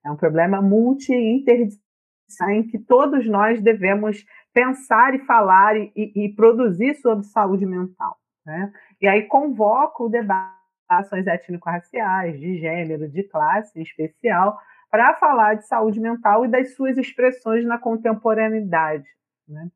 É 0.05 0.11
um 0.11 0.17
problema 0.17 0.61
multi-interdisciplinar 0.61 1.83
em 2.49 2.67
que 2.67 2.79
todos 2.79 3.27
nós 3.27 3.61
devemos 3.61 4.25
pensar 4.53 5.13
e 5.13 5.19
falar 5.19 5.77
e, 5.77 5.91
e, 5.95 6.33
produzir 6.35 6.95
sobre 6.95 7.25
saúde 7.25 7.65
mental. 7.65 8.17
Né? 8.45 8.71
E 9.01 9.07
aí 9.07 9.23
convoco 9.23 10.05
o 10.05 10.09
debate 10.09 10.63
ações 10.89 11.25
étnico-raciais, 11.25 12.39
de 12.39 12.57
gênero, 12.57 13.09
de 13.09 13.23
classe 13.23 13.79
em 13.79 13.83
especial, 13.83 14.57
para 14.91 15.15
falar 15.15 15.55
de 15.55 15.65
saúde 15.65 15.99
mental 15.99 16.45
e 16.45 16.47
das 16.47 16.75
suas 16.75 16.97
expressões 16.97 17.65
na 17.65 17.77
contemporaneidade. 17.77 19.07
Né? 19.47 19.69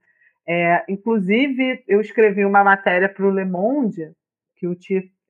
É, 0.48 0.86
inclusive, 0.88 1.84
eu 1.88 2.00
escrevi 2.00 2.46
uma 2.46 2.64
matéria 2.64 3.10
para 3.10 3.26
o 3.26 3.32
Le 3.32 3.46
Monde, 3.46 4.12
que 4.56 4.68
o 4.68 4.76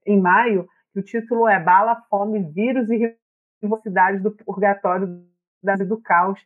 em 0.05 0.19
maio, 0.19 0.67
que 0.93 0.99
o 0.99 1.03
título 1.03 1.47
é 1.47 1.59
Bala, 1.59 2.01
Fome, 2.09 2.39
Vírus 2.51 2.89
e 2.89 3.15
Velocidade 3.61 4.19
do 4.19 4.31
Purgatório 4.31 5.25
do 5.87 6.01
Caos, 6.01 6.39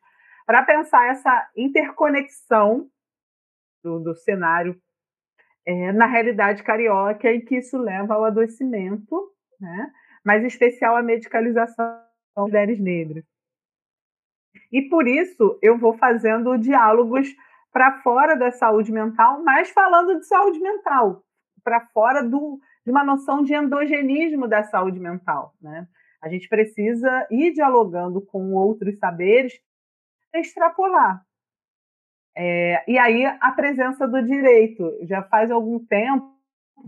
para 0.46 0.64
pensar 0.64 1.10
essa 1.10 1.50
interconexão 1.56 2.90
do, 3.84 4.00
do 4.00 4.16
cenário 4.16 4.80
é, 5.66 5.92
na 5.92 6.06
realidade 6.06 6.64
carioca 6.64 7.32
e 7.32 7.42
que 7.42 7.58
isso 7.58 7.78
leva 7.78 8.16
ao 8.16 8.26
adoecimento, 8.26 9.32
né? 9.60 9.92
mas 10.24 10.44
em 10.44 10.48
especial 10.48 10.96
à 10.96 11.04
medicalização 11.04 11.86
das 12.36 12.46
mulheres 12.46 12.80
negras. 12.80 13.24
E 14.72 14.82
por 14.84 15.08
isso 15.08 15.60
eu 15.62 15.78
vou 15.78 15.94
fazendo 15.94 16.58
diálogos 16.58 17.28
para 17.72 18.02
fora 18.02 18.36
da 18.36 18.52
saúde 18.52 18.92
mental, 18.92 19.42
mas 19.44 19.70
falando 19.70 20.20
de 20.20 20.28
saúde 20.28 20.60
mental, 20.60 21.24
para 21.64 21.82
fora 21.88 22.22
do, 22.22 22.60
de 22.86 22.92
uma 22.92 23.04
noção 23.04 23.44
de 23.44 23.54
endogenismo 23.54 24.48
da 24.48 24.64
saúde 24.64 25.00
mental. 25.00 25.54
Né? 25.62 25.88
A 26.22 26.30
gente 26.30 26.48
precisa 26.50 27.28
ir 27.32 27.54
dialogando 27.54 28.22
com 28.22 28.54
outros 28.54 28.98
saberes, 29.00 29.54
extrapolar. 30.34 31.24
É, 32.36 32.84
e 32.88 32.98
aí 32.98 33.26
a 33.26 33.52
presença 33.52 34.08
do 34.08 34.22
direito. 34.22 34.98
Já 35.04 35.24
faz 35.24 35.52
algum 35.52 35.80
tempo, 35.86 36.32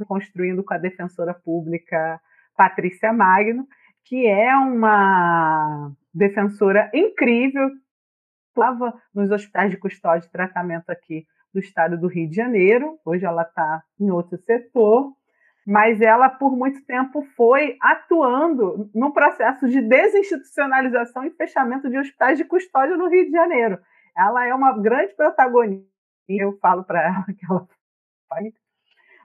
construindo 0.08 0.64
com 0.64 0.74
a 0.74 0.78
defensora 0.78 1.34
pública 1.34 2.20
Patrícia 2.56 3.12
Magno, 3.12 3.68
que 4.06 4.28
é 4.28 4.56
uma 4.56 5.92
defensora 6.14 6.90
incrível, 6.94 7.70
estava 8.54 8.94
nos 9.14 9.32
hospitais 9.32 9.72
de 9.72 9.78
custódia 9.78 10.28
e 10.28 10.32
tratamento 10.32 10.90
aqui 10.90 11.26
do 11.54 11.60
estado 11.60 11.98
do 11.98 12.08
Rio 12.08 12.30
de 12.30 12.36
Janeiro, 12.36 12.98
hoje 13.06 13.26
ela 13.26 13.44
está 13.44 13.84
em 14.00 14.10
outro 14.10 14.38
setor, 14.38 15.12
mas 15.66 16.02
ela 16.02 16.30
por 16.30 16.58
muito 16.58 16.84
tempo 16.86 17.22
foi 17.36 17.78
atuando 17.82 18.90
num 18.94 19.12
processo 19.12 19.68
de 19.70 19.82
desinstitucionalização 19.82 21.26
e 21.26 21.32
fechamento 21.32 21.90
de 21.90 21.98
hospitais 21.98 22.38
de 22.38 22.46
custódia 22.46 22.98
no 22.98 23.08
Rio 23.08 23.26
de 23.26 23.32
Janeiro 23.32 23.80
ela 24.16 24.46
é 24.46 24.54
uma 24.54 24.78
grande 24.78 25.14
protagonista. 25.16 25.88
Eu 26.28 26.58
falo 26.60 26.84
para 26.84 27.04
ela 27.04 27.26
que 27.38 27.46
ela. 27.46 27.68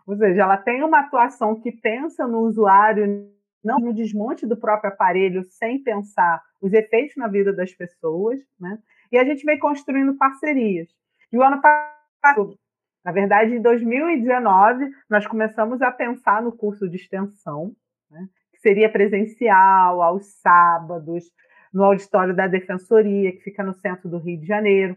Ou 0.07 0.17
seja, 0.17 0.43
ela 0.43 0.57
tem 0.57 0.83
uma 0.83 1.01
atuação 1.01 1.61
que 1.61 1.71
pensa 1.71 2.27
no 2.27 2.41
usuário, 2.41 3.31
não 3.63 3.79
no 3.79 3.93
desmonte 3.93 4.47
do 4.47 4.57
próprio 4.57 4.91
aparelho, 4.91 5.45
sem 5.45 5.83
pensar 5.83 6.43
os 6.61 6.73
efeitos 6.73 7.17
na 7.17 7.29
vida 7.29 7.53
das 7.53 7.73
pessoas. 7.73 8.41
Né? 8.59 8.79
E 9.11 9.19
a 9.19 9.25
gente 9.25 9.45
vem 9.45 9.59
construindo 9.59 10.17
parcerias. 10.17 10.89
E 11.33 11.37
o 11.37 11.43
ano 11.43 11.61
passado, 11.61 12.59
na 13.05 13.13
verdade, 13.13 13.55
em 13.55 13.63
2019, 13.63 14.91
nós 15.09 15.27
começamos 15.27 15.81
a 15.83 15.91
pensar 15.91 16.43
no 16.43 16.53
curso 16.53 16.89
de 16.89 16.97
extensão, 16.97 17.75
né? 18.11 18.29
que 18.53 18.61
seria 18.61 18.91
presencial, 18.91 20.03
aos 20.03 20.27
sábados, 20.41 21.31
no 21.73 21.85
auditório 21.85 22.35
da 22.35 22.47
Defensoria, 22.47 23.33
que 23.33 23.43
fica 23.43 23.63
no 23.63 23.75
centro 23.75 24.09
do 24.09 24.19
Rio 24.19 24.41
de 24.41 24.47
Janeiro, 24.47 24.97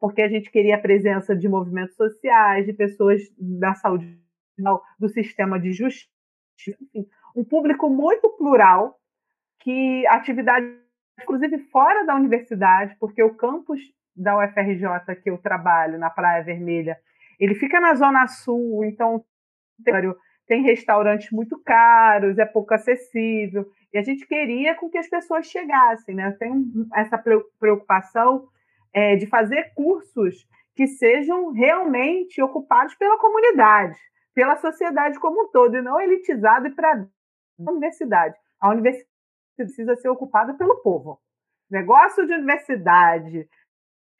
porque 0.00 0.22
a 0.22 0.28
gente 0.28 0.50
queria 0.50 0.76
a 0.76 0.80
presença 0.80 1.34
de 1.34 1.48
movimentos 1.48 1.94
sociais, 1.94 2.66
de 2.66 2.72
pessoas 2.72 3.22
da 3.38 3.74
saúde, 3.74 4.18
do 4.98 5.08
sistema 5.08 5.58
de 5.58 5.72
justiça, 5.72 6.08
enfim, 6.94 7.08
um 7.34 7.44
público 7.44 7.88
muito 7.88 8.28
plural, 8.30 8.98
que 9.60 10.06
atividade, 10.08 10.66
inclusive 11.20 11.58
fora 11.70 12.04
da 12.04 12.14
universidade, 12.14 12.96
porque 12.98 13.22
o 13.22 13.34
campus 13.34 13.80
da 14.14 14.38
UFRJ 14.38 15.16
que 15.22 15.30
eu 15.30 15.38
trabalho, 15.38 15.98
na 15.98 16.10
Praia 16.10 16.42
Vermelha, 16.42 16.98
ele 17.38 17.54
fica 17.54 17.80
na 17.80 17.94
Zona 17.94 18.26
Sul, 18.28 18.84
então 18.84 19.24
tem 20.46 20.62
restaurantes 20.62 21.30
muito 21.30 21.58
caros, 21.64 22.38
é 22.38 22.44
pouco 22.44 22.74
acessível. 22.74 23.66
E 23.92 23.98
a 23.98 24.02
gente 24.02 24.26
queria 24.26 24.74
com 24.74 24.88
que 24.88 24.98
as 24.98 25.08
pessoas 25.08 25.46
chegassem, 25.46 26.14
né? 26.14 26.30
Tem 26.38 26.52
essa 26.94 27.18
preocupação 27.58 28.46
é, 28.92 29.16
de 29.16 29.26
fazer 29.26 29.72
cursos 29.74 30.46
que 30.74 30.86
sejam 30.86 31.50
realmente 31.52 32.40
ocupados 32.42 32.94
pela 32.94 33.18
comunidade, 33.18 33.98
pela 34.34 34.56
sociedade 34.56 35.18
como 35.18 35.44
um 35.44 35.50
todo, 35.50 35.76
e 35.76 35.82
não 35.82 36.00
elitizado 36.00 36.66
e 36.66 36.74
para 36.74 36.92
a 36.92 37.70
universidade. 37.70 38.34
A 38.60 38.70
universidade 38.70 39.11
precisa 39.56 39.96
ser 39.96 40.08
ocupada 40.08 40.54
pelo 40.54 40.82
povo. 40.82 41.20
Negócio 41.70 42.26
de 42.26 42.34
universidade 42.34 43.48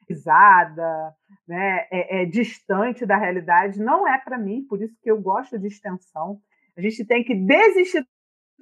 pisada, 0.05 1.15
né, 1.47 1.87
é, 1.91 2.21
é, 2.21 2.25
distante 2.25 3.05
da 3.05 3.17
realidade, 3.17 3.79
não 3.79 4.07
é 4.07 4.17
para 4.17 4.37
mim, 4.37 4.65
por 4.67 4.81
isso 4.81 4.95
que 5.01 5.09
eu 5.09 5.21
gosto 5.21 5.57
de 5.57 5.67
extensão. 5.67 6.39
A 6.77 6.81
gente 6.81 7.05
tem 7.05 7.23
que 7.23 7.33
desistir 7.33 8.05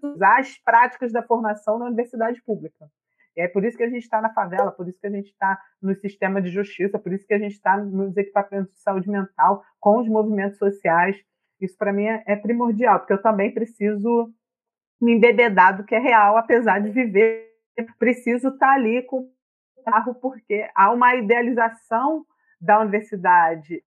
usar 0.04 0.40
as 0.40 0.58
práticas 0.60 1.12
da 1.12 1.24
formação 1.24 1.78
na 1.78 1.86
universidade 1.86 2.42
pública. 2.44 2.90
E 3.36 3.42
é 3.42 3.48
por 3.48 3.64
isso 3.64 3.78
que 3.78 3.84
a 3.84 3.90
gente 3.90 4.04
está 4.04 4.22
na 4.22 4.34
favela, 4.34 4.72
por 4.72 4.88
isso 4.88 5.00
que 5.00 5.08
a 5.08 5.12
gente 5.12 5.28
está 5.28 5.60
no 5.82 5.96
sistema 5.96 6.42
de 6.42 6.50
justiça, 6.50 7.00
por 7.00 7.14
isso 7.14 7.26
que 7.26 7.34
a 7.34 7.40
gente 7.40 7.54
está 7.54 7.78
nos 7.78 8.16
equipamentos 8.18 8.74
de 8.74 8.80
saúde 8.80 9.10
mental, 9.10 9.64
com 9.80 10.00
os 10.00 10.08
movimentos 10.08 10.58
sociais. 10.58 11.18
Isso, 11.60 11.78
para 11.78 11.94
mim, 11.94 12.06
é, 12.06 12.24
é 12.28 12.36
primordial, 12.36 13.00
porque 13.00 13.14
eu 13.14 13.22
também 13.22 13.54
preciso 13.54 14.34
me 15.02 15.14
embebedar 15.14 15.76
do 15.76 15.84
que 15.84 15.96
é 15.96 16.00
real, 16.00 16.38
apesar 16.38 16.80
de 16.80 16.92
viver. 16.92 17.50
Preciso 17.98 18.50
estar 18.50 18.68
tá 18.68 18.74
ali 18.74 19.02
com 19.02 19.22
o 19.78 19.84
carro, 19.84 20.14
porque 20.16 20.70
há 20.76 20.92
uma 20.92 21.16
idealização 21.16 22.26
da 22.60 22.80
universidade 22.80 23.84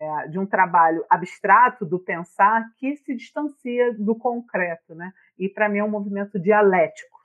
é, 0.00 0.28
de 0.28 0.38
um 0.38 0.46
trabalho 0.46 1.04
abstrato 1.10 1.84
do 1.84 1.98
pensar 1.98 2.64
que 2.76 2.96
se 2.96 3.14
distancia 3.14 3.92
do 3.94 4.14
concreto, 4.14 4.94
né? 4.94 5.12
E 5.38 5.48
para 5.48 5.68
mim 5.68 5.78
é 5.78 5.84
um 5.84 5.90
movimento 5.90 6.38
dialético. 6.38 7.18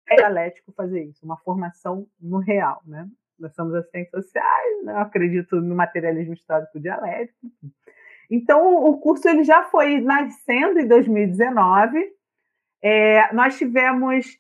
é 0.09 0.17
dialético 0.17 0.73
fazer 0.73 1.05
isso, 1.05 1.25
uma 1.25 1.37
formação 1.39 2.07
no 2.21 2.39
real, 2.39 2.83
né? 2.85 3.09
Nós 3.39 3.55
somos 3.55 3.75
assistentes 3.75 4.11
sociais, 4.11 4.85
né? 4.85 4.93
eu 4.93 4.99
acredito 4.99 5.57
no 5.61 5.75
materialismo 5.75 6.35
histórico 6.35 6.79
dialético. 6.79 7.39
Então, 8.31 8.77
o 8.85 8.99
curso 8.99 9.29
ele 9.29 9.43
já 9.43 9.65
foi 9.65 10.01
nascendo 10.01 10.79
em 10.79 10.87
2019. 10.87 12.01
É, 12.83 13.33
nós 13.35 13.59
tivemos 13.59 14.39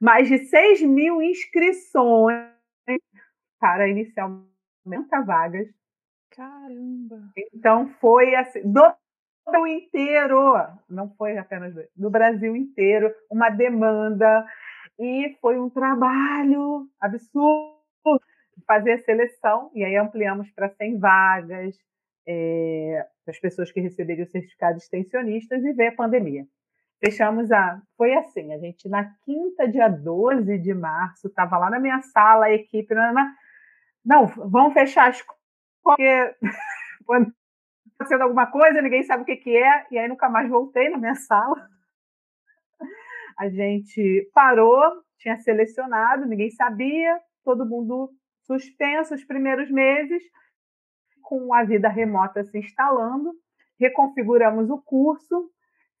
mais 0.00 0.28
de 0.28 0.38
6 0.38 0.82
mil 0.82 1.22
inscrições 1.22 2.50
para 3.60 3.88
inicialmente 3.88 4.48
vagas. 5.24 5.68
Caramba! 6.30 7.30
Então 7.54 7.88
foi 8.00 8.34
assim, 8.34 8.60
do 8.62 8.82
Brasil 9.46 9.66
inteiro, 9.66 10.38
não 10.88 11.10
foi 11.16 11.36
apenas 11.36 11.74
do, 11.74 11.82
do 11.94 12.10
Brasil 12.10 12.56
inteiro, 12.56 13.12
uma 13.30 13.50
demanda 13.50 14.44
e 14.98 15.36
foi 15.40 15.58
um 15.58 15.68
trabalho 15.68 16.88
absurdo 17.00 17.78
fazer 18.66 18.92
a 18.92 18.98
seleção 18.98 19.70
e 19.74 19.84
aí 19.84 19.96
ampliamos 19.96 20.50
para 20.52 20.68
100 20.68 20.98
vagas 20.98 21.76
é, 22.30 23.06
as 23.26 23.40
pessoas 23.40 23.72
que 23.72 23.80
receberiam 23.80 24.24
o 24.24 24.30
certificado 24.30 24.78
extensionistas 24.78 25.64
e 25.64 25.72
veio 25.72 25.90
a 25.90 25.96
pandemia. 25.96 26.44
Fechamos 27.04 27.50
a. 27.50 27.82
Foi 27.96 28.14
assim, 28.14 28.52
a 28.52 28.58
gente 28.58 28.88
na 28.88 29.04
quinta, 29.24 29.66
dia 29.66 29.88
12 29.88 30.58
de 30.58 30.72
março, 30.72 31.26
estava 31.26 31.58
lá 31.58 31.70
na 31.70 31.80
minha 31.80 32.00
sala, 32.02 32.46
a 32.46 32.52
equipe. 32.52 32.94
Não, 32.94 33.14
não 34.04 34.26
vamos 34.26 34.74
fechar 34.74 35.08
as 35.08 35.24
porque 35.82 36.36
quando 37.06 37.32
acontecendo 37.94 38.22
alguma 38.22 38.46
coisa, 38.46 38.80
ninguém 38.80 39.02
sabe 39.02 39.22
o 39.22 39.26
que, 39.26 39.36
que 39.36 39.56
é, 39.56 39.86
e 39.90 39.98
aí 39.98 40.08
nunca 40.08 40.28
mais 40.28 40.48
voltei 40.48 40.88
na 40.88 40.98
minha 40.98 41.14
sala. 41.14 41.68
A 43.38 43.48
gente 43.48 44.30
parou, 44.32 45.02
tinha 45.18 45.38
selecionado, 45.38 46.26
ninguém 46.26 46.50
sabia, 46.50 47.18
todo 47.44 47.66
mundo 47.66 48.10
suspensa 48.42 49.14
os 49.14 49.24
primeiros 49.24 49.70
meses, 49.70 50.22
com 51.30 51.54
a 51.54 51.62
vida 51.62 51.88
remota 51.88 52.42
se 52.42 52.58
instalando, 52.58 53.32
reconfiguramos 53.78 54.68
o 54.68 54.78
curso, 54.82 55.48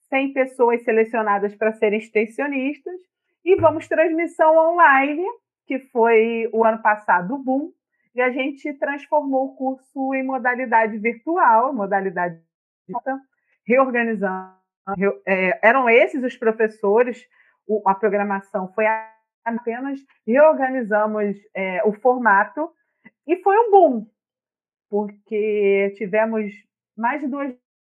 100 0.08 0.32
pessoas 0.32 0.82
selecionadas 0.82 1.54
para 1.54 1.72
serem 1.72 2.00
extensionistas, 2.00 3.00
e 3.44 3.54
vamos 3.54 3.86
transmissão 3.86 4.56
online, 4.56 5.24
que 5.68 5.78
foi 5.78 6.50
o 6.52 6.64
ano 6.64 6.82
passado 6.82 7.36
o 7.36 7.38
boom, 7.38 7.70
e 8.12 8.20
a 8.20 8.30
gente 8.32 8.74
transformou 8.74 9.46
o 9.46 9.54
curso 9.54 10.12
em 10.14 10.24
modalidade 10.24 10.98
virtual, 10.98 11.72
modalidade 11.72 12.42
reorganizando. 13.64 14.58
É, 15.24 15.60
eram 15.62 15.88
esses 15.88 16.24
os 16.24 16.36
professores, 16.36 17.24
a 17.86 17.94
programação 17.94 18.72
foi 18.74 18.84
apenas 19.44 20.00
reorganizamos 20.26 21.36
é, 21.54 21.84
o 21.84 21.92
formato 21.92 22.68
e 23.28 23.36
foi 23.36 23.56
um 23.56 23.70
boom, 23.70 24.06
porque 24.90 25.94
tivemos 25.96 26.52
mais 26.96 27.20
de 27.22 27.28
duas 27.28 27.54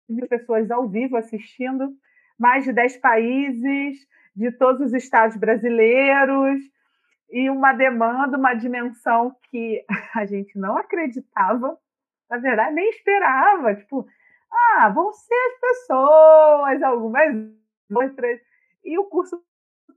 mil 0.08 0.28
pessoas 0.28 0.70
ao 0.72 0.88
vivo 0.88 1.18
assistindo, 1.18 1.92
mais 2.40 2.64
de 2.64 2.72
dez 2.72 2.96
países, 2.96 3.98
de 4.36 4.52
todos 4.52 4.82
os 4.82 4.94
estados 4.94 5.36
brasileiros, 5.36 6.62
e 7.30 7.50
uma 7.50 7.74
demanda, 7.74 8.38
uma 8.38 8.54
dimensão 8.54 9.36
que 9.50 9.84
a 10.16 10.26
gente 10.26 10.58
não 10.58 10.78
acreditava, 10.78 11.78
na 12.30 12.38
verdade, 12.38 12.76
nem 12.76 12.90
esperava. 12.90 13.76
Tipo, 13.76 14.08
ah, 14.52 14.90
vão 14.90 15.12
ser 15.12 15.34
as 15.34 15.60
pessoas, 15.60 16.84
algumas 16.84 17.36
outras. 17.92 18.40
E 18.86 18.98
o 19.00 19.06
curso 19.06 19.44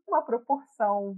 uma 0.07 0.23
proporção 0.23 1.17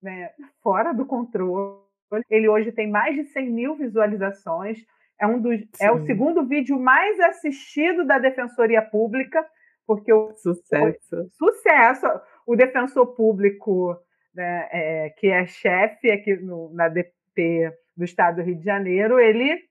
né, 0.00 0.32
fora 0.62 0.92
do 0.94 1.04
controle. 1.04 1.85
Ele 2.30 2.48
hoje 2.48 2.72
tem 2.72 2.90
mais 2.90 3.14
de 3.14 3.24
100 3.24 3.50
mil 3.50 3.76
visualizações. 3.76 4.78
É, 5.20 5.26
um 5.26 5.40
dos, 5.40 5.60
é 5.80 5.90
o 5.90 6.04
segundo 6.04 6.46
vídeo 6.46 6.78
mais 6.78 7.18
assistido 7.20 8.04
da 8.04 8.18
Defensoria 8.18 8.82
Pública, 8.82 9.44
porque 9.86 10.12
o 10.12 10.32
sucesso. 10.34 11.16
O, 11.16 11.30
sucesso. 11.30 12.06
O 12.46 12.54
defensor 12.54 13.14
público, 13.14 13.96
né, 14.34 14.68
é, 14.70 15.10
que 15.10 15.28
é 15.28 15.46
chefe 15.46 16.10
aqui 16.10 16.36
no, 16.36 16.72
na 16.72 16.88
DP 16.88 17.72
do 17.96 18.04
Estado 18.04 18.36
do 18.36 18.42
Rio 18.42 18.56
de 18.56 18.64
Janeiro, 18.64 19.18
ele 19.18 19.64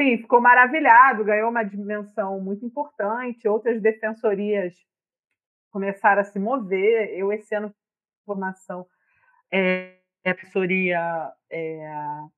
enfim, 0.00 0.16
ficou 0.16 0.40
maravilhado, 0.40 1.24
ganhou 1.24 1.50
uma 1.50 1.62
dimensão 1.62 2.40
muito 2.40 2.64
importante. 2.64 3.46
Outras 3.46 3.80
defensorias 3.82 4.74
começaram 5.70 6.22
a 6.22 6.24
se 6.24 6.38
mover. 6.38 7.10
Eu, 7.16 7.30
esse 7.32 7.54
ano, 7.54 7.74
formação 8.24 8.86
é, 9.52 9.99
é 10.24 10.30
a 10.30 10.32
defensoria 10.32 11.32
é, 11.50 11.92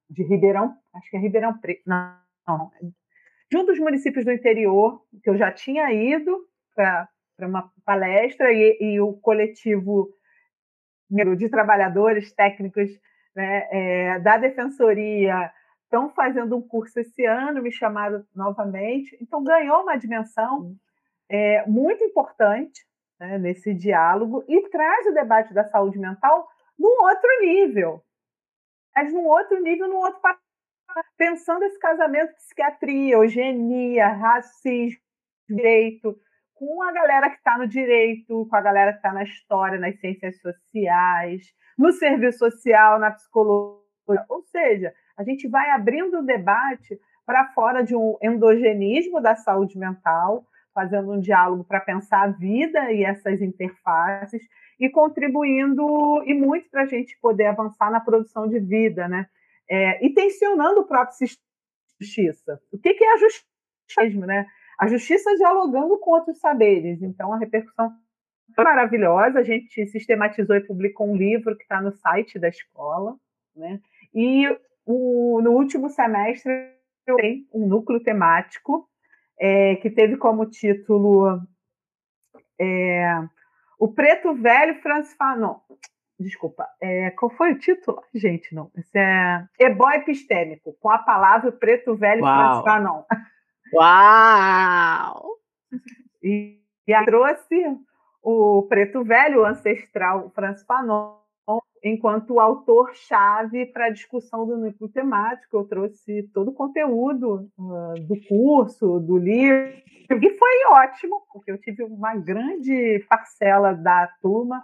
de 0.09 0.23
Ribeirão, 0.25 0.75
acho 0.95 1.11
que 1.11 1.17
é 1.17 1.21
Ribeirão 1.21 1.59
Preto, 1.59 1.83
não, 1.87 2.17
não, 2.47 2.71
de 3.51 3.57
um 3.59 3.67
dos 3.67 3.79
municípios 3.79 4.25
do 4.25 4.33
interior, 4.33 5.03
que 5.23 5.29
eu 5.29 5.37
já 5.37 5.53
tinha 5.53 5.93
ido 5.93 6.47
para 6.75 7.09
uma 7.41 7.71
palestra, 7.85 8.53
e, 8.53 8.79
e, 8.81 9.01
o 9.01 9.13
coletivo 9.15 10.09
de 11.37 11.49
trabalhadores 11.51 12.33
técnicos 12.33 12.91
né, 13.37 13.69
é, 13.71 14.19
da 14.21 14.39
defensoria 14.39 15.53
estão 15.85 16.09
fazendo 16.09 16.57
um 16.57 16.63
curso 16.63 17.01
esse 17.01 17.27
ano, 17.27 17.63
me 17.63 17.71
chamaram 17.71 18.25
novamente, 18.35 19.17
então 19.21 19.45
ganhou 19.45 19.83
uma 19.83 19.97
dimensão 19.97 20.75
é, 21.29 21.67
muito 21.67 22.03
importante 22.03 22.81
né, 23.21 23.37
nesse 23.37 23.75
diálogo 23.75 24.43
e 24.49 24.69
traz 24.71 25.07
o 25.07 25.13
debate 25.13 25.53
da 25.53 25.69
saúde 25.69 25.99
mental 25.99 26.49
num 26.79 27.05
outro 27.05 27.41
nível. 27.41 28.03
Mas 28.95 29.13
num 29.13 29.27
outro 29.27 29.61
nível, 29.61 29.89
num 29.89 29.97
outro 29.97 30.21
pensando 31.17 31.65
esse 31.65 31.79
casamento 31.79 32.35
psiquiatria, 32.35 33.15
eugenia, 33.15 34.09
racismo, 34.09 35.01
direito, 35.49 36.17
com 36.55 36.83
a 36.83 36.93
galera 36.93 37.31
que 37.31 37.37
está 37.37 37.59
no 37.59 37.67
direito, 37.67 38.47
com 38.49 38.57
a 38.57 38.61
galera 38.61 38.93
que 38.93 38.99
está 38.99 39.13
na 39.13 39.25
história, 39.25 39.79
nas 39.79 39.99
ciências 39.99 40.41
sociais, 40.41 41.43
no 41.79 41.93
serviço 41.93 42.39
social, 42.39 42.99
na 42.99 43.11
psicologia. 43.11 43.83
Ou 44.29 44.43
seja, 44.43 44.93
a 45.17 45.25
gente 45.25 45.49
vai 45.49 45.71
abrindo 45.71 46.19
o 46.19 46.27
debate 46.27 47.01
para 47.25 47.53
fora 47.53 47.83
de 47.83 47.97
um 47.97 48.17
endogenismo 48.23 49.21
da 49.21 49.35
saúde 49.35 49.79
mental, 49.79 50.45
fazendo 50.75 51.13
um 51.13 51.21
diálogo 51.21 51.65
para 51.65 51.81
pensar 51.81 52.23
a 52.23 52.33
vida 52.33 52.93
e 52.93 53.05
essas 53.05 53.41
interfaces 53.41 54.43
e 54.79 54.89
contribuindo 54.91 56.23
e 56.25 56.35
muito 56.35 56.69
para 56.71 56.83
a 56.83 56.87
gente 56.87 57.17
poder 57.21 57.47
avançar 57.47 57.91
na 57.91 58.01
produção 58.01 58.49
de 58.49 58.59
vida, 58.59 59.07
né? 59.09 59.29
É, 59.69 60.05
e 60.05 60.13
tensionando 60.13 60.81
o 60.81 60.87
próprio 60.87 61.17
sistema 61.17 61.47
de 62.01 62.07
justiça. 62.07 62.61
O 62.73 62.79
que, 62.79 62.95
que 62.95 63.05
é 63.05 63.13
a 63.13 63.17
justiça 63.17 63.47
mesmo, 63.99 64.27
né? 64.27 64.47
A 64.79 64.87
justiça 64.89 65.37
dialogando 65.37 65.99
com 65.99 66.11
outros 66.11 66.39
saberes. 66.39 67.01
Então, 67.03 67.33
a 67.33 67.39
repercussão 67.39 67.93
foi 68.55 68.65
maravilhosa. 68.65 69.39
A 69.39 69.45
gente 69.45 69.87
sistematizou 69.87 70.57
e 70.57 70.67
publicou 70.67 71.09
um 71.09 71.17
livro 71.17 71.57
que 71.57 71.63
está 71.63 71.81
no 71.81 71.93
site 71.93 72.39
da 72.39 72.49
escola, 72.49 73.17
né? 73.55 73.81
E 74.15 74.49
o, 74.85 75.41
no 75.41 75.53
último 75.53 75.89
semestre 75.89 76.53
tenho 77.05 77.47
um 77.53 77.67
núcleo 77.67 78.03
temático 78.03 78.89
é, 79.43 79.75
que 79.75 79.91
teve 79.91 80.17
como 80.17 80.47
título 80.47 81.43
é, 82.61 83.19
O 83.77 83.93
Preto 83.93 84.35
Velho 84.35 84.81
Francis 84.81 85.17
Fanon. 85.17 85.57
Desculpa, 86.17 86.69
é, 86.81 87.11
qual 87.11 87.29
foi 87.33 87.51
o 87.51 87.59
título? 87.59 88.01
Gente, 88.15 88.55
não. 88.55 88.71
Esse 88.77 88.97
é 88.97 89.45
Ebó 89.59 89.91
Epistêmico, 89.91 90.77
com 90.81 90.89
a 90.89 90.99
palavra 90.99 91.51
Preto 91.51 91.97
Velho 91.97 92.23
Uau. 92.23 92.37
Francis 92.37 92.65
Fanon. 92.65 93.03
Uau! 93.75 95.33
E, 96.25 96.61
e 96.87 97.05
trouxe 97.05 97.81
o 98.23 98.63
Preto 98.69 99.03
Velho, 99.03 99.41
o 99.41 99.45
ancestral 99.45 100.31
Francis 100.31 100.65
Fanon, 100.65 101.17
enquanto 101.83 102.39
autor-chave 102.39 103.67
para 103.67 103.87
a 103.87 103.91
discussão 103.91 104.47
do 104.47 104.57
núcleo 104.57 104.89
temático. 104.89 105.57
Eu 105.57 105.65
trouxe 105.65 106.23
todo 106.33 106.49
o 106.49 106.55
conteúdo 106.55 107.49
uh, 107.59 107.95
do 108.07 108.17
curso, 108.29 109.01
do 109.01 109.19
livro, 109.19 109.73
e 110.11 110.31
foi 110.39 110.65
ótimo, 110.71 111.23
porque 111.33 111.51
eu 111.51 111.59
tive 111.59 111.83
uma 111.83 112.15
grande 112.15 113.05
parcela 113.09 113.75
da 113.75 114.09
turma 114.21 114.63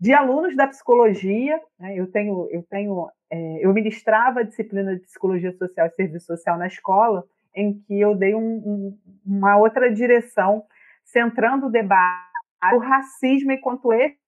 de 0.00 0.12
alunos 0.12 0.56
da 0.56 0.66
psicologia. 0.66 1.60
Né? 1.78 1.96
Eu 1.96 2.10
tenho, 2.10 2.48
eu 2.50 2.62
tenho, 2.68 3.08
é, 3.30 3.64
eu 3.64 3.72
ministrava 3.72 4.40
a 4.40 4.44
disciplina 4.44 4.94
de 4.94 5.02
psicologia 5.02 5.52
social 5.52 5.86
e 5.86 5.90
serviço 5.90 6.26
social 6.26 6.58
na 6.58 6.66
escola, 6.66 7.24
em 7.54 7.78
que 7.80 8.00
eu 8.00 8.14
dei 8.14 8.34
um, 8.34 8.40
um, 8.40 8.98
uma 9.24 9.56
outra 9.56 9.92
direção, 9.92 10.64
centrando 11.04 11.66
o 11.66 11.70
debate 11.70 12.32
o 12.74 12.78
racismo 12.78 13.50
enquanto 13.50 13.92
eixo 13.92 14.21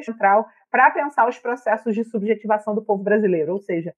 central 0.00 0.48
para 0.70 0.90
pensar 0.90 1.28
os 1.28 1.38
processos 1.38 1.94
de 1.94 2.04
subjetivação 2.04 2.74
do 2.74 2.82
povo 2.82 3.02
brasileiro, 3.02 3.52
ou 3.52 3.58
seja, 3.58 3.94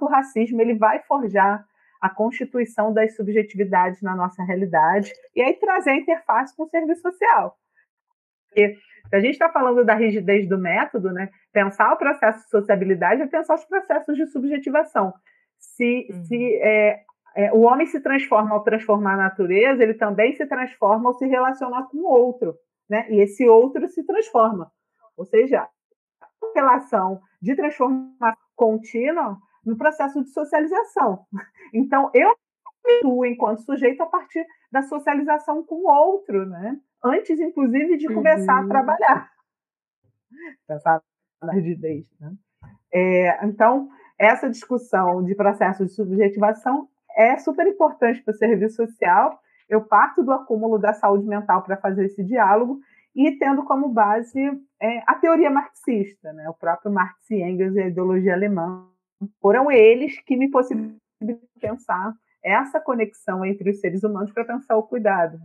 o 0.00 0.06
racismo 0.06 0.60
ele 0.60 0.74
vai 0.74 1.00
forjar 1.00 1.64
a 2.00 2.10
constituição 2.10 2.92
das 2.92 3.14
subjetividades 3.14 4.02
na 4.02 4.16
nossa 4.16 4.42
realidade 4.42 5.12
e 5.36 5.40
aí 5.40 5.54
trazer 5.54 5.90
a 5.90 5.96
interface 5.96 6.54
com 6.56 6.64
o 6.64 6.68
serviço 6.68 7.02
social. 7.02 7.56
Porque 8.48 8.76
se 9.08 9.16
a 9.16 9.20
gente 9.20 9.34
está 9.34 9.48
falando 9.48 9.84
da 9.84 9.94
rigidez 9.94 10.48
do 10.48 10.58
método, 10.58 11.12
né, 11.12 11.30
pensar 11.52 11.92
o 11.92 11.96
processo 11.96 12.42
de 12.44 12.50
sociabilidade 12.50 13.22
é 13.22 13.26
pensar 13.26 13.54
os 13.54 13.64
processos 13.64 14.16
de 14.16 14.26
subjetivação. 14.26 15.14
Se, 15.58 16.08
uhum. 16.10 16.24
se 16.24 16.56
é, 16.56 17.02
é, 17.36 17.52
o 17.52 17.60
homem 17.60 17.86
se 17.86 18.00
transforma 18.00 18.50
ao 18.54 18.64
transformar 18.64 19.14
a 19.14 19.28
natureza, 19.28 19.82
ele 19.82 19.94
também 19.94 20.34
se 20.34 20.44
transforma 20.46 21.08
ao 21.08 21.14
se 21.14 21.26
relacionar 21.26 21.84
com 21.84 21.98
o 21.98 22.08
outro, 22.08 22.56
né? 22.90 23.06
E 23.10 23.20
esse 23.20 23.48
outro 23.48 23.88
se 23.88 24.04
transforma. 24.04 24.70
Ou 25.16 25.24
seja, 25.24 25.68
relação 26.54 27.20
de 27.40 27.54
transformação 27.54 28.36
contínua 28.54 29.38
no 29.64 29.76
processo 29.76 30.22
de 30.22 30.30
socialização. 30.30 31.26
Então, 31.74 32.10
eu 32.12 32.36
me 33.02 33.30
enquanto 33.30 33.62
sujeito 33.62 34.02
a 34.02 34.06
partir 34.06 34.44
da 34.70 34.82
socialização 34.82 35.64
com 35.64 35.76
o 35.76 35.90
outro, 35.90 36.44
né? 36.44 36.78
Antes, 37.02 37.40
inclusive, 37.40 37.96
de 37.96 38.08
começar 38.08 38.58
uhum. 38.58 38.66
a 38.66 38.68
trabalhar. 38.68 39.32
Pensar 40.68 41.00
na 41.42 41.52
rigidez, 41.54 42.06
né? 42.20 42.34
É, 42.92 43.46
então, 43.46 43.88
essa 44.18 44.50
discussão 44.50 45.24
de 45.24 45.34
processo 45.34 45.86
de 45.86 45.92
subjetivação 45.92 46.88
é 47.16 47.38
super 47.38 47.66
importante 47.66 48.22
para 48.22 48.32
o 48.32 48.36
serviço 48.36 48.76
social. 48.76 49.40
Eu 49.66 49.82
parto 49.82 50.22
do 50.22 50.32
acúmulo 50.32 50.78
da 50.78 50.92
saúde 50.92 51.26
mental 51.26 51.62
para 51.62 51.78
fazer 51.78 52.04
esse 52.04 52.22
diálogo 52.22 52.80
e 53.14 53.32
tendo 53.38 53.64
como 53.64 53.88
base 53.88 54.40
é, 54.80 55.02
a 55.06 55.14
teoria 55.14 55.50
marxista, 55.50 56.32
né? 56.32 56.48
o 56.48 56.54
próprio 56.54 56.92
Marx 56.92 57.30
e 57.30 57.42
Engels 57.42 57.74
e 57.76 57.82
a 57.82 57.88
ideologia 57.88 58.34
alemã. 58.34 58.88
Foram 59.40 59.70
eles 59.70 60.18
que 60.22 60.36
me 60.36 60.50
possibilitaram 60.50 61.00
pensar 61.60 62.14
essa 62.42 62.80
conexão 62.80 63.44
entre 63.44 63.70
os 63.70 63.80
seres 63.80 64.02
humanos 64.02 64.32
para 64.32 64.44
pensar 64.44 64.76
o 64.76 64.82
cuidado. 64.82 65.38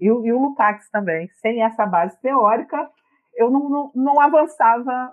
E, 0.00 0.10
o, 0.10 0.26
e 0.26 0.32
o 0.32 0.40
Lukács 0.40 0.90
também. 0.90 1.28
Sem 1.34 1.62
essa 1.62 1.86
base 1.86 2.20
teórica, 2.20 2.90
eu 3.34 3.50
não, 3.50 3.68
não, 3.68 3.92
não 3.94 4.20
avançava, 4.20 5.12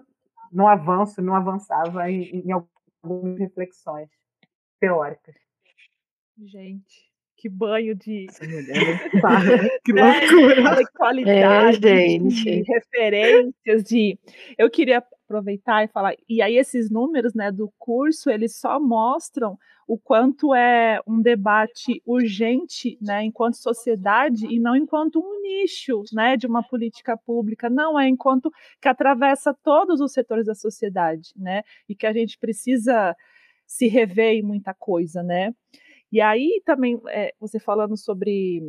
não 0.51 0.67
avanço, 0.67 1.21
não 1.21 1.35
avançava 1.35 2.09
em, 2.09 2.41
em 2.47 2.51
algumas 2.51 3.37
reflexões 3.37 4.09
teóricas. 4.79 5.35
Gente, 6.37 7.14
que 7.45 7.49
banho 7.49 7.93
de. 7.93 8.25
que 9.85 9.93
loucura! 9.93 10.63
Né? 10.63 10.83
Qualidade, 10.97 11.87
É, 11.87 12.17
de 12.17 12.29
gente. 12.29 12.63
referências, 12.63 13.83
de. 13.83 14.17
Eu 14.57 14.67
queria 14.67 14.97
aproveitar 14.97 15.83
e 15.83 15.87
falar. 15.87 16.15
E 16.27 16.41
aí, 16.41 16.57
esses 16.57 16.89
números 16.89 17.35
né, 17.35 17.51
do 17.51 17.71
curso, 17.77 18.31
eles 18.31 18.57
só 18.57 18.79
mostram 18.79 19.59
o 19.87 19.95
quanto 19.95 20.55
é 20.55 20.99
um 21.05 21.21
debate 21.21 22.01
urgente, 22.03 22.97
né, 22.99 23.23
enquanto 23.23 23.53
sociedade, 23.57 24.47
e 24.47 24.59
não 24.59 24.75
enquanto 24.75 25.19
um 25.19 25.41
nicho 25.43 26.01
né, 26.11 26.35
de 26.35 26.47
uma 26.47 26.63
política 26.63 27.15
pública. 27.15 27.69
Não, 27.69 27.99
é 27.99 28.07
enquanto 28.07 28.51
que 28.81 28.87
atravessa 28.87 29.53
todos 29.63 30.01
os 30.01 30.11
setores 30.11 30.47
da 30.47 30.55
sociedade, 30.55 31.29
né? 31.35 31.61
E 31.87 31.93
que 31.95 32.07
a 32.07 32.13
gente 32.13 32.39
precisa 32.39 33.15
se 33.67 33.87
rever 33.87 34.33
em 34.33 34.41
muita 34.41 34.73
coisa, 34.73 35.21
né? 35.21 35.53
E 36.11 36.21
aí 36.21 36.61
também, 36.65 36.99
é, 37.09 37.33
você 37.39 37.59
falando 37.59 37.97
sobre 37.97 38.61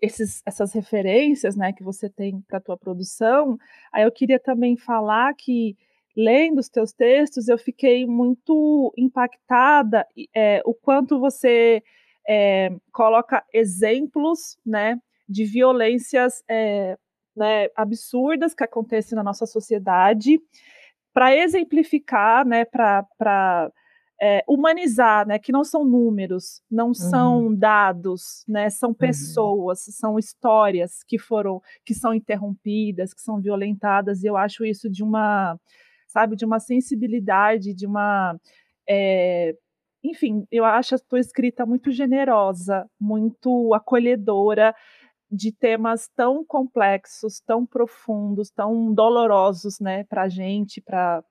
esses, 0.00 0.42
essas 0.44 0.72
referências 0.72 1.56
né, 1.56 1.72
que 1.72 1.82
você 1.82 2.10
tem 2.10 2.40
para 2.48 2.58
a 2.58 2.60
tua 2.60 2.76
produção, 2.76 3.56
aí 3.92 4.02
eu 4.04 4.12
queria 4.12 4.38
também 4.40 4.76
falar 4.76 5.32
que, 5.34 5.76
lendo 6.16 6.58
os 6.58 6.68
teus 6.68 6.92
textos, 6.92 7.48
eu 7.48 7.56
fiquei 7.56 8.06
muito 8.06 8.92
impactada 8.98 10.06
é, 10.34 10.60
o 10.64 10.74
quanto 10.74 11.20
você 11.20 11.82
é, 12.28 12.70
coloca 12.92 13.44
exemplos 13.52 14.56
né, 14.66 14.98
de 15.28 15.44
violências 15.44 16.42
é, 16.48 16.96
né, 17.36 17.68
absurdas 17.76 18.54
que 18.54 18.64
acontecem 18.64 19.16
na 19.16 19.22
nossa 19.22 19.46
sociedade, 19.46 20.40
para 21.14 21.36
exemplificar, 21.36 22.46
né, 22.46 22.64
para 22.64 23.70
é, 24.22 24.44
humanizar, 24.48 25.26
né, 25.26 25.38
que 25.38 25.50
não 25.52 25.64
são 25.64 25.84
números, 25.84 26.62
não 26.70 26.94
são 26.94 27.46
Uhum. 27.48 27.56
dados, 27.56 28.44
né, 28.48 28.70
são 28.70 28.94
pessoas, 28.94 29.80
são 29.90 30.18
histórias 30.18 31.02
que 31.08 31.18
foram, 31.18 31.60
que 31.84 31.94
são 31.94 32.14
interrompidas, 32.14 33.12
que 33.14 33.20
são 33.22 33.40
violentadas, 33.40 34.22
e 34.22 34.28
eu 34.28 34.36
acho 34.36 34.64
isso 34.64 34.88
de 34.90 35.02
uma, 35.02 35.58
sabe, 36.08 36.36
de 36.36 36.44
uma 36.44 36.60
sensibilidade, 36.60 37.74
de 37.74 37.86
uma, 37.86 38.38
é, 38.88 39.56
enfim, 40.04 40.46
eu 40.52 40.64
acho 40.64 40.94
a 40.94 40.98
tua 41.00 41.20
escrita 41.20 41.66
muito 41.66 41.90
generosa, 41.92 42.86
muito 43.00 43.74
acolhedora, 43.74 44.74
de 45.30 45.50
temas 45.52 46.08
tão 46.14 46.44
complexos, 46.44 47.40
tão 47.40 47.64
profundos, 47.66 48.50
tão 48.50 48.92
dolorosos, 48.94 49.80
né, 49.80 50.04
para 50.04 50.22
a 50.24 50.28
gente, 50.28 50.80
para 50.82 51.22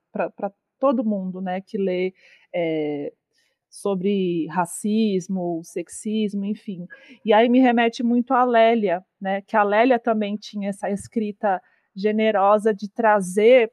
todo 0.80 1.06
mundo, 1.06 1.40
né, 1.42 1.62
que 1.62 1.78
lê 1.78 2.14
é, 2.54 3.12
sobre 3.70 4.48
racismo, 4.48 5.62
sexismo, 5.64 6.44
enfim. 6.44 6.86
E 7.24 7.32
aí 7.32 7.48
me 7.48 7.60
remete 7.60 8.04
muito 8.04 8.34
a 8.34 8.44
Lélia, 8.44 9.02
né, 9.20 9.42
que 9.42 9.56
a 9.56 9.64
Lélia 9.64 9.98
também 9.98 10.36
tinha 10.36 10.70
essa 10.70 10.90
escrita 10.90 11.62
generosa 11.96 12.74
de 12.74 12.90
trazer 12.90 13.72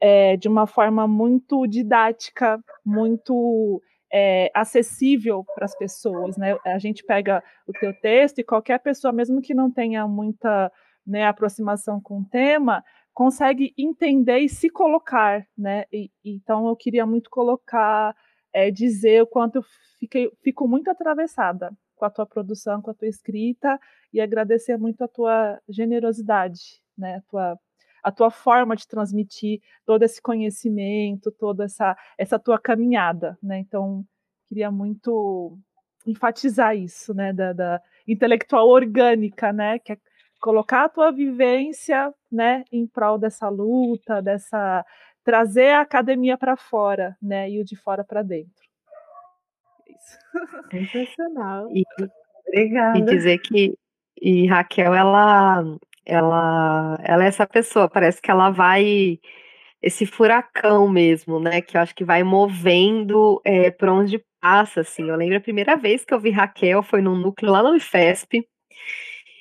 é, 0.00 0.36
de 0.36 0.48
uma 0.48 0.66
forma 0.66 1.06
muito 1.06 1.66
didática, 1.66 2.58
muito 2.84 3.82
é, 4.12 4.50
acessível 4.54 5.44
para 5.54 5.64
as 5.64 5.76
pessoas, 5.76 6.36
né? 6.36 6.56
A 6.64 6.78
gente 6.78 7.02
pega 7.04 7.42
o 7.66 7.72
teu 7.72 7.92
texto 8.00 8.38
e 8.38 8.44
qualquer 8.44 8.78
pessoa, 8.78 9.12
mesmo 9.12 9.40
que 9.40 9.54
não 9.54 9.70
tenha 9.70 10.06
muita 10.06 10.70
né, 11.06 11.24
aproximação 11.26 12.00
com 12.00 12.20
o 12.20 12.24
tema, 12.24 12.82
consegue 13.16 13.72
entender 13.78 14.40
e 14.40 14.48
se 14.48 14.68
colocar, 14.68 15.46
né? 15.56 15.86
E, 15.90 16.10
então 16.22 16.68
eu 16.68 16.76
queria 16.76 17.06
muito 17.06 17.30
colocar, 17.30 18.14
é, 18.52 18.70
dizer 18.70 19.22
o 19.22 19.26
quanto 19.26 19.56
eu 19.56 19.64
fiquei, 19.98 20.30
fico 20.42 20.68
muito 20.68 20.90
atravessada 20.90 21.74
com 21.94 22.04
a 22.04 22.10
tua 22.10 22.26
produção, 22.26 22.82
com 22.82 22.90
a 22.90 22.94
tua 22.94 23.08
escrita 23.08 23.80
e 24.12 24.20
agradecer 24.20 24.76
muito 24.76 25.02
a 25.02 25.08
tua 25.08 25.58
generosidade, 25.66 26.82
né? 26.96 27.16
A 27.16 27.20
tua 27.22 27.58
a 28.02 28.12
tua 28.12 28.30
forma 28.30 28.76
de 28.76 28.86
transmitir 28.86 29.60
todo 29.84 30.02
esse 30.04 30.22
conhecimento, 30.22 31.32
toda 31.32 31.64
essa, 31.64 31.96
essa 32.16 32.38
tua 32.38 32.58
caminhada, 32.58 33.36
né? 33.42 33.58
Então, 33.58 34.04
queria 34.46 34.70
muito 34.70 35.58
enfatizar 36.06 36.76
isso, 36.76 37.14
né? 37.14 37.32
Da, 37.32 37.52
da 37.54 37.82
intelectual 38.06 38.68
orgânica, 38.68 39.52
né? 39.52 39.78
Que 39.78 39.92
é 39.94 39.98
colocar 40.40 40.84
a 40.84 40.88
tua 40.88 41.10
vivência, 41.12 42.12
né? 42.30 42.64
Em 42.72 42.86
prol 42.86 43.18
dessa 43.18 43.48
luta, 43.48 44.20
dessa 44.22 44.84
trazer 45.24 45.72
a 45.72 45.80
academia 45.80 46.38
para 46.38 46.56
fora, 46.56 47.16
né? 47.20 47.50
E 47.50 47.60
o 47.60 47.64
de 47.64 47.76
fora 47.76 48.04
para 48.04 48.22
dentro. 48.22 48.64
Isso. 49.88 50.18
Sensacional. 50.70 51.68
E, 51.74 51.84
Obrigada. 52.48 52.98
e 52.98 53.02
dizer 53.02 53.38
que 53.38 53.74
e 54.20 54.46
Raquel, 54.46 54.94
ela 54.94 55.62
ela, 56.06 56.96
ela 57.02 57.24
é 57.24 57.26
essa 57.26 57.46
pessoa, 57.46 57.88
parece 57.88 58.22
que 58.22 58.30
ela 58.30 58.50
vai 58.50 59.18
esse 59.82 60.06
furacão 60.06 60.88
mesmo, 60.88 61.40
né? 61.40 61.60
Que 61.60 61.76
eu 61.76 61.80
acho 61.80 61.94
que 61.94 62.04
vai 62.04 62.22
movendo 62.22 63.40
é, 63.44 63.70
por 63.70 63.88
onde 63.88 64.24
passa, 64.40 64.80
assim. 64.80 65.08
Eu 65.08 65.16
lembro 65.16 65.36
a 65.36 65.40
primeira 65.40 65.76
vez 65.76 66.04
que 66.04 66.14
eu 66.14 66.20
vi 66.20 66.30
Raquel 66.30 66.82
foi 66.82 67.02
num 67.02 67.16
núcleo 67.16 67.52
lá 67.52 67.62
no 67.62 67.76
Ifesp, 67.76 68.46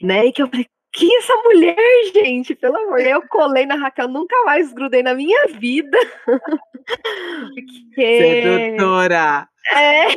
né? 0.02 0.26
E 0.26 0.32
que 0.34 0.42
eu 0.42 0.48
falei, 0.48 0.68
que 0.96 1.14
essa 1.18 1.36
mulher, 1.44 1.76
gente, 2.14 2.56
pelo 2.56 2.78
amor, 2.78 3.02
eu 3.02 3.22
colei 3.28 3.66
na 3.66 3.76
Raquel, 3.76 4.08
nunca 4.08 4.34
mais 4.46 4.72
grudei 4.72 5.04
na 5.04 5.14
minha 5.14 5.48
vida. 5.48 5.98
Porque... 7.54 7.98
Sedutora! 7.98 9.50
É. 9.74 10.06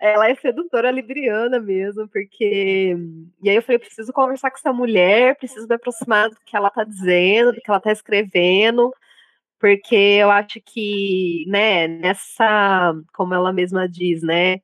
Ela 0.00 0.28
é 0.28 0.34
sedutora 0.34 0.90
libriana 0.90 1.58
mesmo, 1.58 2.06
porque. 2.08 2.94
E 3.42 3.48
aí 3.48 3.56
eu 3.56 3.62
falei, 3.62 3.76
eu 3.76 3.80
preciso 3.80 4.12
conversar 4.12 4.50
com 4.50 4.58
essa 4.58 4.72
mulher, 4.72 5.36
preciso 5.36 5.66
me 5.66 5.76
aproximar 5.76 6.28
do 6.28 6.36
que 6.44 6.54
ela 6.54 6.68
tá 6.68 6.84
dizendo, 6.84 7.52
do 7.52 7.60
que 7.60 7.70
ela 7.70 7.80
tá 7.80 7.90
escrevendo, 7.90 8.92
porque 9.58 9.94
eu 9.94 10.30
acho 10.30 10.60
que, 10.60 11.46
né, 11.48 11.88
nessa, 11.88 12.92
como 13.14 13.32
ela 13.32 13.50
mesma 13.50 13.88
diz, 13.88 14.22
né, 14.22 14.60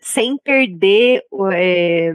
sem 0.00 0.38
perder 0.38 1.22
é, 1.52 2.10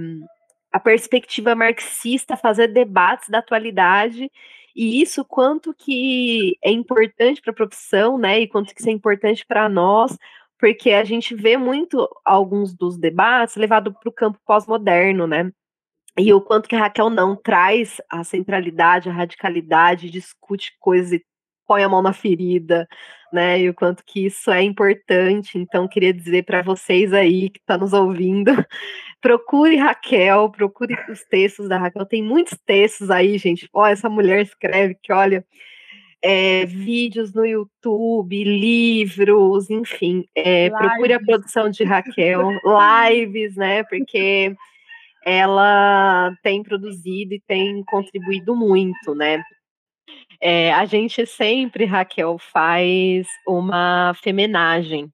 a 0.73 0.79
perspectiva 0.79 1.55
marxista, 1.55 2.35
fazer 2.35 2.67
debates 2.69 3.29
da 3.29 3.39
atualidade, 3.39 4.29
e 4.75 5.01
isso 5.01 5.23
quanto 5.23 5.73
que 5.73 6.57
é 6.63 6.71
importante 6.71 7.41
para 7.41 7.51
a 7.51 7.55
profissão, 7.55 8.17
né, 8.17 8.39
e 8.39 8.47
quanto 8.47 8.73
que 8.73 8.81
isso 8.81 8.89
é 8.89 8.93
importante 8.93 9.45
para 9.45 9.69
nós, 9.69 10.17
porque 10.59 10.91
a 10.91 11.03
gente 11.03 11.35
vê 11.35 11.57
muito 11.57 12.09
alguns 12.25 12.73
dos 12.73 12.97
debates 12.97 13.55
levado 13.55 13.93
para 13.93 14.09
o 14.09 14.13
campo 14.13 14.39
pós-moderno, 14.45 15.27
né? 15.27 15.51
E 16.17 16.33
o 16.33 16.41
quanto 16.41 16.69
que 16.69 16.75
a 16.75 16.79
Raquel 16.79 17.09
não 17.09 17.35
traz 17.35 17.99
a 18.09 18.23
centralidade, 18.23 19.09
a 19.09 19.13
radicalidade, 19.13 20.09
discute 20.09 20.75
coisas 20.79 21.11
e 21.11 21.25
põe 21.67 21.83
a 21.83 21.89
mão 21.89 22.01
na 22.01 22.13
ferida, 22.13 22.87
né? 23.31 23.59
E 23.61 23.69
o 23.69 23.73
quanto 23.73 24.03
que 24.05 24.25
isso 24.25 24.51
é 24.51 24.61
importante. 24.61 25.57
Então, 25.57 25.87
queria 25.87 26.13
dizer 26.13 26.43
para 26.43 26.61
vocês 26.61 27.13
aí 27.13 27.49
que 27.49 27.59
estão 27.59 27.77
tá 27.77 27.83
nos 27.83 27.93
ouvindo, 27.93 28.51
procure 29.21 29.75
Raquel, 29.77 30.49
procure 30.51 30.95
os 31.09 31.23
textos 31.23 31.67
da 31.67 31.77
Raquel. 31.77 32.05
Tem 32.05 32.23
muitos 32.23 32.57
textos 32.65 33.09
aí, 33.09 33.37
gente. 33.37 33.67
Ó, 33.73 33.85
essa 33.85 34.09
mulher 34.09 34.41
escreve 34.41 34.95
que, 35.01 35.11
olha, 35.11 35.45
é, 36.23 36.65
vídeos 36.65 37.33
no 37.33 37.45
YouTube, 37.45 38.43
livros, 38.43 39.69
enfim, 39.69 40.23
é, 40.33 40.69
procure 40.69 41.13
a 41.13 41.19
produção 41.19 41.69
de 41.69 41.83
Raquel, 41.83 42.49
lives, 43.11 43.57
né? 43.57 43.83
Porque 43.83 44.55
ela 45.25 46.33
tem 46.41 46.63
produzido 46.63 47.33
e 47.33 47.41
tem 47.45 47.83
contribuído 47.83 48.55
muito, 48.55 49.13
né? 49.15 49.43
É, 50.45 50.73
a 50.73 50.83
gente 50.83 51.25
sempre, 51.25 51.85
Raquel, 51.85 52.37
faz 52.37 53.25
uma 53.47 54.13
femenagem 54.13 55.09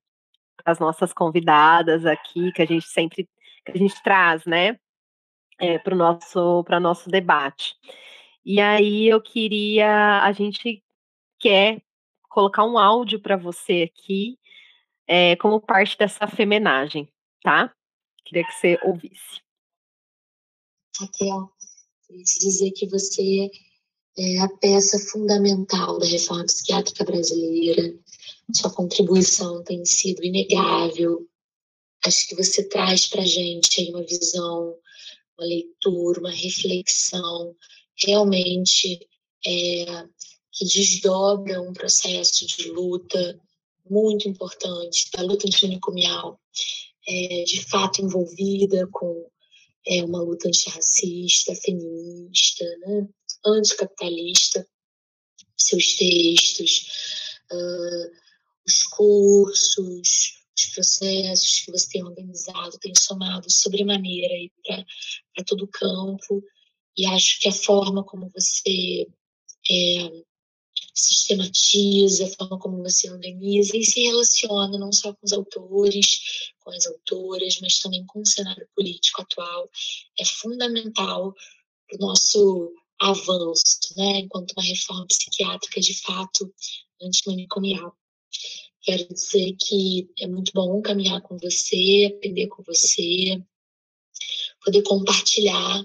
as 0.65 0.79
nossas 0.79 1.13
convidadas 1.13 2.03
aqui, 2.03 2.51
que 2.51 2.63
a 2.63 2.65
gente 2.65 2.87
sempre 2.87 3.29
que 3.63 3.71
a 3.71 3.77
gente 3.77 4.01
traz, 4.01 4.43
né? 4.45 4.79
É, 5.59 5.77
para 5.77 5.93
o 5.93 5.97
nosso, 5.97 6.65
nosso 6.81 7.11
debate. 7.11 7.75
E 8.43 8.59
aí 8.59 9.07
eu 9.07 9.21
queria, 9.21 10.23
a 10.23 10.31
gente 10.31 10.83
quer 11.37 11.79
colocar 12.27 12.63
um 12.63 12.79
áudio 12.79 13.19
para 13.19 13.37
você 13.37 13.91
aqui, 13.93 14.35
é, 15.05 15.35
como 15.35 15.61
parte 15.61 15.95
dessa 15.95 16.25
femenagem, 16.25 17.07
tá? 17.43 17.71
Queria 18.25 18.43
que 18.43 18.53
você 18.53 18.79
ouvisse. 18.81 19.43
Raquel, 20.99 21.51
queria 22.07 22.23
te 22.23 22.39
dizer 22.39 22.71
que 22.71 22.87
você 22.87 23.47
é 24.19 24.37
a 24.39 24.49
peça 24.49 24.99
fundamental 24.99 25.97
da 25.97 26.05
reforma 26.05 26.43
psiquiátrica 26.43 27.05
brasileira. 27.05 27.95
Sua 28.53 28.69
contribuição 28.69 29.63
tem 29.63 29.85
sido 29.85 30.23
inegável. 30.23 31.25
Acho 32.05 32.27
que 32.27 32.35
você 32.35 32.67
traz 32.67 33.05
para 33.05 33.21
a 33.21 33.25
gente 33.25 33.89
uma 33.91 34.03
visão, 34.03 34.75
uma 35.37 35.47
leitura, 35.47 36.19
uma 36.19 36.31
reflexão 36.31 37.55
realmente 37.97 39.07
é, 39.47 40.05
que 40.51 40.65
desdobra 40.65 41.61
um 41.61 41.71
processo 41.71 42.45
de 42.45 42.69
luta 42.71 43.39
muito 43.89 44.27
importante 44.27 45.09
da 45.13 45.23
luta 45.23 45.47
antimanicomial, 45.47 46.39
é, 47.07 47.43
de 47.43 47.63
fato 47.65 48.01
envolvida 48.01 48.85
com 48.91 49.29
é, 49.87 50.03
uma 50.03 50.21
luta 50.21 50.49
antirracista, 50.49 51.55
feminista, 51.55 52.65
né, 52.79 53.07
anticapitalista, 53.45 54.67
seus 55.57 55.95
textos, 55.95 56.87
uh, 57.51 58.11
os 58.65 58.83
cursos, 58.83 60.39
os 60.57 60.65
processos 60.73 61.59
que 61.59 61.71
você 61.71 61.89
tem 61.89 62.03
organizado, 62.03 62.77
tem 62.79 62.93
somado 62.95 63.51
sobremaneira 63.51 64.33
para 64.63 65.45
todo 65.45 65.63
o 65.63 65.67
campo, 65.67 66.43
e 66.97 67.05
acho 67.05 67.39
que 67.39 67.47
a 67.47 67.53
forma 67.53 68.03
como 68.03 68.29
você 68.29 69.07
é, 69.69 70.23
sistematiza, 70.93 72.25
a 72.25 72.35
forma 72.35 72.59
como 72.59 72.83
você 72.83 73.09
organiza 73.09 73.77
e 73.77 73.83
se 73.83 74.01
relaciona 74.01 74.77
não 74.77 74.91
só 74.91 75.13
com 75.13 75.25
os 75.25 75.31
autores, 75.31 76.51
com 76.59 76.71
as 76.71 76.85
autoras, 76.87 77.57
mas 77.61 77.79
também 77.79 78.05
com 78.05 78.21
o 78.21 78.25
cenário 78.25 78.67
político 78.75 79.21
atual, 79.21 79.69
é 80.19 80.25
fundamental 80.25 81.33
para 81.87 81.97
o 81.97 82.07
nosso 82.07 82.73
avanço, 82.99 83.79
né, 83.97 84.19
enquanto 84.19 84.53
uma 84.53 84.63
reforma 84.63 85.05
psiquiátrica 85.07 85.79
de 85.79 85.99
fato 86.01 86.53
antimanicomial. 87.01 87.95
Quero 88.81 89.07
dizer 89.13 89.55
que 89.59 90.09
é 90.19 90.27
muito 90.27 90.51
bom 90.53 90.81
caminhar 90.81 91.21
com 91.21 91.37
você, 91.37 92.13
aprender 92.15 92.47
com 92.47 92.63
você, 92.63 93.41
poder 94.63 94.81
compartilhar 94.83 95.83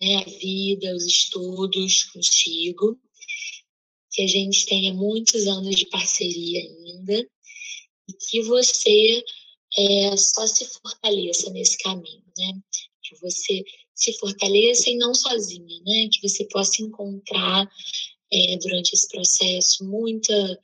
né, 0.00 0.16
a 0.16 0.24
vida, 0.24 0.94
os 0.94 1.06
estudos 1.06 2.04
contigo 2.04 2.98
que 4.14 4.22
a 4.22 4.26
gente 4.26 4.64
tenha 4.66 4.94
muitos 4.94 5.46
anos 5.46 5.74
de 5.74 5.86
parceria 5.86 6.60
ainda 6.60 7.28
e 8.08 8.12
que 8.12 8.42
você 8.42 9.24
é, 9.76 10.16
só 10.16 10.46
se 10.46 10.64
fortaleça 10.66 11.50
nesse 11.50 11.76
caminho, 11.78 12.22
né? 12.38 12.52
Que 13.02 13.16
você 13.16 13.64
se 13.94 14.12
fortaleça 14.18 14.90
e 14.90 14.96
não 14.96 15.14
sozinha, 15.14 15.80
né? 15.84 16.08
Que 16.12 16.28
você 16.28 16.44
possa 16.46 16.82
encontrar 16.82 17.70
é, 18.32 18.56
durante 18.58 18.92
esse 18.94 19.08
processo 19.08 19.84
muita 19.84 20.60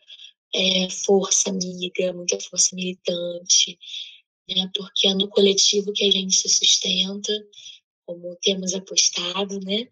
é, 0.55 0.91
força 0.91 1.51
amiga, 1.51 2.13
muita 2.13 2.39
força 2.41 2.75
militante, 2.75 3.79
né? 4.49 4.71
Porque 4.75 5.09
é 5.09 5.15
no 5.15 5.29
coletivo 5.29 5.93
que 5.93 6.05
a 6.05 6.11
gente 6.11 6.35
se 6.35 6.49
sustenta, 6.49 7.33
como 8.07 8.37
temos 8.43 8.75
apostado, 8.75 9.61
né? 9.61 9.89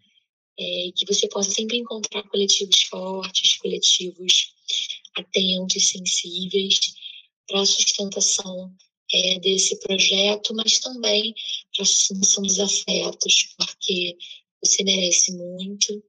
é, 0.59 0.91
que 0.93 1.05
você 1.07 1.27
possa 1.29 1.49
sempre 1.51 1.77
encontrar 1.77 2.23
coletivos 2.23 2.81
fortes, 2.83 3.57
coletivos 3.57 4.53
atentos, 5.15 5.87
sensíveis 5.87 6.79
para 7.47 7.61
a 7.61 7.65
sustentação 7.65 8.75
é, 9.11 9.39
desse 9.39 9.79
projeto, 9.79 10.53
mas 10.53 10.79
também 10.79 11.33
para 11.75 11.83
a 11.83 11.85
sustentação 11.85 12.43
dos 12.43 12.59
afetos, 12.59 13.55
porque 13.57 14.17
você 14.63 14.83
merece 14.83 15.31
muito, 15.35 16.03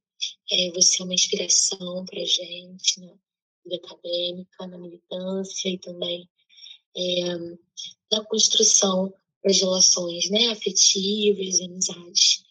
é, 0.51 0.71
você 0.73 1.03
é 1.03 1.05
uma 1.05 1.15
inspiração 1.15 2.05
para 2.05 2.21
a 2.21 2.25
gente 2.25 3.01
na 3.01 3.15
vida 3.65 3.77
acadêmica, 3.85 4.67
na 4.67 4.79
militância 4.79 5.69
e 5.69 5.79
também 5.79 6.29
é, 6.97 7.37
na 8.13 8.25
construção 8.25 9.13
das 9.45 9.59
relações 9.59 10.29
né, 10.31 10.49
afetivas 10.49 11.59
e 11.59 11.65
amizades. 11.65 12.45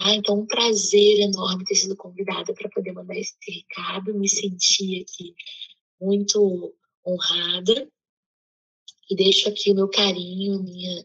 Ah, 0.00 0.14
então, 0.14 0.40
um 0.40 0.46
prazer 0.46 1.20
enorme 1.20 1.64
ter 1.64 1.74
sido 1.74 1.96
convidada 1.96 2.54
para 2.54 2.68
poder 2.68 2.92
mandar 2.92 3.16
esse 3.16 3.34
recado. 3.48 4.14
Me 4.14 4.28
senti 4.28 5.02
aqui 5.02 5.34
muito 6.00 6.74
honrada. 7.04 7.90
E 9.10 9.16
deixo 9.16 9.48
aqui 9.48 9.72
o 9.72 9.74
meu 9.74 9.88
carinho, 9.88 10.62
minha 10.62 11.04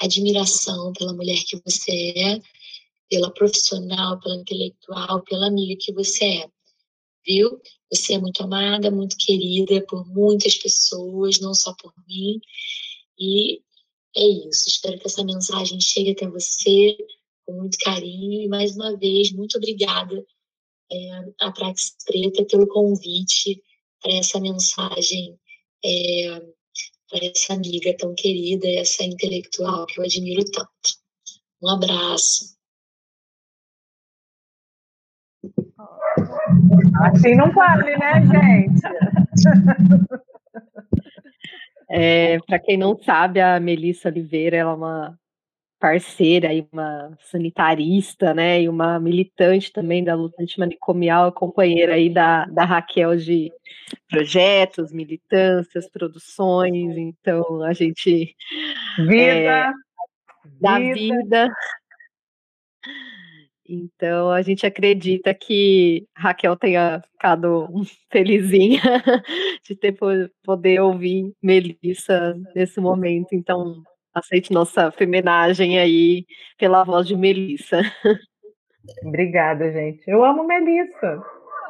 admiração 0.00 0.92
pela 0.92 1.12
mulher 1.12 1.38
que 1.44 1.60
você 1.64 2.12
é, 2.16 2.40
pela 3.08 3.32
profissional, 3.32 4.18
pela 4.20 4.36
intelectual, 4.36 5.22
pela 5.22 5.48
amiga 5.48 5.76
que 5.80 5.92
você 5.92 6.24
é. 6.24 6.48
Viu? 7.26 7.60
Você 7.92 8.14
é 8.14 8.18
muito 8.18 8.42
amada, 8.42 8.90
muito 8.90 9.16
querida 9.16 9.84
por 9.86 10.06
muitas 10.06 10.56
pessoas, 10.56 11.40
não 11.40 11.54
só 11.54 11.74
por 11.74 11.92
mim. 12.06 12.40
E 13.18 13.60
é 14.16 14.26
isso. 14.48 14.68
Espero 14.68 14.98
que 14.98 15.06
essa 15.06 15.24
mensagem 15.24 15.80
chegue 15.80 16.10
até 16.10 16.28
você 16.28 16.96
com 17.46 17.52
muito 17.52 17.78
carinho. 17.78 18.42
E 18.42 18.48
mais 18.48 18.74
uma 18.74 18.96
vez, 18.96 19.32
muito 19.32 19.56
obrigada 19.56 20.24
é, 20.90 21.24
a 21.40 21.52
Prax 21.52 21.96
Preta 22.04 22.44
pelo 22.44 22.66
convite 22.66 23.62
para 24.00 24.12
essa 24.14 24.38
mensagem, 24.38 25.38
é, 25.84 26.42
para 27.10 27.26
essa 27.26 27.54
amiga 27.54 27.96
tão 27.96 28.14
querida, 28.14 28.66
essa 28.68 29.04
intelectual 29.04 29.86
que 29.86 30.00
eu 30.00 30.04
admiro 30.04 30.44
tanto. 30.50 30.68
Um 31.62 31.70
abraço. 31.70 32.54
Assim 37.02 37.34
não 37.34 37.50
vale, 37.52 37.96
né, 37.96 38.22
gente? 38.22 38.82
É, 41.90 42.38
para 42.40 42.58
quem 42.58 42.76
não 42.76 43.00
sabe, 43.02 43.40
a 43.40 43.60
Melissa 43.60 44.08
Oliveira 44.08 44.56
ela 44.56 44.72
é 44.72 44.74
uma 44.74 45.18
parceira 45.84 46.50
e 46.54 46.66
uma 46.72 47.14
sanitarista, 47.20 48.32
né, 48.32 48.62
e 48.62 48.70
uma 48.70 48.98
militante 48.98 49.70
também 49.70 50.02
da 50.02 50.14
luta 50.14 50.42
antimanicomial, 50.42 51.30
companheira 51.30 51.92
aí 51.92 52.08
da, 52.08 52.46
da 52.46 52.64
Raquel 52.64 53.14
de 53.18 53.52
projetos, 54.08 54.90
militâncias, 54.94 55.86
produções, 55.86 56.96
então 56.96 57.62
a 57.62 57.74
gente... 57.74 58.34
Vida! 58.96 59.20
É, 59.20 59.72
da 60.58 60.78
vida. 60.78 60.94
vida. 60.94 61.54
Então 63.68 64.30
a 64.30 64.40
gente 64.40 64.64
acredita 64.64 65.34
que 65.34 66.06
Raquel 66.16 66.56
tenha 66.56 67.02
ficado 67.12 67.68
felizinha 68.10 68.80
de 69.68 69.76
ter 69.76 69.94
poder 70.42 70.80
ouvir 70.80 71.30
Melissa 71.42 72.34
nesse 72.54 72.80
momento. 72.80 73.28
Então 73.32 73.82
aceite 74.14 74.52
nossa 74.52 74.90
feminagem 74.92 75.78
aí 75.78 76.24
pela 76.58 76.84
voz 76.84 77.06
de 77.06 77.16
Melissa. 77.16 77.80
Obrigada, 79.02 79.72
gente. 79.72 80.02
Eu 80.06 80.24
amo 80.24 80.44
Melissa. 80.44 81.16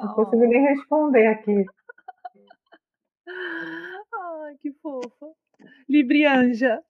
Não 0.00 0.10
oh. 0.10 0.14
consigo 0.14 0.44
nem 0.46 0.62
responder 0.62 1.26
aqui. 1.28 1.64
Ai, 3.26 4.56
que 4.60 4.72
fofa. 4.82 5.26
Librianja. 5.88 6.82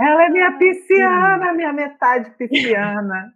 Ela 0.00 0.26
é 0.26 0.28
minha 0.28 0.58
pisciana, 0.58 1.52
minha 1.54 1.72
metade 1.72 2.30
pisciana. 2.36 3.32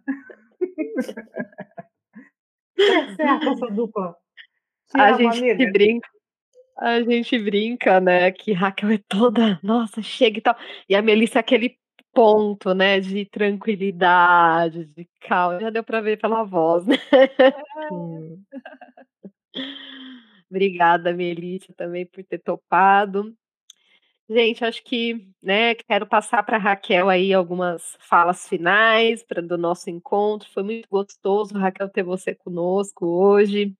é 2.77 3.15
certo 3.15 3.49
essa 3.49 3.67
dupla. 3.67 4.15
Te 4.91 4.99
a 4.99 5.13
gente 5.13 5.39
amiga. 5.39 5.71
brinca. 5.71 6.09
A 6.81 7.01
gente 7.01 7.37
brinca, 7.37 7.99
né, 7.99 8.31
que 8.31 8.53
Raquel 8.53 8.91
é 8.91 8.97
toda, 9.07 9.59
nossa, 9.61 10.01
chega 10.01 10.37
e 10.37 10.41
tal. 10.41 10.55
E 10.87 10.95
a 10.95 11.01
Melissa 11.01 11.39
é 11.39 11.41
aquele 11.41 11.77
ponto, 12.13 12.73
né, 12.73 12.99
de 12.99 13.25
tranquilidade, 13.25 14.85
de 14.85 15.07
calma. 15.21 15.59
Já 15.59 15.69
deu 15.69 15.83
para 15.83 16.01
ver 16.01 16.17
pela 16.17 16.43
voz, 16.43 16.85
né? 16.85 16.95
Obrigada, 20.49 21.13
Melissa, 21.13 21.73
também 21.75 22.05
por 22.05 22.23
ter 22.23 22.39
topado. 22.39 23.35
Gente, 24.29 24.63
acho 24.63 24.83
que, 24.83 25.27
né, 25.41 25.75
quero 25.75 26.05
passar 26.07 26.43
para 26.43 26.57
Raquel 26.57 27.09
aí 27.09 27.33
algumas 27.33 27.97
falas 27.99 28.47
finais 28.47 29.23
para 29.23 29.41
do 29.41 29.57
nosso 29.57 29.89
encontro. 29.89 30.47
Foi 30.53 30.63
muito 30.63 30.87
gostoso, 30.89 31.57
Raquel, 31.57 31.89
ter 31.89 32.03
você 32.03 32.35
conosco 32.35 33.05
hoje, 33.05 33.73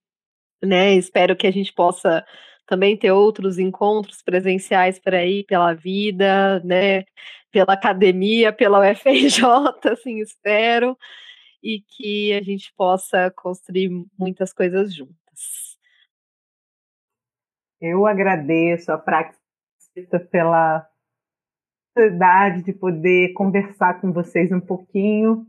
né? 0.62 0.94
Espero 0.94 1.36
que 1.36 1.46
a 1.46 1.52
gente 1.52 1.72
possa 1.72 2.24
também 2.70 2.96
ter 2.96 3.10
outros 3.10 3.58
encontros 3.58 4.22
presenciais 4.22 4.96
por 4.96 5.12
aí, 5.12 5.42
pela 5.42 5.74
vida, 5.74 6.60
né, 6.60 7.04
pela 7.50 7.72
academia, 7.72 8.52
pela 8.52 8.78
UFRJ, 8.78 9.42
assim, 9.90 10.20
espero, 10.20 10.96
e 11.60 11.80
que 11.80 12.32
a 12.32 12.40
gente 12.40 12.72
possa 12.76 13.28
construir 13.32 13.90
muitas 14.16 14.52
coisas 14.52 14.94
juntas. 14.94 15.76
Eu 17.80 18.06
agradeço 18.06 18.92
a 18.92 18.98
Praxis 18.98 19.40
pela 20.30 20.88
oportunidade 21.90 22.62
de 22.62 22.72
poder 22.72 23.32
conversar 23.32 24.00
com 24.00 24.12
vocês 24.12 24.52
um 24.52 24.60
pouquinho 24.60 25.44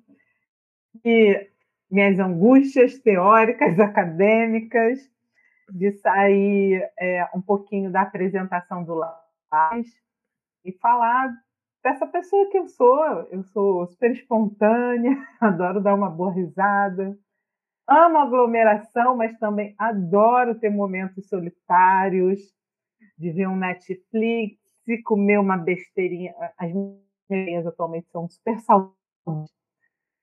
e 1.05 1.47
minhas 1.89 2.17
angústias 2.17 2.97
teóricas, 2.97 3.77
acadêmicas, 3.79 5.07
de 5.71 5.91
sair 5.93 6.89
é, 6.99 7.27
um 7.33 7.41
pouquinho 7.41 7.91
da 7.91 8.01
apresentação 8.01 8.83
do 8.83 8.93
Lais 8.93 9.87
e 10.65 10.71
falar 10.73 11.33
dessa 11.83 12.05
pessoa 12.05 12.49
que 12.49 12.57
eu 12.57 12.67
sou. 12.67 13.03
Eu 13.31 13.43
sou 13.43 13.87
super 13.87 14.11
espontânea, 14.11 15.17
adoro 15.39 15.81
dar 15.81 15.95
uma 15.95 16.09
boa 16.09 16.31
risada, 16.31 17.17
amo 17.87 18.17
aglomeração, 18.17 19.15
mas 19.15 19.37
também 19.39 19.73
adoro 19.77 20.59
ter 20.59 20.69
momentos 20.69 21.27
solitários, 21.27 22.39
de 23.17 23.31
ver 23.31 23.47
um 23.47 23.55
Netflix, 23.55 24.59
comer 25.05 25.39
uma 25.39 25.57
besteirinha. 25.57 26.33
As 26.57 26.71
minhas 27.29 27.65
atualmente 27.65 28.09
são 28.11 28.27
super 28.27 28.59
saudáveis, 28.59 29.49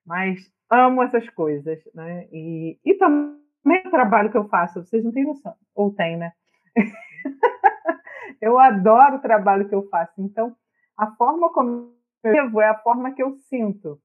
mas 0.04 0.52
amo 0.70 1.02
essas 1.02 1.28
coisas, 1.30 1.80
né? 1.94 2.28
E, 2.30 2.78
e 2.84 2.94
também 2.94 3.47
o 3.64 3.90
trabalho 3.90 4.30
que 4.30 4.36
eu 4.36 4.48
faço, 4.48 4.84
vocês 4.84 5.04
não 5.04 5.12
têm 5.12 5.24
noção, 5.24 5.54
ou 5.74 5.92
tem, 5.92 6.16
né? 6.16 6.32
eu 8.40 8.58
adoro 8.58 9.16
o 9.16 9.20
trabalho 9.20 9.68
que 9.68 9.74
eu 9.74 9.88
faço, 9.88 10.20
então 10.20 10.56
a 10.96 11.10
forma 11.12 11.52
como 11.52 11.94
eu 12.24 12.32
vivo 12.32 12.60
é 12.60 12.68
a 12.68 12.78
forma 12.78 13.12
que 13.12 13.22
eu 13.22 13.32
sinto. 13.32 14.00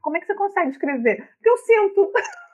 Como 0.00 0.16
é 0.16 0.20
que 0.20 0.26
você 0.26 0.34
consegue 0.34 0.70
escrever? 0.70 1.28
Porque 1.34 1.50
eu 1.50 1.56
sinto. 1.58 2.12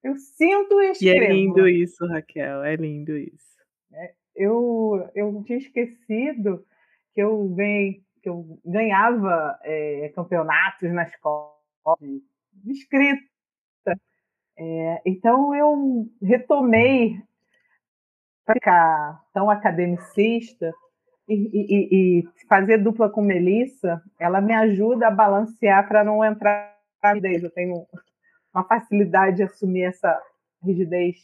Eu 0.00 0.16
sinto 0.16 0.80
e 0.80 0.92
escrevo. 0.92 1.22
E 1.22 1.26
é 1.26 1.32
lindo 1.32 1.68
isso, 1.68 2.06
Raquel, 2.06 2.62
é 2.62 2.76
lindo 2.76 3.16
isso. 3.16 3.58
É, 3.92 4.14
eu, 4.34 5.10
eu 5.12 5.42
tinha 5.44 5.58
esquecido 5.58 6.64
que 7.12 7.20
eu, 7.20 7.48
ganhei, 7.48 8.04
que 8.22 8.28
eu 8.28 8.60
ganhava 8.64 9.58
é, 9.64 10.08
campeonatos 10.14 10.92
na 10.92 11.02
escola 11.02 11.52
de 12.00 12.72
escrita. 12.72 13.20
É, 14.60 15.02
então 15.06 15.54
eu 15.54 16.08
retomei 16.20 17.22
ficar 18.52 19.22
tão 19.32 19.48
academicista 19.48 20.74
e, 21.28 21.34
e, 21.34 22.20
e, 22.20 22.46
fazer 22.48 22.78
dupla 22.78 23.10
com 23.10 23.20
Melissa, 23.20 24.02
ela 24.18 24.40
me 24.40 24.54
ajuda 24.54 25.08
a 25.08 25.12
balancear 25.12 25.86
para 25.86 26.02
não 26.02 26.24
entrar 26.24 26.74
na 27.02 27.10
rigidez. 27.10 27.44
Eu 27.44 27.50
tenho 27.50 27.86
uma 28.52 28.64
facilidade 28.64 29.36
de 29.36 29.42
assumir 29.42 29.82
essa 29.82 30.18
rigidez 30.64 31.16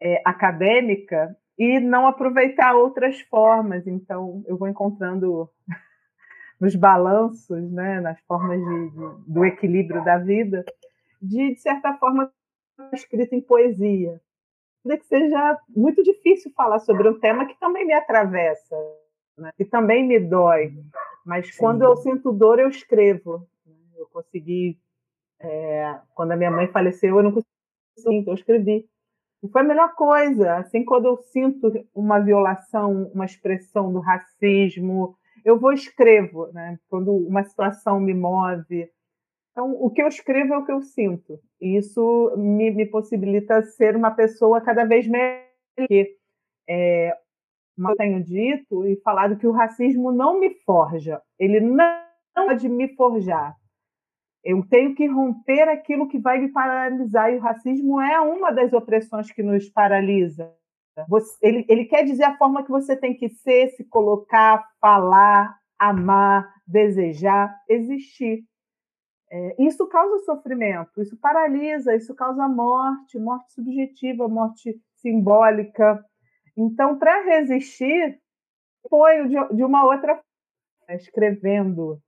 é, 0.00 0.20
acadêmica 0.24 1.34
e 1.56 1.78
não 1.78 2.06
aproveitar 2.06 2.74
outras 2.74 3.20
formas. 3.22 3.86
Então, 3.86 4.42
eu 4.46 4.58
vou 4.58 4.68
encontrando 4.68 5.48
nos 6.60 6.74
balanços, 6.74 7.70
né, 7.70 8.00
nas 8.00 8.20
formas 8.22 8.60
de, 8.60 8.90
de, 8.90 9.32
do 9.32 9.44
equilíbrio 9.44 10.04
da 10.04 10.18
vida, 10.18 10.64
de, 11.20 11.54
de 11.54 11.60
certa 11.60 11.94
forma, 11.94 12.32
escrita 12.92 13.34
em 13.34 13.40
poesia. 13.40 14.20
Que 14.84 15.04
seja 15.04 15.58
muito 15.68 16.02
difícil 16.02 16.50
falar 16.56 16.80
sobre 16.80 17.08
um 17.08 17.18
tema 17.18 17.46
que 17.46 17.58
também 17.60 17.86
me 17.86 17.92
atravessa, 17.92 18.76
né, 19.38 19.52
que 19.56 19.64
também 19.64 20.06
me 20.06 20.18
dói. 20.18 20.72
Mas 21.24 21.54
Sim. 21.54 21.58
quando 21.58 21.82
eu 21.82 21.96
sinto 21.96 22.32
dor, 22.32 22.58
eu 22.58 22.68
escrevo. 22.68 23.46
Eu 23.96 24.06
consegui. 24.06 24.78
É, 25.40 25.98
quando 26.14 26.32
a 26.32 26.36
minha 26.36 26.50
mãe 26.50 26.66
faleceu, 26.68 27.16
eu 27.16 27.22
não 27.22 27.32
consegui, 27.32 28.16
então 28.18 28.32
eu 28.32 28.38
escrevi. 28.38 28.88
E 29.42 29.48
foi 29.48 29.60
a 29.60 29.64
melhor 29.64 29.94
coisa. 29.94 30.56
Assim, 30.56 30.84
quando 30.84 31.06
eu 31.06 31.16
sinto 31.16 31.72
uma 31.94 32.20
violação, 32.20 33.10
uma 33.14 33.24
expressão 33.24 33.92
do 33.92 34.00
racismo, 34.00 35.16
eu 35.44 35.58
vou 35.58 35.72
escrevo, 35.72 36.50
né? 36.52 36.78
Quando 36.88 37.12
uma 37.12 37.42
situação 37.44 37.98
me 38.00 38.14
move. 38.14 38.88
Então, 39.52 39.72
o 39.72 39.90
que 39.90 40.02
eu 40.02 40.08
escrevo 40.08 40.54
é 40.54 40.58
o 40.58 40.64
que 40.64 40.72
eu 40.72 40.80
sinto. 40.80 41.38
E 41.60 41.76
isso 41.76 42.34
me, 42.36 42.70
me 42.70 42.86
possibilita 42.86 43.62
ser 43.62 43.94
uma 43.94 44.10
pessoa 44.10 44.60
cada 44.60 44.84
vez 44.84 45.06
melhor. 45.06 45.42
Porque, 45.76 46.16
é, 46.68 47.16
eu 47.78 47.96
tenho 47.96 48.22
dito 48.22 48.86
e 48.86 48.96
falado 49.02 49.36
que 49.36 49.46
o 49.46 49.52
racismo 49.52 50.10
não 50.10 50.40
me 50.40 50.54
forja. 50.64 51.20
Ele 51.38 51.60
não 51.60 52.02
pode 52.34 52.68
me 52.68 52.88
forjar. 52.94 53.54
Eu 54.44 54.66
tenho 54.68 54.94
que 54.94 55.06
romper 55.06 55.68
aquilo 55.68 56.08
que 56.08 56.18
vai 56.18 56.38
me 56.38 56.48
paralisar, 56.48 57.32
e 57.32 57.36
o 57.36 57.40
racismo 57.40 58.00
é 58.00 58.20
uma 58.20 58.50
das 58.50 58.72
opressões 58.72 59.30
que 59.30 59.42
nos 59.42 59.68
paralisa. 59.68 60.52
Você, 61.08 61.36
ele, 61.40 61.64
ele 61.68 61.84
quer 61.84 62.04
dizer 62.04 62.24
a 62.24 62.36
forma 62.36 62.64
que 62.64 62.70
você 62.70 62.96
tem 62.96 63.14
que 63.14 63.28
ser, 63.28 63.68
se 63.68 63.84
colocar, 63.84 64.62
falar, 64.80 65.56
amar, 65.78 66.52
desejar, 66.66 67.54
existir. 67.68 68.44
É, 69.34 69.62
isso 69.64 69.88
causa 69.88 70.22
sofrimento, 70.26 71.00
isso 71.00 71.16
paralisa, 71.16 71.96
isso 71.96 72.14
causa 72.14 72.46
morte, 72.46 73.18
morte 73.18 73.50
subjetiva, 73.54 74.28
morte 74.28 74.78
simbólica. 74.96 76.04
Então, 76.54 76.98
para 76.98 77.24
resistir, 77.24 78.20
foi 78.90 79.26
de, 79.28 79.56
de 79.56 79.64
uma 79.64 79.86
outra 79.86 80.16
forma, 80.16 81.00
escrevendo, 81.00 81.98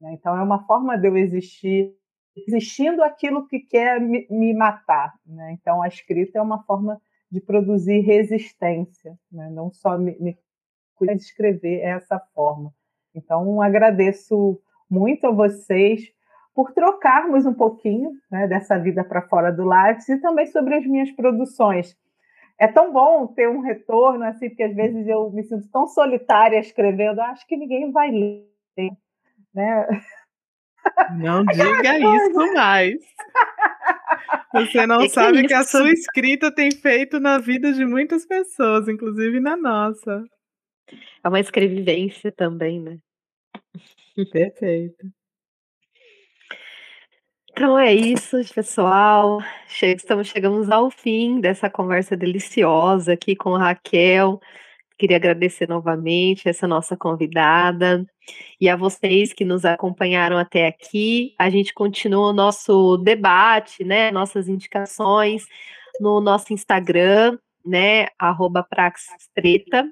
né? 0.00 0.14
Então, 0.14 0.34
é 0.34 0.42
uma 0.42 0.64
forma 0.66 0.96
de 0.96 1.06
eu 1.06 1.18
existir, 1.18 1.94
existindo 2.34 3.04
aquilo 3.04 3.46
que 3.46 3.60
quer 3.60 4.00
me, 4.00 4.26
me 4.30 4.54
matar. 4.54 5.12
Né? 5.26 5.52
Então, 5.52 5.82
a 5.82 5.88
escrita 5.88 6.38
é 6.38 6.42
uma 6.42 6.62
forma 6.64 6.98
de 7.30 7.42
produzir 7.42 8.00
resistência, 8.00 9.18
né? 9.30 9.50
não 9.50 9.70
só 9.70 9.98
me, 9.98 10.18
me 10.18 10.36
escrever 11.14 11.80
é 11.80 11.90
essa 11.90 12.18
forma. 12.34 12.72
Então, 13.14 13.60
agradeço 13.60 14.58
muito 14.88 15.26
a 15.26 15.30
vocês 15.30 16.10
por 16.54 16.72
trocarmos 16.72 17.46
um 17.46 17.54
pouquinho 17.54 18.12
né, 18.30 18.46
dessa 18.46 18.78
vida 18.78 19.02
para 19.02 19.22
fora 19.22 19.50
do 19.50 19.64
Lattes 19.64 20.08
e 20.08 20.20
também 20.20 20.46
sobre 20.46 20.76
as 20.76 20.86
minhas 20.86 21.10
produções. 21.12 21.96
É 22.58 22.68
tão 22.68 22.92
bom 22.92 23.26
ter 23.26 23.48
um 23.48 23.60
retorno, 23.60 24.24
assim, 24.24 24.48
porque 24.48 24.62
às 24.62 24.74
vezes 24.74 25.06
eu 25.08 25.30
me 25.30 25.42
sinto 25.42 25.68
tão 25.70 25.86
solitária 25.86 26.58
escrevendo, 26.58 27.20
acho 27.20 27.46
que 27.46 27.56
ninguém 27.56 27.90
vai 27.90 28.10
ler 28.10 28.52
né? 29.54 29.86
Não 31.18 31.44
diga 31.44 31.98
isso 31.98 32.54
mais. 32.54 32.94
Você 34.52 34.86
não 34.86 35.00
que 35.00 35.08
sabe 35.10 35.42
que, 35.42 35.48
que 35.48 35.54
a 35.54 35.64
sua 35.64 35.90
escrita 35.90 36.52
tem 36.52 36.70
feito 36.70 37.20
na 37.20 37.38
vida 37.38 37.72
de 37.72 37.84
muitas 37.84 38.26
pessoas, 38.26 38.88
inclusive 38.88 39.40
na 39.40 39.56
nossa. 39.56 40.24
É 41.22 41.28
uma 41.28 41.40
escrevivência 41.40 42.32
também, 42.32 42.80
né? 42.80 42.98
Perfeito. 44.30 45.06
Então 47.52 47.78
é 47.78 47.92
isso, 47.92 48.38
pessoal. 48.54 49.38
Estamos 49.82 50.28
chegamos 50.28 50.70
ao 50.70 50.90
fim 50.90 51.38
dessa 51.38 51.68
conversa 51.68 52.16
deliciosa 52.16 53.12
aqui 53.12 53.36
com 53.36 53.54
a 53.54 53.58
Raquel. 53.58 54.40
Queria 54.98 55.18
agradecer 55.18 55.68
novamente 55.68 56.48
essa 56.48 56.66
nossa 56.66 56.96
convidada 56.96 58.06
e 58.60 58.70
a 58.70 58.76
vocês 58.76 59.34
que 59.34 59.44
nos 59.44 59.66
acompanharam 59.66 60.38
até 60.38 60.66
aqui. 60.66 61.34
A 61.38 61.50
gente 61.50 61.74
continua 61.74 62.30
o 62.30 62.32
nosso 62.32 62.96
debate, 62.96 63.84
né? 63.84 64.10
Nossas 64.10 64.48
indicações 64.48 65.44
no 66.00 66.22
nosso 66.22 66.54
Instagram, 66.54 67.38
né? 67.64 68.06
Arroba 68.18 68.62
Praxis 68.62 69.28
Preta. 69.34 69.86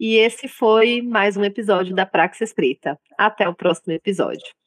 E 0.00 0.16
esse 0.16 0.48
foi 0.48 1.00
mais 1.00 1.36
um 1.36 1.44
episódio 1.44 1.94
da 1.94 2.04
Praxis 2.04 2.52
Preta. 2.52 2.98
Até 3.16 3.48
o 3.48 3.54
próximo 3.54 3.92
episódio. 3.92 4.61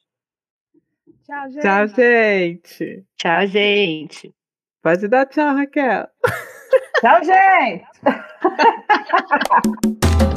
Tchau, 1.26 1.50
gente. 1.50 1.60
Tchau, 1.60 1.88
gente. 1.88 3.04
Tchau, 3.16 3.46
gente. 3.48 4.34
Pode 4.80 5.08
dar 5.08 5.26
tchau, 5.26 5.56
Raquel. 5.56 6.06
Tchau, 7.00 7.24
gente! 7.24 7.84